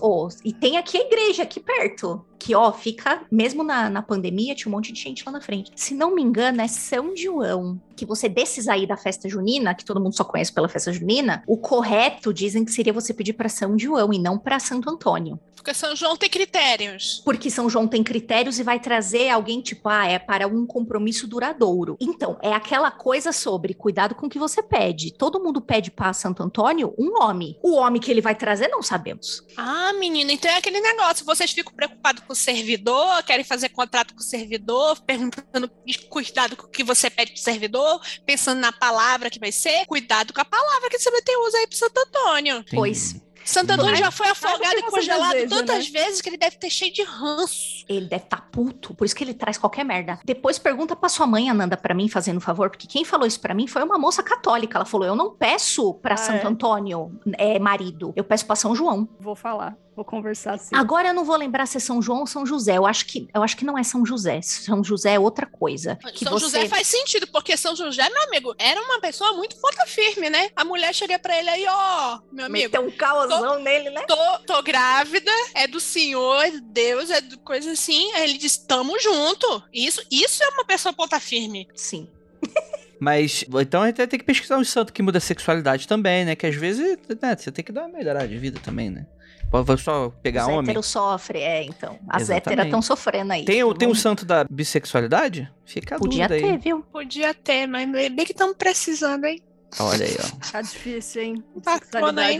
oh, 0.00 0.28
e 0.44 0.52
tem 0.52 0.76
aqui 0.76 0.98
a 0.98 1.06
igreja, 1.06 1.42
aqui 1.42 1.60
perto. 1.60 2.24
Que, 2.38 2.54
ó, 2.54 2.72
fica, 2.72 3.20
mesmo 3.30 3.62
na, 3.62 3.90
na 3.90 4.00
pandemia, 4.00 4.54
tinha 4.54 4.72
um 4.72 4.74
monte 4.74 4.92
de 4.92 5.00
gente 5.00 5.22
lá 5.26 5.32
na 5.32 5.42
frente. 5.42 5.72
Se 5.76 5.94
não 5.94 6.14
me 6.14 6.22
engano, 6.22 6.62
é 6.62 6.68
São 6.68 7.14
João. 7.14 7.78
Que 7.94 8.06
você 8.06 8.30
desses 8.30 8.66
aí 8.66 8.86
da 8.86 8.96
festa 8.96 9.28
junina, 9.28 9.74
que 9.74 9.84
todo 9.84 10.00
mundo 10.00 10.16
só 10.16 10.24
conhece 10.24 10.50
pela 10.50 10.66
festa 10.66 10.90
junina, 10.90 11.44
o 11.46 11.58
correto, 11.80 12.34
dizem 12.34 12.62
que 12.62 12.70
seria 12.70 12.92
você 12.92 13.14
pedir 13.14 13.32
para 13.32 13.48
São 13.48 13.78
João 13.78 14.12
e 14.12 14.18
não 14.18 14.38
para 14.38 14.58
Santo 14.58 14.90
Antônio. 14.90 15.40
Porque 15.60 15.74
São 15.74 15.94
João 15.94 16.16
tem 16.16 16.30
critérios. 16.30 17.20
Porque 17.22 17.50
São 17.50 17.68
João 17.68 17.86
tem 17.86 18.02
critérios 18.02 18.58
e 18.58 18.62
vai 18.62 18.80
trazer 18.80 19.28
alguém 19.28 19.60
tipo, 19.60 19.90
ah, 19.90 20.06
é 20.06 20.18
para 20.18 20.46
um 20.46 20.64
compromisso 20.64 21.26
duradouro. 21.26 21.98
Então, 22.00 22.38
é 22.42 22.50
aquela 22.52 22.90
coisa 22.90 23.30
sobre 23.30 23.74
cuidado 23.74 24.14
com 24.14 24.26
o 24.26 24.30
que 24.30 24.38
você 24.38 24.62
pede. 24.62 25.12
Todo 25.12 25.38
mundo 25.38 25.60
pede 25.60 25.90
para 25.90 26.14
Santo 26.14 26.42
Antônio 26.42 26.94
um 26.98 27.22
homem. 27.22 27.58
O 27.62 27.76
homem 27.76 28.00
que 28.00 28.10
ele 28.10 28.22
vai 28.22 28.34
trazer, 28.34 28.68
não 28.68 28.82
sabemos. 28.82 29.44
Ah, 29.54 29.92
menina, 29.92 30.32
então 30.32 30.50
é 30.50 30.56
aquele 30.56 30.80
negócio. 30.80 31.26
Vocês 31.26 31.52
ficam 31.52 31.74
preocupados 31.74 32.22
com 32.26 32.32
o 32.32 32.36
servidor, 32.36 33.22
querem 33.24 33.44
fazer 33.44 33.68
contrato 33.68 34.14
com 34.14 34.20
o 34.20 34.24
servidor, 34.24 34.98
perguntando 35.02 35.70
cuidado 36.08 36.56
com 36.56 36.66
o 36.66 36.70
que 36.70 36.82
você 36.82 37.10
pede 37.10 37.32
pro 37.32 37.40
servidor, 37.40 38.00
pensando 38.24 38.60
na 38.60 38.72
palavra 38.72 39.28
que 39.28 39.38
vai 39.38 39.52
ser. 39.52 39.84
Cuidado 39.84 40.32
com 40.32 40.40
a 40.40 40.44
palavra 40.44 40.88
que 40.88 40.98
você 40.98 41.10
vai 41.10 41.20
ter 41.20 41.36
uso 41.36 41.56
aí 41.58 41.66
pro 41.70 41.78
Santo 41.78 41.98
Antônio. 41.98 42.64
Pois. 42.74 43.16
Santo 43.42 43.70
Antônio 43.72 43.96
já 43.96 44.10
foi 44.10 44.28
afogado 44.28 44.78
e 44.78 44.82
congelado 44.82 45.48
tantas 45.48 45.90
né? 45.90 46.00
vezes 46.00 46.20
que 46.20 46.28
ele 46.28 46.36
deve 46.36 46.56
ter 46.56 46.70
cheio 46.70 46.92
de 46.92 47.02
ranço. 47.02 47.84
Ele 47.88 48.06
deve 48.06 48.24
estar 48.24 48.42
puto, 48.50 48.94
por 48.94 49.04
isso 49.04 49.16
que 49.16 49.24
ele 49.24 49.34
traz 49.34 49.56
qualquer 49.56 49.82
merda. 49.84 50.20
Depois 50.24 50.58
pergunta 50.58 50.94
pra 50.94 51.08
sua 51.08 51.26
mãe, 51.26 51.48
Ananda, 51.48 51.76
pra 51.76 51.94
mim, 51.94 52.08
fazendo 52.08 52.36
um 52.36 52.40
favor, 52.40 52.70
porque 52.70 52.86
quem 52.86 53.04
falou 53.04 53.26
isso 53.26 53.40
pra 53.40 53.54
mim 53.54 53.66
foi 53.66 53.82
uma 53.82 53.98
moça 53.98 54.22
católica. 54.22 54.76
Ela 54.78 54.84
falou: 54.84 55.06
Eu 55.06 55.16
não 55.16 55.34
peço 55.34 55.94
pra 55.94 56.14
Ah, 56.14 56.18
Santo 56.18 56.46
é? 56.46 56.50
Antônio, 56.50 57.18
é, 57.38 57.58
marido, 57.58 58.12
eu 58.14 58.22
peço 58.22 58.46
pra 58.46 58.54
São 58.54 58.74
João. 58.76 59.08
Vou 59.18 59.34
falar, 59.34 59.76
vou 59.94 60.04
conversar 60.04 60.54
assim. 60.54 60.74
Agora 60.74 61.08
eu 61.08 61.14
não 61.14 61.24
vou 61.24 61.36
lembrar 61.36 61.66
se 61.66 61.76
é 61.76 61.80
São 61.80 62.00
João 62.00 62.20
ou 62.20 62.26
São 62.26 62.46
José. 62.46 62.76
Eu 62.76 62.86
acho 62.86 63.06
que, 63.06 63.28
eu 63.34 63.42
acho 63.42 63.56
que 63.56 63.64
não 63.64 63.76
é 63.76 63.82
São 63.82 64.04
José. 64.04 64.40
São 64.42 64.82
José 64.82 65.14
é 65.14 65.18
outra 65.18 65.46
coisa. 65.46 65.96
Que 66.14 66.24
São 66.24 66.32
você... 66.32 66.44
José 66.44 66.68
faz 66.68 66.86
sentido, 66.86 67.26
porque 67.28 67.56
São 67.56 67.74
José, 67.76 68.08
meu 68.08 68.22
amigo, 68.24 68.54
era 68.58 68.80
uma 68.80 69.00
pessoa 69.00 69.32
muito 69.34 69.56
ponta 69.56 69.86
firme, 69.86 70.30
né? 70.30 70.50
A 70.56 70.64
mulher 70.64 70.94
chega 70.94 71.18
pra 71.18 71.38
ele 71.38 71.50
aí, 71.50 71.64
ó, 71.68 72.20
meu 72.32 72.46
amigo, 72.46 72.64
Meteu 72.64 72.86
um 72.86 72.90
caosão 72.90 73.60
nele, 73.60 73.90
né? 73.90 74.02
tô, 74.06 74.38
tô 74.46 74.62
grávida, 74.62 75.30
é 75.54 75.66
do 75.66 75.80
Senhor, 75.80 76.44
é 76.44 76.50
de 76.50 76.60
Deus, 76.60 77.10
é 77.10 77.20
de 77.20 77.36
coisa 77.38 77.72
assim. 77.72 78.12
Aí 78.14 78.24
ele 78.24 78.38
diz, 78.38 78.56
tamo 78.56 78.98
junto. 79.00 79.62
Isso, 79.72 80.02
isso 80.10 80.42
é 80.42 80.48
uma 80.48 80.64
pessoa 80.64 80.92
ponta 80.92 81.18
firme. 81.20 81.68
Sim. 81.74 82.08
Mas, 83.00 83.46
então 83.62 83.82
a 83.82 83.86
gente 83.86 84.06
tem 84.06 84.18
que 84.18 84.26
pesquisar 84.26 84.58
um 84.58 84.64
santo 84.64 84.92
que 84.92 85.02
muda 85.02 85.16
a 85.16 85.22
sexualidade 85.22 85.88
também, 85.88 86.26
né? 86.26 86.36
Que 86.36 86.46
às 86.46 86.54
vezes, 86.54 86.98
né, 87.22 87.34
você 87.34 87.50
tem 87.50 87.64
que 87.64 87.72
dar 87.72 87.86
uma 87.86 87.96
melhorada 87.96 88.28
de 88.28 88.36
vida 88.36 88.60
também, 88.62 88.90
né? 88.90 89.06
Pode 89.50 89.80
só 89.82 90.10
pegar 90.22 90.42
Os 90.42 90.48
homem. 90.48 90.60
héteros 90.70 90.86
sofrem, 90.86 91.42
é, 91.42 91.64
então. 91.64 91.98
As 92.08 92.22
Exatamente. 92.22 92.46
héteras 92.46 92.66
estão 92.66 92.82
sofrendo 92.82 93.32
aí. 93.32 93.44
Tem, 93.44 93.64
o- 93.64 93.74
tem 93.74 93.88
um 93.88 93.90
Vamos- 93.90 94.00
santo 94.02 94.24
da 94.24 94.44
bissexualidade? 94.48 95.50
Fica 95.64 95.96
a 95.96 95.98
Podia 95.98 96.28
dúvida 96.28 96.46
ter, 96.46 96.52
aí. 96.54 96.58
viu? 96.58 96.82
Podia 96.92 97.34
ter, 97.34 97.66
mas 97.66 97.90
bem 97.90 98.24
que 98.24 98.32
estamos 98.32 98.54
precisando, 98.56 99.24
hein? 99.24 99.40
Olha 99.78 100.04
aí, 100.04 100.16
ó. 100.18 100.50
Tá 100.52 100.62
difícil, 100.62 101.22
hein? 101.22 101.44
Tá 101.62 101.80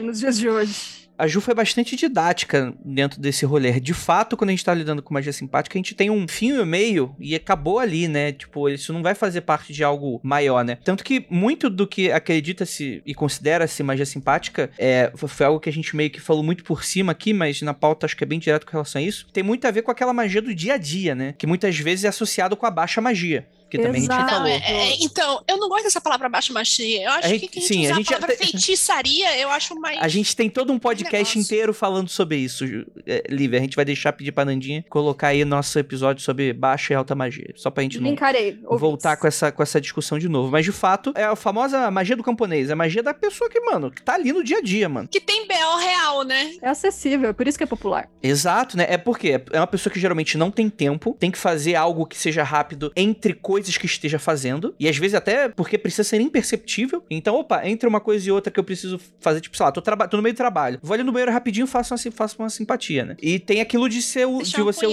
nos 0.03 0.19
dias 0.21 0.37
de 0.39 0.49
hoje. 0.49 1.00
A 1.21 1.27
Ju 1.27 1.43
foi 1.43 1.53
bastante 1.53 1.97
didática 1.97 2.73
dentro 2.83 3.21
desse 3.21 3.45
rolê. 3.45 3.79
De 3.79 3.93
fato, 3.93 4.39
quando 4.39 4.49
a 4.49 4.53
gente 4.53 4.65
tá 4.65 4.73
lidando 4.73 5.03
com 5.03 5.13
magia 5.13 5.35
simpática, 5.35 5.77
a 5.77 5.79
gente 5.79 5.95
tem 5.95 6.09
um 6.09 6.27
fim 6.27 6.59
e 6.59 6.65
meio 6.65 7.15
e 7.21 7.35
acabou 7.35 7.79
ali, 7.79 8.09
né? 8.09 8.33
Tipo, 8.33 8.71
isso 8.71 8.91
não 8.91 9.03
vai 9.03 9.15
fazer 9.15 9.43
parte 9.43 9.71
de 9.71 9.85
algo 9.85 10.19
maior, 10.23 10.65
né? 10.65 10.79
Tanto 10.83 11.05
que 11.05 11.27
muito 11.29 11.69
do 11.69 11.87
que 11.87 12.11
acredita-se 12.11 13.03
e 13.05 13.15
considera-se 13.15 13.83
magia 13.83 14.07
simpática 14.07 14.71
é, 14.79 15.13
foi 15.15 15.45
algo 15.45 15.61
que 15.61 15.69
a 15.69 15.73
gente 15.73 15.95
meio 15.95 16.09
que 16.09 16.23
falou 16.23 16.43
muito 16.43 16.65
por 16.65 16.85
cima 16.85 17.13
aqui, 17.13 17.35
mas 17.35 17.61
na 17.61 17.75
pauta 17.75 18.07
acho 18.07 18.17
que 18.17 18.25
é 18.25 18.27
bem 18.27 18.39
direto 18.39 18.65
com 18.65 18.73
relação 18.73 18.99
a 18.99 19.05
isso. 19.05 19.27
Tem 19.31 19.43
muito 19.43 19.67
a 19.67 19.71
ver 19.71 19.83
com 19.83 19.91
aquela 19.91 20.15
magia 20.15 20.41
do 20.41 20.55
dia 20.55 20.75
a 20.75 20.79
dia, 20.79 21.15
né? 21.15 21.35
Que 21.37 21.47
muitas 21.47 21.79
vezes 21.79 22.07
é 22.07 22.09
associado 22.09 22.57
com 22.57 22.65
a 22.65 22.71
baixa 22.71 22.99
magia. 22.99 23.47
Que 23.71 23.79
também 23.79 23.93
a 24.01 24.05
gente 24.05 24.13
Exato. 24.13 24.29
falou. 24.31 24.49
Não, 24.49 24.55
é- 24.55 24.91
é- 24.91 24.97
então, 25.01 25.43
eu 25.49 25.57
não 25.59 25.69
gosto 25.69 25.85
dessa 25.85 26.01
palavra 26.01 26.29
baixa 26.29 26.53
magia. 26.53 27.03
Eu 27.05 27.11
acho 27.13 27.27
A 27.27 27.29
gente- 27.29 27.47
que 27.49 27.59
a 27.59 27.63
gente 27.63 27.75
sim, 27.75 27.87
a 27.87 27.93
a, 27.93 27.97
gente 27.97 28.07
já 28.11 28.17
palavra 28.17 28.37
tem- 28.37 28.47
feitiçaria, 28.49 29.39
eu 29.39 29.49
acho 29.51 29.79
mais... 29.81 29.99
A 30.01 30.09
gente 30.09 30.35
tem 30.35 30.49
todo 30.51 30.73
um 30.73 30.79
podcast 30.79 31.39
inteiro 31.39 31.73
falando 31.73 32.09
sobre 32.09 32.37
isso, 32.37 32.65
é, 33.07 33.23
Lívia. 33.29 33.59
A 33.59 33.63
gente 33.63 33.77
vai 33.77 33.85
deixar 33.85 34.13
pedir 34.13 34.33
pra 34.33 34.45
Nandinha 34.45 34.85
colocar 34.89 35.29
aí 35.29 35.45
nosso 35.45 35.79
episódio 35.79 36.23
sobre 36.23 36.53
baixa 36.53 36.93
e 36.93 36.97
alta 36.97 37.15
magia. 37.15 37.53
Só 37.57 37.71
pra 37.71 37.83
gente 37.83 38.01
não 38.01 38.17
voltar 38.79 39.17
com 39.17 39.27
essa, 39.27 39.53
com 39.53 39.63
essa 39.63 39.81
discussão 39.81 40.19
de 40.19 40.29
novo. 40.29 40.51
Mas 40.51 40.65
de 40.65 40.73
fato, 40.73 41.13
é 41.15 41.25
a 41.25 41.37
famosa 41.37 41.91
magia 41.91 42.17
do 42.17 42.23
camponês. 42.23 42.71
É 42.71 42.73
a 42.73 42.77
magia 42.77 43.03
da 43.03 43.15
pessoa 43.15 43.49
que, 43.49 43.61
mano, 43.61 43.91
que 43.91 44.03
tá 44.03 44.15
ali 44.15 44.33
no 44.33 44.43
dia 44.43 44.59
a 44.59 44.61
dia, 44.63 44.89
mano. 44.89 45.09
Que 45.09 45.21
tem 45.21 45.47
BO 45.47 45.77
real, 45.79 46.23
né? 46.25 46.55
É 46.63 46.69
acessível, 46.69 47.33
por 47.35 47.47
isso 47.47 47.59
que 47.59 47.65
é 47.65 47.67
popular. 47.67 48.09
Exato, 48.23 48.77
né? 48.77 48.87
É 48.89 48.99
porque 48.99 49.41
é 49.53 49.61
uma 49.61 49.67
pessoa 49.67 49.93
que 49.93 50.01
geralmente 50.01 50.37
não 50.39 50.51
tem 50.51 50.69
tempo, 50.69 51.17
tem 51.19 51.31
que 51.31 51.39
fazer 51.39 51.75
algo 51.75 52.07
que 52.07 52.17
seja 52.19 52.43
rápido 52.43 52.93
entre 52.97 53.35
coisas 53.35 53.60
que 53.77 53.87
esteja 53.87 54.19
fazendo. 54.19 54.75
E 54.79 54.89
às 54.89 54.97
vezes 54.97 55.15
até 55.15 55.49
porque 55.49 55.79
precisa 55.79 56.05
ser 56.05 56.21
imperceptível. 56.21 57.05
Então, 57.11 57.37
opa, 57.37 57.67
entre 57.67 57.89
uma 57.89 58.01
coisa 58.01 58.29
e 58.29 58.33
outra 58.33 58.51
que 58.51 58.59
eu 58.59 58.65
preciso 58.65 59.01
fazer, 59.21 59.41
tipo, 59.41 59.57
sei 59.57 59.67
lá, 59.67 59.73
tô, 59.73 59.81
tô 59.83 60.17
no 60.17 60.23
meio 60.23 60.35
do 60.35 60.37
trabalho. 60.37 60.79
Vou 60.83 60.95
ali 60.95 61.03
no 61.03 61.13
banheiro 61.13 61.33
rapidinho 61.33 61.65
e 61.65 61.69
faço 61.69 61.95
uma, 61.95 62.13
faço 62.13 62.37
uma 62.39 62.51
simpatia, 62.51 63.05
né? 63.05 63.17
E 63.21 63.39
tem 63.39 63.61
aquilo 63.61 63.89
de 63.89 64.03
ser 64.03 64.27
o. 64.27 64.43
De 64.43 64.63
você. 64.63 64.87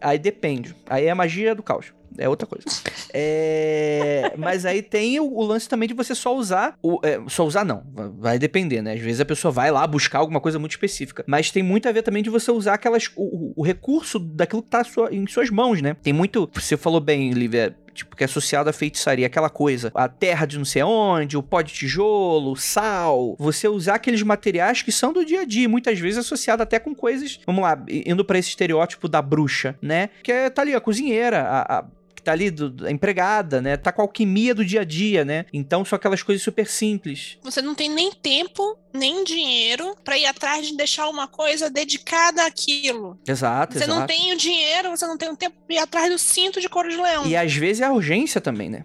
Aí 0.00 0.18
depende. 0.18 0.74
Aí 0.86 1.06
é 1.06 1.10
a 1.10 1.14
magia 1.14 1.54
do 1.54 1.62
caos. 1.62 1.92
É 2.18 2.28
outra 2.28 2.46
coisa. 2.46 2.64
É, 3.12 4.32
Mas 4.36 4.64
aí 4.64 4.82
tem 4.82 5.18
o, 5.20 5.24
o 5.24 5.42
lance 5.44 5.68
também 5.68 5.88
de 5.88 5.94
você 5.94 6.14
só 6.14 6.36
usar. 6.36 6.76
O, 6.82 6.98
é, 7.02 7.20
só 7.28 7.44
usar 7.44 7.64
não. 7.64 7.82
va- 7.92 8.12
Vai 8.16 8.38
depender, 8.38 8.82
né? 8.82 8.92
Às 8.94 9.00
vezes 9.00 9.20
a 9.20 9.24
pessoa 9.24 9.50
vai 9.52 9.70
lá 9.70 9.86
buscar 9.86 10.18
alguma 10.18 10.40
coisa 10.40 10.58
muito 10.58 10.72
específica. 10.72 11.24
Mas 11.26 11.50
tem 11.50 11.62
muito 11.62 11.88
a 11.88 11.92
ver 11.92 12.02
também 12.02 12.22
de 12.22 12.30
você 12.30 12.50
usar 12.50 12.74
aquelas. 12.74 13.10
O, 13.16 13.52
o- 13.56 13.62
recurso 13.64 14.18
daquilo 14.18 14.62
que 14.62 14.68
tá 14.70 14.84
sua- 14.84 15.12
em 15.14 15.26
suas 15.26 15.50
mãos, 15.50 15.80
né? 15.82 15.96
Tem 16.02 16.12
muito. 16.12 16.48
Você 16.54 16.76
falou 16.76 17.00
bem, 17.00 17.30
Lívia. 17.32 17.76
Tipo, 17.94 18.16
que 18.16 18.24
é 18.24 18.26
associado 18.26 18.68
à 18.68 18.72
feitiçaria, 18.72 19.24
aquela 19.24 19.48
coisa. 19.48 19.92
A 19.94 20.08
terra 20.08 20.46
de 20.46 20.58
não 20.58 20.64
sei 20.64 20.82
onde, 20.82 21.36
o 21.36 21.42
pó 21.44 21.62
de 21.62 21.72
tijolo, 21.72 22.50
o 22.50 22.56
sal. 22.56 23.36
Você 23.38 23.68
usar 23.68 23.94
aqueles 23.94 24.20
materiais 24.20 24.82
que 24.82 24.90
são 24.90 25.12
do 25.12 25.24
dia 25.24 25.42
a 25.42 25.44
dia, 25.44 25.68
muitas 25.68 25.96
vezes 26.00 26.18
associado 26.18 26.60
até 26.60 26.80
com 26.80 26.92
coisas. 26.92 27.38
Vamos 27.46 27.62
lá, 27.62 27.80
indo 27.88 28.24
pra 28.24 28.36
esse 28.36 28.48
estereótipo 28.48 29.06
da 29.08 29.22
bruxa, 29.22 29.76
né? 29.80 30.10
Que 30.24 30.32
é, 30.32 30.50
tá 30.50 30.62
ali, 30.62 30.74
a 30.74 30.80
cozinheira, 30.80 31.42
a. 31.42 31.78
a 31.78 31.84
tá 32.24 32.32
ali, 32.32 32.50
do, 32.50 32.86
a 32.86 32.90
empregada, 32.90 33.60
né? 33.60 33.76
Tá 33.76 33.92
com 33.92 34.02
a 34.02 34.04
alquimia 34.04 34.54
do 34.54 34.64
dia 34.64 34.80
a 34.80 34.84
dia, 34.84 35.24
né? 35.24 35.44
Então 35.52 35.84
são 35.84 35.96
aquelas 35.96 36.22
coisas 36.22 36.42
super 36.42 36.66
simples. 36.66 37.38
Você 37.42 37.60
não 37.62 37.74
tem 37.74 37.88
nem 37.90 38.10
tempo, 38.12 38.78
nem 38.92 39.24
dinheiro 39.24 39.96
pra 40.04 40.16
ir 40.18 40.26
atrás 40.26 40.66
de 40.66 40.76
deixar 40.76 41.08
uma 41.08 41.26
coisa 41.28 41.70
dedicada 41.70 42.44
àquilo. 42.46 43.18
Exato, 43.26 43.74
Você 43.74 43.84
exato. 43.84 43.98
não 44.00 44.06
tem 44.06 44.32
o 44.32 44.36
dinheiro, 44.36 44.90
você 44.90 45.06
não 45.06 45.16
tem 45.18 45.30
o 45.30 45.36
tempo 45.36 45.56
pra 45.66 45.76
ir 45.76 45.78
atrás 45.78 46.10
do 46.10 46.18
cinto 46.18 46.60
de 46.60 46.68
couro 46.68 46.88
de 46.88 46.96
leão. 46.96 47.26
E 47.26 47.36
às 47.36 47.52
vezes 47.54 47.82
é 47.82 47.86
a 47.86 47.92
urgência 47.92 48.40
também, 48.40 48.68
né? 48.70 48.84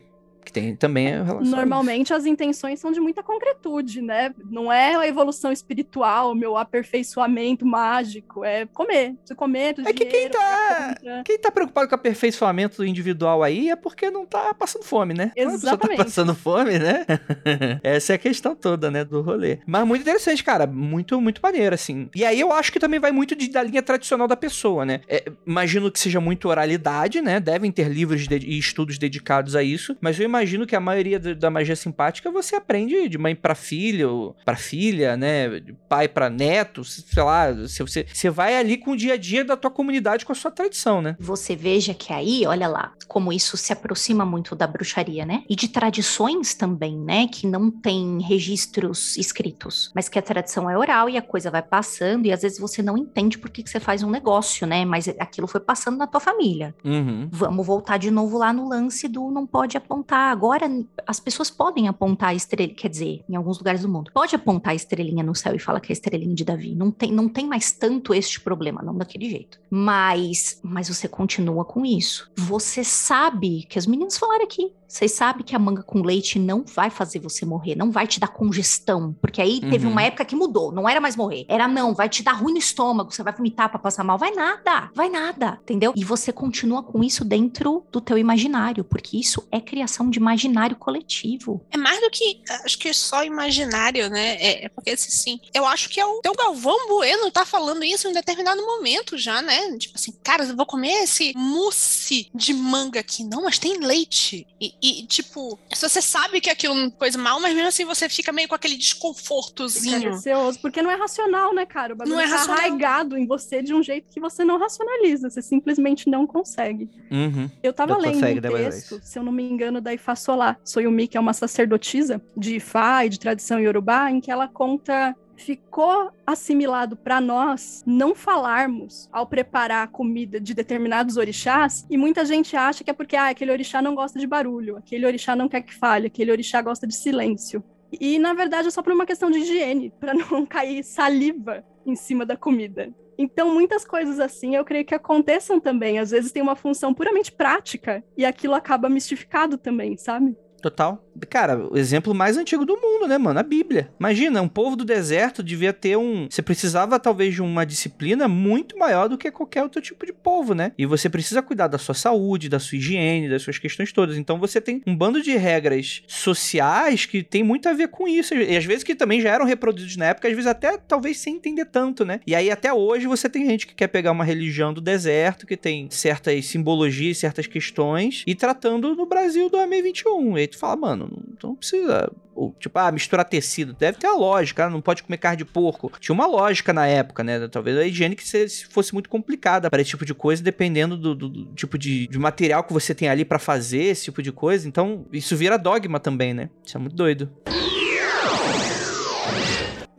Que 0.50 0.54
tem 0.54 0.76
também 0.76 1.10
é. 1.10 1.24
Normalmente 1.42 2.12
as 2.12 2.26
intenções 2.26 2.80
são 2.80 2.92
de 2.92 3.00
muita 3.00 3.22
concretude, 3.22 4.02
né? 4.02 4.34
Não 4.50 4.72
é 4.74 4.96
a 4.96 5.08
evolução 5.08 5.52
espiritual, 5.52 6.34
meu 6.34 6.58
aperfeiçoamento 6.58 7.66
mágico, 7.66 8.44
é 8.44 8.66
comer. 8.66 9.16
Você 9.24 9.36
comer, 9.36 9.76
É 9.86 9.94
que 9.94 10.06
quem 10.06 10.28
dinheiro, 10.28 10.34
tá-. 10.34 10.96
Quem 11.24 11.38
tá 11.38 11.52
preocupado 11.52 11.88
com 11.88 11.94
aperfeiçoamento 11.94 12.84
individual 12.84 13.44
aí 13.44 13.70
é 13.70 13.76
porque 13.76 14.10
não 14.10 14.26
tá 14.26 14.52
passando 14.56 14.84
fome, 14.84 15.14
né? 15.14 15.26
A 15.32 15.36
pessoa 15.36 15.54
Exatamente. 15.54 15.98
tá 15.98 16.04
passando 16.06 16.34
fome, 16.36 16.80
né? 16.80 17.06
Essa 17.84 18.14
é 18.14 18.16
a 18.16 18.20
questão 18.20 18.56
toda, 18.56 18.90
né, 18.90 19.06
do 19.06 19.22
rolê. 19.22 19.60
Mas 19.68 19.86
muito 19.86 20.02
interessante, 20.02 20.44
cara. 20.44 20.66
Muito, 20.66 21.22
muito 21.22 21.40
maneiro, 21.44 21.76
assim. 21.76 22.10
E 22.16 22.26
aí 22.26 22.40
eu 22.40 22.52
acho 22.52 22.72
que 22.72 22.80
também 22.80 23.00
vai 23.00 23.12
muito 23.12 23.36
de- 23.36 23.50
da 23.52 23.62
linha 23.62 23.84
tradicional 23.84 24.28
da 24.28 24.36
pessoa, 24.36 24.84
né? 24.84 25.02
É, 25.08 25.26
imagino 25.46 25.92
que 25.92 26.00
seja 26.00 26.20
muito 26.20 26.50
oralidade, 26.50 27.22
né? 27.22 27.40
Devem 27.40 27.72
ter 27.72 27.88
livros 27.88 28.28
de- 28.28 28.38
e 28.38 28.58
estudos 28.58 28.98
dedicados 28.98 29.56
a 29.56 29.62
isso. 29.62 29.96
Mas 30.02 30.20
eu 30.20 30.26
imagino 30.26 30.39
que 30.68 30.76
a 30.76 30.80
maioria 30.80 31.20
da 31.20 31.50
magia 31.50 31.76
simpática 31.76 32.32
você 32.32 32.56
aprende 32.56 33.08
de 33.10 33.18
mãe 33.18 33.36
pra 33.36 33.56
filho, 33.56 34.36
pra 34.46 34.56
filha, 34.56 35.16
né? 35.18 35.60
De 35.60 35.74
pai 35.88 36.08
pra 36.08 36.30
neto, 36.30 36.84
sei 36.84 37.24
lá. 37.24 37.52
Você, 37.52 37.84
você, 37.84 38.06
você 38.12 38.30
vai 38.30 38.56
ali 38.56 38.78
com 38.78 38.92
o 38.92 38.98
dia 38.98 39.14
a 39.14 39.18
dia 39.18 39.44
da 39.44 39.58
tua 39.58 39.72
comunidade, 39.72 40.26
com 40.26 40.32
a 40.32 40.36
sua 40.36 40.52
tradição, 40.52 41.02
né? 41.02 41.16
Você 41.20 41.56
veja 41.56 41.94
que 41.94 42.14
aí, 42.14 42.46
olha 42.46 42.68
lá, 42.68 42.94
como 43.08 43.34
isso 43.34 43.58
se 43.58 43.74
aproxima 43.74 44.26
muito 44.26 44.56
da 44.56 44.68
bruxaria, 44.68 45.26
né? 45.26 45.44
E 45.50 45.56
de 45.56 45.68
tradições 45.68 46.54
também, 46.54 46.98
né? 46.98 47.28
Que 47.28 47.48
não 47.48 47.72
tem 47.72 48.22
registros 48.22 49.18
escritos, 49.18 49.92
mas 49.96 50.08
que 50.10 50.20
a 50.20 50.22
tradição 50.22 50.70
é 50.70 50.78
oral 50.78 51.10
e 51.10 51.18
a 51.18 51.22
coisa 51.22 51.50
vai 51.50 51.62
passando, 51.62 52.26
e 52.26 52.32
às 52.32 52.42
vezes 52.42 52.60
você 52.60 52.82
não 52.82 52.98
entende 52.98 53.38
por 53.38 53.50
que, 53.50 53.64
que 53.64 53.70
você 53.70 53.80
faz 53.80 54.04
um 54.04 54.10
negócio, 54.10 54.68
né? 54.68 54.86
Mas 54.86 55.08
aquilo 55.20 55.48
foi 55.48 55.62
passando 55.62 55.98
na 55.98 56.08
tua 56.08 56.20
família. 56.20 56.76
Uhum. 56.84 57.28
Vamos 57.32 57.66
voltar 57.66 57.98
de 57.98 58.12
novo 58.12 58.38
lá 58.38 58.54
no 58.54 58.68
lance 58.68 59.08
do 59.08 59.30
não 59.32 59.46
pode 59.46 59.78
apontar. 59.78 60.29
Agora, 60.30 60.70
as 61.08 61.20
pessoas 61.20 61.50
podem 61.50 61.88
apontar 61.88 62.30
a 62.30 62.34
estrelinha, 62.36 62.76
quer 62.76 62.88
dizer, 62.88 63.24
em 63.28 63.36
alguns 63.36 63.58
lugares 63.58 63.82
do 63.82 63.90
mundo, 63.90 64.12
pode 64.14 64.36
apontar 64.36 64.74
a 64.74 64.76
estrelinha 64.76 65.24
no 65.24 65.34
céu 65.34 65.56
e 65.56 65.60
falar 65.60 65.80
que 65.80 65.92
é 65.92 65.94
a 65.94 65.98
estrelinha 65.98 66.36
de 66.36 66.46
Davi. 66.46 66.76
Não 66.76 66.92
tem, 66.92 67.12
não 67.12 67.28
tem 67.28 67.48
mais 67.48 67.72
tanto 67.72 68.14
este 68.14 68.40
problema, 68.40 68.84
não 68.84 68.96
daquele 68.96 69.28
jeito. 69.28 69.60
Mas, 69.72 70.60
mas 70.64 70.88
você 70.88 71.08
continua 71.08 71.66
com 71.66 71.84
isso. 71.84 72.32
Você 72.38 72.84
sabe, 72.84 73.64
que 73.64 73.80
as 73.80 73.88
meninas 73.88 74.20
falaram 74.20 74.44
aqui, 74.44 74.72
Vocês 74.90 75.12
sabem 75.12 75.44
que 75.46 75.56
a 75.56 75.60
manga 75.60 75.84
com 75.84 76.02
leite 76.02 76.40
não 76.40 76.64
vai 76.66 76.90
fazer 76.90 77.20
você 77.20 77.46
morrer, 77.46 77.76
não 77.76 77.92
vai 77.92 78.08
te 78.08 78.20
dar 78.20 78.28
congestão, 78.28 79.16
porque 79.22 79.40
aí 79.42 79.62
teve 79.62 79.86
Uhum. 79.86 79.92
uma 79.92 80.02
época 80.04 80.26
que 80.26 80.36
mudou, 80.36 80.72
não 80.72 80.90
era 80.90 81.00
mais 81.00 81.16
morrer. 81.16 81.46
Era 81.48 81.68
não, 81.68 81.94
vai 81.94 82.10
te 82.10 82.24
dar 82.24 82.34
ruim 82.34 82.54
no 82.54 82.58
estômago, 82.60 83.12
você 83.14 83.22
vai 83.22 83.32
vomitar 83.32 83.70
pra 83.70 83.78
passar 83.78 84.04
mal, 84.04 84.18
vai 84.18 84.32
nada, 84.32 84.90
vai 84.96 85.08
nada, 85.10 85.60
entendeu? 85.62 85.94
E 85.96 86.04
você 86.04 86.34
continua 86.34 86.82
com 86.82 87.04
isso 87.04 87.24
dentro 87.24 87.86
do 87.92 88.02
teu 88.02 88.18
imaginário, 88.18 88.84
porque 88.84 89.16
isso 89.18 89.48
é 89.52 89.62
criação 89.62 90.10
de 90.10 90.18
imaginário 90.18 90.76
coletivo. 90.76 91.64
É 91.70 91.78
mais 91.78 92.02
do 92.02 92.10
que, 92.10 92.42
acho 92.66 92.78
que 92.80 92.92
só 92.94 93.24
imaginário, 93.24 94.10
né? 94.10 94.36
É, 94.40 94.66
é 94.66 94.70
porque, 94.70 94.90
assim, 94.90 95.12
sim, 95.12 95.40
eu 95.54 95.66
acho 95.66 95.88
que 95.90 96.00
é 96.00 96.06
o 96.06 96.20
teu 96.22 96.34
Galvão 96.36 96.88
Bueno 96.88 97.30
tá 97.30 97.46
falando 97.46 97.84
isso 97.84 98.08
em 98.08 98.12
um 98.12 98.14
determinado 98.14 98.62
momento 98.66 99.18
já, 99.18 99.40
né? 99.42 99.78
Tipo 99.78 99.96
assim, 99.96 100.12
cara, 100.24 100.44
eu 100.44 100.56
vou 100.56 100.66
comer 100.66 101.04
esse 101.04 101.32
mousse 101.36 102.28
de 102.34 102.54
manga 102.54 103.00
aqui. 103.00 103.24
Não, 103.24 103.44
mas 103.44 103.60
tem 103.60 103.78
leite. 103.78 104.48
E, 104.60 104.74
e, 104.82 105.04
tipo, 105.06 105.60
se 105.74 105.88
você 105.88 106.02
sabe 106.02 106.40
que 106.40 106.50
aquilo 106.50 106.74
não 106.74 106.88
é 106.88 106.92
coisa 106.92 107.18
mal, 107.18 107.40
mas 107.40 107.54
mesmo 107.54 107.68
assim 107.68 107.86
você 107.86 108.08
fica 108.08 108.32
meio 108.32 108.48
com 108.48 108.56
aquele 108.56 108.76
desconfortozinho. 108.76 110.12
receoso, 110.12 110.60
porque 110.60 110.82
não 110.82 110.90
é 110.90 110.96
racional, 110.96 111.54
né, 111.54 111.66
cara? 111.66 111.94
O 111.94 111.96
bagulho 111.98 112.16
Não 112.16 112.22
é 112.22 112.28
tá 112.28 112.36
racional. 112.36 112.58
arraigado 112.58 113.18
em 113.18 113.26
você 113.26 113.62
de 113.62 113.74
um 113.74 113.84
jeito 113.84 114.08
que 114.10 114.20
você 114.20 114.44
não 114.44 114.58
racionaliza, 114.58 115.30
você 115.30 115.42
simplesmente 115.42 116.10
não 116.10 116.26
consegue. 116.26 116.90
Uhum. 117.12 117.50
Eu 117.62 117.74
tava 117.74 117.94
Não 117.94 118.02
lendo 118.02 118.14
consegue, 118.14 118.40
um 118.48 118.52
texto, 118.52 119.00
se 119.04 119.20
eu 119.20 119.24
não 119.24 119.32
me 119.32 119.44
engano, 119.44 119.82
da 119.82 119.94
Ifá 119.94 120.16
Solá, 120.16 120.56
Soyumi, 120.64 121.08
que 121.08 121.18
é 121.18 121.20
uma 121.20 121.34
sacerdotisa 121.34 122.22
de 122.36 122.56
Ifá 122.56 123.06
e 123.06 123.10
de 123.10 123.20
tradição 123.20 123.60
iorubá, 123.60 124.10
em 124.12 124.22
que 124.22 124.32
ela 124.32 124.48
conta 124.48 125.16
ficou 125.40 126.12
assimilado 126.28 126.96
para 126.96 127.20
nós 127.20 127.84
não 127.86 128.14
falarmos 128.14 129.10
ao 129.12 129.26
preparar 129.26 129.84
a 129.84 129.88
comida 129.88 130.40
de 130.40 130.54
determinados 130.54 131.18
orixás, 131.18 131.86
e 131.90 131.98
muita 131.98 132.26
gente 132.26 132.56
acha 132.56 132.84
que 132.84 132.92
é 132.92 132.94
porque 132.94 133.16
ah, 133.16 133.30
aquele 133.30 133.52
orixá 133.52 133.82
não 133.82 133.96
gosta 133.96 134.20
de 134.20 134.28
barulho, 134.28 134.78
aquele 134.78 135.06
orixá 135.06 135.36
não 135.36 135.50
quer 135.50 135.62
que 135.62 135.74
fale, 135.74 136.08
aquele 136.08 136.32
orixá 136.32 136.62
gosta 136.62 136.86
de 136.86 136.96
silêncio. 136.96 137.64
E 137.92 138.20
na 138.20 138.34
verdade 138.34 138.68
é 138.68 138.72
só 138.72 138.84
por 138.84 138.94
uma 138.94 139.06
questão 139.06 139.32
de 139.32 139.40
higiene, 139.40 139.92
para 140.00 140.14
não 140.14 140.46
cair 140.46 140.84
saliva 140.84 141.64
em 141.86 141.96
cima 141.96 142.26
da 142.26 142.38
comida. 142.38 142.94
Então, 143.22 143.54
muitas 143.54 143.84
coisas 143.84 144.18
assim 144.18 144.56
eu 144.56 144.64
creio 144.64 144.86
que 144.86 144.96
aconteçam 144.96 145.60
também. 145.60 146.00
Às 146.00 146.12
vezes 146.12 146.32
tem 146.32 146.42
uma 146.42 146.56
função 146.56 146.94
puramente 146.94 147.34
prática 147.34 148.02
e 148.16 148.24
aquilo 148.24 148.54
acaba 148.56 148.88
mistificado 148.88 149.58
também, 149.58 149.98
sabe? 149.98 150.38
Total. 150.62 151.04
Cara, 151.30 151.58
o 151.58 151.78
exemplo 151.78 152.14
mais 152.14 152.38
antigo 152.38 152.66
do 152.66 152.80
mundo, 152.80 153.08
né, 153.08 153.18
mano? 153.18 153.40
A 153.40 153.44
Bíblia. 153.44 153.92
Imagina, 154.00 154.42
um 154.42 154.48
povo 154.48 154.76
do 154.76 154.86
deserto 154.86 155.44
devia 155.44 155.74
ter 155.74 155.98
um. 155.98 156.28
Você 156.30 156.42
precisava, 156.42 157.00
talvez, 157.00 157.34
de 157.34 157.42
uma 157.42 157.66
disciplina 157.66 158.28
muito 158.28 158.78
maior 158.78 159.10
do 159.10 159.18
que 159.18 159.32
qualquer 159.32 159.64
outro 159.64 159.82
tipo 159.82 160.06
de 160.06 160.14
povo, 160.14 160.54
né? 160.54 160.72
E 160.78 160.86
você 160.86 161.10
precisa 161.10 161.42
cuidar 161.42 161.68
da 161.68 161.78
sua 161.78 161.96
saúde, 161.96 162.50
da 162.50 162.60
sua 162.60 162.78
higiene, 162.78 163.30
das 163.30 163.42
suas 163.42 163.58
questões 163.58 163.92
todas. 163.92 164.18
Então 164.18 164.40
você 164.40 164.62
tem 164.62 164.82
um 164.86 164.96
bando 164.96 165.22
de 165.22 165.36
regras 165.36 166.04
sociais 166.08 167.06
que 167.06 167.24
tem 167.24 167.44
muito 167.44 167.68
a 167.68 167.74
ver 167.74 167.90
com 167.90 168.08
isso. 168.08 168.34
E 168.34 168.56
às 168.56 168.66
vezes 168.66 168.84
que 168.84 168.96
também 168.96 169.22
já 169.22 169.30
eram 169.30 169.46
reproduzidos 169.46 169.98
na 169.98 170.06
época, 170.06 170.28
às 170.28 170.34
vezes 170.34 170.50
até 170.50 170.78
talvez 170.78 171.20
sem 171.20 171.36
entender 171.36 171.66
tanto, 171.66 172.06
né? 172.06 172.20
E 172.26 172.36
aí 172.36 172.50
até 172.50 172.74
hoje 172.74 173.08
você 173.08 173.30
tem 173.30 173.46
gente 173.46 173.68
que 173.68 173.76
quer 173.76 173.88
pegar 173.88 174.12
uma 174.12 174.24
religião 174.24 174.74
do 174.74 174.82
deserto, 174.82 175.46
que 175.46 175.58
tem 175.58 175.90
certas 175.90 176.46
simbologias, 176.46 177.18
certas 177.18 177.48
questões, 177.48 178.24
e 178.26 178.36
tratando 178.36 178.96
no 178.96 179.06
Brasil 179.06 179.50
do 179.50 179.58
AME 179.58 179.82
21. 179.82 180.38
E 180.38 180.49
tu 180.50 180.58
fala, 180.58 180.76
mano, 180.76 181.10
não 181.44 181.56
precisa. 181.56 182.12
Ou, 182.36 182.56
tipo, 182.60 182.78
ah, 182.80 182.92
misturar 182.92 183.26
tecido. 183.26 183.74
Deve 183.74 183.98
ter 183.98 184.08
a 184.08 184.16
lógica, 184.16 184.66
ah, 184.66 184.70
não 184.70 184.80
pode 184.82 185.04
comer 185.04 185.18
carne 185.18 185.38
de 185.38 185.46
porco. 185.46 185.92
Tinha 186.00 186.14
uma 186.14 186.26
lógica 186.26 186.72
na 186.72 186.88
época, 186.88 187.24
né? 187.24 187.48
Talvez 187.50 187.78
a 187.78 187.86
higiene 187.86 188.16
que 188.16 188.26
se- 188.26 188.48
se 188.48 188.66
fosse 188.68 188.94
muito 188.94 189.10
complicada 189.10 189.70
para 189.70 189.82
esse 189.82 189.90
tipo 189.92 190.06
de 190.06 190.14
coisa, 190.14 190.42
dependendo 190.42 190.96
do, 190.96 191.14
do- 191.14 191.30
do 191.30 191.46
tipo 191.54 191.78
de, 191.78 192.08
de 192.08 192.18
material 192.18 192.64
que 192.64 192.72
você 192.74 192.96
tem 192.96 193.10
ali 193.10 193.26
para 193.26 193.40
fazer 193.40 193.84
esse 193.84 194.06
tipo 194.06 194.22
de 194.24 194.32
coisa. 194.32 194.68
Então, 194.68 195.06
isso 195.12 195.36
vira 195.36 195.58
dogma 195.58 196.00
também, 196.00 196.34
né? 196.34 196.50
Isso 196.66 196.78
é 196.78 196.80
muito 196.80 196.96
doido. 196.96 197.30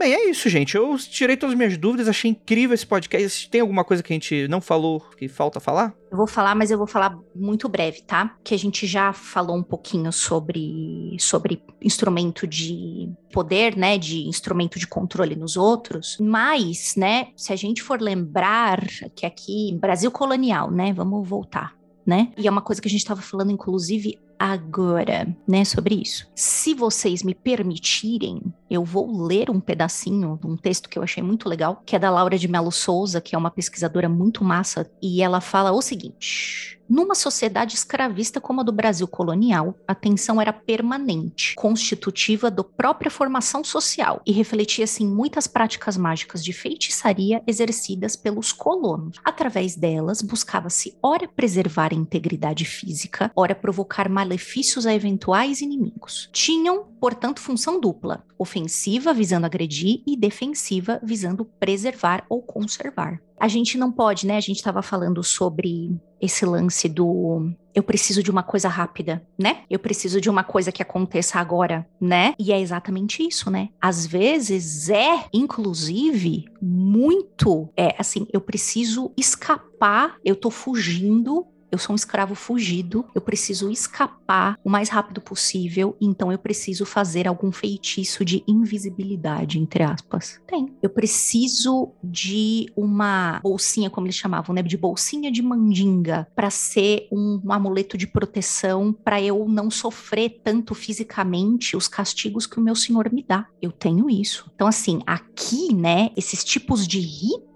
Bem, 0.00 0.14
é 0.14 0.30
isso, 0.30 0.48
gente. 0.48 0.74
Eu 0.74 0.96
tirei 0.96 1.36
todas 1.36 1.52
as 1.52 1.58
minhas 1.58 1.76
dúvidas, 1.76 2.08
achei 2.08 2.30
incrível 2.30 2.72
esse 2.72 2.86
podcast. 2.86 3.50
Tem 3.50 3.60
alguma 3.60 3.84
coisa 3.84 4.02
que 4.02 4.10
a 4.10 4.16
gente 4.16 4.48
não 4.48 4.58
falou 4.58 5.00
que 5.18 5.28
falta 5.28 5.60
falar? 5.60 5.94
Eu 6.10 6.16
vou 6.16 6.26
falar, 6.26 6.54
mas 6.54 6.70
eu 6.70 6.78
vou 6.78 6.86
falar 6.86 7.18
muito 7.36 7.68
breve, 7.68 8.00
tá? 8.00 8.34
Que 8.42 8.54
a 8.54 8.58
gente 8.58 8.86
já 8.86 9.12
falou 9.12 9.54
um 9.54 9.62
pouquinho 9.62 10.10
sobre, 10.10 11.14
sobre 11.20 11.62
instrumento 11.82 12.46
de 12.46 13.12
poder, 13.30 13.76
né? 13.76 13.98
De 13.98 14.26
instrumento 14.26 14.78
de 14.78 14.86
controle 14.86 15.36
nos 15.36 15.58
outros. 15.58 16.16
Mas, 16.18 16.96
né? 16.96 17.26
Se 17.36 17.52
a 17.52 17.56
gente 17.56 17.82
for 17.82 18.00
lembrar 18.00 18.82
que 19.14 19.26
aqui, 19.26 19.76
Brasil 19.78 20.10
colonial, 20.10 20.70
né? 20.70 20.94
Vamos 20.94 21.28
voltar, 21.28 21.74
né? 22.06 22.32
E 22.38 22.48
é 22.48 22.50
uma 22.50 22.62
coisa 22.62 22.80
que 22.80 22.88
a 22.88 22.90
gente 22.90 23.02
estava 23.02 23.20
falando, 23.20 23.52
inclusive, 23.52 24.18
agora, 24.40 25.36
né? 25.46 25.66
Sobre 25.66 25.96
isso. 25.96 26.26
Se 26.34 26.72
vocês 26.72 27.22
me 27.22 27.34
permitirem, 27.34 28.40
eu 28.70 28.82
vou 28.82 29.26
ler 29.26 29.50
um 29.50 29.60
pedacinho 29.60 30.38
de 30.40 30.46
um 30.46 30.56
texto 30.56 30.88
que 30.88 30.98
eu 30.98 31.02
achei 31.02 31.22
muito 31.22 31.46
legal, 31.46 31.82
que 31.84 31.94
é 31.94 31.98
da 31.98 32.10
Laura 32.10 32.38
de 32.38 32.48
Melo 32.48 32.72
Souza, 32.72 33.20
que 33.20 33.34
é 33.34 33.38
uma 33.38 33.50
pesquisadora 33.50 34.08
muito 34.08 34.42
massa, 34.42 34.90
e 35.02 35.20
ela 35.22 35.42
fala 35.42 35.72
o 35.72 35.82
seguinte: 35.82 36.80
numa 36.90 37.14
sociedade 37.14 37.76
escravista 37.76 38.40
como 38.40 38.62
a 38.62 38.64
do 38.64 38.72
Brasil 38.72 39.06
colonial, 39.06 39.76
a 39.86 39.94
tensão 39.94 40.40
era 40.40 40.52
permanente, 40.52 41.54
constitutiva 41.54 42.50
da 42.50 42.64
própria 42.64 43.08
formação 43.08 43.62
social 43.62 44.20
e 44.26 44.32
refletia-se 44.32 45.04
em 45.04 45.06
muitas 45.06 45.46
práticas 45.46 45.96
mágicas 45.96 46.42
de 46.42 46.52
feitiçaria 46.52 47.44
exercidas 47.46 48.16
pelos 48.16 48.52
colonos. 48.52 49.18
Através 49.24 49.76
delas, 49.76 50.20
buscava-se 50.20 50.98
ora 51.00 51.28
preservar 51.28 51.92
a 51.92 51.96
integridade 51.96 52.64
física, 52.64 53.30
ora 53.36 53.54
provocar 53.54 54.08
malefícios 54.30 54.86
a 54.86 54.94
eventuais 54.94 55.60
inimigos. 55.60 56.30
Tinham, 56.32 56.84
portanto, 57.00 57.40
função 57.40 57.80
dupla: 57.80 58.24
ofensiva, 58.38 59.12
visando 59.12 59.46
agredir, 59.46 60.02
e 60.06 60.16
defensiva, 60.16 61.00
visando 61.02 61.44
preservar 61.44 62.24
ou 62.28 62.40
conservar. 62.40 63.20
A 63.38 63.48
gente 63.48 63.76
não 63.76 63.90
pode, 63.90 64.26
né? 64.26 64.36
A 64.36 64.40
gente 64.40 64.56
estava 64.56 64.82
falando 64.82 65.24
sobre 65.24 65.98
esse 66.20 66.44
lance 66.44 66.88
do 66.88 67.50
eu 67.74 67.82
preciso 67.82 68.22
de 68.22 68.30
uma 68.30 68.42
coisa 68.42 68.68
rápida, 68.68 69.24
né? 69.38 69.62
Eu 69.70 69.78
preciso 69.78 70.20
de 70.20 70.28
uma 70.28 70.44
coisa 70.44 70.72
que 70.72 70.82
aconteça 70.82 71.38
agora, 71.38 71.86
né? 72.00 72.34
E 72.38 72.52
é 72.52 72.60
exatamente 72.60 73.26
isso, 73.26 73.50
né? 73.50 73.68
Às 73.80 74.04
vezes 74.04 74.90
é, 74.90 75.24
inclusive, 75.32 76.44
muito 76.60 77.70
é 77.76 77.94
assim, 77.98 78.26
eu 78.32 78.40
preciso 78.40 79.12
escapar, 79.16 80.16
eu 80.24 80.36
tô 80.36 80.50
fugindo 80.50 81.46
eu 81.70 81.78
sou 81.78 81.92
um 81.92 81.96
escravo 81.96 82.34
fugido, 82.34 83.04
eu 83.14 83.20
preciso 83.20 83.70
escapar 83.70 84.56
o 84.64 84.70
mais 84.70 84.88
rápido 84.88 85.20
possível, 85.20 85.96
então 86.00 86.32
eu 86.32 86.38
preciso 86.38 86.84
fazer 86.84 87.28
algum 87.28 87.52
feitiço 87.52 88.24
de 88.24 88.42
invisibilidade, 88.46 89.58
entre 89.58 89.82
aspas. 89.82 90.40
Tem. 90.46 90.74
Eu 90.82 90.90
preciso 90.90 91.92
de 92.02 92.70
uma 92.76 93.40
bolsinha, 93.42 93.90
como 93.90 94.06
eles 94.06 94.16
chamavam, 94.16 94.54
né? 94.54 94.62
De 94.62 94.76
bolsinha 94.76 95.30
de 95.30 95.42
mandinga, 95.42 96.26
para 96.34 96.50
ser 96.50 97.08
um, 97.12 97.40
um 97.44 97.52
amuleto 97.52 97.96
de 97.96 98.06
proteção, 98.06 98.92
para 98.92 99.20
eu 99.20 99.46
não 99.48 99.70
sofrer 99.70 100.40
tanto 100.42 100.74
fisicamente 100.74 101.76
os 101.76 101.88
castigos 101.88 102.46
que 102.46 102.58
o 102.58 102.62
meu 102.62 102.74
senhor 102.74 103.10
me 103.12 103.22
dá. 103.22 103.46
Eu 103.60 103.72
tenho 103.72 104.08
isso. 104.10 104.50
Então, 104.54 104.66
assim, 104.66 105.00
aqui, 105.06 105.74
né, 105.74 106.10
esses 106.16 106.44
tipos 106.44 106.86
de 106.86 107.00
ritos, 107.00 107.49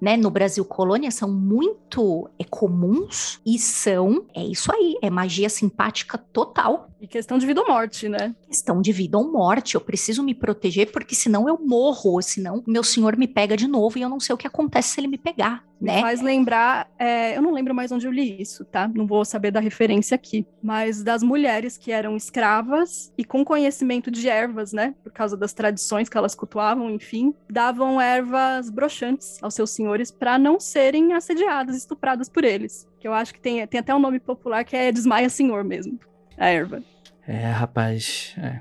né, 0.00 0.16
no 0.16 0.30
Brasil 0.30 0.64
colônia 0.64 1.10
são 1.10 1.30
muito 1.30 2.28
é, 2.38 2.44
comuns 2.44 3.40
e 3.44 3.58
são, 3.58 4.26
é 4.34 4.44
isso 4.44 4.70
aí, 4.72 4.98
é 5.02 5.08
magia 5.08 5.48
simpática 5.48 6.18
total. 6.18 6.90
E 7.06 7.08
questão 7.08 7.38
de 7.38 7.46
vida 7.46 7.60
ou 7.60 7.68
morte, 7.68 8.08
né? 8.08 8.34
Questão 8.48 8.82
de 8.82 8.90
vida 8.90 9.16
ou 9.16 9.30
morte, 9.30 9.76
eu 9.76 9.80
preciso 9.80 10.24
me 10.24 10.34
proteger 10.34 10.90
porque 10.90 11.14
senão 11.14 11.48
eu 11.48 11.56
morro, 11.56 12.20
senão 12.20 12.64
meu 12.66 12.82
senhor 12.82 13.16
me 13.16 13.28
pega 13.28 13.56
de 13.56 13.68
novo 13.68 13.96
e 13.96 14.02
eu 14.02 14.08
não 14.08 14.18
sei 14.18 14.34
o 14.34 14.36
que 14.36 14.46
acontece 14.46 14.88
se 14.88 15.00
ele 15.00 15.06
me 15.06 15.16
pegar, 15.16 15.64
Me 15.80 15.86
né? 15.86 16.00
faz 16.00 16.20
lembrar, 16.20 16.90
é, 16.98 17.36
eu 17.36 17.42
não 17.42 17.52
lembro 17.52 17.72
mais 17.72 17.92
onde 17.92 18.08
eu 18.08 18.10
li 18.10 18.42
isso, 18.42 18.64
tá? 18.64 18.88
Não 18.88 19.06
vou 19.06 19.24
saber 19.24 19.52
da 19.52 19.60
referência 19.60 20.16
aqui, 20.16 20.44
mas 20.60 21.04
das 21.04 21.22
mulheres 21.22 21.78
que 21.78 21.92
eram 21.92 22.16
escravas 22.16 23.12
e 23.16 23.24
com 23.24 23.44
conhecimento 23.44 24.10
de 24.10 24.28
ervas, 24.28 24.72
né? 24.72 24.92
Por 25.04 25.12
causa 25.12 25.36
das 25.36 25.52
tradições 25.52 26.08
que 26.08 26.18
elas 26.18 26.34
cultuavam, 26.34 26.90
enfim, 26.90 27.32
davam 27.48 28.00
ervas 28.00 28.68
broxantes 28.68 29.38
aos 29.40 29.54
seus 29.54 29.70
senhores 29.70 30.10
para 30.10 30.40
não 30.40 30.58
serem 30.58 31.12
assediadas, 31.12 31.76
estupradas 31.76 32.28
por 32.28 32.42
eles. 32.42 32.84
Que 32.98 33.06
eu 33.06 33.14
acho 33.14 33.32
que 33.32 33.40
tem, 33.40 33.64
tem 33.68 33.78
até 33.78 33.94
um 33.94 34.00
nome 34.00 34.18
popular 34.18 34.64
que 34.64 34.74
é 34.74 34.90
desmaia 34.90 35.28
senhor 35.28 35.62
mesmo, 35.62 36.00
a 36.36 36.48
erva. 36.48 36.82
É, 37.26 37.50
rapaz. 37.50 38.34
É. 38.38 38.60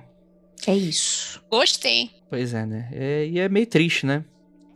É 0.68 0.76
isso. 0.76 1.42
Gostei. 1.50 2.10
Pois 2.30 2.54
é, 2.54 2.66
né? 2.66 2.90
É, 2.92 3.26
e 3.28 3.40
é 3.40 3.48
meio 3.48 3.68
triste, 3.68 4.06
né? 4.06 4.24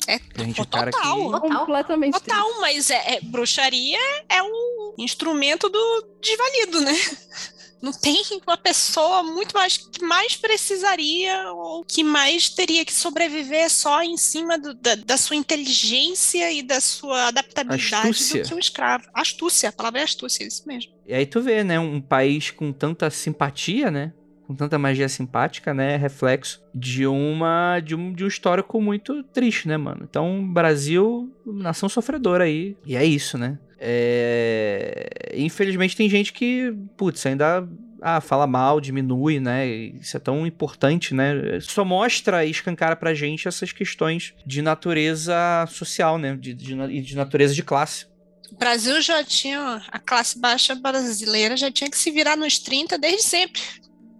É 0.07 0.19
gente, 0.37 0.61
o 0.61 0.65
cara 0.65 0.91
total. 0.91 1.15
que- 1.17 1.31
Total. 1.41 1.59
Completamente. 1.65 2.13
triste. 2.13 2.27
Total, 2.29 2.61
mas 2.61 2.89
é, 2.89 3.15
é- 3.15 3.21
bruxaria 3.21 3.97
é 4.27 4.41
um 4.41 4.93
instrumento 4.97 5.69
do 5.69 6.07
desvalido, 6.21 6.81
né? 6.81 6.93
Não 7.81 7.93
tem 7.93 8.21
uma 8.45 8.57
pessoa 8.57 9.23
muito 9.23 9.53
mais 9.53 9.77
que 9.77 10.03
mais 10.03 10.35
precisaria 10.35 11.51
ou 11.53 11.83
que 11.85 12.03
mais 12.03 12.49
teria 12.49 12.83
que 12.83 12.93
sobreviver 12.93 13.69
só 13.69 14.03
em 14.03 14.17
cima 14.17 14.57
do, 14.57 14.73
da, 14.73 14.95
da, 14.95 15.17
sua 15.17 15.35
inteligência 15.35 16.51
e 16.51 16.61
da 16.61 16.81
sua 16.81 17.27
adaptabilidade 17.27 18.09
astúcia. 18.09 18.43
do 18.43 18.47
que 18.49 18.53
um 18.55 18.59
escravo. 18.59 19.05
Astúcia, 19.13 19.69
a 19.69 19.71
palavra 19.71 20.01
é 20.01 20.03
astúcia, 20.03 20.43
é 20.43 20.47
isso 20.47 20.63
mesmo. 20.67 20.91
E 21.07 21.13
aí 21.13 21.25
tu 21.25 21.41
vê, 21.41 21.63
né, 21.63 21.79
um 21.79 22.01
país 22.01 22.51
com 22.51 22.71
tanta 22.73 23.09
simpatia, 23.09 23.89
né? 23.89 24.13
Com 24.45 24.55
tanta 24.55 24.77
magia 24.79 25.07
simpática, 25.07 25.73
né? 25.73 25.95
Reflexo 25.95 26.61
de 26.73 27.05
uma 27.05 27.79
de 27.79 27.95
um, 27.95 28.11
de 28.11 28.25
um 28.25 28.27
histórico 28.27 28.81
muito 28.81 29.23
triste, 29.23 29.67
né, 29.67 29.77
mano? 29.77 30.05
Então, 30.09 30.45
Brasil, 30.51 31.31
nação 31.45 31.87
sofredora 31.87 32.43
aí. 32.43 32.75
E 32.85 32.95
é 32.95 33.05
isso, 33.05 33.37
né? 33.37 33.59
É... 33.79 35.31
Infelizmente 35.35 35.95
tem 35.95 36.09
gente 36.09 36.33
que, 36.33 36.73
putz, 36.97 37.25
ainda 37.25 37.67
ah, 38.01 38.21
fala 38.21 38.47
mal, 38.47 38.79
diminui, 38.79 39.39
né? 39.39 39.67
Isso 39.67 40.15
é 40.15 40.19
tão 40.19 40.45
importante, 40.45 41.13
né? 41.13 41.59
Só 41.61 41.83
mostra 41.83 42.45
e 42.45 42.51
escancara 42.51 42.95
pra 42.95 43.13
gente 43.13 43.47
essas 43.47 43.71
questões 43.71 44.33
de 44.45 44.61
natureza 44.61 45.35
social, 45.69 46.17
né? 46.17 46.35
De, 46.35 46.53
de, 46.53 47.01
de 47.01 47.15
natureza 47.15 47.53
de 47.53 47.63
classe. 47.63 48.05
O 48.51 48.55
Brasil 48.57 48.99
já 49.01 49.23
tinha, 49.23 49.81
a 49.89 49.99
classe 49.99 50.39
baixa 50.39 50.73
brasileira 50.75 51.55
já 51.55 51.69
tinha 51.71 51.89
que 51.89 51.97
se 51.97 52.09
virar 52.09 52.35
nos 52.35 52.57
30 52.57 52.97
desde 52.97 53.23
sempre. 53.23 53.61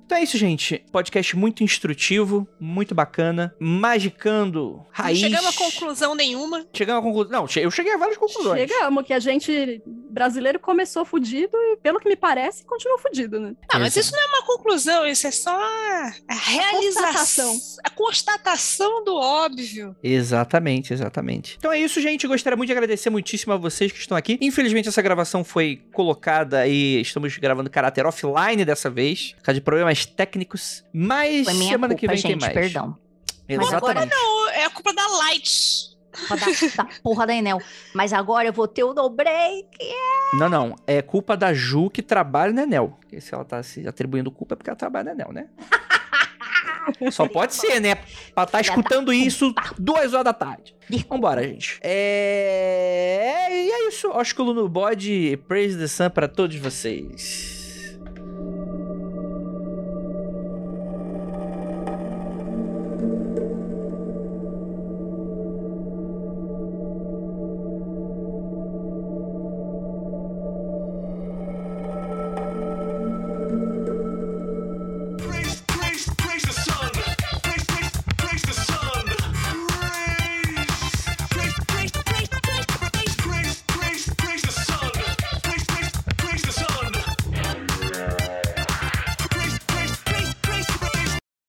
Então 0.10 0.18
é 0.18 0.24
isso, 0.24 0.40
gente. 0.40 0.84
Podcast 0.92 1.38
muito 1.38 1.64
instrutivo, 1.64 2.48
muito 2.60 2.96
bacana. 2.96 3.54
Magicando 3.60 4.84
raiz. 4.90 5.22
Não 5.22 5.30
chegamos 5.30 5.56
a 5.56 5.60
conclusão 5.60 6.16
nenhuma. 6.16 6.66
Chegamos 6.74 7.00
a 7.00 7.06
conclusão. 7.06 7.32
Não, 7.32 7.48
eu 7.62 7.70
cheguei 7.70 7.94
a 7.94 7.98
várias 7.98 8.18
conclusões. 8.18 8.60
Chegamos, 8.60 9.06
que 9.06 9.14
a 9.14 9.20
gente 9.20 9.84
brasileiro 9.86 10.60
começou 10.60 11.06
fudido 11.06 11.56
e, 11.56 11.78
pelo 11.78 12.00
que 12.00 12.10
me 12.10 12.16
parece, 12.16 12.66
continua 12.66 12.98
fudido, 12.98 13.40
né? 13.40 13.54
Ah, 13.72 13.78
mas 13.78 13.96
isso 13.96 14.12
não 14.12 14.20
é 14.20 14.26
uma 14.26 14.48
conclusão, 14.48 15.06
isso 15.06 15.28
é 15.28 15.32
só 15.32 15.56
a 15.56 16.12
realização. 16.28 17.56
A 17.84 17.92
constatação 17.92 19.04
do 19.04 19.14
óbvio. 19.16 19.96
Exatamente, 20.02 20.92
exatamente. 20.92 21.56
Então 21.60 21.72
é 21.72 21.80
isso, 21.80 22.02
gente. 22.02 22.26
Gostaria 22.26 22.58
muito 22.58 22.70
de 22.70 22.74
agradecer 22.74 23.12
muitíssimo 23.12 23.54
a 23.54 23.58
vocês 23.58 23.92
que 23.92 24.00
estão 24.00 24.18
aqui. 24.18 24.40
Infelizmente, 24.42 24.90
essa 24.90 25.04
gravação 25.04 25.44
foi 25.44 25.84
colocada 25.94 26.66
e 26.66 27.00
estamos 27.00 27.38
gravando 27.38 27.70
caráter 27.70 28.08
offline 28.08 28.66
dessa 28.66 28.90
vez, 28.90 29.34
por 29.34 29.44
causa 29.44 29.60
de 29.60 29.64
problemas 29.64 29.99
problemas 30.00 30.06
técnicos, 30.06 30.84
mas 30.94 31.48
semana 31.48 31.94
culpa, 31.94 31.96
que 31.96 32.08
vem 32.08 32.18
gente, 32.18 32.32
tem 32.32 32.40
mais. 32.40 32.54
perdão. 32.54 32.98
Exatamente. 33.48 33.72
Mas 33.72 33.74
agora 33.74 34.06
não, 34.06 34.50
é 34.50 34.66
a 34.66 34.70
culpa 34.70 34.94
da 34.94 35.08
Light. 35.08 35.90
Culpa 36.12 36.38
da, 36.38 36.84
da 36.84 36.90
porra 37.02 37.28
da 37.28 37.34
Enel. 37.34 37.60
Mas 37.94 38.14
agora 38.14 38.48
eu 38.48 38.54
vou 38.54 38.68
ter 38.68 38.84
o 38.84 38.94
no 38.94 39.10
break. 39.10 39.68
Yeah. 39.82 40.38
Não, 40.38 40.50
não. 40.50 40.76
É 40.86 41.02
culpa 41.02 41.36
da 41.36 41.54
Ju 41.54 41.90
que 41.90 42.02
trabalha 42.02 42.54
na 42.54 42.64
Enel. 42.64 42.98
Porque 43.00 43.20
se 43.20 43.34
ela 43.34 43.46
tá 43.46 43.62
se 43.64 43.88
atribuindo 43.88 44.32
culpa 44.32 44.54
é 44.54 44.56
porque 44.56 44.70
ela 44.70 44.78
trabalha 44.78 45.06
na 45.06 45.12
Enel, 45.12 45.34
né? 45.34 45.48
Só 47.12 47.28
pode 47.28 47.54
ser, 47.54 47.80
né? 47.80 47.96
Pra 47.96 48.44
estar 48.44 48.48
tá 48.48 48.62
escutando 48.62 49.14
isso 49.14 49.54
duas 49.78 50.14
horas 50.14 50.26
da 50.26 50.34
tarde. 50.34 50.76
Vambora, 51.08 51.44
gente. 51.44 51.80
É... 51.82 53.48
E 53.50 53.72
é 53.72 53.88
isso. 53.88 54.10
Ósculo 54.10 54.54
no 54.54 54.68
bode. 54.68 55.38
Praise 55.48 55.78
the 55.78 55.88
Sun 55.88 56.10
pra 56.10 56.28
todos 56.28 56.56
vocês. 56.56 57.59